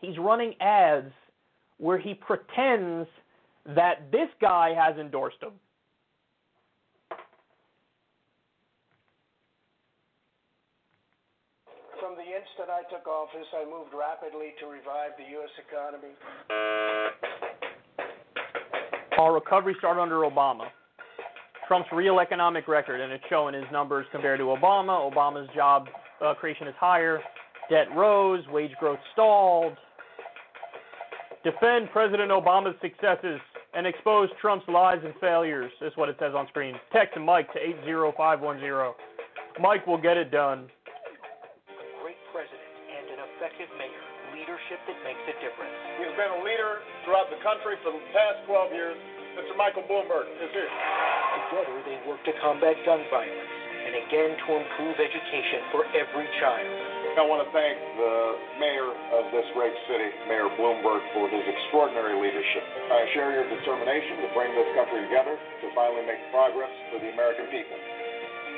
He's 0.00 0.18
running 0.18 0.54
ads 0.60 1.12
where 1.76 1.98
he 1.98 2.14
pretends 2.14 3.08
that 3.76 4.10
this 4.10 4.28
guy 4.40 4.74
has 4.74 4.96
endorsed 4.98 5.40
him. 5.40 5.52
Instant 12.58 12.74
I 12.74 12.82
took 12.90 13.06
office, 13.06 13.46
I 13.54 13.64
moved 13.64 13.94
rapidly 13.96 14.52
to 14.60 14.66
revive 14.66 15.12
the 15.16 15.22
U.S. 15.32 15.50
economy. 15.68 16.08
Our 19.16 19.32
recovery 19.32 19.76
started 19.78 20.00
under 20.00 20.22
Obama. 20.22 20.66
Trump's 21.68 21.88
real 21.92 22.18
economic 22.18 22.66
record, 22.66 23.00
and 23.00 23.12
it's 23.12 23.22
showing 23.28 23.54
his 23.54 23.62
numbers 23.70 24.06
compared 24.10 24.40
to 24.40 24.46
Obama. 24.46 25.12
Obama's 25.12 25.48
job 25.54 25.86
uh, 26.24 26.34
creation 26.34 26.66
is 26.66 26.74
higher, 26.80 27.20
debt 27.70 27.86
rose, 27.94 28.44
wage 28.48 28.72
growth 28.80 28.98
stalled. 29.12 29.74
Defend 31.44 31.90
President 31.92 32.32
Obama's 32.32 32.74
successes 32.80 33.38
and 33.74 33.86
expose 33.86 34.30
Trump's 34.40 34.66
lies 34.68 34.98
and 35.04 35.14
failures, 35.20 35.70
is 35.80 35.92
what 35.94 36.08
it 36.08 36.16
says 36.18 36.32
on 36.34 36.48
screen. 36.48 36.74
Text 36.92 37.16
Mike 37.20 37.52
to 37.52 37.60
80510. 37.60 39.62
Mike 39.62 39.86
will 39.86 40.00
get 40.00 40.16
it 40.16 40.32
done. 40.32 40.68
Effective 43.48 43.72
mayor, 43.80 44.04
leadership 44.36 44.76
that 44.84 44.98
makes 45.08 45.24
a 45.24 45.32
difference. 45.40 45.72
He's 45.96 46.12
been 46.20 46.28
a 46.36 46.42
leader 46.44 46.84
throughout 47.08 47.32
the 47.32 47.40
country 47.40 47.80
for 47.80 47.96
the 47.96 48.04
past 48.12 48.44
12 48.44 48.76
years. 48.76 48.96
Mr. 49.40 49.56
Michael 49.56 49.88
Bloomberg 49.88 50.28
is 50.36 50.52
here. 50.52 50.68
Together, 51.48 51.80
they 51.88 51.96
work 52.04 52.20
to 52.28 52.34
combat 52.44 52.76
gun 52.84 53.00
violence 53.08 53.48
and 53.88 54.04
again 54.04 54.36
to 54.36 54.48
improve 54.52 55.00
education 55.00 55.64
for 55.72 55.88
every 55.96 56.28
child. 56.44 56.68
I 57.16 57.24
want 57.24 57.40
to 57.40 57.48
thank 57.56 57.72
the 57.96 58.14
mayor 58.60 58.92
of 59.16 59.32
this 59.32 59.48
great 59.56 59.72
city, 59.88 60.12
Mayor 60.28 60.52
Bloomberg, 60.60 61.00
for 61.16 61.24
his 61.32 61.40
extraordinary 61.48 62.20
leadership. 62.20 62.62
I 62.92 63.08
share 63.16 63.32
your 63.32 63.48
determination 63.48 64.28
to 64.28 64.28
bring 64.36 64.52
this 64.52 64.68
country 64.76 65.08
together 65.08 65.40
to 65.40 65.66
finally 65.72 66.04
make 66.04 66.20
progress 66.30 66.70
for 66.92 67.00
the 67.00 67.16
American 67.16 67.48
people. 67.48 67.78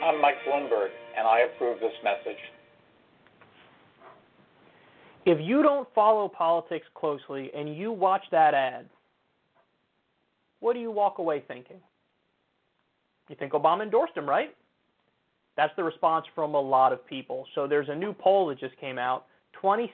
I'm 0.02 0.18
Mike 0.18 0.42
Bloomberg, 0.42 0.90
and 1.14 1.30
I 1.30 1.46
approve 1.46 1.78
this 1.78 1.94
message. 2.02 2.42
If 5.26 5.38
you 5.40 5.62
don't 5.62 5.88
follow 5.94 6.28
politics 6.28 6.86
closely 6.94 7.50
and 7.54 7.76
you 7.76 7.92
watch 7.92 8.24
that 8.30 8.54
ad, 8.54 8.88
what 10.60 10.74
do 10.74 10.80
you 10.80 10.90
walk 10.90 11.18
away 11.18 11.42
thinking? 11.46 11.80
You 13.28 13.36
think 13.36 13.52
Obama 13.52 13.82
endorsed 13.82 14.16
him, 14.16 14.28
right? 14.28 14.54
That's 15.56 15.72
the 15.76 15.84
response 15.84 16.26
from 16.34 16.54
a 16.54 16.60
lot 16.60 16.92
of 16.92 17.06
people. 17.06 17.46
So 17.54 17.66
there's 17.66 17.88
a 17.88 17.94
new 17.94 18.12
poll 18.12 18.48
that 18.48 18.58
just 18.58 18.76
came 18.78 18.98
out. 18.98 19.26
26% 19.62 19.88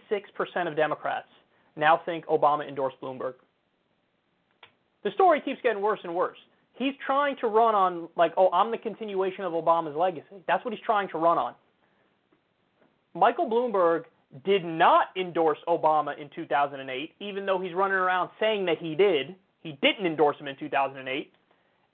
of 0.69 0.77
Democrats 0.77 1.28
now 1.77 2.01
think 2.05 2.24
Obama 2.27 2.69
endorsed 2.69 3.01
Bloomberg. 3.03 3.35
The 5.05 5.11
story 5.12 5.40
keeps 5.40 5.61
getting 5.62 5.82
worse 5.82 6.01
and 6.03 6.15
worse. 6.15 6.39
He's 6.74 6.94
trying 7.05 7.36
to 7.40 7.47
run 7.47 7.74
on, 7.74 8.09
like, 8.16 8.32
oh, 8.36 8.51
I'm 8.53 8.70
the 8.70 8.78
continuation 8.78 9.44
of 9.44 9.53
Obama's 9.53 9.97
legacy. 9.97 10.43
That's 10.47 10.65
what 10.65 10.74
he's 10.74 10.82
trying 10.85 11.09
to 11.11 11.19
run 11.19 11.39
on. 11.39 11.55
Michael 13.15 13.48
Bloomberg 13.48 14.05
did 14.44 14.64
not 14.64 15.06
endorse 15.16 15.58
Obama 15.68 16.18
in 16.18 16.28
2008, 16.34 17.12
even 17.20 17.46
though 17.46 17.60
he's 17.60 17.74
running 17.74 17.96
around 17.96 18.30
saying 18.40 18.66
that 18.66 18.78
he 18.78 18.94
did. 18.94 19.34
He 19.62 19.78
didn't 19.82 20.06
endorse 20.06 20.36
him 20.38 20.48
in 20.48 20.56
2008. 20.56 21.32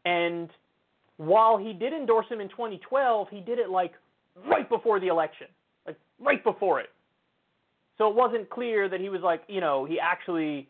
And 0.05 0.51
while 1.17 1.57
he 1.57 1.73
did 1.73 1.93
endorse 1.93 2.27
him 2.29 2.41
in 2.41 2.49
2012, 2.49 3.29
he 3.31 3.41
did 3.41 3.59
it 3.59 3.71
like 3.71 3.93
right 4.49 4.69
before 4.69 4.99
the 5.01 5.09
election, 5.09 5.47
like 5.87 5.97
right 6.21 6.43
before 6.43 6.81
it. 6.81 6.91
So 7.99 8.09
it 8.09 8.15
wasn't 8.15 8.51
clear 8.51 8.89
that 8.89 9.01
he 9.01 9.09
was 9.09 9.21
like, 9.23 9.43
you 9.49 9.61
know, 9.61 9.85
he 9.85 10.01
actually 10.01 10.69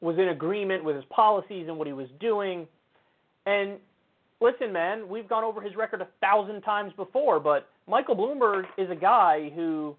was 0.00 0.18
in 0.18 0.28
agreement 0.28 0.84
with 0.84 0.96
his 0.96 1.04
policies 1.06 1.66
and 1.68 1.78
what 1.78 1.86
he 1.86 1.92
was 1.92 2.08
doing. 2.20 2.66
And 3.46 3.78
listen, 4.40 4.72
man, 4.72 5.08
we've 5.08 5.28
gone 5.28 5.44
over 5.44 5.60
his 5.60 5.76
record 5.76 6.02
a 6.02 6.08
thousand 6.20 6.60
times 6.62 6.92
before, 6.96 7.40
but 7.40 7.68
Michael 7.86 8.16
Bloomberg 8.16 8.64
is 8.76 8.90
a 8.90 8.94
guy 8.94 9.50
who 9.54 9.96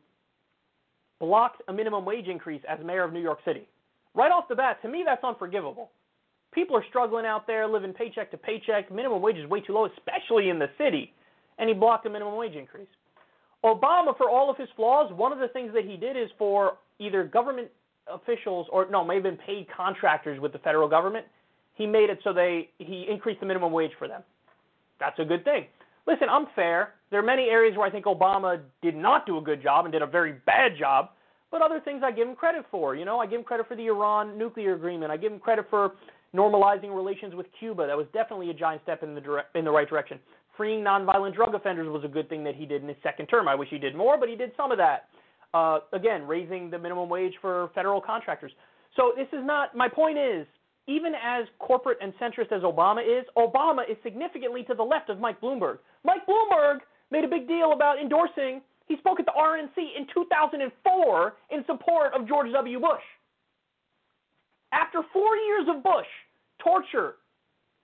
blocked 1.19 1.61
a 1.67 1.73
minimum 1.73 2.05
wage 2.05 2.27
increase 2.27 2.61
as 2.67 2.79
mayor 2.83 3.03
of 3.03 3.13
New 3.13 3.21
York 3.21 3.39
City. 3.45 3.67
Right 4.13 4.31
off 4.31 4.47
the 4.47 4.55
bat, 4.55 4.81
to 4.81 4.89
me, 4.89 5.03
that's 5.05 5.23
unforgivable. 5.23 5.91
People 6.53 6.77
are 6.77 6.85
struggling 6.89 7.25
out 7.25 7.47
there, 7.47 7.67
living 7.67 7.93
paycheck 7.93 8.31
to 8.31 8.37
paycheck. 8.37 8.91
Minimum 8.91 9.21
wage 9.21 9.35
is 9.35 9.47
way 9.49 9.59
too 9.59 9.73
low, 9.73 9.87
especially 9.97 10.49
in 10.49 10.57
the 10.57 10.69
city. 10.77 11.13
And 11.59 11.67
he 11.69 11.75
blocked 11.75 12.05
a 12.05 12.09
minimum 12.09 12.35
wage 12.35 12.55
increase. 12.55 12.87
Obama, 13.63 14.15
for 14.15 14.29
all 14.29 14.49
of 14.49 14.57
his 14.57 14.69
flaws, 14.75 15.11
one 15.13 15.31
of 15.31 15.39
the 15.39 15.47
things 15.49 15.73
that 15.73 15.85
he 15.85 15.97
did 15.97 16.15
is 16.15 16.29
for 16.37 16.77
either 16.99 17.23
government 17.23 17.69
officials 18.11 18.67
or 18.71 18.87
no, 18.89 19.03
may 19.03 19.15
have 19.15 19.23
been 19.23 19.37
paid 19.37 19.67
contractors 19.75 20.39
with 20.39 20.53
the 20.53 20.59
federal 20.59 20.87
government. 20.87 21.25
He 21.73 21.85
made 21.85 22.09
it 22.09 22.19
so 22.23 22.31
they 22.31 22.69
he 22.77 23.05
increased 23.09 23.39
the 23.39 23.45
minimum 23.45 23.71
wage 23.71 23.91
for 23.97 24.07
them. 24.07 24.21
That's 24.99 25.19
a 25.19 25.25
good 25.25 25.43
thing. 25.43 25.65
Listen, 26.07 26.29
I'm 26.29 26.45
fair. 26.55 26.93
There 27.11 27.19
are 27.19 27.23
many 27.23 27.43
areas 27.43 27.77
where 27.77 27.87
I 27.87 27.91
think 27.91 28.05
Obama 28.05 28.61
did 28.81 28.95
not 28.95 29.25
do 29.25 29.37
a 29.37 29.41
good 29.41 29.61
job 29.61 29.85
and 29.85 29.91
did 29.91 30.01
a 30.01 30.07
very 30.07 30.33
bad 30.45 30.73
job, 30.77 31.09
but 31.51 31.61
other 31.61 31.79
things 31.79 32.01
I 32.03 32.11
give 32.11 32.27
him 32.27 32.35
credit 32.35 32.65
for. 32.71 32.95
You 32.95 33.05
know, 33.05 33.19
I 33.19 33.27
give 33.27 33.39
him 33.39 33.45
credit 33.45 33.67
for 33.67 33.75
the 33.75 33.85
Iran 33.87 34.37
nuclear 34.37 34.73
agreement. 34.73 35.11
I 35.11 35.17
give 35.17 35.31
him 35.31 35.39
credit 35.39 35.67
for 35.69 35.93
normalizing 36.35 36.95
relations 36.95 37.33
with 37.35 37.45
Cuba. 37.59 37.87
That 37.87 37.95
was 37.95 38.07
definitely 38.13 38.49
a 38.49 38.53
giant 38.53 38.81
step 38.83 39.03
in 39.03 39.15
the 39.15 39.21
dire- 39.21 39.45
in 39.55 39.63
the 39.65 39.71
right 39.71 39.87
direction. 39.87 40.19
Freeing 40.57 40.83
nonviolent 40.83 41.35
drug 41.35 41.53
offenders 41.53 41.87
was 41.89 42.03
a 42.03 42.07
good 42.07 42.27
thing 42.29 42.43
that 42.43 42.55
he 42.55 42.65
did 42.65 42.81
in 42.81 42.87
his 42.87 42.97
second 43.03 43.27
term. 43.27 43.47
I 43.47 43.55
wish 43.55 43.69
he 43.69 43.77
did 43.77 43.95
more, 43.95 44.17
but 44.17 44.29
he 44.29 44.35
did 44.35 44.51
some 44.57 44.71
of 44.71 44.77
that. 44.77 45.09
Uh, 45.53 45.79
again, 45.93 46.27
raising 46.27 46.69
the 46.69 46.77
minimum 46.77 47.07
wage 47.07 47.33
for 47.41 47.69
federal 47.75 48.01
contractors. 48.01 48.51
So 48.95 49.13
this 49.15 49.27
is 49.31 49.45
not. 49.45 49.75
My 49.75 49.87
point 49.87 50.17
is, 50.17 50.45
even 50.87 51.13
as 51.15 51.45
corporate 51.59 51.97
and 52.01 52.13
centrist 52.17 52.51
as 52.51 52.63
Obama 52.63 53.01
is, 53.01 53.25
Obama 53.37 53.89
is 53.89 53.97
significantly 54.03 54.63
to 54.63 54.73
the 54.73 54.83
left 54.83 55.09
of 55.09 55.19
Mike 55.19 55.39
Bloomberg. 55.41 55.79
Mike 56.03 56.25
Bloomberg 56.27 56.79
made 57.11 57.23
a 57.23 57.27
big 57.27 57.47
deal 57.47 57.71
about 57.71 57.99
endorsing. 57.99 58.61
He 58.87 58.97
spoke 58.97 59.19
at 59.19 59.25
the 59.25 59.31
RNC 59.31 59.77
in 59.97 60.07
2004 60.13 61.33
in 61.51 61.65
support 61.65 62.13
of 62.13 62.27
George 62.27 62.51
W. 62.51 62.79
Bush. 62.79 63.03
After 64.71 65.01
four 65.13 65.35
years 65.37 65.67
of 65.69 65.83
Bush, 65.83 66.07
torture, 66.59 67.15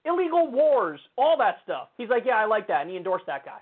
illegal 0.06 0.52
wars, 0.52 0.99
all 1.18 1.38
that 1.38 1.57
stuff, 1.64 1.88
he's 1.98 2.10
like, 2.10 2.23
yeah, 2.26 2.38
I 2.38 2.45
like 2.45 2.68
that, 2.68 2.81
and 2.81 2.89
he 2.89 2.98
endorsed 2.98 3.26
that 3.27 3.45
guy. 3.45 3.60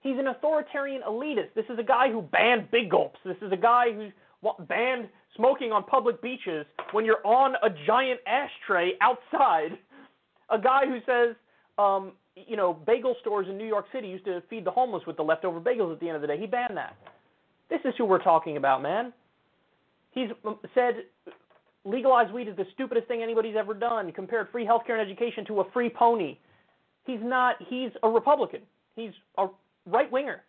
He's 0.00 0.18
an 0.18 0.28
authoritarian 0.28 1.02
elitist. 1.02 1.52
This 1.54 1.66
is 1.68 1.78
a 1.78 1.82
guy 1.82 2.10
who 2.10 2.22
banned 2.22 2.70
big 2.70 2.90
gulps. 2.90 3.18
This 3.24 3.36
is 3.42 3.52
a 3.52 3.56
guy 3.56 3.92
who 3.92 4.10
banned 4.64 5.08
smoking 5.36 5.72
on 5.72 5.84
public 5.84 6.22
beaches 6.22 6.64
when 6.92 7.04
you're 7.04 7.24
on 7.26 7.54
a 7.62 7.70
giant 7.86 8.20
ashtray 8.26 8.92
outside. 9.00 9.78
A 10.48 10.58
guy 10.58 10.86
who 10.86 11.00
says, 11.04 11.36
um, 11.78 12.12
you 12.36 12.56
know, 12.56 12.72
bagel 12.72 13.14
stores 13.20 13.46
in 13.48 13.58
New 13.58 13.66
York 13.66 13.86
City 13.92 14.08
used 14.08 14.24
to 14.24 14.42
feed 14.48 14.64
the 14.64 14.70
homeless 14.70 15.02
with 15.06 15.16
the 15.16 15.22
leftover 15.22 15.60
bagels 15.60 15.92
at 15.92 16.00
the 16.00 16.06
end 16.06 16.16
of 16.16 16.22
the 16.22 16.28
day. 16.28 16.38
He 16.38 16.46
banned 16.46 16.76
that. 16.76 16.96
This 17.68 17.80
is 17.84 17.94
who 17.96 18.04
we're 18.04 18.22
talking 18.22 18.56
about, 18.56 18.82
man. 18.82 19.12
He's 20.12 20.30
um, 20.44 20.58
said 20.74 21.04
legalized 21.84 22.32
weed 22.32 22.48
is 22.48 22.56
the 22.56 22.66
stupidest 22.74 23.08
thing 23.08 23.22
anybody's 23.22 23.56
ever 23.56 23.74
done. 23.74 24.12
Compared 24.12 24.50
free 24.50 24.66
healthcare 24.66 25.00
and 25.00 25.00
education 25.00 25.44
to 25.46 25.60
a 25.60 25.70
free 25.72 25.88
pony. 25.88 26.38
He's 27.06 27.20
not. 27.22 27.56
He's 27.68 27.90
a 28.02 28.08
Republican. 28.08 28.60
He's 28.96 29.12
a 29.38 29.46
right 29.86 30.10
winger. 30.10 30.42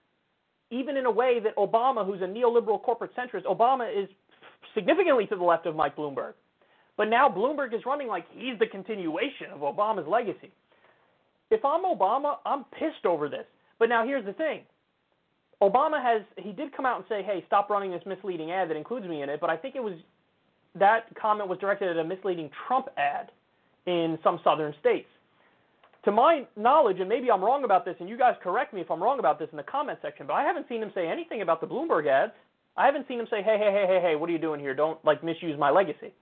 Even 0.72 0.98
in 0.98 1.06
a 1.06 1.12
way 1.12 1.40
that 1.44 1.56
Obama, 1.58 2.06
who's 2.06 2.22
a 2.22 2.26
neoliberal 2.26 2.82
corporate 2.82 3.12
centrist, 3.16 3.46
Obama 3.46 3.90
is 3.92 4.10
significantly 4.74 5.26
to 5.28 5.36
the 5.36 5.44
left 5.44 5.66
of 5.66 5.76
Mike 5.76 5.96
Bloomberg. 5.96 6.34
But 6.98 7.10
now 7.10 7.28
Bloomberg 7.28 7.74
is 7.74 7.82
running 7.86 8.08
like 8.08 8.26
he's 8.34 8.58
the 8.60 8.68
continuation 8.68 9.48
of 9.54 9.62
Obama's 9.62 10.08
legacy. 10.08 10.52
If 11.52 11.64
I'm 11.66 11.84
Obama, 11.84 12.38
I'm 12.46 12.64
pissed 12.72 13.06
over 13.06 13.30
this. 13.30 13.46
But 13.78 13.90
now 13.90 14.06
here's 14.06 14.26
the 14.26 14.34
thing. 14.34 14.62
Obama 15.62 16.02
has 16.02 16.24
he 16.38 16.52
did 16.52 16.76
come 16.76 16.86
out 16.86 16.98
and 16.98 17.06
say, 17.08 17.22
"Hey, 17.22 17.44
stop 17.46 17.70
running 17.70 17.92
this 17.92 18.04
misleading 18.06 18.52
ad 18.52 18.70
that 18.70 18.78
includes 18.78 19.06
me 19.06 19.22
in 19.22 19.30
it." 19.30 19.40
But 19.40 19.50
I 19.52 19.58
think 19.58 19.76
it 19.76 19.84
was 19.84 19.94
that 20.76 21.14
comment 21.16 21.50
was 21.50 21.60
directed 21.60 21.90
at 21.90 21.98
a 21.98 22.04
misleading 22.04 22.50
Trump 22.68 22.88
ad 22.98 23.32
in 23.86 24.18
some 24.24 24.40
southern 24.44 24.74
states. 24.80 25.10
To 26.06 26.12
my 26.12 26.48
knowledge, 26.56 27.00
and 27.00 27.08
maybe 27.08 27.30
I'm 27.30 27.44
wrong 27.44 27.64
about 27.64 27.86
this, 27.86 27.96
and 28.00 28.10
you 28.10 28.18
guys 28.18 28.36
correct 28.42 28.74
me 28.74 28.82
if 28.82 28.90
I'm 28.90 29.04
wrong 29.04 29.20
about 29.20 29.38
this 29.38 29.50
in 29.52 29.58
the 29.58 29.64
comment 29.64 30.00
section, 30.02 30.26
but 30.26 30.34
I 30.34 30.44
haven't 30.44 30.68
seen 30.68 30.82
him 30.82 30.92
say 30.96 31.08
anything 31.08 31.42
about 31.42 31.62
the 31.62 31.68
Bloomberg 31.68 32.08
ads. 32.08 32.34
I 32.76 32.86
haven't 32.86 33.08
seen 33.08 33.20
him 33.20 33.28
say, 33.28 33.44
"Hey, 33.44 33.58
hey, 33.60 33.72
hey, 33.72 33.86
hey, 33.86 34.00
hey, 34.02 34.16
what 34.16 34.30
are 34.30 34.34
you 34.34 34.40
doing 34.40 34.60
here? 34.60 34.74
Don't 34.74 35.04
like 35.06 35.22
misuse 35.22 35.60
my 35.60 35.70
legacy." 35.70 36.14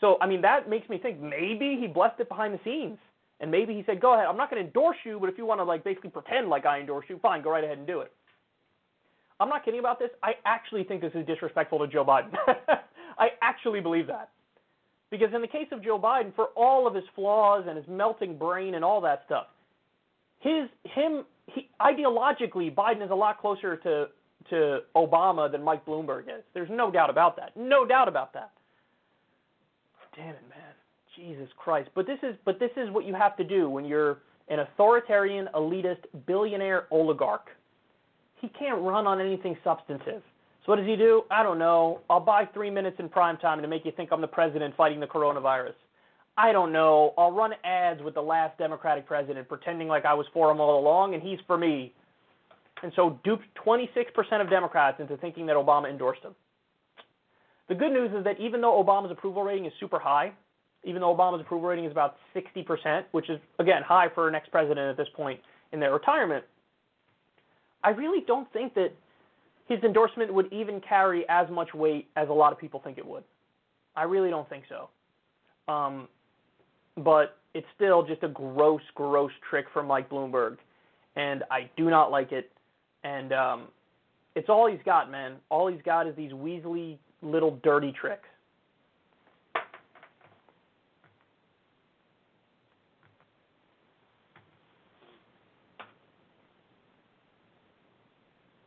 So, 0.00 0.18
I 0.20 0.26
mean, 0.26 0.42
that 0.42 0.68
makes 0.68 0.88
me 0.88 0.98
think 0.98 1.20
maybe 1.20 1.76
he 1.76 1.86
blessed 1.86 2.20
it 2.20 2.28
behind 2.28 2.52
the 2.52 2.60
scenes. 2.64 2.98
And 3.40 3.50
maybe 3.50 3.74
he 3.74 3.82
said, 3.86 4.00
go 4.00 4.14
ahead, 4.14 4.26
I'm 4.26 4.36
not 4.36 4.50
going 4.50 4.62
to 4.62 4.66
endorse 4.66 4.98
you, 5.04 5.18
but 5.18 5.30
if 5.30 5.38
you 5.38 5.46
want 5.46 5.60
to 5.60 5.64
like 5.64 5.82
basically 5.82 6.10
pretend 6.10 6.48
like 6.48 6.66
I 6.66 6.80
endorse 6.80 7.06
you, 7.08 7.18
fine, 7.20 7.42
go 7.42 7.50
right 7.50 7.64
ahead 7.64 7.78
and 7.78 7.86
do 7.86 8.00
it. 8.00 8.12
I'm 9.40 9.48
not 9.48 9.64
kidding 9.64 9.80
about 9.80 9.98
this. 9.98 10.10
I 10.22 10.32
actually 10.44 10.84
think 10.84 11.00
this 11.00 11.12
is 11.14 11.26
disrespectful 11.26 11.78
to 11.78 11.88
Joe 11.88 12.04
Biden. 12.04 12.30
I 13.18 13.28
actually 13.40 13.80
believe 13.80 14.06
that. 14.08 14.28
Because 15.10 15.28
in 15.34 15.40
the 15.40 15.48
case 15.48 15.68
of 15.72 15.82
Joe 15.82 15.98
Biden, 15.98 16.34
for 16.36 16.46
all 16.56 16.86
of 16.86 16.94
his 16.94 17.04
flaws 17.14 17.64
and 17.66 17.76
his 17.76 17.86
melting 17.88 18.38
brain 18.38 18.74
and 18.74 18.84
all 18.84 19.00
that 19.00 19.22
stuff, 19.26 19.46
his 20.38 20.68
him 20.84 21.24
he, 21.46 21.68
ideologically 21.80 22.72
Biden 22.72 23.02
is 23.04 23.10
a 23.10 23.14
lot 23.14 23.40
closer 23.40 23.76
to 23.78 24.08
to 24.50 24.80
Obama 24.96 25.50
than 25.50 25.62
Mike 25.62 25.84
Bloomberg 25.84 26.22
is. 26.22 26.42
There's 26.54 26.70
no 26.70 26.90
doubt 26.90 27.10
about 27.10 27.36
that. 27.36 27.56
No 27.56 27.84
doubt 27.84 28.08
about 28.08 28.32
that. 28.34 28.52
Damn 30.16 30.30
it, 30.30 30.48
man. 30.48 30.59
Jesus 31.20 31.48
Christ. 31.56 31.90
But 31.94 32.06
this 32.06 32.18
is 32.22 32.34
but 32.44 32.58
this 32.58 32.70
is 32.76 32.90
what 32.90 33.04
you 33.04 33.14
have 33.14 33.36
to 33.36 33.44
do 33.44 33.68
when 33.68 33.84
you're 33.84 34.18
an 34.48 34.60
authoritarian, 34.60 35.48
elitist, 35.54 36.02
billionaire 36.26 36.86
oligarch. 36.90 37.48
He 38.40 38.48
can't 38.48 38.80
run 38.80 39.06
on 39.06 39.20
anything 39.20 39.56
substantive. 39.62 40.22
So 40.64 40.72
what 40.72 40.76
does 40.76 40.86
he 40.86 40.96
do? 40.96 41.22
I 41.30 41.42
don't 41.42 41.58
know. 41.58 42.00
I'll 42.10 42.20
buy 42.20 42.46
three 42.52 42.70
minutes 42.70 42.96
in 42.98 43.08
prime 43.08 43.36
time 43.36 43.62
to 43.62 43.68
make 43.68 43.84
you 43.84 43.92
think 43.96 44.10
I'm 44.12 44.20
the 44.20 44.26
president 44.26 44.74
fighting 44.76 44.98
the 44.98 45.06
coronavirus. 45.06 45.74
I 46.36 46.52
don't 46.52 46.72
know. 46.72 47.12
I'll 47.18 47.32
run 47.32 47.52
ads 47.64 48.02
with 48.02 48.14
the 48.14 48.22
last 48.22 48.56
Democratic 48.58 49.06
president, 49.06 49.48
pretending 49.48 49.88
like 49.88 50.04
I 50.04 50.14
was 50.14 50.26
for 50.32 50.50
him 50.50 50.60
all 50.60 50.78
along, 50.80 51.14
and 51.14 51.22
he's 51.22 51.38
for 51.46 51.58
me. 51.58 51.92
And 52.82 52.92
so 52.96 53.20
duped 53.24 53.44
26% 53.66 54.40
of 54.40 54.48
Democrats 54.48 55.00
into 55.00 55.16
thinking 55.18 55.46
that 55.46 55.56
Obama 55.56 55.90
endorsed 55.90 56.22
him. 56.22 56.34
The 57.68 57.74
good 57.74 57.92
news 57.92 58.10
is 58.16 58.24
that 58.24 58.40
even 58.40 58.60
though 58.60 58.82
Obama's 58.82 59.12
approval 59.12 59.42
rating 59.42 59.66
is 59.66 59.72
super 59.78 59.98
high, 59.98 60.32
even 60.84 61.00
though 61.00 61.14
Obama's 61.14 61.40
approval 61.40 61.68
rating 61.68 61.84
is 61.84 61.92
about 61.92 62.16
60%, 62.34 63.04
which 63.12 63.28
is, 63.28 63.38
again, 63.58 63.82
high 63.82 64.08
for 64.14 64.28
an 64.28 64.34
ex 64.34 64.48
president 64.50 64.90
at 64.90 64.96
this 64.96 65.08
point 65.14 65.40
in 65.72 65.80
their 65.80 65.92
retirement, 65.92 66.44
I 67.84 67.90
really 67.90 68.24
don't 68.26 68.50
think 68.52 68.74
that 68.74 68.92
his 69.68 69.82
endorsement 69.84 70.32
would 70.32 70.52
even 70.52 70.80
carry 70.80 71.24
as 71.28 71.48
much 71.50 71.72
weight 71.74 72.08
as 72.16 72.28
a 72.28 72.32
lot 72.32 72.52
of 72.52 72.58
people 72.58 72.80
think 72.82 72.98
it 72.98 73.06
would. 73.06 73.24
I 73.96 74.04
really 74.04 74.30
don't 74.30 74.48
think 74.48 74.64
so. 74.68 74.88
Um, 75.72 76.08
but 76.96 77.36
it's 77.54 77.66
still 77.76 78.04
just 78.04 78.22
a 78.22 78.28
gross, 78.28 78.82
gross 78.94 79.30
trick 79.48 79.66
from 79.72 79.86
Mike 79.86 80.08
Bloomberg, 80.10 80.56
and 81.16 81.44
I 81.50 81.70
do 81.76 81.90
not 81.90 82.10
like 82.10 82.32
it. 82.32 82.50
And 83.04 83.32
um, 83.32 83.68
it's 84.34 84.48
all 84.48 84.70
he's 84.70 84.80
got, 84.84 85.10
man. 85.10 85.36
All 85.50 85.68
he's 85.68 85.82
got 85.82 86.06
is 86.06 86.16
these 86.16 86.32
weaselly 86.32 86.98
little 87.22 87.58
dirty 87.62 87.92
tricks. 87.92 88.28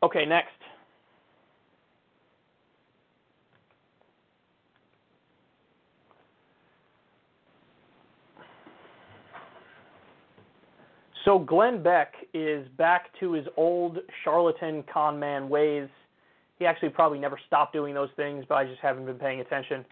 Okay, 0.04 0.26
next. 0.26 0.50
So 11.24 11.40
Glenn 11.40 11.82
Beck 11.82 12.16
is 12.34 12.68
back 12.78 13.18
to 13.22 13.32
his 13.32 13.46
old 13.56 14.00
charlatan 14.26 14.84
con 14.94 15.18
man 15.18 15.48
ways. 15.48 15.88
He 16.60 16.66
actually 16.66 16.90
probably 16.90 17.18
never 17.18 17.40
stopped 17.48 17.72
doing 17.72 17.94
those 17.94 18.10
things, 18.18 18.44
but 18.50 18.56
I 18.56 18.66
just 18.66 18.82
haven't 18.82 19.06
been 19.06 19.16
paying 19.16 19.40
attention. 19.40 19.86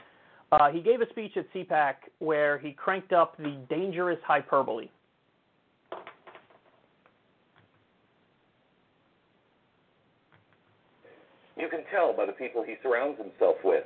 Uh, 0.51 0.69
he 0.71 0.81
gave 0.81 0.99
a 0.99 1.07
speech 1.09 1.37
at 1.37 1.45
CPAC 1.53 1.93
where 2.19 2.57
he 2.59 2.73
cranked 2.73 3.13
up 3.13 3.37
the 3.37 3.57
dangerous 3.69 4.19
hyperbole. 4.27 4.89
You 11.61 11.69
can 11.69 11.85
tell 11.93 12.11
by 12.17 12.25
the 12.25 12.33
people 12.33 12.65
he 12.65 12.73
surrounds 12.81 13.21
himself 13.21 13.57
with. 13.63 13.85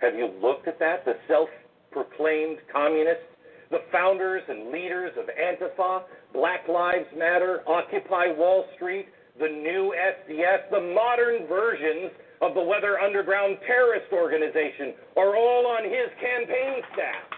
Have 0.00 0.16
you 0.16 0.32
looked 0.40 0.66
at 0.66 0.78
that? 0.78 1.04
The 1.04 1.20
self 1.28 1.50
proclaimed 1.92 2.56
communists, 2.72 3.28
the 3.70 3.84
founders 3.92 4.40
and 4.48 4.72
leaders 4.72 5.12
of 5.20 5.28
Antifa, 5.28 6.08
Black 6.32 6.66
Lives 6.66 7.04
Matter, 7.12 7.60
Occupy 7.68 8.32
Wall 8.32 8.64
Street, 8.74 9.04
the 9.38 9.52
new 9.52 9.92
SDS, 9.92 10.70
the 10.72 10.80
modern 10.96 11.46
versions 11.46 12.08
of 12.40 12.54
the 12.54 12.62
Weather 12.64 12.98
Underground 12.98 13.58
terrorist 13.66 14.08
organization 14.12 14.96
are 15.18 15.36
all 15.36 15.66
on 15.76 15.84
his 15.84 16.08
campaign 16.24 16.80
staff. 16.96 17.28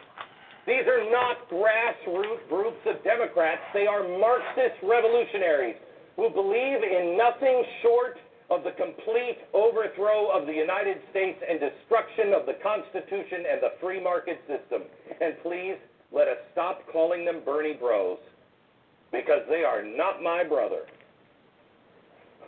These 0.64 0.86
are 0.86 1.10
not 1.10 1.50
grassroots 1.50 2.46
groups 2.48 2.78
of 2.86 3.02
Democrats. 3.02 3.62
They 3.74 3.90
are 3.90 4.06
Marxist 4.06 4.78
revolutionaries 4.86 5.74
who 6.14 6.30
believe 6.30 6.86
in 6.86 7.18
nothing 7.18 7.64
short 7.82 8.21
of 8.52 8.64
the 8.64 8.76
complete 8.76 9.40
overthrow 9.54 10.28
of 10.28 10.46
the 10.46 10.52
United 10.52 11.00
States 11.10 11.40
and 11.40 11.58
destruction 11.58 12.36
of 12.36 12.44
the 12.44 12.60
Constitution 12.60 13.48
and 13.48 13.58
the 13.64 13.72
free 13.80 14.02
market 14.02 14.38
system. 14.44 14.84
And 15.20 15.34
please, 15.42 15.80
let 16.12 16.28
us 16.28 16.36
stop 16.52 16.84
calling 16.92 17.24
them 17.24 17.40
Bernie 17.44 17.72
bros 17.72 18.18
because 19.10 19.40
they 19.48 19.64
are 19.64 19.82
not 19.82 20.22
my 20.22 20.44
brother. 20.44 20.84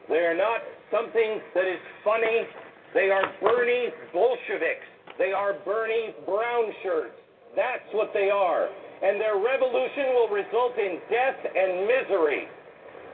They 0.09 0.29
are 0.29 0.37
not 0.37 0.61
something 0.93 1.41
that 1.55 1.65
is 1.65 1.81
funny. 2.05 2.45
They 2.93 3.09
are 3.09 3.25
Bernie 3.41 3.89
Bolsheviks. 4.13 4.85
They 5.17 5.33
are 5.33 5.57
Bernie 5.65 6.15
brown 6.27 6.69
shirts. 6.83 7.17
That's 7.57 7.89
what 7.93 8.13
they 8.13 8.29
are. 8.29 8.69
And 9.03 9.21
their 9.21 9.37
revolution 9.41 10.13
will 10.13 10.29
result 10.29 10.77
in 10.77 11.01
death 11.09 11.41
and 11.45 11.89
misery. 11.89 12.49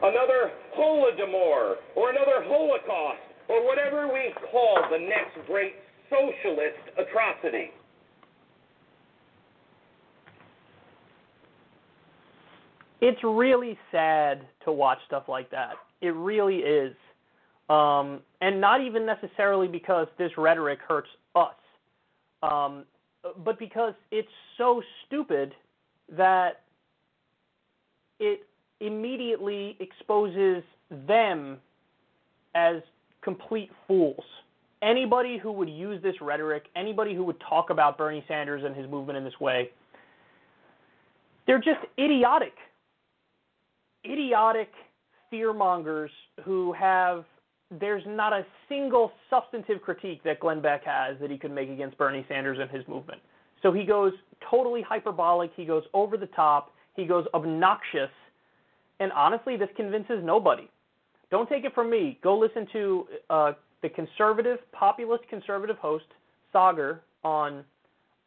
Another 0.02 0.51
Holodomor 0.78 1.74
or 1.94 2.10
another 2.10 2.43
Holocaust 2.44 3.20
or 3.48 3.66
whatever 3.66 4.06
we 4.09 4.32
call 4.51 4.78
the 4.90 4.98
next 4.98 5.47
great 5.47 5.74
socialist 6.09 6.78
atrocity. 6.98 7.70
It's 13.01 13.20
really 13.24 13.78
sad 13.90 14.47
to 14.64 14.72
watch 14.72 14.98
stuff 15.06 15.24
like 15.28 15.51
that. 15.51 15.72
It 16.01 16.14
really 16.14 16.56
is. 16.56 16.94
Um, 17.68 18.20
and 18.40 18.60
not 18.60 18.81
even 18.81 19.06
necessarily 19.06 19.68
because 19.68 20.06
this 20.18 20.32
rhetoric 20.36 20.81
hurts 20.86 21.09
us, 21.35 21.55
um, 22.43 22.85
but 23.44 23.59
because 23.59 23.94
it's 24.10 24.28
so 24.59 24.82
stupid 25.06 25.55
that 26.16 26.62
it 28.18 28.40
immediately 28.81 29.77
exposes 29.81 30.62
them 31.07 31.59
as 32.55 32.77
complete 33.23 33.70
fools. 33.86 34.24
Anybody 34.82 35.39
who 35.39 35.52
would 35.52 35.69
use 35.69 36.02
this 36.02 36.15
rhetoric, 36.20 36.65
anybody 36.74 37.15
who 37.15 37.23
would 37.24 37.40
talk 37.47 37.70
about 37.70 37.98
Bernie 37.98 38.24
Sanders 38.27 38.62
and 38.65 38.74
his 38.74 38.90
movement 38.90 39.19
in 39.19 39.24
this 39.24 39.39
way, 39.40 39.70
they're 41.47 41.59
just 41.59 41.81
idiotic. 41.98 42.55
Idiotic 44.05 44.70
fearmongers 45.32 46.09
who 46.44 46.73
have 46.73 47.24
there's 47.78 48.02
not 48.07 48.32
a 48.32 48.44
single 48.69 49.12
substantive 49.28 49.81
critique 49.81 50.23
that 50.24 50.40
Glenn 50.40 50.61
Beck 50.61 50.85
has 50.85 51.16
that 51.20 51.31
he 51.31 51.39
could 51.39 51.52
make 51.52 51.69
against 51.69 51.97
Bernie 51.97 52.24
Sanders 52.28 52.59
and 52.61 52.69
his 52.69 52.86
movement. 52.89 53.20
So 53.62 53.70
he 53.73 53.85
goes 53.85 54.12
totally 54.51 54.82
hyperbolic, 54.82 55.52
he 55.55 55.65
goes 55.65 55.85
over 55.94 56.16
the 56.16 56.27
top, 56.27 56.73
he 56.97 57.05
goes 57.05 57.27
obnoxious, 57.32 58.11
and 59.01 59.10
honestly, 59.12 59.56
this 59.56 59.68
convinces 59.77 60.20
nobody. 60.22 60.68
Don't 61.31 61.48
take 61.48 61.64
it 61.64 61.74
from 61.74 61.90
me. 61.90 62.18
Go 62.22 62.39
listen 62.39 62.66
to 62.72 63.06
uh, 63.31 63.52
the 63.82 63.89
conservative, 63.89 64.59
populist 64.72 65.27
conservative 65.28 65.78
host, 65.78 66.05
Saagar, 66.55 67.01
on 67.24 67.64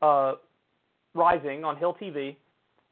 uh, 0.01 0.33
Rising 1.13 1.63
on 1.63 1.77
Hill 1.77 1.95
TV, 2.01 2.35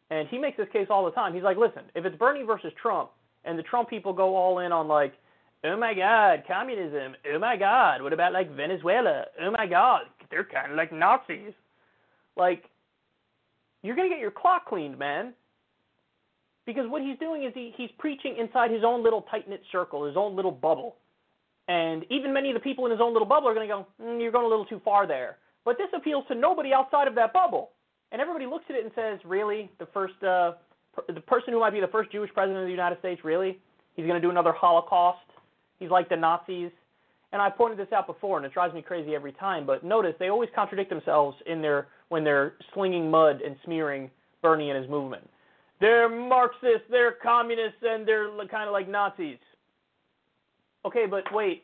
and 0.10 0.28
he 0.30 0.38
makes 0.38 0.58
this 0.58 0.68
case 0.72 0.88
all 0.90 1.06
the 1.06 1.12
time. 1.12 1.34
He's 1.34 1.44
like, 1.44 1.58
listen, 1.58 1.84
if 1.96 2.06
it's 2.06 2.16
Bernie 2.18 2.44
versus 2.44 2.72
Trump, 2.82 3.10
and 3.46 3.58
the 3.58 3.64
Trump 3.64 3.90
people 3.90 4.14
go 4.14 4.36
all 4.36 4.60
in 4.60 4.72
on 4.72 4.88
like, 4.88 5.14
oh 5.64 5.78
my 5.78 5.94
God, 5.94 6.44
communism. 6.48 7.16
Oh 7.34 7.40
my 7.40 7.58
God, 7.58 8.02
what 8.02 8.14
about 8.14 8.34
like 8.34 8.56
Venezuela? 8.56 9.26
Oh 9.42 9.52
my 9.52 9.66
God, 9.66 10.04
they're 10.30 10.44
kind 10.44 10.72
of 10.72 10.78
like 10.78 10.92
Nazis. 10.92 11.54
Like, 12.36 12.64
you're 13.82 13.96
gonna 13.96 14.10
get 14.10 14.20
your 14.20 14.32
clock 14.32 14.68
cleaned, 14.68 15.00
man. 15.00 15.34
Because 16.74 16.90
what 16.90 17.02
he's 17.02 17.18
doing 17.20 17.44
is 17.44 17.52
he, 17.54 17.74
he's 17.76 17.90
preaching 17.98 18.38
inside 18.40 18.72
his 18.72 18.84
own 18.86 19.04
little 19.04 19.24
tight 19.24 19.50
knit 19.50 19.62
circle, 19.72 20.06
his 20.06 20.16
own 20.16 20.36
little 20.36 20.52
bubble. 20.52 20.96
And 21.68 22.06
even 22.10 22.34
many 22.34 22.50
of 22.50 22.54
the 22.54 22.60
people 22.60 22.86
in 22.86 22.92
his 22.92 23.02
own 23.02 23.14
little 23.14 23.28
bubble 23.28 23.50
are 23.50 23.54
going 23.54 23.68
to 23.68 23.74
go, 23.74 23.88
mm, 24.02 24.22
You're 24.22 24.32
going 24.32 24.46
a 24.46 24.50
little 24.50 24.66
too 24.66 24.82
far 24.84 25.06
there. 25.06 25.38
But 25.66 25.78
this 25.78 25.88
appeals 25.96 26.26
to 26.30 26.36
nobody 26.36 26.74
outside 26.74 27.08
of 27.08 27.16
that 27.16 27.34
bubble. 27.34 27.72
And 28.12 28.22
everybody 28.22 28.46
looks 28.46 28.66
at 28.70 28.76
it 28.76 28.84
and 28.84 28.92
says, 28.96 29.20
Really? 29.26 29.70
The 29.80 29.88
first, 29.94 30.16
uh, 30.24 30.54
per- 30.94 31.14
the 31.14 31.22
person 31.22 31.54
who 31.54 31.60
might 31.60 31.74
be 31.74 31.82
the 31.82 31.88
first 31.88 32.12
Jewish 32.12 32.34
president 32.34 32.60
of 32.60 32.66
the 32.66 32.72
United 32.72 33.00
States, 33.00 33.22
really? 33.24 33.60
He's 33.96 34.06
going 34.06 34.20
to 34.20 34.26
do 34.26 34.32
another 34.32 34.54
Holocaust? 34.54 35.20
He's 35.80 35.90
like 35.90 36.10
the 36.10 36.16
Nazis? 36.16 36.72
And 37.34 37.42
I 37.42 37.50
pointed 37.50 37.78
this 37.80 37.94
out 37.94 38.08
before, 38.08 38.38
and 38.38 38.46
it 38.46 38.54
drives 38.54 38.74
me 38.74 38.82
crazy 38.82 39.16
every 39.16 39.32
time. 39.32 39.66
But 39.66 39.84
notice 39.84 40.14
they 40.20 40.30
always 40.30 40.50
contradict 40.54 40.90
themselves 40.90 41.38
in 41.46 41.62
their 41.62 41.88
when 42.10 42.24
they're 42.24 42.54
slinging 42.74 43.10
mud 43.10 43.42
and 43.42 43.56
smearing 43.64 44.10
Bernie 44.42 44.70
and 44.70 44.82
his 44.82 44.90
movement. 44.90 45.30
They're 45.82 46.08
Marxists, 46.08 46.88
they're 46.90 47.14
communists, 47.24 47.80
and 47.82 48.08
they're 48.08 48.30
kind 48.50 48.68
of 48.68 48.72
like 48.72 48.88
Nazis. 48.88 49.38
Okay, 50.86 51.06
but 51.10 51.24
wait, 51.34 51.64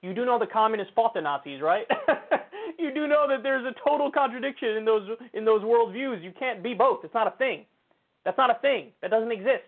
you 0.00 0.14
do 0.14 0.24
know 0.24 0.38
the 0.38 0.46
communists 0.46 0.92
fought 0.94 1.12
the 1.12 1.20
Nazis, 1.20 1.60
right? 1.60 1.86
you 2.78 2.94
do 2.94 3.08
know 3.08 3.26
that 3.28 3.42
there's 3.42 3.66
a 3.66 3.74
total 3.86 4.12
contradiction 4.12 4.76
in 4.76 4.84
those 4.84 5.08
in 5.34 5.44
those 5.44 5.62
worldviews. 5.62 6.22
You 6.22 6.32
can't 6.38 6.62
be 6.62 6.72
both. 6.72 7.00
It's 7.04 7.14
not 7.14 7.26
a 7.26 7.36
thing. 7.36 7.64
That's 8.24 8.38
not 8.38 8.50
a 8.50 8.58
thing. 8.60 8.92
That 9.02 9.10
doesn't 9.10 9.32
exist. 9.32 9.66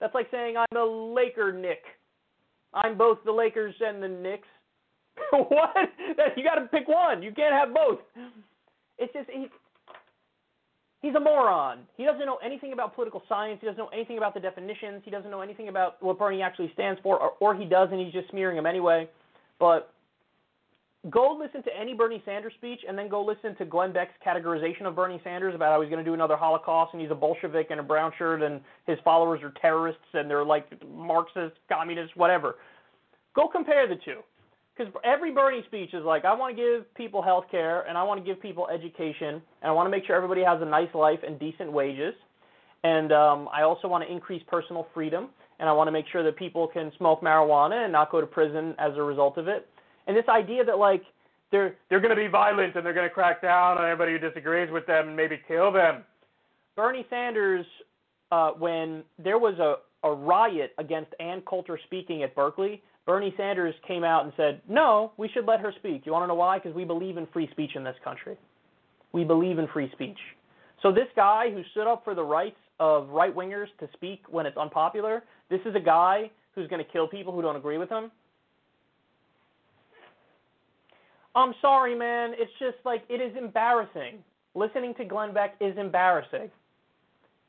That's 0.00 0.14
like 0.14 0.28
saying 0.30 0.56
I'm 0.56 0.76
a 0.76 0.84
Laker 0.84 1.52
Nick. 1.52 1.82
I'm 2.72 2.96
both 2.96 3.18
the 3.24 3.32
Lakers 3.32 3.74
and 3.80 4.02
the 4.02 4.08
Knicks. 4.08 4.48
what? 5.30 5.74
You 6.36 6.44
got 6.44 6.54
to 6.56 6.66
pick 6.68 6.88
one. 6.88 7.22
You 7.22 7.32
can't 7.32 7.54
have 7.54 7.74
both. 7.74 7.98
It's 8.98 9.12
just 9.12 9.28
he's 11.02 11.14
a 11.14 11.20
moron. 11.20 11.80
He 11.96 12.04
doesn't 12.04 12.24
know 12.24 12.38
anything 12.44 12.72
about 12.72 12.94
political 12.94 13.22
science. 13.28 13.58
He 13.60 13.66
doesn't 13.66 13.78
know 13.78 13.88
anything 13.88 14.18
about 14.18 14.34
the 14.34 14.40
definitions. 14.40 15.02
He 15.04 15.10
doesn't 15.10 15.30
know 15.30 15.40
anything 15.40 15.68
about 15.68 16.02
what 16.02 16.18
Bernie 16.18 16.42
actually 16.42 16.70
stands 16.74 17.00
for, 17.02 17.18
or, 17.18 17.32
or 17.40 17.54
he 17.54 17.64
does, 17.64 17.88
and 17.92 18.00
he's 18.00 18.12
just 18.12 18.30
smearing 18.30 18.56
him 18.56 18.66
anyway. 18.66 19.08
But 19.58 19.92
go 21.10 21.38
listen 21.38 21.62
to 21.62 21.70
any 21.78 21.94
Bernie 21.94 22.22
Sanders 22.24 22.52
speech, 22.58 22.80
and 22.88 22.98
then 22.98 23.08
go 23.08 23.24
listen 23.24 23.56
to 23.56 23.64
Glenn 23.64 23.92
Beck's 23.92 24.14
categorization 24.24 24.82
of 24.82 24.96
Bernie 24.96 25.20
Sanders 25.22 25.54
about 25.54 25.72
how 25.72 25.80
he's 25.80 25.90
going 25.90 26.04
to 26.04 26.08
do 26.08 26.14
another 26.14 26.36
Holocaust, 26.36 26.92
and 26.92 27.00
he's 27.00 27.10
a 27.10 27.14
Bolshevik 27.14 27.68
and 27.70 27.80
a 27.80 27.82
brown 27.82 28.12
shirt, 28.18 28.42
and 28.42 28.60
his 28.86 28.98
followers 29.04 29.40
are 29.42 29.52
terrorists, 29.60 30.02
and 30.14 30.28
they're 30.28 30.44
like 30.44 30.66
Marxist, 30.88 31.54
communists, 31.68 32.16
whatever. 32.16 32.56
Go 33.34 33.46
compare 33.46 33.86
the 33.86 33.96
two. 34.04 34.20
Because 34.78 34.94
every 35.04 35.32
Bernie 35.32 35.62
speech 35.66 35.92
is 35.92 36.04
like, 36.04 36.24
I 36.24 36.32
want 36.34 36.56
to 36.56 36.62
give 36.62 36.94
people 36.94 37.20
health 37.20 37.46
care, 37.50 37.82
and 37.88 37.98
I 37.98 38.04
want 38.04 38.24
to 38.24 38.24
give 38.24 38.40
people 38.40 38.68
education, 38.68 39.42
and 39.60 39.64
I 39.64 39.72
want 39.72 39.86
to 39.86 39.90
make 39.90 40.06
sure 40.06 40.14
everybody 40.14 40.42
has 40.44 40.62
a 40.62 40.64
nice 40.64 40.94
life 40.94 41.18
and 41.26 41.38
decent 41.38 41.72
wages. 41.72 42.14
And 42.84 43.12
um, 43.12 43.48
I 43.52 43.62
also 43.62 43.88
want 43.88 44.04
to 44.04 44.12
increase 44.12 44.42
personal 44.46 44.86
freedom, 44.94 45.30
and 45.58 45.68
I 45.68 45.72
want 45.72 45.88
to 45.88 45.92
make 45.92 46.06
sure 46.12 46.22
that 46.22 46.36
people 46.36 46.68
can 46.68 46.92
smoke 46.96 47.22
marijuana 47.22 47.84
and 47.84 47.92
not 47.92 48.12
go 48.12 48.20
to 48.20 48.26
prison 48.26 48.76
as 48.78 48.92
a 48.96 49.02
result 49.02 49.36
of 49.36 49.48
it. 49.48 49.68
And 50.06 50.16
this 50.16 50.28
idea 50.28 50.64
that 50.64 50.78
like 50.78 51.02
they're 51.50 51.74
they're 51.90 52.00
going 52.00 52.14
to 52.14 52.16
be 52.16 52.28
violent 52.28 52.76
and 52.76 52.86
they're 52.86 52.94
going 52.94 53.08
to 53.08 53.12
crack 53.12 53.42
down 53.42 53.78
on 53.78 53.84
anybody 53.84 54.12
who 54.12 54.18
disagrees 54.18 54.70
with 54.70 54.86
them 54.86 55.08
and 55.08 55.16
maybe 55.16 55.40
kill 55.48 55.72
them. 55.72 56.04
Bernie 56.76 57.04
Sanders, 57.10 57.66
uh, 58.30 58.52
when 58.52 59.02
there 59.18 59.38
was 59.38 59.58
a, 59.58 59.76
a 60.06 60.14
riot 60.14 60.72
against 60.78 61.12
Ann 61.18 61.40
Coulter 61.40 61.80
speaking 61.86 62.22
at 62.22 62.34
Berkeley, 62.36 62.80
Bernie 63.08 63.32
Sanders 63.38 63.74
came 63.86 64.04
out 64.04 64.24
and 64.24 64.34
said, 64.36 64.60
No, 64.68 65.12
we 65.16 65.30
should 65.30 65.46
let 65.46 65.60
her 65.60 65.72
speak. 65.78 66.02
You 66.04 66.12
want 66.12 66.24
to 66.24 66.26
know 66.26 66.34
why? 66.34 66.58
Because 66.58 66.74
we 66.74 66.84
believe 66.84 67.16
in 67.16 67.26
free 67.32 67.48
speech 67.52 67.70
in 67.74 67.82
this 67.82 67.96
country. 68.04 68.36
We 69.12 69.24
believe 69.24 69.58
in 69.58 69.66
free 69.72 69.90
speech. 69.92 70.18
So 70.82 70.92
this 70.92 71.06
guy 71.16 71.46
who 71.50 71.62
stood 71.70 71.86
up 71.90 72.04
for 72.04 72.14
the 72.14 72.22
rights 72.22 72.58
of 72.78 73.08
right 73.08 73.34
wingers 73.34 73.68
to 73.80 73.88
speak 73.94 74.24
when 74.28 74.44
it's 74.44 74.58
unpopular, 74.58 75.24
this 75.48 75.60
is 75.64 75.74
a 75.74 75.80
guy 75.80 76.30
who's 76.54 76.68
going 76.68 76.84
to 76.84 76.92
kill 76.92 77.08
people 77.08 77.32
who 77.32 77.40
don't 77.40 77.56
agree 77.56 77.78
with 77.78 77.88
him. 77.88 78.10
I'm 81.34 81.54
sorry, 81.62 81.94
man. 81.94 82.32
It's 82.34 82.52
just 82.58 82.76
like 82.84 83.04
it 83.08 83.22
is 83.22 83.34
embarrassing. 83.38 84.18
Listening 84.54 84.92
to 84.96 85.06
Glenn 85.06 85.32
Beck 85.32 85.54
is 85.62 85.74
embarrassing. 85.78 86.50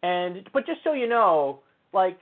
And 0.03 0.49
but 0.53 0.65
just 0.65 0.80
so 0.86 0.94
you 0.94 1.10
know, 1.10 1.60
like, 1.91 2.18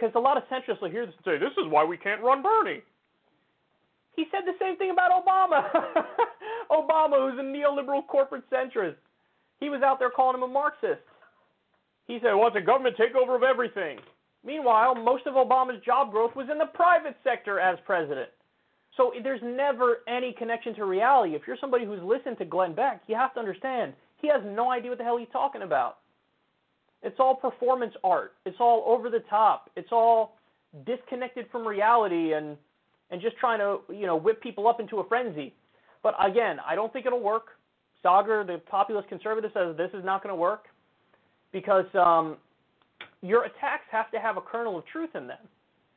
because 0.00 0.14
a 0.14 0.18
lot 0.18 0.36
of 0.36 0.44
centrists 0.48 0.80
will 0.80 0.90
hear 0.90 1.04
this 1.04 1.14
and 1.16 1.24
say, 1.24 1.38
"This 1.38 1.52
is 1.58 1.70
why 1.70 1.84
we 1.84 1.96
can't 1.96 2.22
run 2.22 2.42
Bernie." 2.42 2.82
He 4.16 4.26
said 4.30 4.46
the 4.46 4.56
same 4.58 4.76
thing 4.76 4.90
about 4.90 5.10
Obama. 5.12 5.70
Obama, 6.70 7.30
who's 7.30 7.38
a 7.38 7.42
neoliberal 7.42 8.06
corporate 8.06 8.48
centrist, 8.50 8.96
he 9.60 9.68
was 9.68 9.82
out 9.82 9.98
there 9.98 10.10
calling 10.10 10.36
him 10.36 10.42
a 10.42 10.48
Marxist. 10.48 11.02
He 12.06 12.18
said, 12.20 12.32
"Wants 12.32 12.56
a 12.56 12.60
government 12.60 12.96
takeover 12.96 13.36
of 13.36 13.42
everything." 13.42 14.00
Meanwhile, 14.42 14.94
most 14.94 15.26
of 15.26 15.34
Obama's 15.34 15.82
job 15.84 16.10
growth 16.10 16.34
was 16.34 16.48
in 16.50 16.56
the 16.56 16.66
private 16.66 17.16
sector 17.22 17.60
as 17.60 17.78
president. 17.84 18.30
So 18.96 19.12
there's 19.22 19.42
never 19.42 19.98
any 20.08 20.32
connection 20.32 20.74
to 20.76 20.84
reality. 20.86 21.34
If 21.34 21.46
you're 21.46 21.58
somebody 21.60 21.84
who's 21.84 22.02
listened 22.02 22.38
to 22.38 22.46
Glenn 22.46 22.74
Beck, 22.74 23.02
you 23.06 23.14
have 23.16 23.34
to 23.34 23.40
understand 23.40 23.92
he 24.16 24.28
has 24.28 24.42
no 24.44 24.70
idea 24.70 24.90
what 24.90 24.98
the 24.98 25.04
hell 25.04 25.18
he's 25.18 25.28
talking 25.30 25.62
about. 25.62 25.99
It's 27.02 27.16
all 27.18 27.34
performance 27.34 27.94
art. 28.04 28.34
It's 28.44 28.58
all 28.60 28.84
over 28.86 29.08
the 29.08 29.20
top. 29.30 29.70
It's 29.76 29.90
all 29.90 30.36
disconnected 30.86 31.46
from 31.50 31.66
reality 31.66 32.34
and 32.34 32.56
and 33.10 33.20
just 33.20 33.36
trying 33.38 33.58
to 33.58 33.78
you 33.92 34.06
know 34.06 34.16
whip 34.16 34.42
people 34.42 34.68
up 34.68 34.80
into 34.80 34.98
a 34.98 35.08
frenzy. 35.08 35.54
But 36.02 36.14
again, 36.24 36.58
I 36.66 36.74
don't 36.74 36.92
think 36.92 37.06
it'll 37.06 37.22
work. 37.22 37.48
Saagar, 38.04 38.46
the 38.46 38.58
populist 38.70 39.08
conservative, 39.08 39.50
says 39.52 39.76
this 39.76 39.90
is 39.92 40.04
not 40.04 40.22
going 40.22 40.34
to 40.34 40.40
work 40.40 40.64
because 41.52 41.84
um, 41.94 42.36
your 43.22 43.44
attacks 43.44 43.84
have 43.90 44.10
to 44.12 44.18
have 44.18 44.36
a 44.36 44.40
kernel 44.40 44.78
of 44.78 44.86
truth 44.86 45.10
in 45.14 45.26
them. 45.26 45.38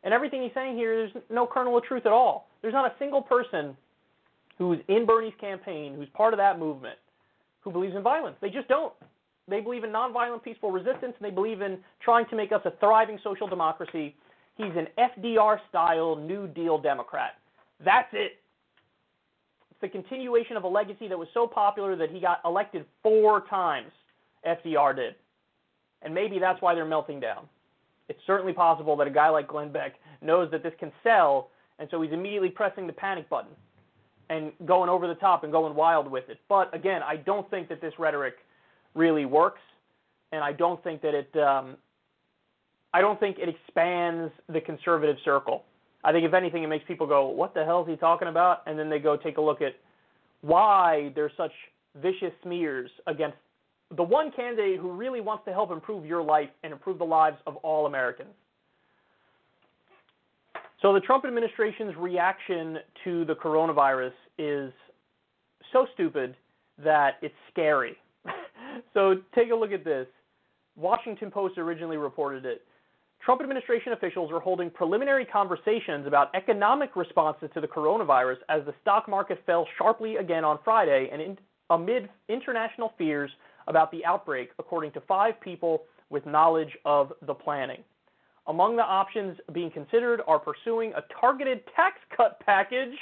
And 0.03 0.13
everything 0.13 0.41
he's 0.41 0.51
saying 0.53 0.75
here, 0.75 0.97
there's 0.97 1.23
no 1.29 1.47
kernel 1.47 1.77
of 1.77 1.83
truth 1.85 2.05
at 2.05 2.11
all. 2.11 2.49
There's 2.61 2.73
not 2.73 2.85
a 2.85 2.93
single 2.99 3.21
person 3.21 3.77
who's 4.57 4.79
in 4.89 5.05
Bernie's 5.05 5.33
campaign, 5.39 5.95
who's 5.95 6.09
part 6.13 6.33
of 6.33 6.37
that 6.37 6.59
movement, 6.59 6.97
who 7.61 7.71
believes 7.71 7.95
in 7.95 8.03
violence. 8.03 8.35
They 8.41 8.49
just 8.49 8.67
don't. 8.67 8.93
They 9.47 9.59
believe 9.59 9.83
in 9.83 9.91
nonviolent 9.91 10.43
peaceful 10.43 10.71
resistance, 10.71 11.13
and 11.19 11.21
they 11.21 11.31
believe 11.31 11.61
in 11.61 11.79
trying 11.99 12.25
to 12.29 12.35
make 12.35 12.51
us 12.51 12.61
a 12.65 12.71
thriving 12.79 13.19
social 13.23 13.47
democracy. 13.47 14.15
He's 14.55 14.71
an 14.75 14.87
FDR 14.97 15.57
style 15.69 16.15
New 16.15 16.47
Deal 16.47 16.77
Democrat. 16.77 17.33
That's 17.83 18.07
it. 18.13 18.39
It's 19.71 19.81
the 19.81 19.89
continuation 19.89 20.55
of 20.55 20.63
a 20.63 20.67
legacy 20.67 21.07
that 21.07 21.17
was 21.17 21.27
so 21.33 21.45
popular 21.47 21.95
that 21.95 22.09
he 22.09 22.19
got 22.19 22.39
elected 22.45 22.85
four 23.01 23.45
times. 23.49 23.91
FDR 24.47 24.95
did. 24.95 25.15
And 26.01 26.13
maybe 26.13 26.39
that's 26.39 26.61
why 26.61 26.75
they're 26.75 26.85
melting 26.85 27.19
down 27.19 27.47
it's 28.09 28.19
certainly 28.27 28.53
possible 28.53 28.95
that 28.97 29.07
a 29.07 29.11
guy 29.11 29.29
like 29.29 29.47
Glenn 29.47 29.71
Beck 29.71 29.93
knows 30.21 30.51
that 30.51 30.63
this 30.63 30.73
can 30.79 30.91
sell, 31.03 31.49
and 31.79 31.87
so 31.89 32.01
he's 32.01 32.11
immediately 32.11 32.49
pressing 32.49 32.87
the 32.87 32.93
panic 32.93 33.29
button 33.29 33.51
and 34.29 34.51
going 34.65 34.89
over 34.89 35.07
the 35.07 35.15
top 35.15 35.43
and 35.43 35.51
going 35.51 35.75
wild 35.75 36.09
with 36.09 36.29
it. 36.29 36.39
But 36.49 36.73
again, 36.75 37.01
I 37.03 37.17
don't 37.17 37.49
think 37.49 37.69
that 37.69 37.81
this 37.81 37.93
rhetoric 37.99 38.35
really 38.95 39.25
works, 39.25 39.61
and 40.31 40.43
I 40.43 40.53
don't 40.53 40.83
think 40.83 41.01
that 41.01 41.13
it. 41.13 41.35
Um, 41.37 41.77
I 42.93 43.01
don't 43.01 43.19
think 43.19 43.37
it 43.39 43.49
expands 43.49 44.31
the 44.49 44.61
conservative 44.61 45.17
circle. 45.25 45.63
I 46.03 46.11
think 46.11 46.25
if 46.25 46.33
anything, 46.33 46.63
it 46.63 46.67
makes 46.67 46.85
people 46.87 47.07
go, 47.07 47.27
"What 47.27 47.53
the 47.53 47.65
hell 47.65 47.81
is 47.81 47.87
he 47.87 47.95
talking 47.95 48.27
about?" 48.27 48.61
And 48.67 48.77
then 48.77 48.89
they 48.89 48.99
go 48.99 49.17
take 49.17 49.37
a 49.37 49.41
look 49.41 49.61
at 49.61 49.75
why 50.41 51.11
there's 51.15 51.31
such 51.37 51.53
vicious 51.95 52.33
smears 52.43 52.91
against 53.07 53.37
the 53.95 54.03
one 54.03 54.31
candidate 54.31 54.79
who 54.79 54.91
really 54.91 55.21
wants 55.21 55.45
to 55.45 55.53
help 55.53 55.71
improve 55.71 56.05
your 56.05 56.21
life 56.21 56.49
and 56.63 56.73
improve 56.73 56.97
the 56.97 57.05
lives 57.05 57.37
of 57.45 57.55
all 57.57 57.85
Americans. 57.85 58.33
So 60.81 60.93
the 60.93 60.99
Trump 60.99 61.23
administration's 61.25 61.95
reaction 61.95 62.79
to 63.03 63.23
the 63.25 63.35
coronavirus 63.35 64.11
is 64.37 64.73
so 65.71 65.87
stupid 65.93 66.35
that 66.83 67.17
it's 67.21 67.35
scary. 67.51 67.95
So 68.93 69.15
take 69.35 69.51
a 69.51 69.55
look 69.55 69.71
at 69.71 69.83
this. 69.83 70.07
Washington 70.75 71.29
Post 71.29 71.57
originally 71.57 71.97
reported 71.97 72.45
it. 72.45 72.63
Trump 73.23 73.41
administration 73.41 73.93
officials 73.93 74.31
are 74.31 74.39
holding 74.39 74.69
preliminary 74.69 75.25
conversations 75.25 76.05
about 76.05 76.33
economic 76.35 76.95
responses 76.95 77.49
to 77.53 77.61
the 77.61 77.67
coronavirus 77.67 78.37
as 78.49 78.65
the 78.65 78.73
stock 78.81 79.07
market 79.07 79.39
fell 79.45 79.65
sharply 79.77 80.17
again 80.17 80.43
on 80.43 80.59
Friday 80.63 81.09
and 81.11 81.21
in, 81.21 81.37
amid 81.69 82.09
international 82.27 82.93
fears 82.97 83.31
about 83.67 83.91
the 83.91 84.03
outbreak, 84.03 84.49
according 84.59 84.91
to 84.91 85.01
five 85.01 85.39
people 85.39 85.83
with 86.09 86.25
knowledge 86.25 86.77
of 86.83 87.13
the 87.25 87.33
planning. 87.33 87.81
Among 88.47 88.75
the 88.75 88.83
options 88.83 89.37
being 89.53 89.71
considered 89.71 90.21
are 90.27 90.39
pursuing 90.39 90.91
a 90.93 91.03
targeted 91.21 91.61
tax 91.75 91.95
cut 92.15 92.41
package, 92.45 92.97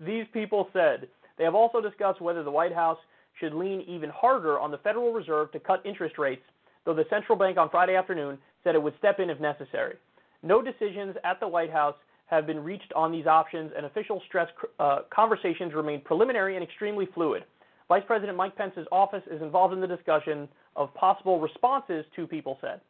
these 0.00 0.24
people 0.32 0.70
said. 0.72 1.08
They 1.36 1.44
have 1.44 1.54
also 1.54 1.82
discussed 1.82 2.22
whether 2.22 2.42
the 2.42 2.50
White 2.50 2.74
House 2.74 2.98
should 3.40 3.54
lean 3.54 3.82
even 3.82 4.10
harder 4.10 4.58
on 4.58 4.70
the 4.70 4.78
Federal 4.78 5.12
Reserve 5.12 5.52
to 5.52 5.60
cut 5.60 5.84
interest 5.84 6.18
rates, 6.18 6.42
though 6.84 6.94
the 6.94 7.04
central 7.10 7.36
bank 7.36 7.58
on 7.58 7.70
Friday 7.70 7.94
afternoon 7.94 8.38
said 8.64 8.74
it 8.74 8.82
would 8.82 8.96
step 8.98 9.20
in 9.20 9.30
if 9.30 9.40
necessary. 9.40 9.96
No 10.42 10.62
decisions 10.62 11.16
at 11.24 11.40
the 11.40 11.48
White 11.48 11.70
House 11.70 11.96
have 12.26 12.46
been 12.46 12.62
reached 12.62 12.92
on 12.94 13.10
these 13.10 13.26
options, 13.26 13.72
and 13.76 13.86
official 13.86 14.22
stress 14.28 14.48
uh, 14.78 15.00
conversations 15.10 15.72
remain 15.74 16.00
preliminary 16.00 16.56
and 16.56 16.62
extremely 16.62 17.06
fluid. 17.14 17.44
Vice 17.88 18.02
President 18.06 18.36
Mike 18.36 18.54
Pence's 18.54 18.86
office 18.92 19.22
is 19.30 19.40
involved 19.40 19.72
in 19.72 19.80
the 19.80 19.86
discussion 19.86 20.46
of 20.76 20.92
possible 20.94 21.40
responses 21.40 22.04
two 22.14 22.26
people 22.26 22.58
said. 22.60 22.80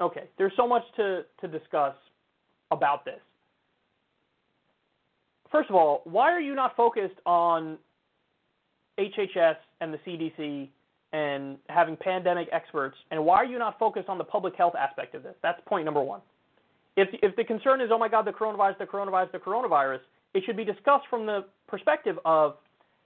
Okay, 0.00 0.24
there's 0.36 0.52
so 0.56 0.66
much 0.66 0.82
to, 0.96 1.24
to 1.40 1.48
discuss 1.48 1.94
about 2.70 3.04
this. 3.04 3.20
First 5.50 5.70
of 5.70 5.76
all, 5.76 6.02
why 6.04 6.30
are 6.32 6.40
you 6.40 6.54
not 6.54 6.76
focused 6.76 7.18
on 7.24 7.78
HHS 8.98 9.56
and 9.80 9.92
the 9.92 9.98
CDC 9.98 10.68
and 11.12 11.56
having 11.68 11.96
pandemic 11.96 12.48
experts, 12.52 12.96
and 13.10 13.24
why 13.24 13.36
are 13.36 13.44
you 13.44 13.58
not 13.58 13.78
focused 13.78 14.08
on 14.08 14.18
the 14.18 14.24
public 14.24 14.54
health 14.56 14.74
aspect 14.78 15.14
of 15.14 15.22
this? 15.22 15.34
That's 15.42 15.60
point 15.66 15.84
number 15.84 16.02
one. 16.02 16.20
If, 16.96 17.08
if 17.22 17.36
the 17.36 17.44
concern 17.44 17.80
is, 17.80 17.90
oh 17.92 17.98
my 17.98 18.08
God, 18.08 18.26
the 18.26 18.32
coronavirus, 18.32 18.78
the 18.78 18.84
coronavirus, 18.84 19.32
the 19.32 19.38
coronavirus, 19.38 20.00
it 20.34 20.42
should 20.44 20.56
be 20.56 20.64
discussed 20.64 21.06
from 21.08 21.26
the 21.26 21.44
perspective 21.66 22.18
of 22.24 22.56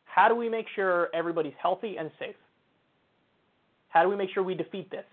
how 0.05 0.29
do 0.29 0.35
we 0.35 0.49
make 0.49 0.67
sure 0.75 1.09
everybody's 1.15 1.53
healthy 1.61 1.97
and 1.99 2.11
safe? 2.19 2.35
How 3.89 4.03
do 4.03 4.09
we 4.09 4.17
make 4.17 4.31
sure 4.33 4.43
we 4.43 4.55
defeat 4.55 4.91
this? 4.91 5.05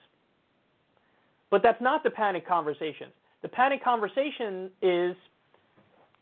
But 1.52 1.62
that's 1.62 1.82
not 1.82 2.04
the 2.04 2.10
panic 2.10 2.48
conversation. 2.48 3.08
The 3.42 3.50
panic 3.50 3.84
conversation 3.84 4.70
is, 4.82 5.16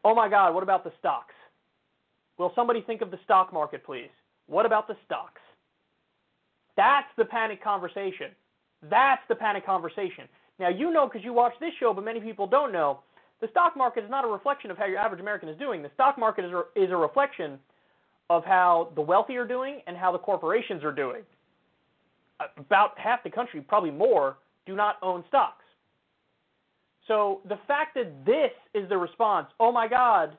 oh 0.03 0.15
my 0.15 0.29
God, 0.29 0.53
what 0.53 0.63
about 0.63 0.83
the 0.83 0.91
stocks? 0.99 1.33
Will 2.37 2.51
somebody 2.55 2.81
think 2.81 3.01
of 3.01 3.11
the 3.11 3.19
stock 3.23 3.51
market, 3.51 3.83
please? 3.83 4.09
What 4.47 4.65
about 4.65 4.87
the 4.87 4.95
stocks? 5.05 5.41
That's 6.75 7.07
the 7.17 7.25
panic 7.25 7.63
conversation. 7.63 8.31
That's 8.89 9.21
the 9.27 9.35
panic 9.35 9.65
conversation. 9.65 10.25
Now, 10.59 10.69
you 10.69 10.91
know 10.91 11.07
because 11.07 11.23
you 11.23 11.33
watch 11.33 11.53
this 11.59 11.73
show, 11.79 11.93
but 11.93 12.03
many 12.03 12.19
people 12.19 12.47
don't 12.47 12.71
know. 12.71 12.99
The 13.41 13.47
stock 13.49 13.77
market 13.77 14.03
is 14.03 14.09
not 14.09 14.25
a 14.25 14.27
reflection 14.27 14.71
of 14.71 14.77
how 14.77 14.85
your 14.85 14.97
average 14.97 15.19
American 15.19 15.49
is 15.49 15.57
doing. 15.57 15.83
The 15.83 15.91
stock 15.93 16.17
market 16.17 16.45
is 16.45 16.51
a, 16.51 16.63
is 16.75 16.91
a 16.91 16.95
reflection 16.95 17.59
of 18.29 18.43
how 18.43 18.91
the 18.95 19.01
wealthy 19.01 19.37
are 19.37 19.47
doing 19.47 19.81
and 19.87 19.95
how 19.95 20.11
the 20.11 20.17
corporations 20.17 20.83
are 20.83 20.91
doing. 20.91 21.21
About 22.57 22.97
half 22.97 23.23
the 23.23 23.29
country, 23.29 23.61
probably 23.61 23.91
more, 23.91 24.37
do 24.65 24.75
not 24.75 24.97
own 25.01 25.23
stocks. 25.27 25.63
So 27.07 27.41
the 27.47 27.57
fact 27.67 27.95
that 27.95 28.25
this 28.25 28.51
is 28.73 28.89
the 28.89 28.97
response, 28.97 29.47
oh 29.59 29.71
my 29.71 29.87
God, 29.87 30.37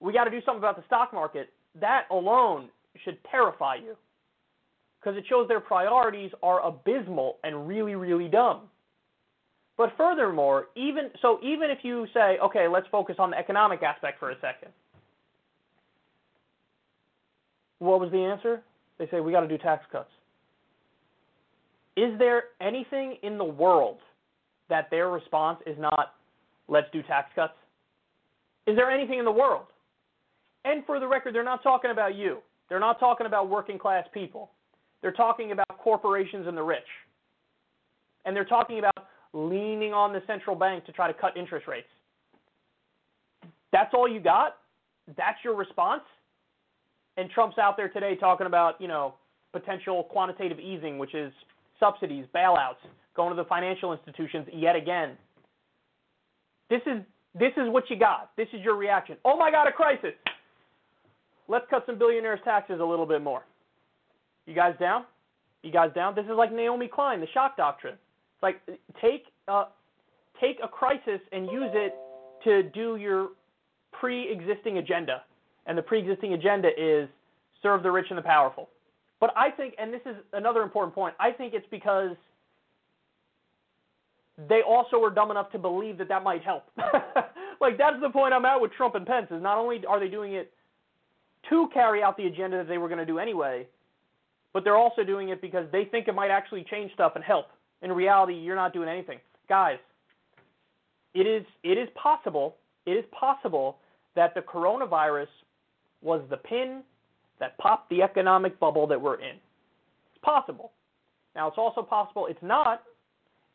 we 0.00 0.12
got 0.12 0.24
to 0.24 0.30
do 0.30 0.40
something 0.44 0.58
about 0.58 0.76
the 0.76 0.84
stock 0.86 1.12
market, 1.12 1.50
that 1.80 2.04
alone 2.10 2.68
should 3.04 3.18
terrify 3.30 3.76
you 3.76 3.96
because 5.00 5.16
it 5.16 5.24
shows 5.28 5.48
their 5.48 5.60
priorities 5.60 6.30
are 6.42 6.60
abysmal 6.66 7.36
and 7.44 7.68
really, 7.68 7.94
really 7.94 8.28
dumb. 8.28 8.62
But 9.76 9.92
furthermore, 9.96 10.66
even 10.76 11.10
so, 11.22 11.38
even 11.42 11.70
if 11.70 11.78
you 11.82 12.06
say, 12.12 12.38
okay, 12.42 12.66
let's 12.66 12.86
focus 12.90 13.16
on 13.18 13.30
the 13.30 13.38
economic 13.38 13.82
aspect 13.82 14.18
for 14.18 14.30
a 14.30 14.34
second, 14.40 14.72
what 17.78 18.00
was 18.00 18.10
the 18.10 18.18
answer? 18.18 18.62
They 18.98 19.06
say 19.08 19.20
we 19.20 19.30
got 19.30 19.42
to 19.42 19.48
do 19.48 19.56
tax 19.56 19.84
cuts. 19.92 20.10
Is 21.96 22.18
there 22.18 22.44
anything 22.60 23.16
in 23.22 23.38
the 23.38 23.44
world 23.44 23.98
that 24.68 24.88
their 24.90 25.10
response 25.10 25.60
is 25.64 25.76
not 25.78 26.14
let's 26.66 26.88
do 26.92 27.02
tax 27.02 27.30
cuts? 27.34 27.54
Is 28.66 28.76
there 28.76 28.90
anything 28.90 29.18
in 29.18 29.24
the 29.24 29.32
world? 29.32 29.66
And 30.64 30.84
for 30.84 30.98
the 31.00 31.06
record, 31.06 31.34
they're 31.34 31.44
not 31.44 31.62
talking 31.62 31.90
about 31.92 32.16
you. 32.16 32.38
They're 32.68 32.80
not 32.80 33.00
talking 33.00 33.26
about 33.26 33.48
working 33.48 33.78
class 33.78 34.04
people. 34.12 34.50
They're 35.00 35.12
talking 35.12 35.52
about 35.52 35.68
corporations 35.78 36.46
and 36.46 36.56
the 36.56 36.62
rich. 36.62 36.80
And 38.24 38.36
they're 38.36 38.44
talking 38.44 38.78
about 38.78 39.08
leaning 39.32 39.92
on 39.92 40.12
the 40.12 40.22
central 40.26 40.56
bank 40.56 40.84
to 40.86 40.92
try 40.92 41.06
to 41.06 41.14
cut 41.14 41.36
interest 41.36 41.66
rates. 41.66 41.86
That's 43.72 43.92
all 43.94 44.08
you 44.08 44.20
got? 44.20 44.56
That's 45.16 45.38
your 45.44 45.54
response? 45.54 46.02
And 47.16 47.30
Trump's 47.30 47.58
out 47.58 47.76
there 47.76 47.88
today 47.88 48.16
talking 48.16 48.46
about, 48.46 48.80
you 48.80 48.88
know, 48.88 49.14
potential 49.52 50.04
quantitative 50.04 50.58
easing, 50.58 50.98
which 50.98 51.14
is 51.14 51.32
subsidies, 51.80 52.26
bailouts, 52.34 52.76
going 53.16 53.34
to 53.34 53.42
the 53.42 53.48
financial 53.48 53.92
institutions 53.92 54.46
yet 54.52 54.76
again. 54.76 55.16
This 56.70 56.80
is 56.86 57.02
this 57.34 57.52
is 57.56 57.68
what 57.68 57.84
you 57.88 57.98
got. 57.98 58.30
This 58.36 58.48
is 58.52 58.60
your 58.62 58.76
reaction. 58.76 59.16
Oh 59.24 59.36
my 59.36 59.50
God, 59.50 59.68
a 59.68 59.72
crisis. 59.72 60.12
Let's 61.48 61.64
cut 61.70 61.84
some 61.86 61.98
billionaires' 61.98 62.40
taxes 62.44 62.78
a 62.80 62.84
little 62.84 63.06
bit 63.06 63.22
more. 63.22 63.42
You 64.46 64.54
guys 64.54 64.74
down? 64.78 65.04
You 65.62 65.72
guys 65.72 65.90
down? 65.94 66.14
This 66.14 66.24
is 66.24 66.32
like 66.36 66.52
Naomi 66.52 66.88
Klein, 66.88 67.20
the 67.20 67.26
shock 67.32 67.56
doctrine. 67.56 67.94
It's 67.94 68.42
like 68.42 68.60
take 69.00 69.24
uh, 69.48 69.64
take 70.40 70.58
a 70.62 70.68
crisis 70.68 71.20
and 71.32 71.46
use 71.50 71.70
it 71.74 71.94
to 72.44 72.62
do 72.70 72.96
your 72.96 73.30
pre-existing 73.92 74.78
agenda, 74.78 75.22
and 75.66 75.76
the 75.76 75.82
pre-existing 75.82 76.34
agenda 76.34 76.68
is 76.78 77.08
serve 77.62 77.82
the 77.82 77.90
rich 77.90 78.06
and 78.10 78.18
the 78.18 78.22
powerful. 78.22 78.68
But 79.20 79.32
I 79.36 79.50
think, 79.50 79.74
and 79.78 79.92
this 79.92 80.02
is 80.06 80.14
another 80.32 80.62
important 80.62 80.94
point, 80.94 81.14
I 81.18 81.32
think 81.32 81.54
it's 81.54 81.66
because 81.70 82.16
they 84.48 84.60
also 84.62 84.98
were 84.98 85.10
dumb 85.10 85.32
enough 85.32 85.50
to 85.50 85.58
believe 85.58 85.98
that 85.98 86.08
that 86.08 86.22
might 86.22 86.44
help. 86.44 86.64
like 87.60 87.76
that's 87.76 88.00
the 88.00 88.10
point 88.10 88.32
I'm 88.32 88.44
at 88.44 88.60
with 88.60 88.72
Trump 88.72 88.94
and 88.94 89.04
Pence 89.04 89.26
is 89.30 89.42
not 89.42 89.58
only 89.58 89.84
are 89.86 89.98
they 89.98 90.08
doing 90.08 90.34
it 90.34 90.52
to 91.48 91.68
carry 91.72 92.02
out 92.02 92.16
the 92.16 92.26
agenda 92.26 92.58
that 92.58 92.68
they 92.68 92.78
were 92.78 92.88
going 92.88 92.98
to 92.98 93.06
do 93.06 93.18
anyway, 93.18 93.66
but 94.52 94.64
they're 94.64 94.76
also 94.76 95.04
doing 95.04 95.28
it 95.28 95.40
because 95.40 95.66
they 95.72 95.84
think 95.84 96.08
it 96.08 96.14
might 96.14 96.30
actually 96.30 96.64
change 96.70 96.92
stuff 96.92 97.12
and 97.14 97.24
help. 97.24 97.46
In 97.82 97.92
reality, 97.92 98.34
you're 98.34 98.56
not 98.56 98.72
doing 98.72 98.88
anything. 98.88 99.18
Guys, 99.48 99.78
it 101.14 101.26
is 101.26 101.44
it 101.62 101.78
is 101.78 101.88
possible, 101.94 102.56
it 102.86 102.92
is 102.92 103.04
possible 103.18 103.78
that 104.14 104.34
the 104.34 104.40
coronavirus 104.40 105.28
was 106.02 106.22
the 106.30 106.36
pin 106.36 106.82
that 107.40 107.56
popped 107.58 107.88
the 107.90 108.02
economic 108.02 108.58
bubble 108.58 108.86
that 108.86 109.00
we're 109.00 109.20
in. 109.20 109.36
It's 109.36 110.22
possible. 110.22 110.72
Now, 111.34 111.48
it's 111.48 111.58
also 111.58 111.82
possible 111.82 112.26
it's 112.26 112.42
not, 112.42 112.82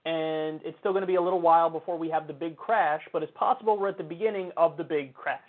and 0.05 0.61
it's 0.63 0.77
still 0.79 0.91
going 0.93 1.01
to 1.01 1.07
be 1.07 1.15
a 1.15 1.21
little 1.21 1.41
while 1.41 1.69
before 1.69 1.97
we 1.97 2.09
have 2.09 2.27
the 2.27 2.33
big 2.33 2.55
crash, 2.55 3.01
but 3.11 3.23
it's 3.23 3.31
possible 3.35 3.77
we're 3.77 3.89
at 3.89 3.97
the 3.97 4.03
beginning 4.03 4.51
of 4.55 4.77
the 4.77 4.83
big 4.83 5.13
crash. 5.13 5.41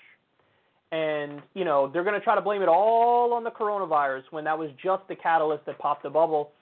And, 0.95 1.43
you 1.55 1.65
know, 1.65 1.91
they're 1.93 2.05
going 2.05 2.19
to 2.19 2.25
try 2.25 2.35
to 2.35 2.41
blame 2.41 2.63
it 2.63 2.69
all 2.69 3.33
on 3.33 3.43
the 3.43 3.51
coronavirus 3.51 4.23
when 4.31 4.45
that 4.45 4.57
was 4.57 4.71
just 4.83 5.03
the 5.09 5.17
catalyst 5.17 5.67
that 5.67 5.79
popped 5.79 6.03
the 6.03 6.11
bubble. 6.11 6.53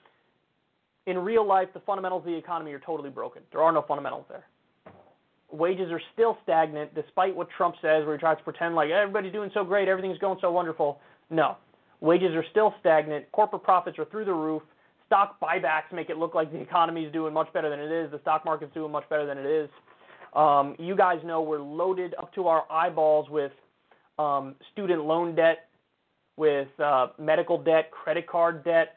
In 1.05 1.17
real 1.17 1.45
life, 1.45 1.67
the 1.73 1.81
fundamentals 1.81 2.21
of 2.21 2.25
the 2.25 2.37
economy 2.37 2.71
are 2.71 2.79
totally 2.79 3.09
broken. 3.09 3.43
There 3.51 3.61
are 3.61 3.71
no 3.71 3.83
fundamentals 3.87 4.25
there. 4.29 4.45
Wages 5.51 5.91
are 5.91 6.01
still 6.13 6.37
stagnant, 6.41 6.95
despite 6.95 7.35
what 7.35 7.47
Trump 7.55 7.75
says, 7.81 8.05
where 8.05 8.15
he 8.15 8.19
tries 8.19 8.37
to 8.37 8.43
pretend 8.43 8.73
like 8.73 8.89
everybody's 8.89 9.33
doing 9.33 9.51
so 9.53 9.63
great, 9.63 9.87
everything's 9.87 10.17
going 10.17 10.39
so 10.41 10.51
wonderful. 10.51 10.99
No. 11.29 11.57
Wages 12.01 12.31
are 12.33 12.45
still 12.49 12.73
stagnant. 12.79 13.31
Corporate 13.33 13.63
profits 13.63 13.99
are 13.99 14.05
through 14.05 14.25
the 14.25 14.33
roof 14.33 14.63
stock 15.13 15.39
buybacks 15.39 15.93
make 15.93 16.09
it 16.09 16.17
look 16.17 16.33
like 16.33 16.51
the 16.51 16.59
economy 16.59 17.03
is 17.03 17.13
doing 17.13 17.31
much 17.33 17.51
better 17.53 17.69
than 17.69 17.79
it 17.79 17.91
is. 17.91 18.09
The 18.09 18.19
stock 18.21 18.43
market's 18.45 18.73
doing 18.73 18.91
much 18.91 19.07
better 19.09 19.27
than 19.27 19.37
it 19.37 19.45
is. 19.45 19.69
Um, 20.35 20.75
you 20.79 20.95
guys 20.95 21.19
know 21.23 21.43
we're 21.43 21.61
loaded 21.61 22.15
up 22.17 22.33
to 22.33 22.47
our 22.47 22.63
eyeballs 22.71 23.29
with 23.29 23.51
um, 24.19 24.55
student 24.71 25.03
loan 25.05 25.35
debt, 25.35 25.69
with 26.37 26.67
uh, 26.79 27.07
medical 27.19 27.61
debt, 27.61 27.91
credit 27.91 28.27
card 28.27 28.63
debt. 28.63 28.95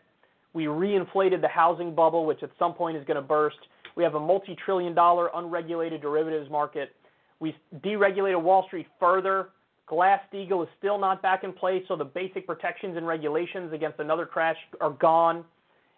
We 0.53 0.65
reinflated 0.65 1.41
the 1.43 1.49
housing 1.49 1.95
bubble, 1.95 2.25
which 2.25 2.43
at 2.43 2.51
some 2.59 2.73
point 2.73 2.97
is 2.97 3.05
going 3.05 3.17
to 3.17 3.23
burst. 3.23 3.59
We 3.95 4.03
have 4.05 4.15
a 4.15 4.21
multi 4.21 4.57
trillion 4.65 4.95
dollar 4.95 5.31
unregulated 5.35 6.01
derivatives 6.01 6.51
market. 6.51 6.95
We 7.41 7.55
deregulated 7.81 8.41
Wall 8.41 8.65
Street 8.67 8.87
further. 8.99 9.51
Glass 9.87 10.21
Steagall 10.33 10.63
is 10.63 10.69
still 10.79 10.99
not 10.99 11.23
back 11.23 11.45
in 11.45 11.53
place, 11.53 11.85
so 11.87 11.97
the 11.97 12.05
basic 12.05 12.47
protections 12.47 12.97
and 12.97 13.07
regulations 13.07 13.73
against 13.73 14.01
another 14.01 14.27
crash 14.27 14.57
are 14.81 14.91
gone. 14.91 15.45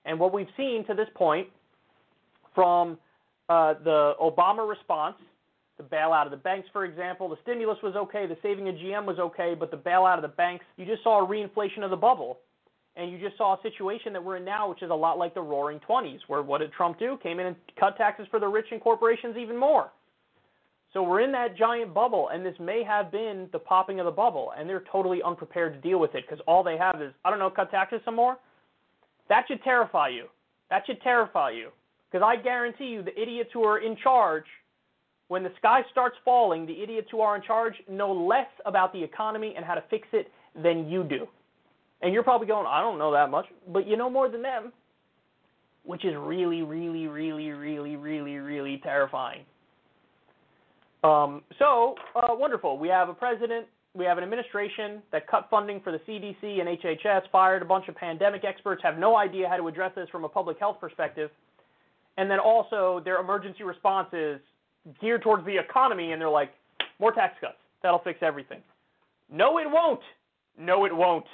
And 0.05 0.19
what 0.19 0.33
we've 0.33 0.49
seen 0.57 0.85
to 0.87 0.95
this 0.95 1.09
point 1.15 1.49
from 2.55 2.99
uh, 3.49 3.75
the 3.85 4.15
Obama 4.21 4.69
response, 4.69 5.17
the 5.79 5.85
bailout 5.85 6.27
of 6.27 6.31
the 6.31 6.37
banks, 6.37 6.69
for 6.73 6.85
example, 6.85 7.29
the 7.29 7.39
stimulus 7.43 7.79
was 7.83 7.95
okay, 7.97 8.27
the 8.27 8.37
saving 8.43 8.69
of 8.69 8.75
GM 8.75 9.07
was 9.07 9.19
okay, 9.19 9.55
but 9.59 9.71
the 9.71 9.77
bailout 9.77 10.17
of 10.17 10.23
the 10.23 10.29
banks, 10.29 10.65
you 10.77 10.85
just 10.85 11.03
saw 11.03 11.25
a 11.25 11.27
reinflation 11.27 11.83
of 11.83 11.91
the 11.91 11.97
bubble. 11.97 12.39
And 12.97 13.13
you 13.13 13.19
just 13.21 13.39
saw 13.39 13.55
a 13.55 13.63
situation 13.63 14.13
that 14.13 14.25
we're 14.25 14.39
in 14.39 14.45
now, 14.45 14.69
which 14.69 14.83
is 14.83 14.91
a 14.91 14.95
lot 14.95 15.19
like 15.19 15.33
the 15.33 15.41
roaring 15.41 15.79
20s, 15.89 16.19
where 16.27 16.43
what 16.43 16.59
did 16.59 16.73
Trump 16.73 16.99
do? 16.99 17.17
Came 17.23 17.39
in 17.39 17.47
and 17.47 17.57
cut 17.79 17.97
taxes 17.97 18.27
for 18.29 18.41
the 18.41 18.49
rich 18.49 18.67
and 18.73 18.81
corporations 18.81 19.37
even 19.37 19.57
more. 19.57 19.93
So 20.93 21.05
we're 21.05 21.21
in 21.21 21.31
that 21.33 21.57
giant 21.57 21.95
bubble, 21.95 22.31
and 22.33 22.45
this 22.45 22.57
may 22.59 22.83
have 22.83 23.13
been 23.13 23.49
the 23.53 23.59
popping 23.59 24.01
of 24.01 24.07
the 24.07 24.11
bubble, 24.11 24.53
and 24.59 24.69
they're 24.69 24.85
totally 24.91 25.23
unprepared 25.23 25.75
to 25.75 25.81
deal 25.81 26.01
with 26.01 26.17
it 26.17 26.25
because 26.27 26.43
all 26.49 26.65
they 26.65 26.77
have 26.77 27.01
is, 27.01 27.13
I 27.25 27.31
don't 27.31 27.39
know, 27.39 27.51
cut 27.51 27.71
taxes 27.71 28.01
some 28.05 28.17
more. 28.17 28.37
That 29.29 29.45
should 29.47 29.63
terrify 29.63 30.09
you. 30.09 30.27
That 30.71 30.83
should 30.87 31.01
terrify 31.03 31.51
you. 31.51 31.71
Because 32.11 32.27
I 32.27 32.43
guarantee 32.43 32.87
you, 32.87 33.03
the 33.03 33.21
idiots 33.21 33.51
who 33.53 33.63
are 33.63 33.79
in 33.79 33.97
charge, 34.03 34.45
when 35.29 35.43
the 35.43 35.53
sky 35.59 35.83
starts 35.91 36.17
falling, 36.25 36.67
the 36.67 36.83
idiots 36.83 37.09
who 37.11 37.21
are 37.21 37.37
in 37.37 37.43
charge 37.43 37.75
know 37.89 38.13
less 38.13 38.49
about 38.67 38.93
the 38.93 39.03
economy 39.03 39.55
and 39.57 39.65
how 39.65 39.75
to 39.75 39.83
fix 39.91 40.09
it 40.13 40.31
than 40.61 40.89
you 40.89 41.05
do. 41.05 41.27
And 42.03 42.13
you're 42.13 42.23
probably 42.23 42.47
going, 42.47 42.67
I 42.67 42.81
don't 42.81 42.99
know 42.99 43.13
that 43.13 43.31
much, 43.31 43.47
but 43.73 43.87
you 43.87 43.97
know 43.97 44.09
more 44.09 44.29
than 44.29 44.43
them, 44.43 44.73
which 45.85 46.05
is 46.05 46.15
really, 46.17 46.63
really, 46.63 47.07
really, 47.07 47.51
really, 47.51 47.97
really, 47.97 48.37
really 48.37 48.81
terrifying. 48.83 49.43
Um, 51.05 51.43
so, 51.59 51.95
uh, 52.17 52.35
wonderful. 52.35 52.79
We 52.79 52.89
have 52.89 53.09
a 53.09 53.15
president 53.15 53.67
we 53.95 54.05
have 54.05 54.17
an 54.17 54.25
administration 54.25 55.03
that 55.11 55.27
cut 55.27 55.49
funding 55.51 55.81
for 55.81 55.91
the 55.91 55.99
CDC 55.99 56.61
and 56.61 56.79
HHS, 56.79 57.23
fired 57.33 57.63
a 57.63 57.65
bunch 57.65 57.89
of 57.89 57.97
pandemic 57.97 58.45
experts, 58.45 58.83
have 58.85 58.99
no 58.99 59.17
idea 59.17 59.49
how 59.49 59.57
to 59.57 59.67
address 59.67 59.93
this 59.97 60.09
from 60.11 60.25
a 60.25 60.29
public 60.29 60.59
health 60.59 60.77
perspective, 60.81 61.31
and 62.17 62.31
then 62.31 62.39
also 62.39 63.01
their 63.05 63.19
emergency 63.19 63.65
response 63.65 64.09
is 64.13 64.41
geared 65.01 65.23
towards 65.23 65.45
the 65.45 65.57
economy, 65.57 66.13
and 66.13 66.21
they're 66.21 66.29
like, 66.29 66.51
more 66.99 67.13
tax 67.13 67.35
cuts. 67.41 67.55
That'll 67.83 68.01
fix 68.01 68.21
everything. 68.23 68.61
No, 69.31 69.59
it 69.59 69.67
won't. 69.69 70.01
No, 70.59 70.85
it 70.85 70.95
won't. 70.95 71.27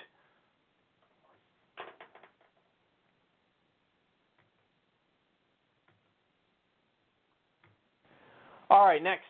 All 8.71 8.87
right, 8.87 9.03
next. 9.03 9.25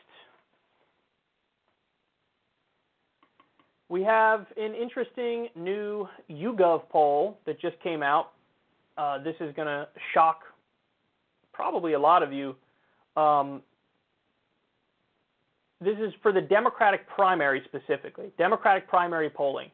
We 3.89 4.03
have 4.03 4.47
an 4.57 4.75
interesting 4.75 5.49
new 5.55 6.09
YouGov 6.31 6.89
poll 6.89 7.39
that 7.47 7.61
just 7.61 7.79
came 7.83 8.03
out. 8.03 8.31
Uh, 8.97 9.23
this 9.23 9.35
is 9.41 9.55
going 9.55 9.69
to 9.69 9.87
shock 10.15 10.41
probably 11.53 11.93
a 11.93 11.99
lot 11.99 12.23
of 12.23 12.33
you. 12.33 12.57
Um, 13.17 13.63
this 15.81 15.99
is 15.99 16.13
for 16.23 16.33
the 16.33 16.41
Democratic 16.41 17.07
primary 17.09 17.63
specifically, 17.65 18.33
Democratic 18.39 18.89
primary 18.89 19.31
polling. 19.31 19.71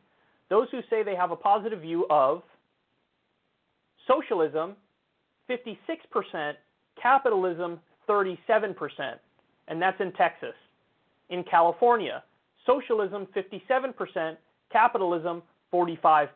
Those 0.48 0.68
who 0.70 0.80
say 0.90 1.02
they 1.02 1.14
have 1.14 1.30
a 1.30 1.36
positive 1.36 1.80
view 1.80 2.06
of 2.10 2.42
socialism, 4.06 4.74
56%, 5.48 6.54
capitalism, 7.00 7.80
37%, 8.08 8.74
and 9.68 9.80
that's 9.80 10.00
in 10.00 10.12
Texas. 10.12 10.54
In 11.28 11.44
California, 11.44 12.24
socialism 12.66 13.28
57%, 13.36 14.36
capitalism 14.72 15.42
45%. 15.72 16.28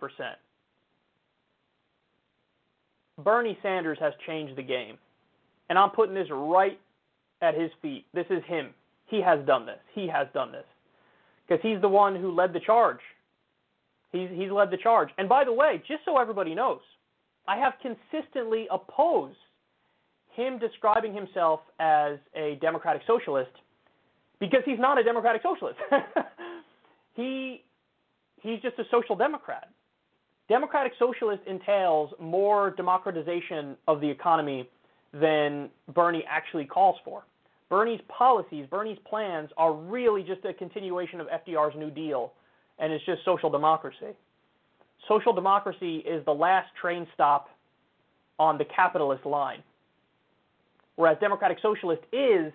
Bernie 3.18 3.58
Sanders 3.62 3.98
has 4.00 4.12
changed 4.26 4.56
the 4.56 4.62
game. 4.62 4.98
And 5.68 5.78
I'm 5.78 5.90
putting 5.90 6.14
this 6.14 6.28
right 6.30 6.78
at 7.40 7.58
his 7.58 7.70
feet. 7.80 8.06
This 8.12 8.26
is 8.30 8.42
him. 8.46 8.70
He 9.06 9.20
has 9.20 9.44
done 9.46 9.66
this. 9.66 9.78
He 9.94 10.08
has 10.08 10.26
done 10.34 10.52
this. 10.52 10.64
Because 11.46 11.62
he's 11.62 11.80
the 11.80 11.88
one 11.88 12.16
who 12.16 12.34
led 12.34 12.52
the 12.52 12.60
charge. 12.60 13.00
He's, 14.12 14.28
he's 14.32 14.50
led 14.50 14.70
the 14.70 14.76
charge. 14.76 15.10
And 15.18 15.28
by 15.28 15.44
the 15.44 15.52
way, 15.52 15.82
just 15.86 16.04
so 16.04 16.18
everybody 16.18 16.54
knows, 16.54 16.80
I 17.46 17.56
have 17.58 17.74
consistently 17.82 18.66
opposed 18.70 19.36
him 20.34 20.58
describing 20.58 21.14
himself 21.14 21.60
as 21.78 22.18
a 22.34 22.58
democratic 22.60 23.02
socialist 23.06 23.50
because 24.40 24.60
he's 24.64 24.78
not 24.78 24.98
a 24.98 25.04
democratic 25.04 25.42
socialist. 25.42 25.78
he 27.14 27.62
he's 28.40 28.60
just 28.60 28.78
a 28.78 28.84
social 28.90 29.16
democrat. 29.16 29.68
Democratic 30.48 30.92
socialist 30.98 31.42
entails 31.46 32.10
more 32.20 32.70
democratization 32.70 33.76
of 33.88 34.00
the 34.00 34.08
economy 34.08 34.68
than 35.12 35.70
Bernie 35.94 36.24
actually 36.28 36.66
calls 36.66 36.96
for. 37.04 37.24
Bernie's 37.74 38.02
policies, 38.06 38.66
Bernie's 38.70 39.00
plans 39.04 39.50
are 39.56 39.72
really 39.74 40.22
just 40.22 40.44
a 40.44 40.54
continuation 40.54 41.20
of 41.20 41.26
FDR's 41.26 41.74
New 41.76 41.90
Deal 41.90 42.32
and 42.78 42.92
it's 42.92 43.04
just 43.04 43.24
social 43.24 43.50
democracy. 43.50 44.14
Social 45.08 45.32
democracy 45.32 45.96
is 45.96 46.24
the 46.24 46.32
last 46.32 46.68
train 46.80 47.04
stop 47.14 47.48
on 48.38 48.58
the 48.58 48.64
capitalist 48.64 49.26
line, 49.26 49.60
whereas 50.94 51.18
democratic 51.18 51.58
socialist 51.60 52.02
is 52.12 52.52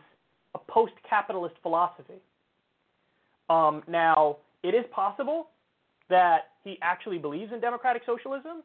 a 0.56 0.60
post 0.70 0.94
capitalist 1.10 1.56
philosophy. 1.64 2.22
Um, 3.50 3.84
now, 3.90 4.38
it 4.64 4.74
is 4.74 4.86
possible 4.90 5.50
that 6.10 6.52
he 6.64 6.78
actually 6.82 7.18
believes 7.18 7.52
in 7.52 7.60
democratic 7.60 8.04
socialism, 8.06 8.64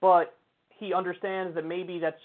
but 0.00 0.34
he 0.70 0.92
understands 0.92 1.54
that 1.54 1.64
maybe 1.64 2.00
that's 2.00 2.16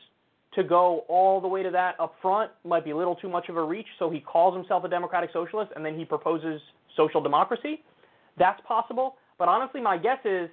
to 0.55 0.63
go 0.63 1.05
all 1.07 1.39
the 1.39 1.47
way 1.47 1.61
to 1.63 1.69
that 1.69 1.99
up 1.99 2.15
front 2.21 2.51
might 2.65 2.83
be 2.83 2.91
a 2.91 2.97
little 2.97 3.15
too 3.15 3.29
much 3.29 3.49
of 3.49 3.57
a 3.57 3.63
reach, 3.63 3.87
so 3.99 4.09
he 4.09 4.19
calls 4.19 4.55
himself 4.55 4.83
a 4.83 4.89
democratic 4.89 5.29
socialist 5.31 5.71
and 5.75 5.85
then 5.85 5.97
he 5.97 6.05
proposes 6.05 6.59
social 6.97 7.21
democracy. 7.21 7.83
That's 8.37 8.59
possible, 8.67 9.15
but 9.37 9.47
honestly, 9.47 9.81
my 9.81 9.97
guess 9.97 10.19
is 10.25 10.49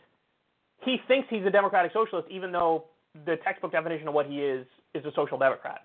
he 0.84 0.98
thinks 1.08 1.28
he's 1.30 1.46
a 1.46 1.50
democratic 1.50 1.92
socialist, 1.92 2.28
even 2.30 2.52
though 2.52 2.84
the 3.24 3.36
textbook 3.44 3.72
definition 3.72 4.08
of 4.08 4.14
what 4.14 4.26
he 4.26 4.40
is 4.40 4.66
is 4.94 5.04
a 5.04 5.12
social 5.14 5.38
democrat. 5.38 5.80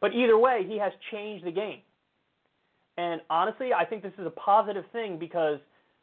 But 0.00 0.14
either 0.14 0.36
way, 0.36 0.64
he 0.66 0.78
has 0.78 0.92
changed 1.12 1.46
the 1.46 1.52
game. 1.52 1.80
And 2.98 3.20
honestly, 3.30 3.70
I 3.72 3.84
think 3.84 4.02
this 4.02 4.12
is 4.18 4.26
a 4.26 4.30
positive 4.30 4.84
thing 4.92 5.18
because 5.18 5.58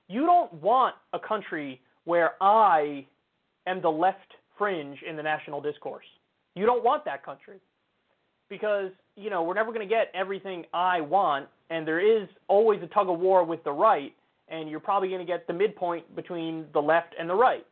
you 0.07 0.21
don't 0.21 0.51
want 0.55 0.95
a 1.13 1.19
country 1.19 1.81
where 2.05 2.31
I 2.41 3.05
am 3.67 3.81
the 3.81 3.89
left 3.89 4.17
fringe 4.57 4.97
in 5.07 5.15
the 5.15 5.23
national 5.23 5.61
discourse. 5.61 6.05
You 6.59 6.65
don't 6.65 6.83
want 6.83 7.05
that 7.05 7.23
country 7.23 7.59
because, 8.49 8.91
you 9.15 9.29
know, 9.29 9.43
we're 9.43 9.53
never 9.53 9.71
going 9.71 9.87
to 9.87 9.89
get 9.89 10.11
everything 10.13 10.65
I 10.73 10.99
want, 10.99 11.47
and 11.69 11.87
there 11.87 12.01
is 12.01 12.27
always 12.49 12.83
a 12.83 12.87
tug 12.87 13.07
of 13.07 13.17
war 13.17 13.45
with 13.45 13.63
the 13.63 13.71
right, 13.71 14.13
and 14.49 14.69
you're 14.69 14.81
probably 14.81 15.07
going 15.07 15.25
to 15.25 15.25
get 15.25 15.47
the 15.47 15.53
midpoint 15.53 16.13
between 16.17 16.65
the 16.73 16.81
left 16.81 17.15
and 17.17 17.29
the 17.29 17.33
right. 17.33 17.65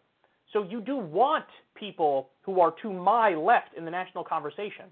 So 0.53 0.63
you 0.63 0.79
do 0.79 0.95
want 0.95 1.43
people 1.75 2.29
who 2.43 2.61
are 2.61 2.73
to 2.81 2.93
my 2.93 3.35
left 3.35 3.75
in 3.75 3.83
the 3.83 3.91
national 3.91 4.23
conversation 4.23 4.85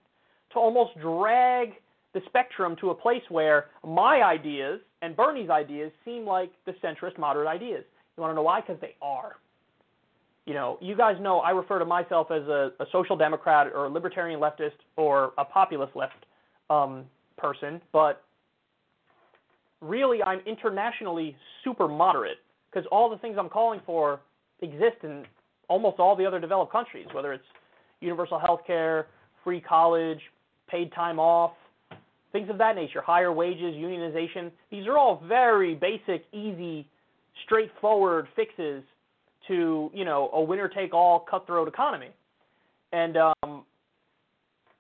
to 0.51 0.59
almost 0.59 0.99
drag 0.99 1.76
the 2.13 2.19
spectrum 2.26 2.76
to 2.81 2.89
a 2.89 2.95
place 2.95 3.23
where 3.30 3.67
my 3.85 4.23
ideas 4.23 4.81
and 5.03 5.15
Bernie's 5.15 5.49
ideas 5.49 5.89
seem 6.03 6.26
like 6.26 6.51
the 6.65 6.73
centrist 6.84 7.17
moderate 7.17 7.47
ideas. 7.47 7.85
You 8.17 8.23
want 8.23 8.31
to 8.31 8.35
know 8.35 8.43
why? 8.43 8.59
Because 8.59 8.81
they 8.81 8.95
are. 9.01 9.38
You 10.45 10.53
know, 10.53 10.77
you 10.80 10.95
guys 10.95 11.15
know 11.19 11.39
I 11.39 11.49
refer 11.51 11.80
to 11.80 11.85
myself 11.85 12.30
as 12.30 12.43
a, 12.43 12.72
a 12.80 12.85
social 12.91 13.17
democrat 13.17 13.67
or 13.73 13.85
a 13.85 13.89
libertarian 13.89 14.39
leftist 14.39 14.77
or 14.95 15.34
a 15.38 15.45
populist 15.45 15.95
left 15.95 16.26
um, 16.69 17.05
person, 17.38 17.81
but 17.91 18.23
really 19.81 20.22
I'm 20.22 20.39
internationally 20.45 21.35
super 21.63 21.88
moderate 21.88 22.38
because 22.69 22.88
all 22.91 23.09
the 23.09 23.17
things 23.17 23.38
I'm 23.39 23.49
calling 23.49 23.81
for 23.85 24.19
exist 24.61 24.97
in 25.03 25.26
almost 25.67 25.99
all 25.99 26.15
the 26.15 26.26
other 26.26 26.39
developed 26.39 26.72
countries, 26.72 27.07
whether 27.13 27.34
it's 27.34 27.43
universal 28.01 28.38
health 28.38 28.61
care, 28.67 29.07
free 29.43 29.61
college, 29.61 30.19
paid 30.69 30.91
time 30.93 31.19
off, 31.19 31.53
things 32.31 32.49
of 32.49 32.57
that 32.57 32.76
nature, 32.76 33.01
higher 33.01 33.31
wages, 33.31 33.73
unionization. 33.76 34.51
These 34.69 34.88
are 34.88 34.97
all 34.97 35.23
very 35.27 35.73
basic, 35.76 36.26
easy, 36.34 36.88
straightforward 37.45 38.27
fixes 38.35 38.84
to, 39.47 39.91
you 39.93 40.05
know, 40.05 40.30
a 40.34 40.41
winner 40.41 40.67
take 40.67 40.93
all 40.93 41.19
cutthroat 41.19 41.67
economy. 41.67 42.09
And 42.91 43.17
um, 43.17 43.63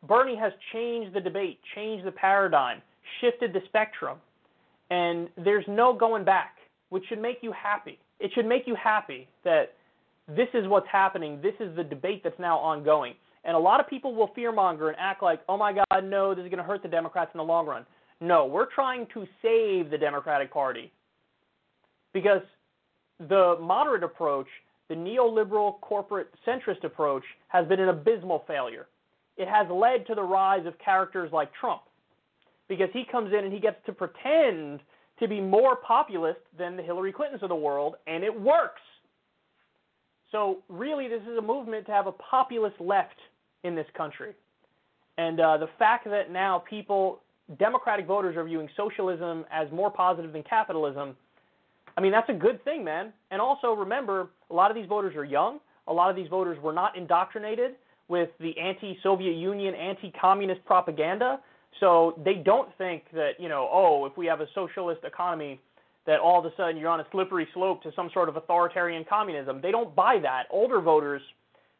Bernie 0.07 0.37
has 0.37 0.53
changed 0.73 1.15
the 1.15 1.21
debate, 1.21 1.59
changed 1.75 2.05
the 2.05 2.11
paradigm, 2.11 2.81
shifted 3.21 3.53
the 3.53 3.61
spectrum. 3.65 4.17
And 4.89 5.29
there's 5.43 5.65
no 5.67 5.93
going 5.93 6.23
back, 6.23 6.55
which 6.89 7.03
should 7.09 7.21
make 7.21 7.39
you 7.41 7.51
happy. 7.51 7.99
It 8.19 8.31
should 8.33 8.45
make 8.45 8.63
you 8.65 8.75
happy 8.81 9.27
that 9.43 9.73
this 10.27 10.47
is 10.53 10.67
what's 10.67 10.87
happening. 10.91 11.39
This 11.41 11.55
is 11.59 11.75
the 11.75 11.83
debate 11.83 12.21
that's 12.23 12.39
now 12.39 12.57
ongoing. 12.57 13.13
And 13.43 13.55
a 13.55 13.59
lot 13.59 13.79
of 13.79 13.87
people 13.87 14.15
will 14.15 14.29
fearmonger 14.29 14.87
and 14.87 14.95
act 14.99 15.21
like, 15.21 15.41
oh 15.47 15.57
my 15.57 15.73
God, 15.73 16.03
no, 16.03 16.33
this 16.33 16.43
is 16.43 16.49
going 16.49 16.57
to 16.57 16.63
hurt 16.63 16.81
the 16.81 16.89
Democrats 16.89 17.31
in 17.33 17.37
the 17.37 17.43
long 17.43 17.67
run. 17.67 17.85
No, 18.21 18.45
we're 18.45 18.67
trying 18.73 19.07
to 19.13 19.25
save 19.41 19.91
the 19.91 19.97
Democratic 19.99 20.51
Party. 20.51 20.91
Because 22.13 22.41
the 23.19 23.57
moderate 23.61 24.03
approach, 24.03 24.47
the 24.89 24.95
neoliberal 24.95 25.79
corporate 25.81 26.29
centrist 26.45 26.83
approach, 26.83 27.23
has 27.47 27.67
been 27.67 27.79
an 27.79 27.89
abysmal 27.89 28.43
failure. 28.47 28.87
It 29.37 29.47
has 29.47 29.67
led 29.69 30.05
to 30.07 30.15
the 30.15 30.23
rise 30.23 30.65
of 30.65 30.77
characters 30.79 31.31
like 31.31 31.49
Trump. 31.53 31.81
Because 32.67 32.89
he 32.93 33.03
comes 33.09 33.31
in 33.31 33.43
and 33.43 33.53
he 33.53 33.59
gets 33.59 33.77
to 33.85 33.93
pretend 33.93 34.79
to 35.19 35.27
be 35.27 35.39
more 35.39 35.75
populist 35.77 36.39
than 36.57 36.75
the 36.75 36.83
Hillary 36.83 37.13
Clintons 37.13 37.43
of 37.43 37.49
the 37.49 37.55
world, 37.55 37.95
and 38.07 38.23
it 38.23 38.41
works. 38.41 38.81
So, 40.31 40.57
really, 40.67 41.07
this 41.07 41.21
is 41.21 41.37
a 41.37 41.41
movement 41.41 41.85
to 41.85 41.91
have 41.91 42.07
a 42.07 42.11
populist 42.11 42.79
left 42.81 43.15
in 43.63 43.75
this 43.75 43.85
country. 43.95 44.33
And 45.17 45.39
uh, 45.39 45.57
the 45.57 45.69
fact 45.79 46.05
that 46.05 46.31
now 46.31 46.63
people, 46.69 47.21
Democratic 47.57 48.05
voters, 48.05 48.35
are 48.35 48.43
viewing 48.43 48.67
socialism 48.75 49.45
as 49.51 49.71
more 49.71 49.89
positive 49.89 50.33
than 50.33 50.43
capitalism, 50.43 51.15
I 51.97 52.01
mean, 52.01 52.11
that's 52.11 52.29
a 52.29 52.33
good 52.33 52.63
thing, 52.63 52.83
man. 52.83 53.13
And 53.31 53.41
also 53.41 53.73
remember, 53.73 54.29
a 54.49 54.53
lot 54.53 54.69
of 54.69 54.75
these 54.75 54.87
voters 54.87 55.15
are 55.15 55.23
young. 55.23 55.59
A 55.87 55.93
lot 55.93 56.09
of 56.09 56.15
these 56.15 56.29
voters 56.29 56.59
were 56.61 56.73
not 56.73 56.97
indoctrinated 56.97 57.75
with 58.07 58.29
the 58.39 58.57
anti 58.59 58.97
Soviet 59.01 59.33
Union, 59.33 59.73
anti 59.75 60.11
communist 60.19 60.63
propaganda. 60.65 61.39
So 61.79 62.19
they 62.23 62.35
don't 62.35 62.69
think 62.77 63.03
that, 63.13 63.31
you 63.39 63.49
know, 63.49 63.69
oh, 63.71 64.05
if 64.05 64.17
we 64.17 64.25
have 64.27 64.41
a 64.41 64.47
socialist 64.55 65.01
economy, 65.03 65.59
that 66.05 66.19
all 66.19 66.39
of 66.39 66.45
a 66.45 66.55
sudden 66.55 66.77
you're 66.77 66.89
on 66.89 66.99
a 66.99 67.05
slippery 67.11 67.47
slope 67.53 67.81
to 67.83 67.91
some 67.95 68.09
sort 68.13 68.29
of 68.29 68.35
authoritarian 68.35 69.05
communism. 69.07 69.59
They 69.61 69.71
don't 69.71 69.95
buy 69.95 70.19
that. 70.21 70.43
Older 70.51 70.79
voters 70.79 71.21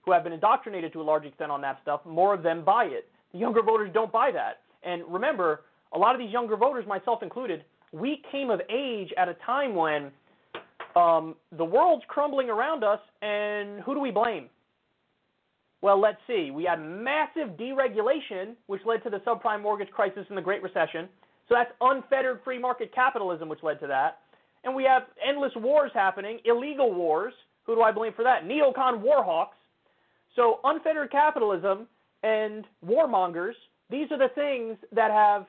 who 0.03 0.11
have 0.11 0.23
been 0.23 0.33
indoctrinated 0.33 0.93
to 0.93 1.01
a 1.01 1.03
large 1.03 1.25
extent 1.25 1.51
on 1.51 1.61
that 1.61 1.79
stuff, 1.81 2.01
more 2.05 2.33
of 2.33 2.43
them 2.43 2.63
buy 2.63 2.85
it. 2.85 3.07
The 3.33 3.39
younger 3.39 3.61
voters 3.61 3.89
don't 3.93 4.11
buy 4.11 4.31
that. 4.31 4.61
And 4.83 5.03
remember, 5.07 5.61
a 5.93 5.97
lot 5.97 6.13
of 6.13 6.19
these 6.19 6.31
younger 6.31 6.55
voters, 6.55 6.85
myself 6.87 7.23
included, 7.23 7.63
we 7.95 8.21
came 8.31 8.49
of 8.49 8.61
age 8.69 9.11
at 9.17 9.29
a 9.29 9.35
time 9.45 9.75
when 9.75 10.11
um, 10.95 11.35
the 11.57 11.65
world's 11.65 12.03
crumbling 12.07 12.49
around 12.49 12.83
us, 12.83 12.99
and 13.21 13.81
who 13.81 13.93
do 13.93 13.99
we 13.99 14.11
blame? 14.11 14.49
Well, 15.81 15.99
let's 15.99 16.17
see. 16.25 16.51
We 16.51 16.63
had 16.63 16.77
massive 16.77 17.57
deregulation, 17.57 18.55
which 18.67 18.81
led 18.85 19.03
to 19.03 19.09
the 19.09 19.19
subprime 19.19 19.61
mortgage 19.61 19.91
crisis 19.91 20.25
and 20.29 20.37
the 20.37 20.41
Great 20.41 20.63
Recession. 20.63 21.07
So 21.47 21.55
that's 21.55 21.71
unfettered 21.81 22.39
free 22.43 22.57
market 22.57 22.93
capitalism, 22.93 23.49
which 23.49 23.61
led 23.61 23.79
to 23.81 23.87
that. 23.87 24.19
And 24.63 24.73
we 24.73 24.83
have 24.83 25.03
endless 25.27 25.51
wars 25.55 25.91
happening, 25.93 26.39
illegal 26.45 26.93
wars. 26.93 27.33
Who 27.65 27.75
do 27.75 27.81
I 27.81 27.91
blame 27.91 28.13
for 28.15 28.23
that? 28.23 28.45
Neocon 28.45 29.03
warhawks 29.03 29.57
so 30.35 30.59
unfettered 30.63 31.11
capitalism 31.11 31.87
and 32.23 32.65
warmongers, 32.85 33.53
these 33.89 34.11
are 34.11 34.17
the 34.17 34.33
things 34.35 34.77
that 34.91 35.11
have 35.11 35.45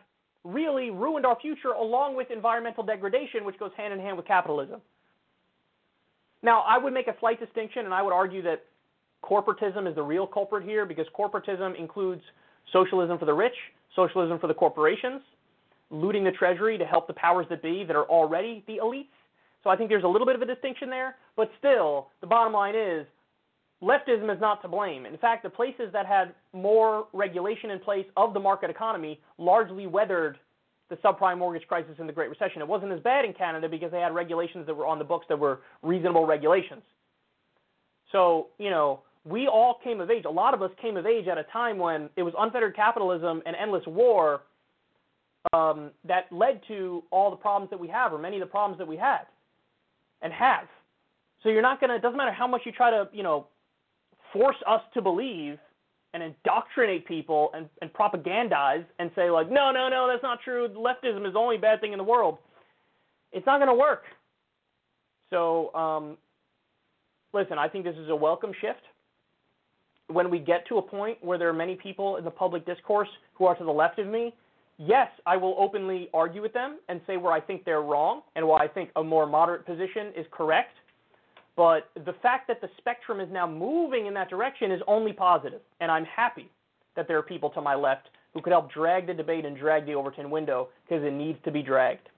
really 0.47 0.91
ruined 0.91 1.27
our 1.27 1.37
future 1.41 1.71
along 1.71 2.17
with 2.17 2.31
environmental 2.31 2.85
degradation, 2.85 3.45
which 3.45 3.59
goes 3.59 3.73
hand 3.77 3.93
in 3.93 4.01
hand 4.01 4.17
with 4.17 4.27
capitalism. 4.27 4.81
Now, 6.43 6.63
I 6.63 6.79
would 6.79 6.93
make 6.93 7.09
a 7.09 7.17
slight 7.19 7.41
distinction, 7.41 7.85
and 7.85 7.95
I 7.95 8.03
would 8.03 8.13
argue 8.13 8.43
that 8.43 8.65
corporatism 9.25 9.89
is 9.89 9.95
the 9.95 10.03
real 10.03 10.27
culprit 10.27 10.65
here 10.65 10.87
because 10.87 11.07
corporatism 11.19 11.79
includes 11.79 12.23
socialism 12.73 13.19
for 13.19 13.25
the 13.25 13.35
rich, 13.35 13.55
socialism 13.95 14.39
for 14.39 14.47
the 14.47 14.55
corporations, 14.55 15.23
looting 15.91 16.23
the 16.25 16.33
treasury 16.33 16.79
to 16.79 16.85
help 16.85 17.07
the 17.07 17.15
powers 17.15 17.47
that 17.51 17.63
be 17.63 17.85
that 17.85 17.97
are 17.97 18.05
already 18.05 18.63
the 18.67 18.79
elites. 18.83 19.07
So 19.65 19.71
I 19.71 19.77
think 19.77 19.89
there's 19.89 20.05
a 20.05 20.09
little 20.09 20.27
bit 20.27 20.37
of 20.37 20.43
a 20.43 20.47
distinction 20.47 20.91
there, 20.91 21.17
but 21.37 21.51
still, 21.59 22.09
the 22.21 22.27
bottom 22.27 22.53
line 22.53 22.77
is 22.77 23.07
leftism 23.83 24.33
is 24.35 24.41
not 24.41 24.63
to 24.63 24.69
blame. 24.69 25.07
In 25.07 25.19
fact, 25.19 25.43
the 25.43 25.51
places 25.51 25.91
that 25.93 26.07
had 26.07 26.35
more 26.53 27.09
regulation 27.13 27.71
in 27.71 27.79
place 27.79 28.07
of 28.17 28.35
the 28.35 28.41
market 28.41 28.71
economy 28.71 29.21
largely 29.39 29.87
weathered 29.87 30.39
the 30.89 30.97
subprime 30.97 31.39
mortgage 31.39 31.67
crisis 31.67 31.95
and 31.99 32.09
the 32.09 32.13
Great 32.13 32.31
Recession. 32.31 32.63
It 32.63 32.69
wasn't 32.69 32.93
as 32.93 33.01
bad 33.01 33.25
in 33.25 33.33
Canada 33.33 33.69
because 33.69 33.91
they 33.91 34.01
had 34.01 34.15
regulations 34.15 34.67
that 34.67 34.75
were 34.75 34.87
on 34.87 34.99
the 34.99 35.05
books 35.05 35.27
that 35.29 35.39
were 35.39 35.61
reasonable 35.83 36.27
regulations. 36.27 36.83
So, 38.13 38.49
you 38.59 38.71
know, 38.71 39.01
we 39.25 39.49
all 39.49 39.81
came 39.83 40.01
of 40.01 40.11
age. 40.11 40.25
A 40.25 40.31
lot 40.31 40.55
of 40.55 40.63
us 40.63 40.71
came 40.81 40.97
of 40.97 41.05
age 41.05 41.27
at 41.27 41.39
a 41.39 41.43
time 41.45 41.79
when 41.79 42.09
it 42.17 42.23
was 42.23 42.33
unfettered 42.39 42.77
capitalism 42.77 43.43
and 43.45 43.57
endless 43.57 43.85
war 43.87 44.43
um, 45.53 45.91
that 46.07 46.31
led 46.31 46.61
to 46.69 47.03
all 47.11 47.31
the 47.31 47.37
problems 47.37 47.71
that 47.71 47.81
we 47.81 47.89
have, 47.89 48.13
or 48.13 48.19
many 48.19 48.37
of 48.37 48.41
the 48.41 48.47
problems 48.47 48.79
that 48.79 48.87
we 48.87 48.97
had 48.97 49.23
and 50.23 50.33
have. 50.33 50.69
So 51.43 51.49
you're 51.49 51.63
not 51.63 51.81
going 51.81 51.91
to, 51.91 51.97
it 51.97 52.03
doesn't 52.03 52.17
matter 52.17 52.33
how 52.33 52.47
much 52.47 52.63
you 52.65 52.73
try 52.73 52.91
to, 52.91 53.09
you 53.13 53.23
know, 53.23 53.49
force 54.39 54.57
us 54.67 54.81
to 54.95 55.03
believe 55.03 55.59
and 56.15 56.23
indoctrinate 56.23 57.07
people 57.07 57.51
and, 57.55 57.69
and 57.83 57.93
propagandize 57.93 58.85
and 58.99 59.11
say 59.15 59.31
like, 59.31 59.51
no, 59.51 59.71
no, 59.71 59.89
no, 59.89 60.09
that's 60.11 60.23
not 60.23 60.39
true. 60.45 60.69
Leftism 60.69 61.27
is 61.27 61.35
the 61.35 61.39
only 61.39 61.59
bad 61.59 61.81
thing 61.81 61.93
in 61.93 61.99
the 61.99 62.05
world. 62.05 62.39
It's 63.33 63.47
not 63.47 63.59
going 63.59 63.69
to 63.69 63.75
work. 63.75 64.05
So, 65.31 65.75
um, 65.75 66.17
listen, 67.35 67.59
I 67.59 67.69
think 67.69 67.85
this 67.85 67.97
is 67.97 68.09
a 68.09 68.17
welcome 68.17 68.53
shift. 68.61 68.81
When 70.09 70.31
we 70.31 70.39
get 70.39 70.67
to 70.69 70.79
a 70.79 70.83
point 70.83 71.19
where 71.23 71.37
there 71.37 71.49
are 71.49 71.53
many 71.53 71.75
people 71.75 72.17
in 72.17 72.25
the 72.25 72.31
public 72.31 72.65
discourse 72.65 73.09
who 73.35 73.45
are 73.47 73.57
to 73.57 73.65
the 73.65 73.73
left 73.73 73.99
of 73.99 74.07
me, 74.07 74.33
yes, 74.79 75.09
I 75.27 75.37
will 75.37 75.57
openly 75.59 76.09
argue 76.15 76.41
with 76.41 76.53
them 76.53 76.79
and 76.89 77.01
say 77.07 77.17
where 77.17 77.33
I 77.33 77.41
think 77.41 77.65
they're 77.65 77.83
wrong 77.83 78.23
and 78.37 78.47
why 78.47 78.61
I 78.61 78.69
think 78.69 78.91
a 78.97 79.03
more 79.03 79.27
moderate 79.27 79.67
position 79.67 80.13
is 80.17 80.25
correct. 80.31 80.77
But 81.57 81.89
the 82.05 82.13
fact 82.23 82.49
that 82.49 82.61
the 82.61 82.69
spectrum 82.77 83.19
is 83.19 83.29
now 83.33 83.47
moving 83.47 84.07
in 84.07 84.15
that 84.15 84.29
direction 84.29 84.71
is 84.71 84.83
only 84.87 85.15
positive, 85.15 85.63
and 85.81 85.91
I'm 85.91 86.05
happy 86.05 86.51
that 86.97 87.09
there 87.09 87.17
are 87.17 87.23
people 87.23 87.51
to 87.51 87.63
my 87.63 87.75
left 87.75 88.11
who 88.35 88.43
could 88.43 88.53
help 88.53 88.71
drag 88.71 89.07
the 89.07 89.15
debate 89.15 89.47
and 89.47 89.57
drag 89.57 89.87
the 89.87 89.95
Overton 89.95 90.31
window 90.31 90.69
because 90.87 91.03
it 91.03 91.13
needs 91.13 91.39
to 91.45 91.51
be 91.51 91.63
dragged. 91.63 92.11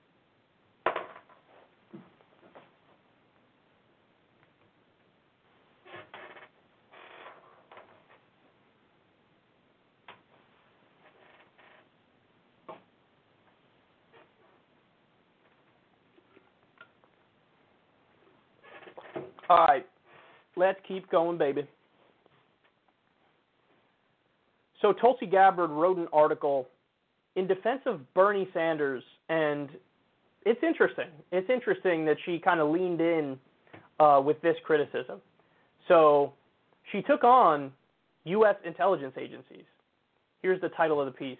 All 19.51 19.65
right, 19.67 19.87
let's 20.69 20.81
keep 20.87 21.11
going, 21.11 21.39
baby. 21.39 21.67
So 24.83 24.93
Tulsi 24.93 25.25
Gabbard 25.25 25.71
wrote 25.71 25.97
an 25.97 26.09
article 26.13 26.69
in 27.37 27.47
defense 27.47 27.81
of 27.87 28.01
Bernie 28.13 28.49
Sanders, 28.53 29.03
and 29.31 29.71
it's 30.45 30.63
interesting. 30.63 31.09
It's 31.33 31.49
interesting 31.49 32.05
that 32.05 32.19
she 32.27 32.39
kind 32.39 32.61
of 32.61 32.69
leaned 32.69 33.01
in 33.01 33.39
uh, 33.99 34.21
with 34.23 34.41
this 34.43 34.57
criticism. 34.65 35.21
So 35.89 36.35
she 36.93 37.01
took 37.01 37.25
on 37.25 37.73
U.S. 38.25 38.57
intelligence 38.65 39.15
agencies. 39.19 39.65
Here's 40.43 40.61
the 40.61 40.69
title 40.69 41.01
of 41.01 41.07
the 41.07 41.13
piece. 41.13 41.39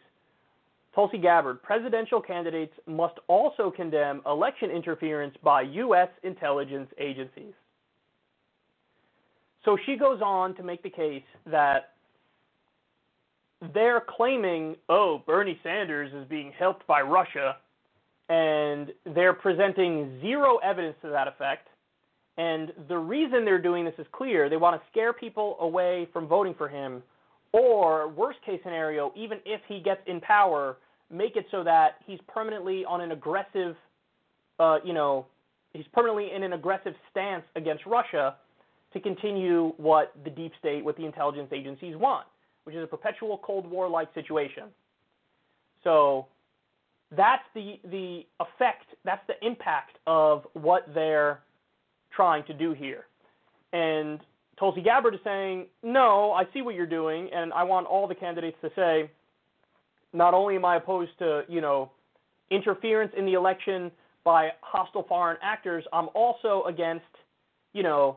Tulsi 0.95 1.19
Gabbard, 1.19 1.63
presidential 1.63 2.21
candidates 2.21 2.73
must 2.87 3.19
also 3.29 3.71
condemn 3.71 4.23
election 4.25 4.71
interference 4.71 5.35
by 5.45 5.63
U.S. 5.63 6.09
intelligence 6.23 6.89
agencies. 6.99 7.53
So 9.69 9.77
she 9.85 9.97
goes 9.97 10.23
on 10.23 10.55
to 10.55 10.63
make 10.63 10.83
the 10.83 10.89
case 10.89 11.23
that 11.45 11.91
they're 13.75 14.01
claiming, 14.01 14.77
oh, 14.89 15.23
Bernie 15.27 15.61
Sanders 15.63 16.11
is 16.15 16.27
being 16.27 16.55
helped 16.59 16.87
by 16.87 17.03
Russia, 17.03 17.59
and 18.31 18.91
they're 19.15 19.35
presenting 19.35 20.23
zero 20.23 20.57
evidence 20.65 20.97
to 21.03 21.11
that 21.11 21.29
effect. 21.29 21.69
And 22.39 22.73
the 22.89 22.97
reason 22.97 23.45
they're 23.45 23.61
doing 23.61 23.85
this 23.85 23.93
is 23.99 24.07
clear. 24.11 24.49
They 24.49 24.57
want 24.57 24.81
to 24.81 24.89
scare 24.91 25.13
people 25.13 25.59
away 25.61 26.09
from 26.15 26.27
voting 26.27 26.55
for 26.57 26.69
him, 26.71 27.03
or, 27.53 28.09
worst 28.09 28.39
case 28.47 28.61
scenario, 28.65 29.13
even 29.15 29.37
if 29.45 29.61
he 29.69 29.81
gets 29.81 30.01
in 30.07 30.19
power, 30.23 30.79
make 31.11 31.37
it 31.37 31.45
so 31.51 31.63
that 31.65 31.97
he's 32.07 32.21
permanently 32.27 32.87
on 32.87 33.03
an 33.03 33.13
aggressive, 33.13 33.77
uh, 34.61 34.79
you 34.83 34.95
know, 34.95 35.27
he's 35.75 35.85
permanently 35.93 36.35
in 36.35 36.43
an 36.43 36.55
aggressive 36.55 36.95
stance 37.11 37.45
against 37.55 37.85
Russia 37.85 38.37
to 38.93 39.01
continue 39.01 39.73
what 39.77 40.13
the 40.25 40.31
deep 40.31 40.53
state, 40.59 40.85
what 40.85 40.97
the 40.97 41.05
intelligence 41.05 41.51
agencies 41.53 41.95
want, 41.97 42.27
which 42.65 42.75
is 42.75 42.83
a 42.83 42.87
perpetual 42.87 43.39
Cold 43.39 43.69
War 43.71 43.89
like 43.89 44.13
situation. 44.15 44.65
So 45.85 46.27
that's 47.17 47.43
the 47.55 47.79
the 47.91 48.27
effect, 48.41 48.87
that's 49.05 49.27
the 49.27 49.47
impact 49.47 49.99
of 50.07 50.47
what 50.55 50.83
they're 50.95 51.41
trying 52.15 52.45
to 52.45 52.55
do 52.55 52.73
here. 52.73 53.05
And 53.73 54.21
Tulsi 54.59 54.81
Gabbard 54.81 55.15
is 55.15 55.21
saying, 55.23 55.67
no, 55.83 56.33
I 56.33 56.45
see 56.53 56.63
what 56.63 56.75
you're 56.75 56.87
doing, 56.87 57.29
and 57.33 57.53
I 57.53 57.63
want 57.63 57.87
all 57.87 58.09
the 58.09 58.15
candidates 58.15 58.57
to 58.63 58.71
say, 58.75 59.11
not 60.13 60.35
only 60.35 60.57
am 60.57 60.65
I 60.65 60.77
opposed 60.77 61.13
to, 61.21 61.43
you 61.49 61.61
know, 61.61 61.91
interference 62.51 63.13
in 63.17 63.25
the 63.25 63.35
election 63.35 63.91
by 64.25 64.49
hostile 64.63 65.05
foreign 65.09 65.37
actors, 65.43 65.85
I'm 65.93 66.09
also 66.15 66.65
against, 66.67 67.05
you 67.73 67.83
know, 67.83 68.17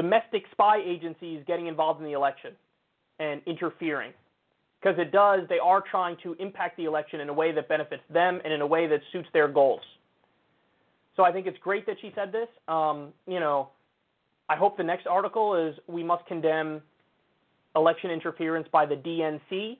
domestic 0.00 0.44
spy 0.50 0.78
agencies 0.82 1.42
getting 1.46 1.66
involved 1.66 2.00
in 2.00 2.06
the 2.06 2.12
election 2.12 2.52
and 3.18 3.42
interfering. 3.46 4.12
Because 4.80 4.98
it 4.98 5.12
does, 5.12 5.40
they 5.50 5.58
are 5.58 5.82
trying 5.82 6.16
to 6.22 6.32
impact 6.38 6.78
the 6.78 6.86
election 6.86 7.20
in 7.20 7.28
a 7.28 7.32
way 7.34 7.52
that 7.52 7.68
benefits 7.68 8.02
them 8.08 8.40
and 8.42 8.50
in 8.50 8.62
a 8.62 8.66
way 8.66 8.86
that 8.86 9.00
suits 9.12 9.28
their 9.34 9.46
goals. 9.46 9.82
So 11.16 11.22
I 11.22 11.32
think 11.32 11.46
it's 11.46 11.58
great 11.58 11.84
that 11.84 11.96
she 12.00 12.12
said 12.14 12.32
this. 12.32 12.48
Um, 12.66 13.12
you 13.26 13.40
know, 13.40 13.68
I 14.48 14.56
hope 14.56 14.78
the 14.78 14.82
next 14.82 15.06
article 15.06 15.54
is 15.54 15.74
we 15.86 16.02
must 16.02 16.24
condemn 16.24 16.80
election 17.76 18.10
interference 18.10 18.68
by 18.72 18.86
the 18.86 18.96
DNC 18.96 19.76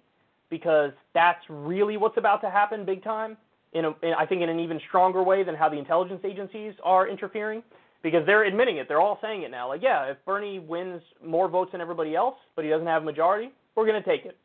because 0.50 0.92
that's 1.14 1.42
really 1.48 1.96
what's 1.96 2.18
about 2.18 2.42
to 2.42 2.50
happen 2.50 2.84
big 2.84 3.02
time. 3.02 3.38
In, 3.72 3.86
a, 3.86 3.88
in 4.02 4.12
I 4.18 4.26
think 4.26 4.42
in 4.42 4.50
an 4.50 4.60
even 4.60 4.78
stronger 4.86 5.22
way 5.22 5.44
than 5.44 5.54
how 5.54 5.70
the 5.70 5.78
intelligence 5.78 6.20
agencies 6.24 6.74
are 6.82 7.08
interfering 7.08 7.62
because 8.02 8.24
they're 8.26 8.44
admitting 8.44 8.78
it. 8.78 8.88
They're 8.88 9.00
all 9.00 9.18
saying 9.22 9.42
it 9.42 9.50
now. 9.50 9.68
Like, 9.68 9.82
yeah, 9.82 10.04
if 10.04 10.16
Bernie 10.24 10.58
wins 10.58 11.02
more 11.24 11.48
votes 11.48 11.72
than 11.72 11.80
everybody 11.80 12.14
else, 12.14 12.36
but 12.56 12.64
he 12.64 12.70
doesn't 12.70 12.86
have 12.86 13.02
a 13.02 13.04
majority, 13.04 13.50
we're 13.76 13.86
going 13.86 14.02
to 14.02 14.08
take 14.08 14.24
it. 14.24 14.36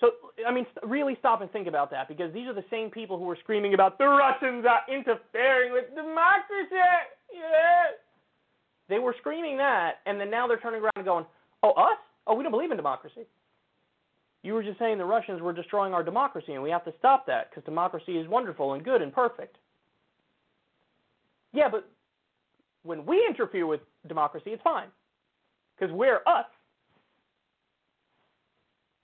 So, 0.00 0.10
I 0.46 0.52
mean, 0.52 0.66
really 0.82 1.16
stop 1.20 1.42
and 1.42 1.50
think 1.52 1.68
about 1.68 1.90
that 1.92 2.08
because 2.08 2.34
these 2.34 2.48
are 2.48 2.54
the 2.54 2.64
same 2.70 2.90
people 2.90 3.16
who 3.18 3.24
were 3.24 3.38
screaming 3.40 3.74
about 3.74 3.98
the 3.98 4.06
Russians 4.06 4.66
are 4.68 4.82
interfering 4.92 5.72
with 5.72 5.94
democracy. 5.94 6.74
Yeah. 7.32 7.94
They 8.88 8.98
were 8.98 9.14
screaming 9.20 9.56
that, 9.58 9.98
and 10.06 10.20
then 10.20 10.28
now 10.28 10.48
they're 10.48 10.58
turning 10.58 10.82
around 10.82 10.92
and 10.96 11.04
going, 11.04 11.24
oh, 11.62 11.70
us? 11.72 11.98
Oh, 12.26 12.34
we 12.34 12.42
don't 12.42 12.52
believe 12.52 12.72
in 12.72 12.76
democracy. 12.76 13.26
You 14.42 14.54
were 14.54 14.64
just 14.64 14.78
saying 14.80 14.98
the 14.98 15.04
Russians 15.04 15.40
were 15.40 15.52
destroying 15.52 15.94
our 15.94 16.02
democracy, 16.02 16.54
and 16.54 16.62
we 16.62 16.70
have 16.70 16.84
to 16.84 16.92
stop 16.98 17.26
that 17.26 17.50
because 17.50 17.64
democracy 17.64 18.18
is 18.18 18.26
wonderful 18.26 18.72
and 18.72 18.84
good 18.84 19.02
and 19.02 19.12
perfect. 19.12 19.56
Yeah, 21.52 21.68
but 21.70 21.88
when 22.82 23.06
we 23.06 23.24
interfere 23.28 23.66
with 23.66 23.80
democracy, 24.08 24.50
it's 24.50 24.62
fine 24.62 24.88
because 25.78 25.94
we're 25.94 26.20
us. 26.26 26.46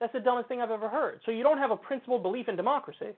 That's 0.00 0.12
the 0.12 0.20
dumbest 0.20 0.48
thing 0.48 0.60
I've 0.60 0.70
ever 0.70 0.88
heard. 0.88 1.20
So 1.24 1.32
you 1.32 1.42
don't 1.42 1.58
have 1.58 1.70
a 1.70 1.76
principled 1.76 2.22
belief 2.22 2.48
in 2.48 2.56
democracy. 2.56 3.10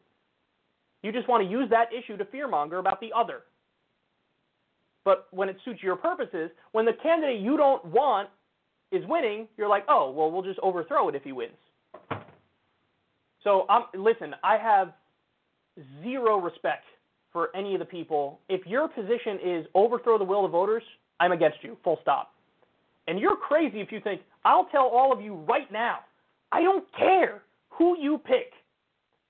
You 1.03 1.13
just 1.13 1.29
want 1.29 1.45
to 1.45 1.51
use 1.51 1.69
that 1.71 1.89
issue 1.93 2.17
to 2.17 2.25
fearmonger 2.27 2.79
about 2.79 3.01
the 3.01 3.11
other. 3.15 3.43
But 5.05 5.29
when 5.31 5.49
it 5.49 5.57
suits 5.65 5.83
your 5.83 5.97
purposes, 5.97 6.51
when 6.73 6.85
the 6.85 6.93
candidate 7.03 7.41
you 7.41 7.57
don't 7.57 7.85
want 7.87 8.29
is 8.93 9.03
winning, 9.07 9.49
you're 9.57 9.69
like, 9.69 9.85
oh, 9.89 10.11
well, 10.11 10.31
we'll 10.31 10.43
just 10.43 10.59
overthrow 10.61 11.09
it 11.09 11.15
if 11.15 11.23
he 11.23 11.33
wins. 11.33 11.53
So 13.43 13.67
um, 13.69 13.87
listen, 13.95 14.35
I 14.45 14.59
have 14.59 14.93
zero 16.03 16.39
respect 16.39 16.85
for 17.33 17.55
any 17.55 17.75
of 17.75 17.79
the 17.79 17.85
people. 17.85 18.41
If 18.49 18.67
your 18.67 18.89
position 18.89 19.39
is 19.43 19.67
overthrow 19.75 20.19
the 20.19 20.25
will 20.25 20.45
of 20.45 20.53
voters, 20.53 20.83
I'm 21.21 21.33
against 21.33 21.59
you, 21.63 21.77
full 21.85 21.99
stop. 22.03 22.33
And 23.07 23.19
you're 23.19 23.37
crazy 23.37 23.81
if 23.81 23.91
you 23.93 24.01
think, 24.01 24.23
I'll 24.45 24.67
tell 24.67 24.87
all 24.87 25.13
of 25.13 25.21
you 25.21 25.35
right 25.35 25.71
now, 25.73 26.01
I 26.53 26.63
don't 26.63 26.85
care 26.97 27.43
who 27.69 27.99
you 27.99 28.19
pick 28.19 28.53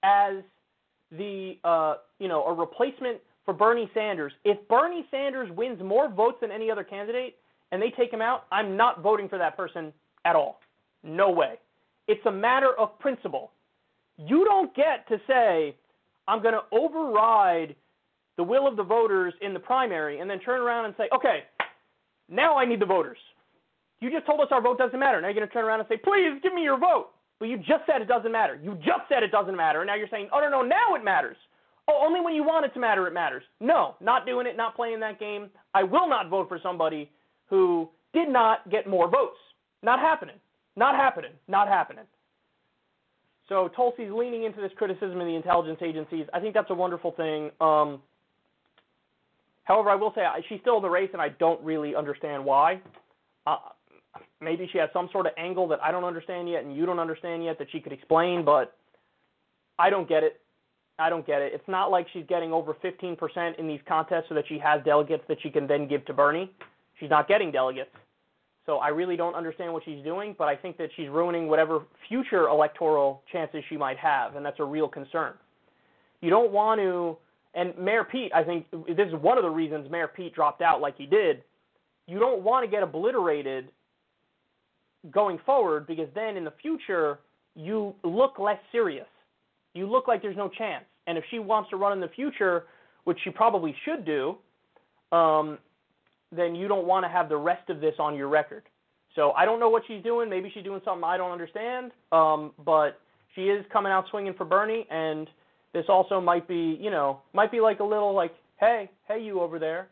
as 0.03 0.37
the, 1.13 1.59
uh, 1.65 1.97
you 2.19 2.29
know, 2.29 2.45
a 2.45 2.53
replacement 2.53 3.19
for 3.45 3.55
Bernie 3.55 3.91
Sanders. 3.95 4.33
If 4.45 4.57
Bernie 4.69 5.07
Sanders 5.11 5.51
wins 5.53 5.83
more 5.83 6.09
votes 6.09 6.39
than 6.41 6.51
any 6.51 6.71
other 6.71 6.85
candidate 6.85 7.37
and 7.73 7.81
they 7.81 7.91
take 7.91 8.13
him 8.13 8.23
out, 8.23 8.45
I'm 8.53 8.77
not 8.77 9.03
voting 9.03 9.29
for 9.29 9.39
that 9.39 9.57
person 9.57 9.93
at 10.25 10.37
all. 10.37 10.61
No 11.03 11.31
way. 11.31 11.55
It's 12.07 12.25
a 12.27 12.33
matter 12.33 12.73
of 12.79 12.99
principle. 12.99 13.53
You 14.19 14.45
don't 14.45 14.75
get 14.75 15.09
to 15.09 15.21
say, 15.27 15.75
I'm 16.29 16.43
going 16.43 16.55
to 16.55 16.63
override 16.73 17.75
the 18.41 18.45
will 18.45 18.67
of 18.67 18.75
the 18.75 18.83
voters 18.83 19.35
in 19.43 19.53
the 19.53 19.61
primary 19.61 20.21
and 20.21 20.31
then 20.31 20.41
turn 20.41 20.63
around 20.63 20.87
and 20.87 20.95
say, 20.97 21.11
okay, 21.15 21.41
now 22.31 22.57
I 22.57 22.65
need 22.65 22.81
the 22.81 22.87
voters. 22.87 23.19
You 24.01 24.11
just 24.11 24.25
told 24.25 24.41
us 24.41 24.47
our 24.51 24.63
vote 24.63 24.79
doesn't 24.79 24.99
matter. 24.99 25.21
Now 25.21 25.29
you're 25.29 25.35
going 25.35 25.47
to 25.47 25.53
turn 25.53 25.67
around 25.67 25.81
and 25.81 25.89
say, 25.91 25.99
please 25.99 26.41
give 26.43 26.55
me 26.55 26.63
your 26.63 26.79
vote. 26.79 27.09
Well, 27.39 27.51
you 27.51 27.59
just 27.59 27.85
said 27.85 28.01
it 28.01 28.09
doesn't 28.09 28.33
matter. 28.33 28.59
You 28.65 28.77
just 28.77 29.05
said 29.11 29.23
it 29.23 29.31
doesn't 29.31 29.55
matter. 29.55 29.83
And 29.83 29.89
now 29.89 29.95
you're 29.95 30.09
saying, 30.11 30.31
oh, 30.33 30.41
no, 30.41 30.49
no, 30.49 30.63
now 30.63 30.95
it 30.97 31.05
matters. 31.05 31.37
Oh, 31.87 32.03
only 32.03 32.23
when 32.23 32.35
you 32.35 32.43
want 32.43 32.65
it 32.65 32.73
to 32.73 32.81
matter, 32.81 33.07
it 33.07 33.13
matters. 33.13 33.43
No, 33.61 33.97
not 34.01 34.25
doing 34.25 34.47
it, 34.47 34.57
not 34.57 34.75
playing 34.75 35.01
that 35.01 35.21
game. 35.21 35.51
I 35.75 35.83
will 35.83 36.09
not 36.09 36.31
vote 36.31 36.49
for 36.49 36.59
somebody 36.63 37.11
who 37.51 37.91
did 38.15 38.31
not 38.31 38.71
get 38.71 38.87
more 38.89 39.07
votes. 39.07 39.37
Not 39.83 40.01
happening. 40.01 40.37
Not 40.77 40.95
happening. 40.95 41.33
Not 41.47 41.69
happening. 41.69 42.05
So 43.51 43.69
Tulsi's 43.77 44.11
leaning 44.11 44.45
into 44.45 44.63
this 44.63 44.71
criticism 44.79 45.21
of 45.21 45.27
the 45.27 45.35
intelligence 45.35 45.81
agencies. 45.85 46.25
I 46.33 46.41
think 46.41 46.55
that's 46.55 46.71
a 46.71 46.75
wonderful 46.75 47.11
thing. 47.11 47.51
Um, 47.61 48.01
however, 49.71 49.91
I 49.91 49.95
will 49.95 50.13
say 50.15 50.23
she's 50.49 50.61
still 50.61 50.77
in 50.77 50.83
the 50.83 50.91
race, 50.91 51.11
and 51.13 51.23
I 51.23 51.29
don't 51.29 51.63
really 51.63 51.95
understand 51.95 52.45
why. 52.45 52.81
Uh, 53.47 53.57
maybe 54.41 54.69
she 54.73 54.79
has 54.79 54.91
some 54.93 55.09
sort 55.13 55.27
of 55.27 55.33
angle 55.39 55.69
that 55.69 55.79
I 55.81 55.93
don't 55.93 56.05
understand 56.05 56.49
yet, 56.49 56.65
and 56.65 56.75
you 56.75 56.87
don't 56.87 56.99
understand 56.99 57.45
yet 57.45 57.57
that 57.59 57.69
she 57.71 57.79
could 57.79 57.93
explain, 57.93 58.45
but 58.45 58.77
I 59.79 59.89
don't 59.89 60.09
get 60.09 60.25
it. 60.25 60.41
I 60.99 61.09
don't 61.09 61.25
get 61.27 61.41
it. 61.41 61.53
It's 61.55 61.69
not 61.69 61.91
like 61.91 62.07
she's 62.13 62.27
getting 62.29 62.53
over 62.53 62.75
15% 62.75 63.59
in 63.59 63.69
these 63.69 63.81
contests 63.87 64.25
so 64.29 64.35
that 64.35 64.45
she 64.49 64.59
has 64.59 64.83
delegates 64.85 65.23
that 65.29 65.39
she 65.41 65.51
can 65.51 65.67
then 65.67 65.87
give 65.89 66.05
to 66.07 66.13
Bernie. 66.13 66.51
She's 66.99 67.09
not 67.09 67.29
getting 67.29 67.53
delegates. 67.53 67.91
So 68.67 68.77
I 68.79 68.89
really 68.89 69.17
don't 69.17 69.35
understand 69.35 69.73
what 69.73 69.85
she's 69.85 70.03
doing, 70.05 70.35
but 70.37 70.49
I 70.49 70.57
think 70.57 70.77
that 70.79 70.91
she's 70.97 71.09
ruining 71.09 71.49
whatever 71.49 71.85
future 72.09 72.49
electoral 72.49 73.23
chances 73.33 73.63
she 73.69 73.77
might 73.77 73.99
have, 73.99 74.37
and 74.37 74.45
that's 74.45 74.61
a 74.61 74.65
real 74.65 74.89
concern. 74.89 75.35
You 76.21 76.29
don't 76.29 76.53
want 76.53 76.81
to, 76.81 77.17
and 77.55 77.77
Mayor 77.79 78.05
Pete, 78.05 78.33
I 78.35 78.45
think 78.45 78.71
this 78.71 79.09
is 79.09 79.15
one 79.15 79.39
of 79.39 79.43
the 79.43 79.51
reasons 79.51 79.91
Mayor 79.91 80.09
Pete 80.09 80.35
dropped 80.35 80.63
out 80.63 80.81
like 80.81 80.97
he 80.97 81.07
did, 81.07 81.43
you 82.07 82.19
don't 82.19 82.43
want 82.43 82.65
to 82.65 82.71
get 82.71 82.83
obliterated 82.83 83.71
going 85.11 85.39
forward 85.45 85.87
because 85.87 86.09
then 86.15 86.37
in 86.37 86.45
the 86.45 86.53
future 86.63 87.21
you 87.57 87.95
look 88.05 88.39
less 88.39 88.59
serious. 88.71 89.07
You 89.75 89.89
look 89.89 90.09
like 90.09 90.23
there's 90.23 90.37
no 90.37 90.49
chance. 90.49 90.85
And 91.07 91.17
if 91.19 91.25
she 91.31 91.39
wants 91.39 91.71
to 91.71 91.77
run 91.77 91.93
in 91.93 92.01
the 92.01 92.09
future, 92.09 92.65
which 93.05 93.19
she 93.25 93.31
probably 93.31 93.75
should 93.85 94.05
do, 94.05 94.37
um, 95.17 95.59
then 96.31 96.55
you 96.55 96.69
don't 96.69 96.87
want 96.87 97.05
to 97.05 97.09
have 97.09 97.29
the 97.29 97.37
rest 97.37 97.69
of 97.71 97.81
this 97.81 97.95
on 97.99 98.17
your 98.17 98.29
record. 98.29 98.63
So 99.17 99.33
I 99.33 99.45
don't 99.45 99.59
know 99.59 99.69
what 99.69 99.83
she's 99.89 100.03
doing. 100.03 100.31
Maybe 100.31 100.51
she's 100.55 100.63
doing 100.63 100.81
something 100.85 101.03
I 101.03 101.17
don't 101.17 101.33
understand. 101.33 101.91
Um, 102.13 102.53
but 102.65 103.01
she 103.35 103.43
is 103.43 103.65
coming 103.73 103.91
out 103.91 104.05
swinging 104.11 104.35
for 104.35 104.45
Bernie, 104.45 104.87
and 104.91 105.29
this 105.73 105.85
also 105.89 106.21
might 106.21 106.49
be, 106.49 106.77
you 106.81 106.91
know, 106.91 107.21
might 107.33 107.53
be 107.53 107.61
like 107.61 107.81
a 107.81 107.85
little 107.85 108.15
like, 108.15 108.33
hey, 108.59 108.91
hey, 109.07 109.23
you 109.23 109.41
over 109.41 109.59
there, 109.59 109.89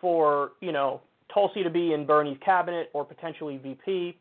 for 0.00 0.52
you 0.60 0.72
know 0.72 1.00
Tulsi 1.32 1.62
to 1.62 1.70
be 1.70 1.92
in 1.92 2.06
Bernie's 2.06 2.38
cabinet 2.44 2.90
or 2.92 3.04
potentially 3.04 3.58
VP. 3.58 4.16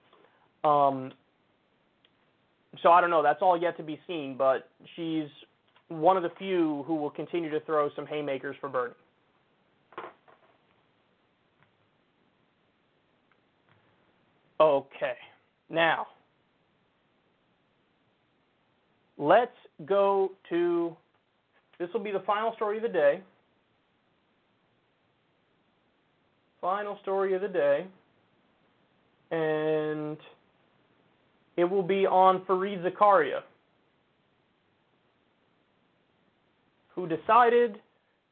Um, 0.63 1.11
so 2.81 2.91
I 2.91 3.01
don't 3.01 3.09
know. 3.09 3.23
That's 3.23 3.41
all 3.41 3.59
yet 3.59 3.77
to 3.77 3.83
be 3.83 3.99
seen. 4.07 4.35
But 4.37 4.69
she's 4.95 5.27
one 5.87 6.17
of 6.17 6.23
the 6.23 6.31
few 6.37 6.83
who 6.85 6.95
will 6.95 7.09
continue 7.09 7.49
to 7.49 7.59
throw 7.61 7.89
some 7.95 8.05
haymakers 8.05 8.55
for 8.61 8.69
Bernie. 8.69 8.93
Okay. 14.59 15.13
Now, 15.69 16.07
let's 19.17 19.51
go 19.85 20.31
to 20.49 20.95
this 21.79 21.87
will 21.93 22.01
be 22.01 22.11
the 22.11 22.19
final 22.19 22.53
story 22.55 22.77
of 22.77 22.83
the 22.83 22.89
day. 22.89 23.21
Final 26.59 26.97
story 27.01 27.33
of 27.33 27.41
the 27.41 27.47
day. 27.47 27.87
And 29.31 30.17
it 31.55 31.63
will 31.63 31.83
be 31.83 32.05
on 32.05 32.41
Fareed 32.41 32.83
Zakaria, 32.83 33.41
who 36.89 37.07
decided 37.07 37.79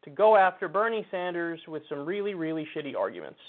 to 0.03 0.09
go 0.09 0.35
after 0.35 0.67
Bernie 0.67 1.05
Sanders 1.09 1.59
with 1.67 1.83
some 1.87 2.05
really, 2.05 2.33
really 2.33 2.67
shitty 2.75 2.95
arguments. 2.95 3.39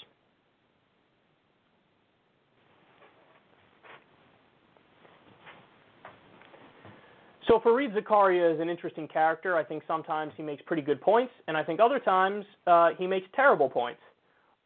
So 7.49 7.59
Fareed 7.59 7.95
Zakaria 7.95 8.53
is 8.53 8.61
an 8.61 8.69
interesting 8.69 9.07
character. 9.07 9.57
I 9.57 9.63
think 9.63 9.81
sometimes 9.87 10.33
he 10.37 10.43
makes 10.43 10.61
pretty 10.67 10.83
good 10.83 11.01
points, 11.01 11.33
and 11.47 11.57
I 11.57 11.63
think 11.63 11.79
other 11.79 11.97
times 11.97 12.45
uh, 12.67 12.89
he 12.95 13.07
makes 13.07 13.25
terrible 13.35 13.67
points. 13.67 14.01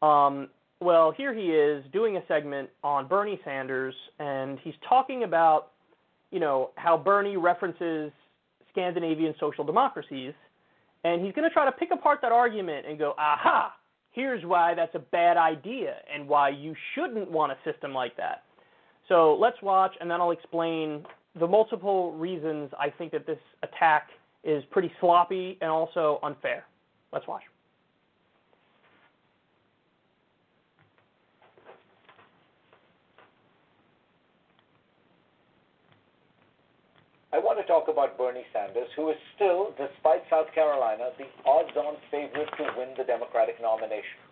Um, 0.02 0.50
well, 0.80 1.10
here 1.10 1.32
he 1.32 1.46
is 1.46 1.82
doing 1.94 2.18
a 2.18 2.20
segment 2.28 2.68
on 2.82 3.08
Bernie 3.08 3.40
Sanders, 3.42 3.94
and 4.18 4.58
he's 4.62 4.74
talking 4.86 5.22
about, 5.22 5.68
you 6.30 6.40
know, 6.40 6.72
how 6.74 6.98
Bernie 6.98 7.38
references 7.38 8.12
Scandinavian 8.70 9.34
social 9.40 9.64
democracies, 9.64 10.34
and 11.04 11.24
he's 11.24 11.32
going 11.32 11.48
to 11.48 11.54
try 11.54 11.64
to 11.64 11.72
pick 11.72 11.88
apart 11.90 12.18
that 12.20 12.32
argument 12.32 12.84
and 12.86 12.98
go, 12.98 13.14
aha, 13.16 13.72
here's 14.10 14.44
why 14.44 14.74
that's 14.74 14.94
a 14.94 14.98
bad 14.98 15.38
idea 15.38 15.94
and 16.12 16.28
why 16.28 16.50
you 16.50 16.74
shouldn't 16.94 17.30
want 17.30 17.50
a 17.50 17.56
system 17.64 17.94
like 17.94 18.14
that. 18.18 18.42
So 19.08 19.38
let's 19.40 19.56
watch, 19.62 19.92
and 20.02 20.10
then 20.10 20.20
I'll 20.20 20.32
explain 20.32 21.06
the 21.38 21.46
multiple 21.46 22.12
reasons 22.12 22.70
I 22.78 22.90
think 22.90 23.12
that 23.12 23.26
this 23.26 23.38
attack 23.62 24.10
is 24.44 24.62
pretty 24.70 24.92
sloppy 25.00 25.58
and 25.60 25.70
also 25.70 26.20
unfair. 26.22 26.64
Let's 27.12 27.26
watch. 27.26 27.42
I 37.34 37.38
want 37.38 37.58
to 37.58 37.66
talk 37.66 37.90
about 37.90 38.16
Bernie 38.16 38.46
Sanders, 38.52 38.86
who 38.94 39.10
is 39.10 39.16
still, 39.34 39.74
despite 39.74 40.22
South 40.30 40.46
Carolina, 40.54 41.10
the 41.18 41.26
odds 41.44 41.74
on 41.74 41.96
favorite 42.08 42.46
to 42.58 42.64
win 42.78 42.94
the 42.96 43.02
Democratic 43.02 43.60
nomination. 43.60 44.22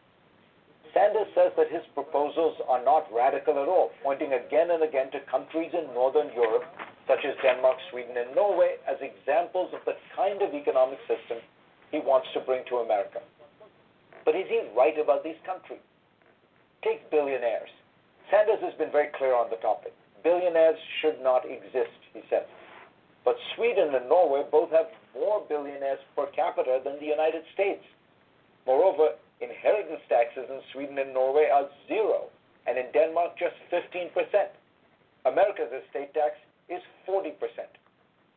Sanders 0.94 1.26
says 1.34 1.50
that 1.56 1.66
his 1.66 1.82
proposals 1.94 2.54
are 2.68 2.84
not 2.84 3.10
radical 3.12 3.58
at 3.58 3.66
all, 3.66 3.90
pointing 4.04 4.34
again 4.34 4.70
and 4.70 4.84
again 4.84 5.10
to 5.10 5.18
countries 5.26 5.72
in 5.74 5.92
Northern 5.94 6.30
Europe, 6.32 6.62
such 7.06 7.24
as 7.24 7.34
Denmark, 7.42 7.76
Sweden, 7.90 8.16
and 8.16 8.34
Norway, 8.34 8.76
as 8.86 8.96
examples 9.00 9.74
of 9.74 9.80
the 9.84 9.96
kind 10.14 10.42
of 10.42 10.54
economic 10.54 10.98
system 11.10 11.38
he 11.90 11.98
wants 11.98 12.28
to 12.34 12.40
bring 12.40 12.64
to 12.68 12.78
America. 12.78 13.20
But 14.24 14.36
is 14.36 14.46
he 14.48 14.62
right 14.76 14.96
about 14.98 15.24
these 15.24 15.38
countries? 15.44 15.82
Take 16.82 17.10
billionaires. 17.10 17.70
Sanders 18.30 18.62
has 18.62 18.74
been 18.78 18.90
very 18.90 19.10
clear 19.18 19.34
on 19.34 19.50
the 19.50 19.60
topic. 19.60 19.92
Billionaires 20.22 20.78
should 21.00 21.20
not 21.22 21.44
exist, 21.44 21.98
he 22.14 22.22
says. 22.30 22.46
But 23.24 23.36
Sweden 23.54 23.94
and 23.94 24.08
Norway 24.08 24.42
both 24.50 24.70
have 24.70 24.86
more 25.14 25.42
billionaires 25.48 26.00
per 26.16 26.26
capita 26.34 26.80
than 26.82 26.98
the 26.98 27.06
United 27.06 27.42
States. 27.54 27.82
Moreover, 28.66 29.14
inheritance 29.40 30.02
taxes 30.08 30.46
in 30.48 30.60
Sweden 30.72 30.98
and 30.98 31.12
Norway 31.12 31.50
are 31.52 31.66
zero, 31.86 32.30
and 32.66 32.78
in 32.78 32.86
Denmark, 32.94 33.38
just 33.38 33.58
15%. 33.70 34.10
America's 35.24 35.70
estate 35.70 36.14
tax 36.14 36.34
is 36.68 36.82
40%. 37.08 37.34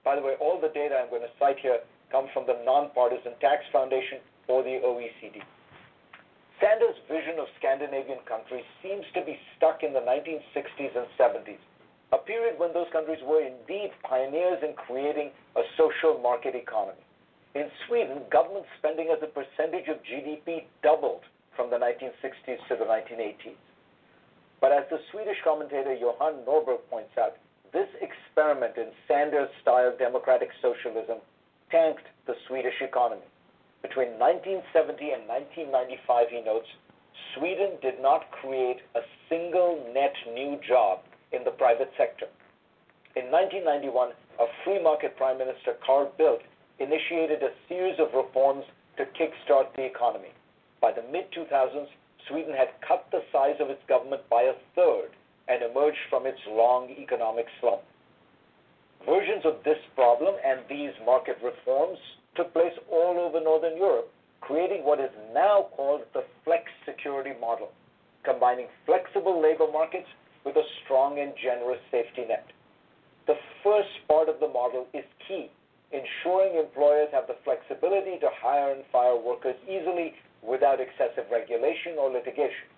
By 0.03 0.15
the 0.15 0.21
way, 0.21 0.35
all 0.39 0.59
the 0.61 0.69
data 0.69 0.95
I'm 1.01 1.09
going 1.09 1.21
to 1.21 1.33
cite 1.39 1.59
here 1.59 1.79
come 2.11 2.27
from 2.33 2.45
the 2.45 2.61
Nonpartisan 2.63 3.33
Tax 3.41 3.63
Foundation 3.71 4.19
or 4.47 4.63
the 4.63 4.81
OECD. 4.85 5.41
Sanders' 6.61 6.95
vision 7.09 7.39
of 7.39 7.47
Scandinavian 7.59 8.19
countries 8.25 8.63
seems 8.81 9.03
to 9.13 9.25
be 9.25 9.37
stuck 9.57 9.83
in 9.83 9.93
the 9.93 9.99
1960s 9.99 10.95
and 10.95 11.07
70s 11.19 11.59
a 12.15 12.17
period 12.17 12.59
when 12.59 12.73
those 12.73 12.87
countries 12.91 13.19
were 13.25 13.41
indeed 13.41 13.91
pioneers 14.03 14.63
in 14.63 14.73
creating 14.73 15.31
a 15.55 15.61
social 15.77 16.19
market 16.21 16.55
economy. 16.55 17.01
In 17.55 17.67
Sweden, 17.87 18.21
government 18.31 18.65
spending 18.79 19.09
as 19.11 19.19
a 19.23 19.27
percentage 19.27 19.87
of 19.87 19.97
GDP 20.03 20.63
doubled 20.83 21.23
from 21.55 21.69
the 21.69 21.77
1960s 21.77 22.59
to 22.67 22.75
the 22.75 22.85
1980s. 22.85 23.59
But 24.61 24.71
as 24.71 24.83
the 24.89 24.99
Swedish 25.11 25.37
commentator 25.43 25.93
Johan 25.93 26.45
Norberg 26.47 26.79
points 26.89 27.11
out, 27.17 27.37
this 27.75 27.91
experiment 27.99 28.77
in 28.77 28.87
Sanders 29.05 29.49
style 29.61 29.91
democratic 29.99 30.47
socialism 30.61 31.19
tanked 31.69 32.07
the 32.25 32.33
Swedish 32.47 32.79
economy. 32.79 33.27
Between 33.81 34.15
1970 34.15 35.11
and 35.11 35.27
1995, 35.27 36.31
he 36.31 36.39
notes, 36.39 36.71
Sweden 37.35 37.75
did 37.83 37.99
not 37.99 38.31
create 38.31 38.79
a 38.95 39.03
single 39.27 39.83
net 39.91 40.15
new 40.31 40.55
job 40.63 41.03
in 41.35 41.43
the 41.43 41.51
private 41.51 41.91
sector. 41.99 42.31
In 43.19 43.27
1991, 43.27 44.15
a 44.39 44.47
free 44.63 44.79
market 44.81 45.17
Prime 45.19 45.37
Minister, 45.37 45.75
Carl 45.85 46.15
Bildt, 46.17 46.47
initiated 46.79 47.43
a 47.43 47.51
series 47.67 47.99
of 47.99 48.15
reforms 48.15 48.63
to 48.95 49.03
kickstart 49.19 49.75
the 49.75 49.83
economy. 49.83 50.31
By 50.79 50.93
the 50.95 51.03
mid 51.11 51.27
2000s, 51.35 51.91
Sweden 52.29 52.55
had 52.55 52.71
cut 52.87 53.03
the 53.11 53.23
size 53.35 53.59
of 53.59 53.69
its 53.69 53.83
government 53.87 54.23
by 54.31 54.43
a 54.43 54.55
third 54.75 55.11
and 55.47 55.61
emerged 55.63 56.01
from 56.09 56.25
its 56.25 56.39
long 56.47 56.89
economic 56.89 57.45
slump. 57.61 57.81
Versions 59.05 59.45
of 59.45 59.63
this 59.63 59.77
problem 59.95 60.35
and 60.43 60.61
these 60.69 60.93
market 61.05 61.37
reforms 61.43 61.99
took 62.35 62.51
place 62.53 62.73
all 62.91 63.19
over 63.19 63.39
Northern 63.39 63.77
Europe, 63.77 64.09
creating 64.41 64.83
what 64.83 64.99
is 64.99 65.11
now 65.33 65.67
called 65.75 66.01
the 66.13 66.23
flex 66.43 66.63
security 66.85 67.33
model, 67.39 67.69
combining 68.23 68.67
flexible 68.85 69.41
labor 69.41 69.71
markets 69.71 70.07
with 70.43 70.55
a 70.55 70.63
strong 70.83 71.19
and 71.19 71.33
generous 71.41 71.79
safety 71.91 72.25
net. 72.27 72.45
The 73.27 73.37
first 73.63 73.89
part 74.07 74.29
of 74.29 74.39
the 74.39 74.47
model 74.47 74.87
is 74.93 75.05
key, 75.27 75.49
ensuring 75.91 76.57
employers 76.57 77.09
have 77.11 77.27
the 77.27 77.37
flexibility 77.43 78.17
to 78.19 78.29
hire 78.41 78.73
and 78.73 78.83
fire 78.91 79.17
workers 79.17 79.55
easily 79.65 80.13
without 80.41 80.79
excessive 80.79 81.25
regulation 81.31 81.97
or 81.97 82.09
litigation. 82.11 82.69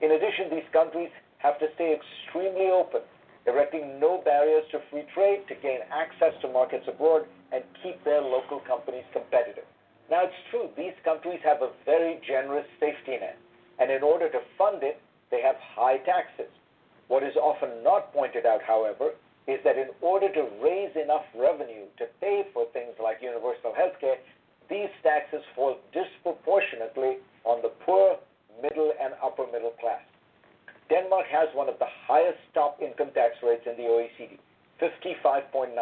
In 0.00 0.12
addition, 0.12 0.50
these 0.50 0.68
countries 0.72 1.08
have 1.38 1.58
to 1.58 1.66
stay 1.74 1.94
extremely 1.94 2.70
open, 2.70 3.00
erecting 3.46 4.00
no 4.00 4.22
barriers 4.24 4.64
to 4.72 4.80
free 4.90 5.04
trade 5.14 5.46
to 5.48 5.54
gain 5.62 5.80
access 5.92 6.34
to 6.42 6.48
markets 6.48 6.86
abroad 6.88 7.26
and 7.52 7.62
keep 7.82 8.02
their 8.04 8.20
local 8.20 8.60
companies 8.60 9.04
competitive. 9.12 9.64
Now, 10.10 10.24
it's 10.24 10.42
true, 10.50 10.70
these 10.76 10.94
countries 11.04 11.40
have 11.44 11.62
a 11.62 11.70
very 11.84 12.20
generous 12.26 12.66
safety 12.78 13.18
net, 13.18 13.38
and 13.78 13.90
in 13.90 14.02
order 14.02 14.30
to 14.30 14.40
fund 14.56 14.82
it, 14.82 15.00
they 15.30 15.42
have 15.42 15.56
high 15.74 15.98
taxes. 15.98 16.50
What 17.08 17.22
is 17.22 17.34
often 17.36 17.82
not 17.82 18.12
pointed 18.12 18.46
out, 18.46 18.62
however, 18.62 19.10
is 19.46 19.58
that 19.64 19.78
in 19.78 19.90
order 20.00 20.32
to 20.32 20.48
raise 20.62 20.94
enough 20.96 21.24
revenue 21.34 21.86
to 21.98 22.06
pay 22.20 22.46
for 22.52 22.66
things 22.72 22.94
like 23.02 23.18
universal 23.22 23.74
health 23.74 23.94
care, 24.00 24.18
these 24.68 24.90
taxes 25.02 25.42
fall 25.54 25.78
disproportionately 25.94 27.18
on 27.44 27.62
the 27.62 27.70
poor, 27.86 28.18
middle, 28.62 28.92
and 29.00 29.14
upper 29.22 29.46
middle 29.52 29.74
class. 29.78 30.02
Denmark 30.88 31.26
has 31.26 31.48
one 31.54 31.68
of 31.68 31.78
the 31.78 31.90
highest 32.06 32.38
top 32.54 32.80
income 32.80 33.10
tax 33.14 33.34
rates 33.42 33.66
in 33.66 33.76
the 33.76 33.88
OECD, 33.88 34.38
55.9%. 34.80 35.74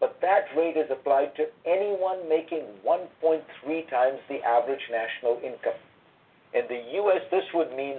But 0.00 0.20
that 0.20 0.44
rate 0.56 0.76
is 0.76 0.90
applied 0.90 1.34
to 1.36 1.46
anyone 1.64 2.28
making 2.28 2.64
1.3 2.84 3.90
times 3.90 4.18
the 4.28 4.42
average 4.42 4.82
national 4.90 5.40
income. 5.42 5.78
In 6.52 6.64
the 6.68 6.82
U.S., 7.00 7.22
this 7.30 7.44
would 7.54 7.74
mean 7.74 7.96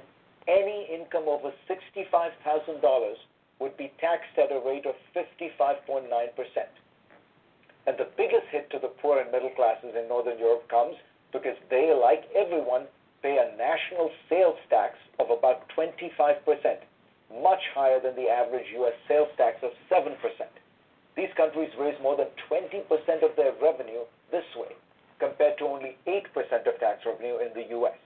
any 0.48 0.88
income 0.94 1.26
over 1.28 1.52
$65,000 1.68 3.16
would 3.60 3.76
be 3.78 3.92
taxed 4.00 4.38
at 4.38 4.52
a 4.52 4.62
rate 4.66 4.86
of 4.86 4.96
55.9%. 5.16 6.06
And 7.88 7.98
the 7.98 8.08
biggest 8.18 8.46
hit 8.52 8.70
to 8.72 8.80
the 8.80 8.94
poor 9.02 9.20
and 9.20 9.32
middle 9.32 9.52
classes 9.52 9.96
in 9.98 10.08
Northern 10.08 10.38
Europe 10.38 10.68
comes 10.70 10.96
because 11.32 11.58
they, 11.70 11.94
like 11.94 12.30
everyone, 12.36 12.86
pay 13.26 13.42
a 13.42 13.58
national 13.58 14.12
sales 14.30 14.62
tax 14.70 14.94
of 15.18 15.34
about 15.34 15.66
25%, 15.74 16.38
much 17.42 17.64
higher 17.74 18.00
than 18.00 18.14
the 18.14 18.30
average 18.30 18.70
U.S. 18.78 18.94
sales 19.08 19.34
tax 19.36 19.58
of 19.66 19.72
7%. 19.90 20.14
These 21.18 21.34
countries 21.36 21.74
raise 21.80 21.98
more 22.04 22.16
than 22.16 22.30
20% 22.46 22.86
of 23.26 23.36
their 23.36 23.54
revenue 23.58 24.06
this 24.30 24.46
way, 24.56 24.78
compared 25.18 25.58
to 25.58 25.66
only 25.66 25.98
8% 26.06 26.22
of 26.70 26.78
tax 26.80 27.02
revenue 27.04 27.42
in 27.42 27.50
the 27.56 27.66
U.S. 27.82 27.98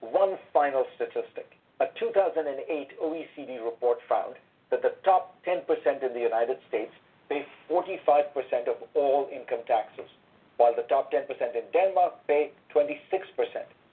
One 0.00 0.34
final 0.52 0.82
statistic. 0.96 1.46
A 1.78 1.86
2008 2.00 2.98
OECD 2.98 3.64
report 3.64 3.98
found 4.08 4.34
that 4.70 4.82
the 4.82 4.98
top 5.04 5.38
10% 5.46 5.62
in 6.02 6.12
the 6.12 6.26
United 6.26 6.58
States 6.66 6.90
pay 7.28 7.46
45% 7.70 8.66
of 8.66 8.82
all 8.94 9.28
income 9.30 9.62
taxes, 9.68 10.10
while 10.56 10.74
the 10.74 10.88
top 10.90 11.12
10% 11.12 11.22
in 11.54 11.62
Denmark 11.72 12.14
pay 12.26 12.50
26%, 12.74 12.98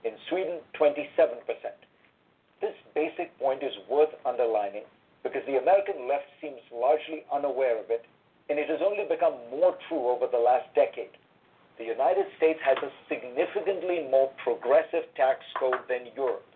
in 0.07 0.15
Sweden, 0.29 0.59
27%. 0.79 1.43
This 2.61 2.73
basic 2.95 3.37
point 3.37 3.61
is 3.61 3.75
worth 3.89 4.15
underlining 4.25 4.87
because 5.21 5.43
the 5.45 5.59
American 5.59 6.07
left 6.07 6.31
seems 6.39 6.63
largely 6.71 7.27
unaware 7.31 7.77
of 7.77 7.91
it, 7.91 8.05
and 8.49 8.57
it 8.57 8.69
has 8.69 8.79
only 8.79 9.03
become 9.03 9.35
more 9.51 9.75
true 9.87 10.07
over 10.07 10.25
the 10.31 10.39
last 10.39 10.71
decade. 10.73 11.11
The 11.77 11.83
United 11.83 12.25
States 12.37 12.59
has 12.63 12.77
a 12.81 12.89
significantly 13.11 14.07
more 14.09 14.31
progressive 14.41 15.03
tax 15.15 15.43
code 15.59 15.83
than 15.89 16.07
Europe. 16.15 16.47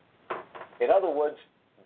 In 0.80 0.90
other 0.90 1.11
words, 1.11 1.38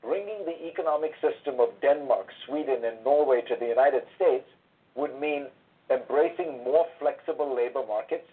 bringing 0.01 0.45
the 0.45 0.55
economic 0.69 1.11
system 1.19 1.59
of 1.59 1.73
Denmark, 1.81 2.29
Sweden, 2.45 2.85
and 2.85 3.03
Norway 3.03 3.41
to 3.49 3.55
the 3.59 3.65
United 3.65 4.03
States 4.15 4.45
would 4.93 5.19
mean 5.19 5.47
embracing 5.89 6.63
more 6.63 6.85
flexible 6.99 7.53
labor 7.53 7.83
markets, 7.85 8.29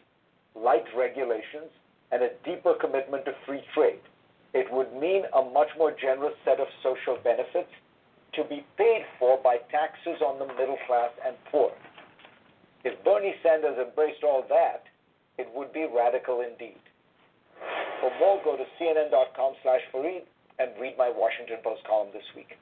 light 0.55 0.85
regulations, 0.95 1.73
and 2.13 2.23
a 2.23 2.31
deeper 2.45 2.75
commitment 2.81 3.25
to 3.25 3.33
free 3.47 3.63
trade. 3.75 4.01
It 4.55 4.71
would 4.71 4.93
mean 4.93 5.25
a 5.33 5.43
much 5.43 5.69
more 5.79 5.97
generous 5.97 6.35
set 6.45 6.61
of 6.61 6.69
social 6.83 7.17
benefits 7.25 7.73
to 8.35 8.45
be 8.45 8.65
paid 8.77 9.05
for 9.19 9.39
by 9.43 9.57
taxes 9.71 10.21
on 10.25 10.39
the 10.39 10.47
middle 10.55 10.79
class 10.87 11.11
and 11.27 11.35
poor. 11.51 11.73
If 12.85 13.03
Bernie 13.05 13.35
Sanders 13.43 13.79
embraced 13.79 14.25
all 14.25 14.45
that, 14.49 14.85
it 15.39 15.49
would 15.55 15.73
be 15.73 15.87
radical 15.89 16.41
indeed. 16.41 16.81
For 18.01 18.11
more, 18.19 18.41
go 18.45 18.57
to 18.57 18.65
cnn.com 18.79 19.53
slash 19.63 19.81
Fareed 19.95 20.25
and 20.59 20.71
read 20.81 20.99
my 20.99 21.11
Washington 21.15 21.59
Post 21.63 21.83
column 21.89 22.09
this 22.13 22.27
week. 22.37 22.59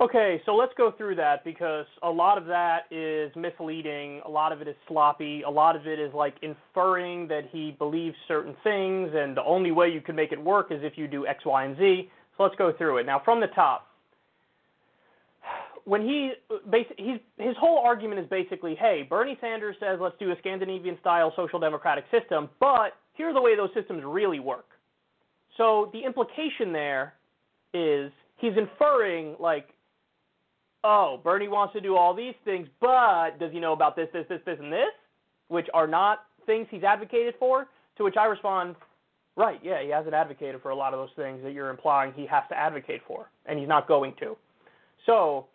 Okay, 0.00 0.42
so 0.44 0.56
let's 0.56 0.72
go 0.76 0.90
through 0.90 1.14
that 1.14 1.44
because 1.44 1.86
a 2.02 2.10
lot 2.10 2.36
of 2.36 2.46
that 2.46 2.80
is 2.90 3.30
misleading, 3.36 4.20
a 4.26 4.28
lot 4.28 4.50
of 4.50 4.60
it 4.60 4.66
is 4.66 4.74
sloppy, 4.88 5.42
a 5.42 5.50
lot 5.50 5.76
of 5.76 5.86
it 5.86 6.00
is 6.00 6.12
like 6.12 6.34
inferring 6.42 7.28
that 7.28 7.42
he 7.52 7.76
believes 7.78 8.16
certain 8.26 8.56
things, 8.64 9.10
and 9.14 9.36
the 9.36 9.44
only 9.44 9.70
way 9.70 9.88
you 9.88 10.00
can 10.00 10.16
make 10.16 10.32
it 10.32 10.42
work 10.42 10.72
is 10.72 10.80
if 10.82 10.98
you 10.98 11.06
do 11.06 11.26
X, 11.26 11.46
Y, 11.46 11.64
and 11.64 11.76
Z. 11.78 12.10
So 12.36 12.42
let's 12.42 12.56
go 12.56 12.72
through 12.76 12.98
it. 12.98 13.06
Now, 13.06 13.22
from 13.24 13.40
the 13.40 13.46
top, 13.48 13.86
when 15.84 16.02
he 16.02 16.32
he's, 16.96 17.20
his 17.38 17.54
whole 17.56 17.78
argument 17.78 18.20
is 18.20 18.26
basically, 18.28 18.74
hey, 18.74 19.06
Bernie 19.08 19.38
Sanders 19.40 19.76
says 19.78 19.98
let's 20.00 20.16
do 20.18 20.32
a 20.32 20.36
Scandinavian-style 20.40 21.34
social 21.36 21.60
democratic 21.60 22.04
system, 22.10 22.50
but 22.58 22.94
here 23.12 23.28
are 23.28 23.32
the 23.32 23.40
way 23.40 23.54
those 23.54 23.70
systems 23.74 24.02
really 24.04 24.40
work. 24.40 24.66
So 25.56 25.90
the 25.92 26.00
implication 26.04 26.72
there 26.72 27.14
is 27.72 28.10
he's 28.38 28.54
inferring 28.56 29.36
like, 29.38 29.68
oh, 30.84 31.20
Bernie 31.24 31.48
wants 31.48 31.72
to 31.72 31.80
do 31.80 31.96
all 31.96 32.14
these 32.14 32.34
things, 32.44 32.68
but 32.80 33.38
does 33.40 33.50
he 33.50 33.58
know 33.58 33.72
about 33.72 33.96
this, 33.96 34.08
this, 34.12 34.26
this, 34.28 34.40
this, 34.44 34.58
and 34.60 34.72
this, 34.72 34.92
which 35.48 35.66
are 35.74 35.86
not 35.86 36.26
things 36.46 36.66
he's 36.70 36.84
advocated 36.84 37.34
for? 37.38 37.66
To 37.96 38.04
which 38.04 38.16
I 38.16 38.26
respond, 38.26 38.76
right, 39.36 39.58
yeah, 39.62 39.82
he 39.82 39.88
hasn't 39.88 40.14
advocated 40.14 40.60
for 40.62 40.70
a 40.70 40.76
lot 40.76 40.92
of 40.92 41.00
those 41.00 41.14
things 41.16 41.42
that 41.42 41.52
you're 41.52 41.70
implying 41.70 42.12
he 42.12 42.26
has 42.26 42.44
to 42.50 42.56
advocate 42.56 43.00
for, 43.06 43.30
and 43.46 43.58
he's 43.58 43.68
not 43.68 43.88
going 43.88 44.14
to. 44.20 44.36
So 45.06 45.46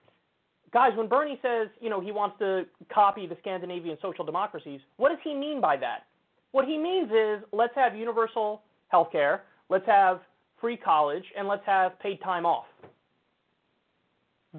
guys, 0.72 0.91
when 0.95 1.07
Bernie 1.07 1.39
says, 1.41 1.68
you 1.80 1.89
know, 1.89 1.99
he 1.99 2.11
wants 2.11 2.38
to 2.39 2.65
copy 2.93 3.27
the 3.27 3.38
Scandinavian 3.41 3.97
social 4.01 4.26
democracies, 4.26 4.80
what 4.97 5.10
does 5.10 5.19
he 5.23 5.34
mean 5.34 5.61
by 5.61 5.77
that? 5.77 6.06
What 6.51 6.65
he 6.65 6.77
means 6.77 7.11
is 7.11 7.43
let's 7.51 7.76
have 7.76 7.95
universal 7.95 8.61
health 8.88 9.11
care, 9.11 9.43
let's 9.69 9.85
have 9.85 10.22
free 10.60 10.77
college, 10.77 11.23
and 11.38 11.47
let's 11.47 11.65
have 11.65 11.99
paid 11.99 12.22
time 12.22 12.45
off. 12.45 12.65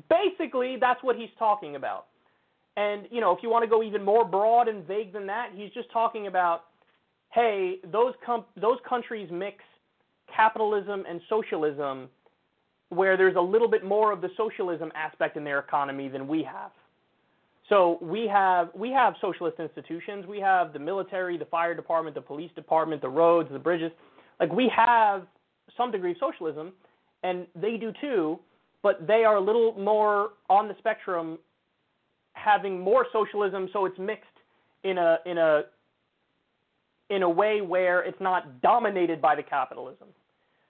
Basically, 0.08 0.76
that's 0.80 1.02
what 1.02 1.16
he's 1.16 1.30
talking 1.38 1.76
about. 1.76 2.06
And, 2.76 3.06
you 3.10 3.20
know, 3.20 3.32
if 3.32 3.42
you 3.42 3.50
want 3.50 3.64
to 3.64 3.68
go 3.68 3.82
even 3.82 4.04
more 4.04 4.24
broad 4.24 4.68
and 4.68 4.86
vague 4.86 5.12
than 5.12 5.26
that, 5.26 5.50
he's 5.54 5.70
just 5.72 5.90
talking 5.92 6.28
about, 6.28 6.64
hey, 7.30 7.76
those 7.92 8.14
com- 8.24 8.44
those 8.60 8.78
countries 8.88 9.28
mix 9.32 9.56
capitalism 10.34 11.04
and 11.08 11.20
socialism 11.28 12.08
where 12.90 13.16
there's 13.16 13.36
a 13.36 13.40
little 13.40 13.68
bit 13.68 13.84
more 13.84 14.12
of 14.12 14.20
the 14.20 14.28
socialism 14.36 14.90
aspect 14.94 15.36
in 15.36 15.44
their 15.44 15.58
economy 15.58 16.08
than 16.08 16.26
we 16.26 16.42
have. 16.42 16.70
So 17.68 17.98
we 18.00 18.26
have 18.26 18.70
we 18.74 18.90
have 18.90 19.14
socialist 19.20 19.60
institutions. 19.60 20.26
We 20.26 20.40
have 20.40 20.72
the 20.72 20.78
military, 20.78 21.38
the 21.38 21.44
fire 21.44 21.74
department, 21.74 22.14
the 22.16 22.20
police 22.20 22.50
department, 22.56 23.00
the 23.00 23.08
roads, 23.08 23.48
the 23.52 23.58
bridges. 23.58 23.92
Like 24.40 24.52
we 24.52 24.70
have 24.74 25.26
some 25.76 25.92
degree 25.92 26.12
of 26.12 26.16
socialism, 26.18 26.72
and 27.22 27.46
they 27.54 27.76
do 27.76 27.92
too. 28.00 28.40
But 28.82 29.06
they 29.06 29.24
are 29.24 29.36
a 29.36 29.40
little 29.40 29.74
more 29.78 30.30
on 30.48 30.68
the 30.68 30.74
spectrum, 30.78 31.38
having 32.32 32.80
more 32.80 33.06
socialism, 33.12 33.68
so 33.72 33.84
it's 33.84 33.98
mixed 33.98 34.26
in 34.84 34.98
a 34.98 35.18
in 35.26 35.38
a 35.38 35.62
in 37.10 37.22
a 37.22 37.28
way 37.28 37.60
where 37.60 38.02
it's 38.02 38.20
not 38.20 38.62
dominated 38.62 39.20
by 39.20 39.34
the 39.34 39.42
capitalism. 39.42 40.08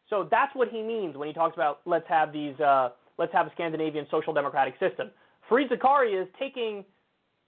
So 0.09 0.27
that's 0.29 0.55
what 0.57 0.69
he 0.69 0.83
means 0.83 1.17
when 1.17 1.29
he 1.29 1.35
talks 1.35 1.55
about 1.55 1.81
let's 1.87 2.09
have 2.09 2.33
these 2.33 2.59
uh, 2.59 2.91
let's 3.19 3.33
have 3.33 3.47
a 3.47 3.53
Scandinavian 3.53 4.07
social 4.11 4.33
democratic 4.33 4.75
system. 4.81 5.11
Fareed 5.49 5.71
Zakaria 5.71 6.23
is 6.23 6.29
taking, 6.39 6.85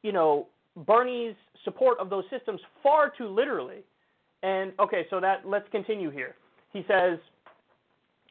you 0.02 0.12
know, 0.12 0.46
Bernie's 0.86 1.34
support 1.64 1.98
of 1.98 2.10
those 2.10 2.24
systems 2.30 2.60
far 2.82 3.12
too 3.16 3.26
literally. 3.26 3.82
And 4.42 4.72
okay, 4.78 5.06
so 5.10 5.20
that 5.20 5.42
let's 5.46 5.68
continue 5.70 6.10
here. 6.10 6.34
He 6.72 6.84
says, 6.88 7.18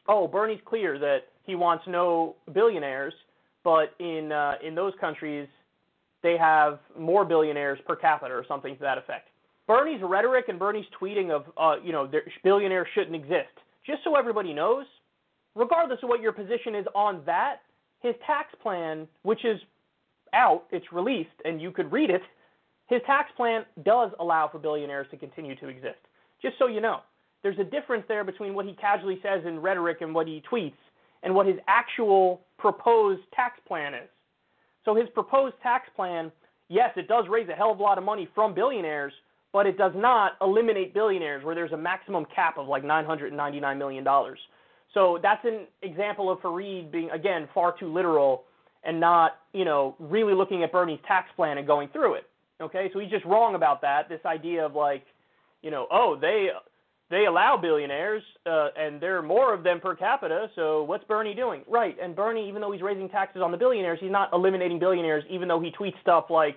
"Oh, 0.08 0.26
Bernie's 0.26 0.60
clear 0.64 0.98
that 0.98 1.28
he 1.44 1.54
wants 1.54 1.84
no 1.86 2.36
billionaires, 2.52 3.14
but 3.64 3.94
in 3.98 4.32
uh, 4.32 4.54
in 4.64 4.74
those 4.74 4.92
countries, 5.00 5.48
they 6.22 6.36
have 6.36 6.78
more 6.98 7.24
billionaires 7.24 7.78
per 7.86 7.96
capita 7.96 8.34
or 8.34 8.44
something 8.46 8.74
to 8.76 8.82
that 8.82 8.98
effect." 8.98 9.28
Bernie's 9.66 10.00
rhetoric 10.02 10.48
and 10.48 10.58
Bernie's 10.58 10.86
tweeting 11.00 11.30
of, 11.30 11.44
uh, 11.56 11.76
you 11.82 11.92
know, 11.92 12.10
billionaires 12.42 12.88
shouldn't 12.94 13.14
exist. 13.14 13.48
Just 13.86 14.02
so 14.04 14.16
everybody 14.16 14.52
knows, 14.52 14.86
regardless 15.54 16.00
of 16.02 16.08
what 16.08 16.20
your 16.20 16.32
position 16.32 16.74
is 16.74 16.86
on 16.94 17.22
that, 17.26 17.60
his 18.00 18.14
tax 18.26 18.48
plan, 18.60 19.06
which 19.22 19.44
is 19.44 19.60
out, 20.34 20.64
it's 20.72 20.92
released, 20.92 21.30
and 21.44 21.60
you 21.60 21.70
could 21.70 21.90
read 21.92 22.10
it, 22.10 22.22
his 22.88 23.00
tax 23.06 23.30
plan 23.36 23.64
does 23.84 24.10
allow 24.18 24.48
for 24.48 24.58
billionaires 24.58 25.06
to 25.10 25.16
continue 25.16 25.54
to 25.56 25.68
exist. 25.68 25.98
Just 26.42 26.58
so 26.58 26.66
you 26.66 26.80
know, 26.80 27.00
there's 27.42 27.58
a 27.58 27.64
difference 27.64 28.04
there 28.08 28.24
between 28.24 28.54
what 28.54 28.66
he 28.66 28.72
casually 28.74 29.20
says 29.22 29.42
in 29.46 29.60
rhetoric 29.60 29.98
and 30.00 30.14
what 30.14 30.26
he 30.26 30.42
tweets 30.50 30.74
and 31.22 31.34
what 31.34 31.46
his 31.46 31.56
actual 31.66 32.40
proposed 32.58 33.22
tax 33.34 33.58
plan 33.66 33.94
is. 33.94 34.08
So 34.84 34.94
his 34.94 35.08
proposed 35.14 35.54
tax 35.62 35.88
plan, 35.94 36.32
yes, 36.68 36.90
it 36.96 37.08
does 37.08 37.24
raise 37.28 37.48
a 37.48 37.52
hell 37.52 37.72
of 37.72 37.80
a 37.80 37.82
lot 37.82 37.98
of 37.98 38.04
money 38.04 38.28
from 38.34 38.54
billionaires, 38.54 39.12
but 39.52 39.66
it 39.66 39.76
does 39.76 39.92
not 39.94 40.32
eliminate 40.40 40.94
billionaires 40.94 41.44
where 41.44 41.54
there's 41.54 41.72
a 41.72 41.76
maximum 41.76 42.26
cap 42.34 42.58
of 42.58 42.66
like 42.66 42.82
$999 42.82 43.78
million. 43.78 44.06
So 44.94 45.18
that's 45.22 45.44
an 45.44 45.66
example 45.82 46.30
of 46.30 46.38
Fareed 46.40 46.90
being, 46.90 47.10
again, 47.10 47.48
far 47.54 47.74
too 47.78 47.92
literal 47.92 48.44
and 48.84 48.98
not, 48.98 49.38
you 49.52 49.64
know, 49.64 49.94
really 49.98 50.34
looking 50.34 50.62
at 50.64 50.72
Bernie's 50.72 50.98
tax 51.06 51.28
plan 51.36 51.58
and 51.58 51.66
going 51.66 51.88
through 51.88 52.14
it. 52.14 52.24
Okay, 52.60 52.90
so 52.92 52.98
he's 52.98 53.10
just 53.10 53.24
wrong 53.24 53.54
about 53.54 53.80
that. 53.82 54.08
This 54.08 54.20
idea 54.24 54.64
of 54.64 54.74
like, 54.74 55.04
you 55.62 55.70
know, 55.70 55.86
oh, 55.90 56.16
they 56.20 56.48
they 57.12 57.26
allow 57.26 57.58
billionaires 57.60 58.22
uh, 58.46 58.68
and 58.74 58.98
there 58.98 59.18
are 59.18 59.22
more 59.22 59.52
of 59.52 59.62
them 59.62 59.80
per 59.80 59.94
capita. 59.94 60.48
So 60.56 60.82
what's 60.84 61.04
Bernie 61.04 61.34
doing? 61.34 61.62
Right, 61.68 61.94
and 62.02 62.16
Bernie, 62.16 62.48
even 62.48 62.62
though 62.62 62.72
he's 62.72 62.80
raising 62.80 63.06
taxes 63.10 63.42
on 63.42 63.52
the 63.52 63.58
billionaires, 63.58 63.98
he's 64.00 64.10
not 64.10 64.30
eliminating 64.32 64.78
billionaires. 64.78 65.22
Even 65.28 65.46
though 65.46 65.60
he 65.60 65.70
tweets 65.78 66.00
stuff 66.00 66.24
like 66.30 66.56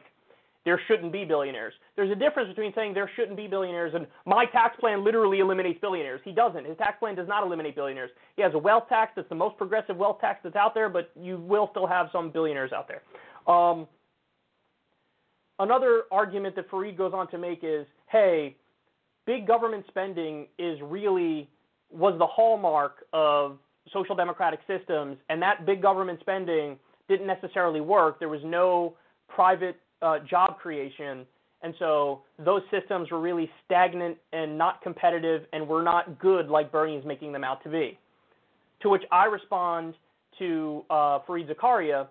there 0.64 0.82
shouldn't 0.88 1.12
be 1.12 1.26
billionaires. 1.26 1.74
There's 1.98 2.10
a 2.10 2.16
difference 2.16 2.48
between 2.50 2.74
saying 2.74 2.94
there 2.94 3.12
shouldn't 3.18 3.36
be 3.36 3.48
billionaires 3.48 3.94
and 3.94 4.08
my 4.26 4.46
tax 4.46 4.78
plan 4.80 5.04
literally 5.04 5.40
eliminates 5.40 5.80
billionaires. 5.82 6.22
He 6.24 6.32
doesn't. 6.32 6.66
His 6.66 6.78
tax 6.78 6.98
plan 7.00 7.16
does 7.16 7.28
not 7.28 7.46
eliminate 7.46 7.76
billionaires. 7.76 8.10
He 8.38 8.42
has 8.42 8.54
a 8.54 8.58
wealth 8.58 8.86
tax 8.88 9.12
that's 9.16 9.30
the 9.30 9.36
most 9.36 9.58
progressive 9.58 9.98
wealth 9.98 10.22
tax 10.22 10.40
that's 10.42 10.56
out 10.56 10.74
there, 10.74 10.88
but 10.88 11.12
you 11.20 11.38
will 11.38 11.68
still 11.70 11.86
have 11.86 12.08
some 12.14 12.32
billionaires 12.32 12.72
out 12.72 12.88
there. 12.88 13.04
Um, 13.54 13.88
another 15.60 16.04
argument 16.12 16.56
that 16.56 16.72
Fareed 16.72 16.98
goes 16.98 17.12
on 17.14 17.30
to 17.32 17.38
make 17.38 17.60
is, 17.62 17.86
hey, 18.08 18.56
big 19.26 19.48
government 19.48 19.86
spending 19.88 20.48
is 20.58 20.80
really 20.82 21.50
was 21.92 22.18
the 22.18 22.28
hallmark 22.28 23.06
of 23.14 23.58
social 23.94 24.16
democratic 24.16 24.60
systems, 24.68 25.18
and 25.30 25.42
that 25.42 25.66
big 25.66 25.82
government 25.82 26.20
spending 26.20 26.78
didn't 27.08 27.28
necessarily 27.28 27.82
work. 27.82 28.20
There 28.20 28.30
was 28.30 28.42
no 28.44 28.96
private 29.28 29.78
uh, 30.02 30.20
job 30.30 30.58
creation, 30.58 31.26
and 31.62 31.74
so 31.80 32.22
those 32.44 32.62
systems 32.72 33.12
were 33.12 33.22
really 33.22 33.50
stagnant 33.64 34.18
and 34.34 34.58
not 34.58 34.82
competitive 34.82 35.44
and 35.54 35.68
were 35.68 35.84
not 35.84 36.20
good 36.20 36.48
like 36.48 36.72
Bernie 36.72 36.96
is 36.96 37.06
making 37.06 37.32
them 37.32 37.44
out 37.44 37.64
to 37.64 37.70
be. 37.70 37.98
To 38.82 38.90
which 38.90 39.04
I 39.12 39.26
respond 39.26 39.94
to 40.40 40.84
uh, 40.90 41.20
Fareed 41.28 41.50
Zakaria, 41.50 42.08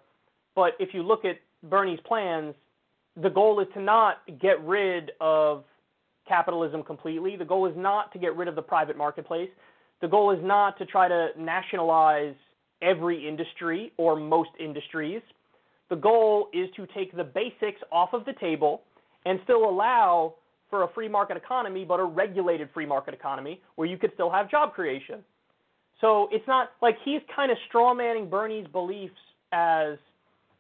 but 0.55 0.73
if 0.79 0.95
you 0.95 1.03
look 1.03 1.25
at 1.25 1.37
Bernie's 1.69 2.01
plans, 2.07 2.55
the 3.21 3.29
goal 3.29 3.61
is 3.61 3.67
to 3.75 3.83
not 3.83 4.19
get 4.41 4.65
rid 4.65 5.13
of 5.21 5.65
capitalism 6.27 6.83
completely. 6.83 7.37
The 7.37 7.45
goal 7.45 7.67
is 7.67 7.77
not 7.77 8.13
to 8.13 8.19
get 8.19 8.37
rid 8.37 8.49
of 8.49 8.55
the 8.55 8.63
private 8.63 8.97
marketplace. 8.97 9.51
The 10.01 10.09
goal 10.09 10.31
is 10.31 10.43
not 10.43 10.79
to 10.79 10.87
try 10.87 11.09
to 11.09 11.29
nationalize 11.39 12.35
every 12.83 13.27
industry 13.27 13.93
or 13.97 14.17
most 14.17 14.51
industries. 14.59 15.23
The 15.91 15.97
goal 15.97 16.49
is 16.53 16.69
to 16.77 16.87
take 16.95 17.17
the 17.17 17.25
basics 17.25 17.81
off 17.93 18.13
of 18.13 18.25
the 18.25 18.33
table 18.35 18.83
and 19.27 19.41
still 19.45 19.69
allow 19.69 20.35
for 20.71 20.83
a 20.83 20.89
free 20.89 21.09
market 21.09 21.37
economy, 21.37 21.85
but 21.85 22.01
a 22.01 22.05
regulated 22.05 22.69
free 22.75 22.87
market 22.87 23.15
economy 23.15 23.61
where 23.77 23.87
you 23.87 23.97
could 23.97 24.11
still 24.15 24.31
have 24.31 24.51
job 24.51 24.75
creation. 24.75 25.21
So 26.01 26.29
it's 26.33 26.47
not 26.49 26.73
like 26.83 26.97
he's 27.05 27.21
kind 27.35 27.53
of 27.53 27.59
strawmanning 27.73 28.29
Bernie's 28.29 28.67
beliefs 28.67 29.15
as, 29.53 29.97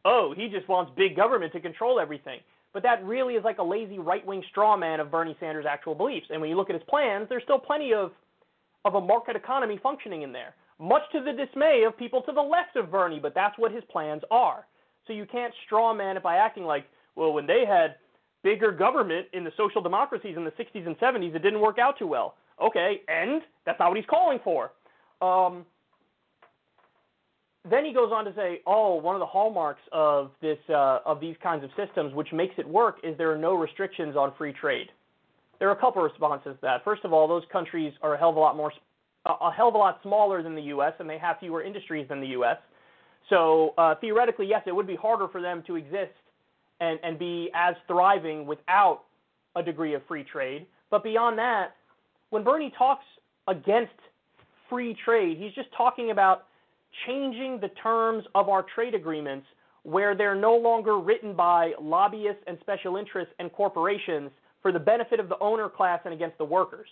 oh, 0.04 0.32
he 0.36 0.48
just 0.48 0.68
wants 0.68 0.92
big 0.96 1.16
government 1.16 1.52
to 1.52 1.60
control 1.60 1.98
everything. 1.98 2.40
But 2.74 2.82
that 2.82 3.04
really 3.04 3.34
is 3.34 3.44
like 3.44 3.58
a 3.58 3.62
lazy 3.62 3.98
right 3.98 4.26
wing 4.26 4.42
straw 4.50 4.76
man 4.76 5.00
of 5.00 5.10
Bernie 5.10 5.36
Sanders' 5.38 5.64
actual 5.66 5.94
beliefs. 5.94 6.26
And 6.30 6.40
when 6.40 6.50
you 6.50 6.56
look 6.56 6.68
at 6.68 6.74
his 6.74 6.82
plans, 6.88 7.26
there's 7.28 7.44
still 7.44 7.58
plenty 7.58 7.94
of, 7.94 8.10
of 8.84 8.96
a 8.96 9.00
market 9.00 9.36
economy 9.36 9.78
functioning 9.80 10.22
in 10.22 10.32
there, 10.32 10.54
much 10.80 11.02
to 11.12 11.22
the 11.22 11.32
dismay 11.32 11.84
of 11.86 11.96
people 11.96 12.20
to 12.22 12.32
the 12.32 12.42
left 12.42 12.76
of 12.76 12.90
Bernie, 12.90 13.20
but 13.20 13.32
that's 13.32 13.56
what 13.58 13.72
his 13.72 13.84
plans 13.90 14.22
are. 14.30 14.66
So 15.06 15.12
you 15.12 15.24
can't 15.24 15.54
straw 15.64 15.94
man 15.94 16.16
it 16.16 16.22
by 16.22 16.36
acting 16.36 16.64
like, 16.64 16.84
well, 17.14 17.32
when 17.32 17.46
they 17.46 17.64
had 17.64 17.94
bigger 18.42 18.72
government 18.72 19.28
in 19.32 19.44
the 19.44 19.52
social 19.56 19.80
democracies 19.80 20.36
in 20.36 20.44
the 20.44 20.50
60s 20.52 20.84
and 20.84 20.98
70s, 20.98 21.34
it 21.34 21.42
didn't 21.42 21.60
work 21.60 21.78
out 21.78 21.96
too 21.96 22.08
well. 22.08 22.34
Okay, 22.60 23.02
and 23.06 23.42
that's 23.64 23.78
not 23.78 23.88
what 23.88 23.96
he's 23.96 24.06
calling 24.06 24.40
for. 24.42 24.72
Um, 25.22 25.64
then 27.68 27.84
he 27.84 27.92
goes 27.92 28.10
on 28.12 28.24
to 28.26 28.34
say, 28.34 28.60
"Oh, 28.66 28.96
one 28.96 29.14
of 29.14 29.20
the 29.20 29.26
hallmarks 29.26 29.80
of 29.92 30.30
this 30.40 30.58
uh, 30.68 30.98
of 31.06 31.20
these 31.20 31.36
kinds 31.42 31.64
of 31.64 31.70
systems, 31.76 32.12
which 32.14 32.28
makes 32.32 32.54
it 32.58 32.68
work, 32.68 32.98
is 33.02 33.16
there 33.16 33.32
are 33.32 33.38
no 33.38 33.54
restrictions 33.54 34.16
on 34.16 34.34
free 34.36 34.52
trade." 34.52 34.88
There 35.58 35.68
are 35.68 35.72
a 35.72 35.80
couple 35.80 36.04
of 36.04 36.10
responses 36.10 36.56
to 36.56 36.58
that. 36.62 36.84
First 36.84 37.04
of 37.04 37.12
all, 37.12 37.26
those 37.26 37.44
countries 37.50 37.92
are 38.02 38.14
a 38.14 38.18
hell 38.18 38.30
of 38.30 38.36
a 38.36 38.40
lot 38.40 38.56
more, 38.56 38.72
a 39.24 39.50
hell 39.50 39.68
of 39.68 39.74
a 39.74 39.78
lot 39.78 40.00
smaller 40.02 40.42
than 40.42 40.54
the 40.54 40.62
U.S. 40.62 40.92
and 40.98 41.08
they 41.08 41.18
have 41.18 41.38
fewer 41.38 41.62
industries 41.62 42.06
than 42.08 42.20
the 42.20 42.28
U.S. 42.28 42.58
So 43.30 43.72
uh, 43.78 43.94
theoretically, 44.00 44.46
yes, 44.46 44.62
it 44.66 44.72
would 44.74 44.86
be 44.86 44.96
harder 44.96 45.28
for 45.28 45.40
them 45.40 45.62
to 45.66 45.76
exist 45.76 46.12
and 46.80 46.98
and 47.02 47.18
be 47.18 47.50
as 47.54 47.74
thriving 47.86 48.46
without 48.46 49.02
a 49.56 49.62
degree 49.62 49.94
of 49.94 50.02
free 50.06 50.24
trade. 50.24 50.66
But 50.90 51.02
beyond 51.02 51.38
that, 51.38 51.76
when 52.30 52.44
Bernie 52.44 52.72
talks 52.76 53.04
against 53.48 53.92
free 54.68 54.96
trade, 55.04 55.38
he's 55.38 55.52
just 55.54 55.68
talking 55.76 56.10
about 56.10 56.46
changing 57.06 57.60
the 57.60 57.68
terms 57.82 58.24
of 58.34 58.48
our 58.48 58.64
trade 58.74 58.94
agreements 58.94 59.46
where 59.82 60.14
they're 60.14 60.34
no 60.34 60.56
longer 60.56 60.98
written 60.98 61.34
by 61.34 61.72
lobbyists 61.80 62.42
and 62.46 62.58
special 62.60 62.96
interests 62.96 63.32
and 63.38 63.52
corporations 63.52 64.30
for 64.62 64.72
the 64.72 64.78
benefit 64.78 65.20
of 65.20 65.28
the 65.28 65.38
owner 65.40 65.68
class 65.68 66.00
and 66.04 66.14
against 66.14 66.38
the 66.38 66.44
workers. 66.44 66.88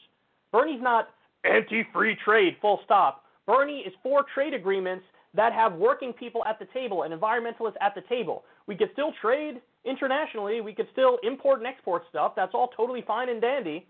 Bernie's 0.53 0.83
not 0.83 1.09
anti 1.45 1.85
free 1.93 2.17
trade, 2.25 2.57
full 2.61 2.81
stop. 2.85 3.25
Bernie 3.47 3.81
is 3.81 3.93
for 4.03 4.25
trade 4.35 4.55
agreements 4.55 5.05
that 5.35 5.53
have 5.53 5.75
working 5.75 6.13
people 6.13 6.45
at 6.45 6.59
the 6.59 6.67
table 6.67 7.05
and 7.05 7.15
environmentalists 7.15 7.77
at 7.81 7.95
the 7.95 8.03
table. 8.09 8.45
We 8.67 8.77
could 8.77 8.91
still 8.93 9.13
trade 9.21 9.61
internationally, 9.85 10.61
we 10.61 10.75
could 10.75 10.87
still 10.93 11.19
import 11.23 11.59
and 11.59 11.67
export 11.67 12.03
stuff. 12.11 12.35
That's 12.37 12.53
all 12.55 12.69
totally 12.77 13.03
fine 13.07 13.31
and 13.31 13.41
dandy. 13.41 13.87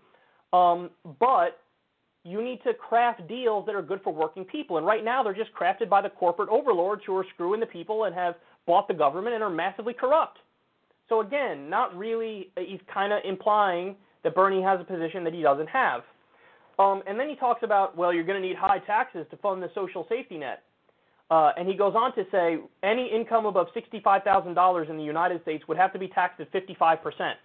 Um, 0.53 0.89
but 1.19 1.59
you 2.23 2.41
need 2.41 2.61
to 2.63 2.73
craft 2.73 3.27
deals 3.27 3.65
that 3.65 3.75
are 3.75 3.81
good 3.81 4.01
for 4.03 4.13
working 4.13 4.45
people. 4.45 4.77
And 4.77 4.85
right 4.85 5.03
now, 5.03 5.23
they're 5.23 5.33
just 5.33 5.51
crafted 5.53 5.89
by 5.89 6.01
the 6.01 6.09
corporate 6.09 6.49
overlords 6.49 7.01
who 7.05 7.15
are 7.17 7.25
screwing 7.33 7.59
the 7.59 7.65
people 7.65 8.05
and 8.05 8.15
have 8.15 8.35
bought 8.65 8.87
the 8.87 8.93
government 8.93 9.35
and 9.35 9.43
are 9.43 9.49
massively 9.49 9.93
corrupt. 9.93 10.37
So 11.09 11.19
again, 11.21 11.69
not 11.69 11.95
really. 11.95 12.49
He's 12.57 12.79
kind 12.91 13.11
of 13.11 13.19
implying 13.25 13.95
that 14.23 14.33
Bernie 14.35 14.61
has 14.61 14.79
a 14.79 14.85
position 14.85 15.23
that 15.25 15.33
he 15.33 15.41
doesn't 15.41 15.67
have. 15.67 16.01
Um, 16.79 17.03
and 17.05 17.19
then 17.19 17.29
he 17.29 17.35
talks 17.35 17.61
about, 17.61 17.97
well, 17.97 18.13
you're 18.13 18.23
going 18.23 18.41
to 18.41 18.47
need 18.47 18.55
high 18.55 18.79
taxes 18.79 19.25
to 19.29 19.37
fund 19.37 19.61
the 19.61 19.69
social 19.75 20.05
safety 20.09 20.37
net. 20.37 20.63
Uh, 21.29 21.51
and 21.57 21.67
he 21.67 21.75
goes 21.75 21.93
on 21.95 22.15
to 22.15 22.23
say 22.31 22.57
any 22.83 23.09
income 23.13 23.45
above 23.45 23.67
$65,000 23.75 24.89
in 24.89 24.97
the 24.97 25.03
United 25.03 25.41
States 25.41 25.63
would 25.67 25.77
have 25.77 25.91
to 25.93 25.99
be 25.99 26.07
taxed 26.07 26.39
at 26.39 26.51
55 26.51 27.01
percent. 27.01 27.37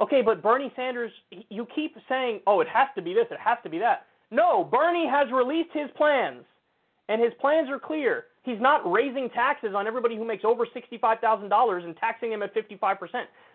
Okay, 0.00 0.22
but 0.22 0.42
Bernie 0.42 0.72
Sanders, 0.76 1.12
you 1.50 1.66
keep 1.74 1.94
saying, 2.08 2.40
oh, 2.46 2.60
it 2.60 2.68
has 2.68 2.88
to 2.96 3.02
be 3.02 3.12
this, 3.12 3.26
it 3.30 3.38
has 3.38 3.58
to 3.62 3.68
be 3.70 3.78
that. 3.78 4.06
No, 4.30 4.64
Bernie 4.64 5.08
has 5.08 5.30
released 5.32 5.70
his 5.72 5.90
plans, 5.96 6.44
and 7.08 7.22
his 7.22 7.32
plans 7.40 7.68
are 7.68 7.78
clear. 7.78 8.24
He's 8.42 8.60
not 8.60 8.90
raising 8.90 9.28
taxes 9.30 9.72
on 9.76 9.86
everybody 9.86 10.16
who 10.16 10.24
makes 10.24 10.44
over 10.44 10.64
$65,000 10.64 11.84
and 11.84 11.96
taxing 11.98 12.30
them 12.30 12.42
at 12.42 12.54
55%. 12.54 12.96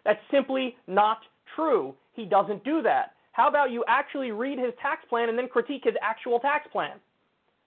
That's 0.04 0.20
simply 0.30 0.76
not 0.88 1.20
true. 1.56 1.96
He 2.14 2.26
doesn't 2.26 2.64
do 2.64 2.84
that. 2.84 3.14
How 3.32 3.50
about 3.50 3.72
you 3.72 3.84
actually 3.88 4.32
read 4.32 4.60
his 4.60 4.72
tax 4.82 5.04
plan 5.10 5.30
and 5.30 5.38
then 5.38 5.48
critique 5.48 5.82
his 5.84 5.96
actual 6.02 6.40
tax 6.40 6.68
plan? 6.72 6.98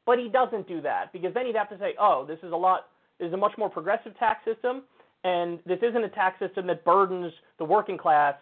But 0.06 0.18
he 0.18 0.28
doesn't 0.28 0.68
do 0.68 0.80
that 0.82 1.12
because 1.12 1.34
then 1.34 1.46
he'd 1.46 1.56
have 1.56 1.68
to 1.70 1.78
say, 1.78 1.94
oh, 2.00 2.24
this 2.26 2.38
is 2.42 2.52
a 2.52 2.56
lot, 2.56 2.86
this 3.18 3.28
is 3.28 3.34
a 3.34 3.36
much 3.36 3.52
more 3.58 3.68
progressive 3.68 4.16
tax 4.18 4.44
system, 4.44 4.82
and 5.24 5.58
this 5.66 5.80
isn't 5.82 6.04
a 6.04 6.08
tax 6.08 6.38
system 6.38 6.66
that 6.68 6.84
burdens 6.84 7.32
the 7.58 7.64
working 7.64 7.98
class 7.98 8.34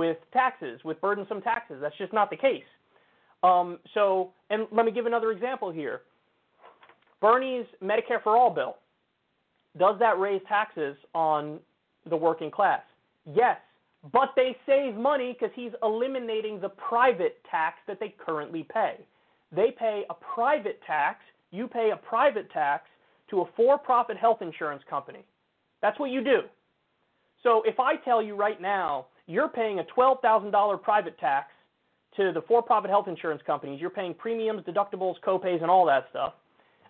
with 0.00 0.16
taxes, 0.32 0.80
with 0.82 0.98
burdensome 1.02 1.42
taxes. 1.42 1.76
That's 1.82 1.96
just 1.98 2.14
not 2.14 2.30
the 2.30 2.36
case. 2.36 2.64
Um, 3.42 3.78
so, 3.92 4.30
and 4.48 4.66
let 4.72 4.86
me 4.86 4.92
give 4.92 5.04
another 5.04 5.30
example 5.30 5.70
here. 5.70 6.00
Bernie's 7.20 7.66
Medicare 7.82 8.22
for 8.24 8.34
All 8.34 8.48
bill, 8.48 8.76
does 9.78 9.96
that 9.98 10.18
raise 10.18 10.40
taxes 10.48 10.96
on 11.14 11.58
the 12.08 12.16
working 12.16 12.50
class? 12.50 12.80
Yes, 13.26 13.58
but 14.10 14.30
they 14.36 14.56
save 14.64 14.94
money 14.94 15.36
because 15.38 15.54
he's 15.54 15.72
eliminating 15.82 16.62
the 16.62 16.70
private 16.70 17.36
tax 17.50 17.76
that 17.86 18.00
they 18.00 18.14
currently 18.26 18.66
pay. 18.72 18.94
They 19.54 19.70
pay 19.78 20.04
a 20.08 20.14
private 20.14 20.80
tax, 20.86 21.18
you 21.50 21.68
pay 21.68 21.90
a 21.92 21.96
private 21.96 22.50
tax 22.52 22.84
to 23.28 23.42
a 23.42 23.44
for 23.54 23.76
profit 23.76 24.16
health 24.16 24.40
insurance 24.40 24.82
company. 24.88 25.26
That's 25.82 26.00
what 26.00 26.10
you 26.10 26.24
do. 26.24 26.40
So 27.42 27.62
if 27.66 27.78
I 27.78 27.96
tell 27.96 28.22
you 28.22 28.34
right 28.34 28.60
now 28.62 29.06
you're 29.30 29.48
paying 29.48 29.78
a 29.78 29.84
$12,000 29.96 30.82
private 30.82 31.18
tax 31.18 31.52
to 32.16 32.32
the 32.32 32.42
for-profit 32.48 32.90
health 32.90 33.06
insurance 33.06 33.40
companies. 33.46 33.80
You're 33.80 33.90
paying 33.90 34.12
premiums, 34.12 34.62
deductibles, 34.62 35.14
copays, 35.24 35.62
and 35.62 35.70
all 35.70 35.86
that 35.86 36.06
stuff. 36.10 36.34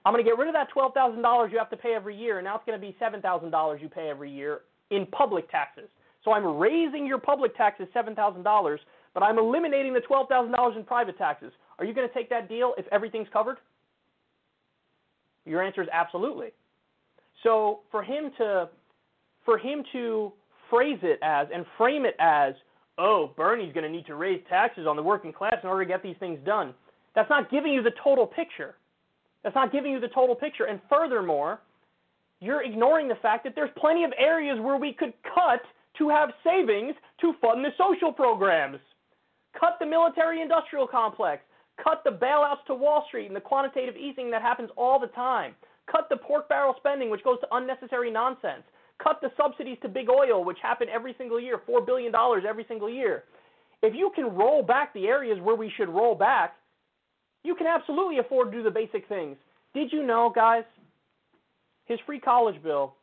I'm 0.07 0.15
going 0.15 0.25
to 0.25 0.29
get 0.29 0.39
rid 0.39 0.49
of 0.49 0.55
that 0.55 0.69
$12,000 0.75 1.53
you 1.53 1.59
have 1.59 1.69
to 1.69 1.77
pay 1.77 1.95
every 1.95 2.17
year, 2.17 2.39
and 2.39 2.45
now 2.47 2.57
it's 2.57 2.65
going 2.65 2.81
to 2.81 2.87
be 2.87 2.97
$7,000 2.99 3.83
you 3.83 3.89
pay 3.91 4.09
every 4.09 4.31
year 4.31 4.62
in 4.91 5.05
public 5.07 5.51
taxes. 5.51 5.91
So 6.25 6.33
I'm 6.33 6.59
raising 6.59 7.07
your 7.07 7.19
public 7.19 7.55
taxes 7.57 7.87
$7,000, 7.95 8.79
but 9.12 9.23
I'm 9.23 9.39
eliminating 9.39 9.93
the 9.93 10.01
$12,000 10.01 10.77
in 10.77 10.85
private 10.85 11.19
taxes. 11.19 11.53
Are 11.79 11.85
you 11.85 11.93
going 11.93 12.09
to 12.09 12.15
take 12.15 12.31
that 12.31 12.49
deal 12.49 12.73
if 12.79 12.87
everything's 12.91 13.29
covered? 13.31 13.59
Your 15.45 15.62
answer 15.62 15.83
is 15.83 15.89
absolutely. 15.93 16.49
So 17.43 17.81
for 17.91 18.03
him 18.03 18.31
to 18.39 18.69
for 19.45 19.57
him 19.57 19.83
to 19.93 20.33
phrase 20.71 20.99
it 21.03 21.19
as 21.23 21.49
and 21.53 21.67
frame 21.77 22.05
it 22.05 22.15
as, 22.19 22.55
oh, 22.99 23.33
Bernie's 23.37 23.73
going 23.75 23.85
to 23.85 23.91
need 23.91 24.07
to 24.07 24.15
raise 24.15 24.41
taxes 24.49 24.87
on 24.87 24.97
the 24.97 25.03
working 25.03 25.33
class 25.33 25.57
in 25.63 25.69
order 25.69 25.85
to 25.85 25.89
get 25.89 26.03
these 26.03 26.17
things 26.19 26.39
done. 26.47 26.73
That's 27.15 27.29
not 27.29 27.51
giving 27.51 27.73
you 27.73 27.83
the 27.83 27.93
total 28.03 28.27
picture. 28.27 28.77
That's 29.43 29.55
not 29.55 29.73
giving 29.73 29.93
you 29.93 30.01
the 30.01 30.09
total 30.09 30.35
picture. 30.35 30.65
And 30.65 30.81
furthermore, 30.89 31.61
you're 32.41 32.63
ignoring 32.63 33.09
the 33.09 33.17
fact 33.17 33.45
that 33.45 33.55
there's 33.55 33.71
plenty 33.77 34.05
of 34.05 34.13
areas 34.19 34.59
where 34.61 34.77
we 34.77 34.93
could 34.93 35.13
cut 35.35 35.61
to 35.99 36.09
have 36.09 36.31
savings 36.45 36.95
to 37.21 37.35
fund 37.41 37.65
the 37.65 37.71
social 37.77 38.13
programs. 38.13 38.79
Cut 39.59 39.77
the 39.81 39.87
military 39.87 40.41
industrial 40.41 40.87
complex. 40.87 41.43
Cut 41.83 42.03
the 42.05 42.11
bailouts 42.11 42.65
to 42.67 42.75
Wall 42.75 43.05
Street 43.09 43.27
and 43.27 43.37
the 43.37 43.41
quantitative 43.41 43.97
easing 43.97 44.31
that 44.31 44.43
happens 44.43 44.71
all 44.77 45.01
the 45.01 45.09
time. 45.09 45.55
Cut 45.91 46.09
the 46.09 46.17
pork 46.17 46.49
barrel 46.49 46.75
spending, 46.79 47.11
which 47.11 47.25
goes 47.25 47.41
to 47.41 47.49
unnecessary 47.53 48.11
nonsense. 48.11 48.63
Cut 49.02 49.20
the 49.20 49.31
subsidies 49.36 49.78
to 49.82 49.89
big 49.89 50.09
oil, 50.10 50.44
which 50.44 50.59
happen 50.62 50.89
every 50.89 51.14
single 51.16 51.40
year, 51.40 51.60
$4 51.68 51.86
billion 51.86 52.12
every 52.47 52.64
single 52.68 52.90
year. 52.90 53.24
If 53.82 53.94
you 53.94 54.10
can 54.14 54.35
roll 54.35 54.62
back 54.62 54.93
the 54.93 55.06
areas 55.06 55.39
where 55.40 55.56
we 55.56 55.72
should 55.77 55.89
roll 55.89 56.14
back, 56.14 56.56
you 57.43 57.55
can 57.55 57.66
absolutely 57.66 58.18
afford 58.18 58.52
to 58.52 58.59
do 58.59 58.62
the 58.62 58.70
basic 58.70 59.09
things. 59.09 59.36
Did 59.72 59.90
you 59.93 60.02
know, 60.06 60.31
guys, 60.35 60.64
his 61.86 61.98
free 62.05 62.20
college 62.20 62.62
bill, 62.62 62.94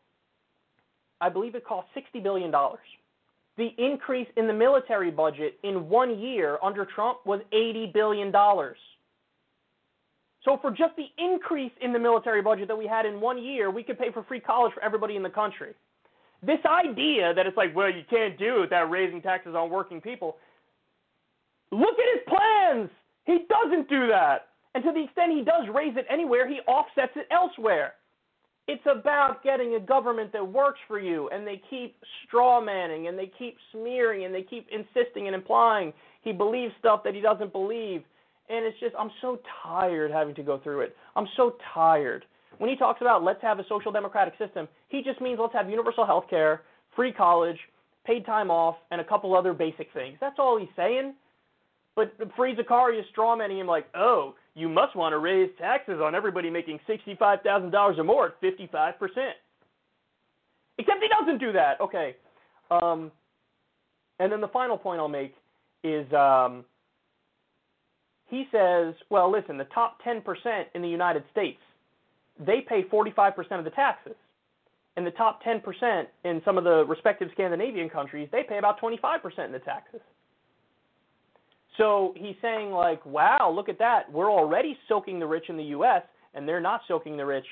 I 1.19 1.29
believe 1.29 1.55
it 1.55 1.65
cost 1.65 1.87
$60 1.95 2.21
billion. 2.21 2.51
the 3.57 3.69
increase 3.79 4.27
in 4.37 4.47
the 4.47 4.53
military 4.53 5.09
budget 5.09 5.57
in 5.63 5.89
one 5.89 6.19
year 6.19 6.59
under 6.63 6.85
Trump 6.85 7.19
was 7.25 7.41
$80 7.51 7.91
billion. 7.91 8.31
So, 10.47 10.57
for 10.61 10.71
just 10.71 10.95
the 10.95 11.07
increase 11.17 11.73
in 11.81 11.91
the 11.91 11.99
military 11.99 12.41
budget 12.41 12.69
that 12.69 12.77
we 12.77 12.87
had 12.87 13.05
in 13.05 13.19
one 13.19 13.43
year, 13.43 13.69
we 13.69 13.83
could 13.83 13.99
pay 13.99 14.13
for 14.13 14.23
free 14.23 14.39
college 14.39 14.73
for 14.73 14.81
everybody 14.81 15.17
in 15.17 15.23
the 15.23 15.29
country. 15.29 15.73
This 16.41 16.59
idea 16.65 17.33
that 17.33 17.45
it's 17.45 17.57
like, 17.57 17.75
well, 17.75 17.89
you 17.89 18.03
can't 18.09 18.39
do 18.39 18.59
it 18.59 18.61
without 18.61 18.89
raising 18.89 19.21
taxes 19.21 19.55
on 19.55 19.69
working 19.69 19.99
people. 19.99 20.37
Look 21.71 21.95
at 21.99 22.05
his 22.13 22.23
plans. 22.29 22.89
He 23.25 23.39
doesn't 23.49 23.89
do 23.89 24.07
that. 24.07 24.47
And 24.73 24.85
to 24.85 24.93
the 24.93 25.03
extent 25.03 25.33
he 25.33 25.43
does 25.43 25.67
raise 25.73 25.97
it 25.97 26.05
anywhere, 26.09 26.47
he 26.47 26.59
offsets 26.61 27.11
it 27.17 27.27
elsewhere. 27.29 27.95
It's 28.69 28.85
about 28.85 29.43
getting 29.43 29.75
a 29.75 29.81
government 29.81 30.31
that 30.31 30.47
works 30.47 30.79
for 30.87 30.99
you, 30.99 31.29
and 31.33 31.45
they 31.45 31.61
keep 31.69 31.97
straw 32.25 32.61
manning, 32.61 33.09
and 33.09 33.19
they 33.19 33.29
keep 33.37 33.57
smearing, 33.73 34.23
and 34.23 34.33
they 34.33 34.43
keep 34.43 34.67
insisting 34.71 35.27
and 35.27 35.35
implying 35.35 35.91
he 36.21 36.31
believes 36.31 36.73
stuff 36.79 37.01
that 37.03 37.13
he 37.13 37.19
doesn't 37.19 37.51
believe. 37.51 38.03
And 38.49 38.65
it's 38.65 38.79
just, 38.79 38.95
I'm 38.97 39.11
so 39.21 39.39
tired 39.63 40.11
having 40.11 40.35
to 40.35 40.43
go 40.43 40.59
through 40.59 40.81
it. 40.81 40.95
I'm 41.15 41.27
so 41.35 41.55
tired. 41.73 42.25
When 42.57 42.69
he 42.69 42.75
talks 42.75 43.01
about 43.01 43.23
let's 43.23 43.41
have 43.41 43.59
a 43.59 43.65
social 43.67 43.91
democratic 43.91 44.33
system, 44.37 44.67
he 44.89 45.01
just 45.03 45.21
means 45.21 45.37
let's 45.39 45.53
have 45.53 45.69
universal 45.69 46.05
health 46.05 46.25
care, 46.29 46.63
free 46.95 47.11
college, 47.11 47.57
paid 48.05 48.25
time 48.25 48.49
off, 48.49 48.77
and 48.89 49.01
a 49.01 49.03
couple 49.03 49.35
other 49.35 49.53
basic 49.53 49.91
things. 49.93 50.17
That's 50.19 50.37
all 50.39 50.57
he's 50.57 50.69
saying. 50.75 51.13
But 51.95 52.17
Fareed 52.37 52.59
Zakaria 52.59 52.99
is 52.99 53.05
strawmanning 53.15 53.59
him 53.59 53.67
like, 53.67 53.87
oh, 53.95 54.35
you 54.55 54.69
must 54.69 54.95
want 54.95 55.13
to 55.13 55.17
raise 55.17 55.49
taxes 55.59 55.99
on 56.01 56.15
everybody 56.15 56.49
making 56.49 56.79
$65,000 56.87 57.97
or 57.97 58.03
more 58.03 58.27
at 58.27 58.41
55%. 58.41 58.93
Except 60.77 60.97
he 61.01 61.07
doesn't 61.19 61.39
do 61.39 61.51
that. 61.51 61.81
Okay. 61.81 62.15
Um, 62.69 63.11
and 64.19 64.31
then 64.31 64.41
the 64.41 64.47
final 64.47 64.77
point 64.77 64.99
I'll 64.99 65.07
make 65.07 65.35
is 65.83 66.11
um, 66.13 66.65
he 68.27 68.45
says, 68.51 68.93
well, 69.09 69.31
listen, 69.31 69.57
the 69.57 69.65
top 69.65 69.97
10% 70.05 70.21
in 70.75 70.81
the 70.81 70.87
United 70.87 71.23
States, 71.31 71.59
they 72.39 72.61
pay 72.67 72.83
45% 72.83 73.33
of 73.57 73.63
the 73.63 73.71
taxes. 73.71 74.15
And 74.95 75.05
the 75.05 75.11
top 75.11 75.43
10% 75.43 76.05
in 76.25 76.41
some 76.43 76.57
of 76.57 76.63
the 76.63 76.83
respective 76.85 77.29
Scandinavian 77.33 77.89
countries, 77.89 78.27
they 78.31 78.43
pay 78.43 78.57
about 78.57 78.81
25% 78.81 79.45
in 79.45 79.51
the 79.51 79.59
taxes. 79.59 80.01
So 81.77 82.13
he's 82.17 82.35
saying, 82.41 82.71
like, 82.71 83.05
wow, 83.05 83.51
look 83.55 83.69
at 83.69 83.77
that. 83.79 84.11
We're 84.11 84.31
already 84.31 84.75
soaking 84.89 85.19
the 85.19 85.27
rich 85.27 85.45
in 85.49 85.57
the 85.57 85.63
U.S., 85.65 86.01
and 86.33 86.47
they're 86.47 86.59
not 86.59 86.81
soaking 86.87 87.15
the 87.15 87.25
rich 87.25 87.45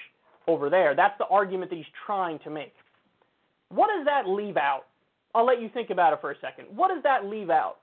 over 0.47 0.69
there. 0.69 0.95
That's 0.95 1.17
the 1.19 1.27
argument 1.27 1.69
that 1.69 1.77
he's 1.77 1.85
trying 2.05 2.39
to 2.39 2.49
make. 2.49 2.73
What 3.69 3.89
does 3.95 4.05
that 4.05 4.27
leave 4.27 4.57
out? 4.57 4.85
I'll 5.35 5.45
let 5.45 5.61
you 5.61 5.69
think 5.69 5.91
about 5.91 6.13
it 6.13 6.21
for 6.21 6.31
a 6.31 6.35
second. 6.41 6.65
What 6.75 6.89
does 6.89 7.03
that 7.03 7.25
leave 7.25 7.49
out? 7.49 7.77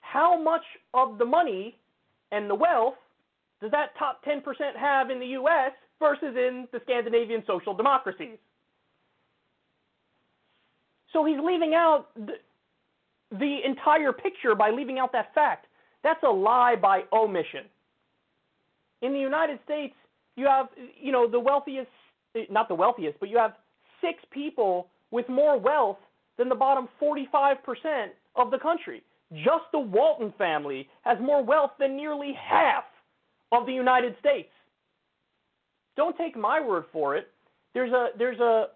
How 0.00 0.40
much 0.40 0.64
of 0.92 1.18
the 1.18 1.24
money 1.24 1.76
and 2.32 2.48
the 2.48 2.54
wealth 2.54 2.94
does 3.60 3.70
that 3.72 3.96
top 3.98 4.24
10% 4.24 4.42
have 4.76 5.10
in 5.10 5.18
the 5.18 5.26
U.S. 5.26 5.72
versus 5.98 6.36
in 6.36 6.68
the 6.72 6.80
Scandinavian 6.84 7.42
social 7.46 7.74
democracies? 7.74 8.38
So 11.12 11.24
he's 11.24 11.38
leaving 11.42 11.74
out 11.74 12.06
the, 12.14 12.34
the 13.32 13.58
entire 13.64 14.12
picture 14.12 14.54
by 14.54 14.70
leaving 14.70 14.98
out 14.98 15.12
that 15.12 15.34
fact. 15.34 15.66
That's 16.04 16.22
a 16.22 16.30
lie 16.30 16.76
by 16.76 17.02
omission. 17.12 17.64
In 19.02 19.12
the 19.12 19.18
United 19.18 19.58
States, 19.64 19.94
you 20.36 20.46
have, 20.46 20.66
you 21.00 21.10
know, 21.10 21.28
the 21.28 21.40
wealthiest, 21.40 21.88
not 22.50 22.68
the 22.68 22.74
wealthiest, 22.74 23.18
but 23.18 23.28
you 23.28 23.38
have 23.38 23.54
six 24.00 24.22
people 24.30 24.88
with 25.10 25.28
more 25.28 25.58
wealth 25.58 25.98
than 26.36 26.48
the 26.48 26.54
bottom 26.54 26.88
45% 27.02 27.56
of 28.36 28.50
the 28.50 28.58
country. 28.58 29.02
Just 29.32 29.64
the 29.72 29.78
Walton 29.78 30.32
family 30.38 30.88
has 31.02 31.18
more 31.20 31.44
wealth 31.44 31.72
than 31.78 31.96
nearly 31.96 32.32
half 32.32 32.84
of 33.52 33.66
the 33.66 33.72
United 33.72 34.14
States. 34.20 34.48
Don't 35.96 36.16
take 36.16 36.36
my 36.36 36.60
word 36.60 36.84
for 36.92 37.16
it. 37.16 37.28
There's 37.74 37.92
a 37.92 38.08
there's 38.16 38.38
a 38.40 38.66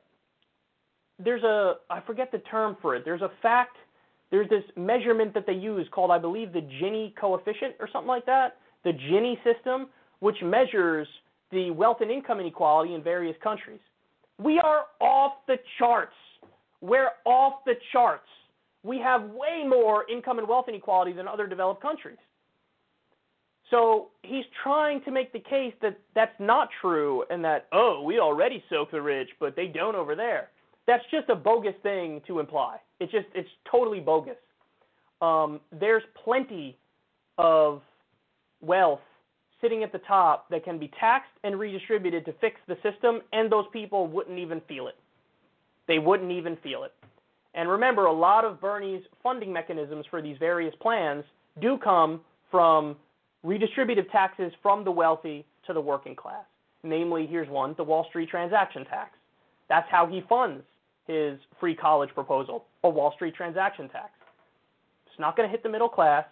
there's 1.18 1.42
a 1.42 1.74
I 1.88 2.00
forget 2.00 2.30
the 2.32 2.38
term 2.38 2.76
for 2.82 2.94
it. 2.96 3.04
There's 3.04 3.22
a 3.22 3.30
fact 3.40 3.76
there's 4.30 4.48
this 4.50 4.64
measurement 4.76 5.32
that 5.34 5.46
they 5.46 5.54
use 5.54 5.86
called 5.92 6.10
I 6.10 6.18
believe 6.18 6.52
the 6.52 6.60
Gini 6.60 7.14
coefficient 7.16 7.74
or 7.80 7.88
something 7.92 8.08
like 8.08 8.26
that, 8.26 8.56
the 8.84 8.90
Gini 8.90 9.36
system, 9.44 9.88
which 10.20 10.36
measures 10.42 11.06
the 11.50 11.70
wealth 11.70 11.98
and 12.00 12.10
income 12.10 12.40
inequality 12.40 12.94
in 12.94 13.02
various 13.02 13.36
countries. 13.42 13.80
We 14.38 14.58
are 14.58 14.84
off 15.00 15.32
the 15.46 15.56
charts. 15.78 16.14
We're 16.80 17.10
off 17.24 17.64
the 17.64 17.74
charts 17.92 18.26
we 18.82 18.98
have 18.98 19.22
way 19.30 19.64
more 19.66 20.08
income 20.10 20.38
and 20.38 20.48
wealth 20.48 20.68
inequality 20.68 21.12
than 21.12 21.28
other 21.28 21.46
developed 21.46 21.80
countries. 21.80 22.18
So 23.70 24.08
he's 24.22 24.44
trying 24.62 25.02
to 25.04 25.10
make 25.10 25.32
the 25.32 25.38
case 25.38 25.72
that 25.80 25.98
that's 26.14 26.38
not 26.38 26.68
true 26.80 27.24
and 27.30 27.42
that, 27.44 27.68
oh, 27.72 28.02
we 28.02 28.18
already 28.18 28.62
soak 28.68 28.90
the 28.90 29.00
rich, 29.00 29.30
but 29.40 29.56
they 29.56 29.66
don't 29.66 29.94
over 29.94 30.14
there. 30.14 30.50
That's 30.86 31.04
just 31.10 31.28
a 31.30 31.34
bogus 31.34 31.74
thing 31.82 32.20
to 32.26 32.40
imply. 32.40 32.78
It's 33.00 33.10
just, 33.12 33.26
it's 33.34 33.48
totally 33.70 34.00
bogus. 34.00 34.36
Um, 35.22 35.60
there's 35.78 36.02
plenty 36.22 36.76
of 37.38 37.80
wealth 38.60 39.00
sitting 39.60 39.84
at 39.84 39.92
the 39.92 40.00
top 40.00 40.50
that 40.50 40.64
can 40.64 40.78
be 40.78 40.90
taxed 40.98 41.30
and 41.44 41.58
redistributed 41.58 42.26
to 42.26 42.32
fix 42.40 42.56
the 42.66 42.76
system, 42.82 43.20
and 43.32 43.50
those 43.50 43.66
people 43.72 44.08
wouldn't 44.08 44.38
even 44.38 44.60
feel 44.68 44.88
it. 44.88 44.96
They 45.86 45.98
wouldn't 45.98 46.32
even 46.32 46.56
feel 46.56 46.82
it. 46.84 46.92
And 47.54 47.68
remember, 47.68 48.06
a 48.06 48.12
lot 48.12 48.44
of 48.44 48.60
Bernie's 48.60 49.02
funding 49.22 49.52
mechanisms 49.52 50.06
for 50.10 50.22
these 50.22 50.36
various 50.38 50.74
plans 50.80 51.24
do 51.60 51.76
come 51.76 52.20
from 52.50 52.96
redistributive 53.44 54.10
taxes 54.10 54.52
from 54.62 54.84
the 54.84 54.90
wealthy 54.90 55.44
to 55.66 55.72
the 55.72 55.80
working 55.80 56.16
class. 56.16 56.44
Namely, 56.82 57.26
here's 57.26 57.48
one 57.48 57.74
the 57.76 57.84
Wall 57.84 58.06
Street 58.08 58.28
transaction 58.28 58.84
tax. 58.84 59.10
That's 59.68 59.88
how 59.90 60.06
he 60.06 60.22
funds 60.28 60.62
his 61.06 61.38
free 61.60 61.74
college 61.74 62.10
proposal 62.14 62.64
a 62.84 62.88
Wall 62.88 63.12
Street 63.14 63.34
transaction 63.34 63.88
tax. 63.88 64.10
It's 65.06 65.18
not 65.20 65.36
going 65.36 65.48
to 65.48 65.50
hit 65.50 65.62
the 65.62 65.68
middle 65.68 65.88
class, 65.88 66.24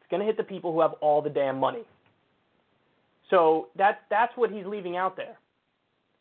it's 0.00 0.10
going 0.10 0.20
to 0.20 0.26
hit 0.26 0.36
the 0.36 0.44
people 0.44 0.72
who 0.72 0.80
have 0.80 0.94
all 1.00 1.22
the 1.22 1.30
damn 1.30 1.58
money. 1.58 1.84
So 3.30 3.68
that's, 3.76 3.98
that's 4.10 4.32
what 4.36 4.50
he's 4.50 4.66
leaving 4.66 4.96
out 4.96 5.16
there. 5.16 5.38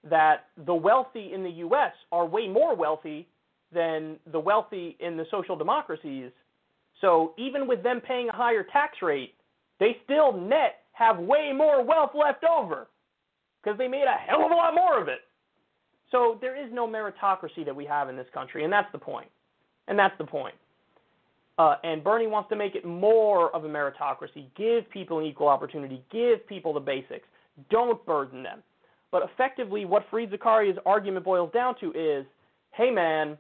That 0.10 0.46
the 0.66 0.74
wealthy 0.74 1.34
in 1.34 1.44
the 1.44 1.50
U.S. 1.50 1.94
are 2.12 2.26
way 2.26 2.48
more 2.48 2.76
wealthy 2.76 3.28
than 3.76 4.18
the 4.32 4.40
wealthy 4.40 4.98
in 5.00 5.18
the 5.18 5.26
social 5.30 5.56
democracies. 5.56 6.32
So 7.02 7.34
even 7.38 7.68
with 7.68 7.84
them 7.84 8.02
paying 8.02 8.30
a 8.30 8.36
higher 8.36 8.64
tax 8.64 8.98
rate, 9.02 9.34
they 9.80 9.98
still 10.06 10.32
net 10.32 10.78
have 10.94 11.20
way 11.20 11.52
more 11.54 11.84
wealth 11.84 12.12
left 12.16 12.44
over 12.44 12.88
because 13.62 13.78
they 13.78 13.88
made 13.88 14.06
a 14.06 14.18
hell 14.18 14.46
of 14.46 14.52
a 14.52 14.56
lot 14.56 14.74
more 14.74 15.00
of 15.00 15.08
it. 15.10 15.20
So 16.12 16.38
there 16.40 16.56
is 16.56 16.72
no 16.72 16.88
meritocracy 16.88 17.66
that 17.66 17.76
we 17.76 17.86
have 17.86 18.10
in 18.10 18.16
this 18.16 18.28
country, 18.34 18.64
and 18.64 18.72
that's 18.72 18.92
the 18.92 18.98
point. 18.98 19.28
And 19.88 20.00
that's 20.00 20.18
the 20.18 20.24
point. 20.24 20.56
Uh, 21.58 21.76
and 21.84 22.04
Bernie 22.04 22.28
wants 22.28 22.50
to 22.50 22.56
make 22.56 22.76
it 22.76 22.86
more 22.86 23.54
of 23.56 23.66
a 23.66 23.68
meritocracy. 23.68 24.46
Give 24.56 24.90
people 24.90 25.20
an 25.20 25.26
equal 25.26 25.48
opportunity. 25.48 26.04
Give 26.12 26.46
people 26.48 26.74
the 26.74 26.80
basics. 26.80 27.28
Don't 27.70 28.04
burden 28.06 28.44
them. 28.44 28.64
But 29.12 29.24
effectively, 29.24 29.86
what 29.86 30.10
Fareed 30.12 30.32
Zakaria's 30.34 30.78
argument 30.86 31.24
boils 31.24 31.52
down 31.54 31.76
to 31.80 31.94
is, 31.94 32.26
hey 32.72 32.92
man, 32.92 33.38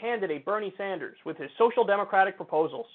candidate 0.00 0.44
Bernie 0.44 0.72
Sanders 0.76 1.16
with 1.24 1.36
his 1.36 1.50
social 1.58 1.84
democratic 1.84 2.36
proposals. 2.36 2.86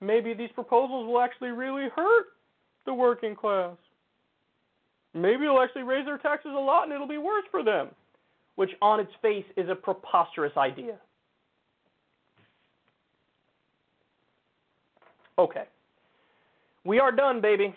Maybe 0.00 0.34
these 0.34 0.50
proposals 0.54 1.06
will 1.06 1.20
actually 1.20 1.50
really 1.50 1.88
hurt 1.94 2.26
the 2.84 2.94
working 2.94 3.34
class. 3.34 3.76
Maybe 5.14 5.44
it'll 5.44 5.60
actually 5.60 5.82
raise 5.82 6.04
their 6.04 6.18
taxes 6.18 6.52
a 6.54 6.60
lot 6.60 6.84
and 6.84 6.92
it'll 6.92 7.08
be 7.08 7.18
worse 7.18 7.44
for 7.50 7.64
them, 7.64 7.88
which 8.56 8.70
on 8.82 9.00
its 9.00 9.12
face 9.22 9.46
is 9.56 9.68
a 9.70 9.74
preposterous 9.74 10.52
idea. 10.56 10.96
Okay. 15.38 15.64
We 16.84 16.98
are 16.98 17.12
done, 17.12 17.40
baby. 17.40 17.74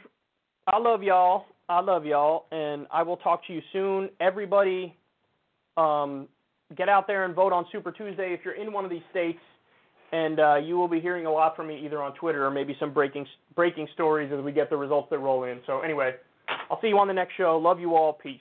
I 0.68 0.78
love 0.78 1.02
y'all. 1.02 1.46
I 1.68 1.82
love 1.82 2.06
y'all. 2.06 2.46
And 2.52 2.88
I 2.92 3.04
will 3.04 3.18
talk 3.18 3.46
to 3.48 3.54
you 3.54 3.62
soon. 3.72 4.10
Everybody, 4.20 4.96
um, 5.78 6.28
get 6.76 6.90
out 6.90 7.08
there 7.08 7.26
and 7.26 7.36
vote 7.36 7.54
on 7.54 7.66
Super 7.72 7.92
Tuesday 7.92 8.34
if 8.34 8.42
you're 8.44 8.56
in 8.56 8.72
one 8.72 8.86
of 8.86 8.92
these 8.92 9.04
states. 9.12 9.40
And 10.12 10.40
uh, 10.40 10.56
you 10.56 10.76
will 10.76 10.88
be 10.88 11.00
hearing 11.00 11.28
a 11.28 11.32
lot 11.32 11.56
from 11.56 11.68
me 11.68 11.80
either 11.86 12.02
on 12.02 12.16
Twitter 12.16 12.44
or 12.44 12.50
maybe 12.50 12.76
some 12.80 12.92
breaking 12.92 13.28
breaking 13.56 13.88
stories 13.94 14.32
as 14.36 14.44
we 14.44 14.52
get 14.52 14.72
the 14.72 14.76
results 14.76 15.08
that 15.12 15.20
roll 15.20 15.44
in. 15.44 15.60
So 15.68 15.82
anyway, 15.82 16.16
I'll 16.72 16.82
see 16.82 16.88
you 16.88 16.98
on 16.98 17.08
the 17.08 17.14
next 17.14 17.36
show. 17.38 17.60
Love 17.62 17.80
you 17.80 17.96
all. 17.96 18.14
Peace. 18.14 18.40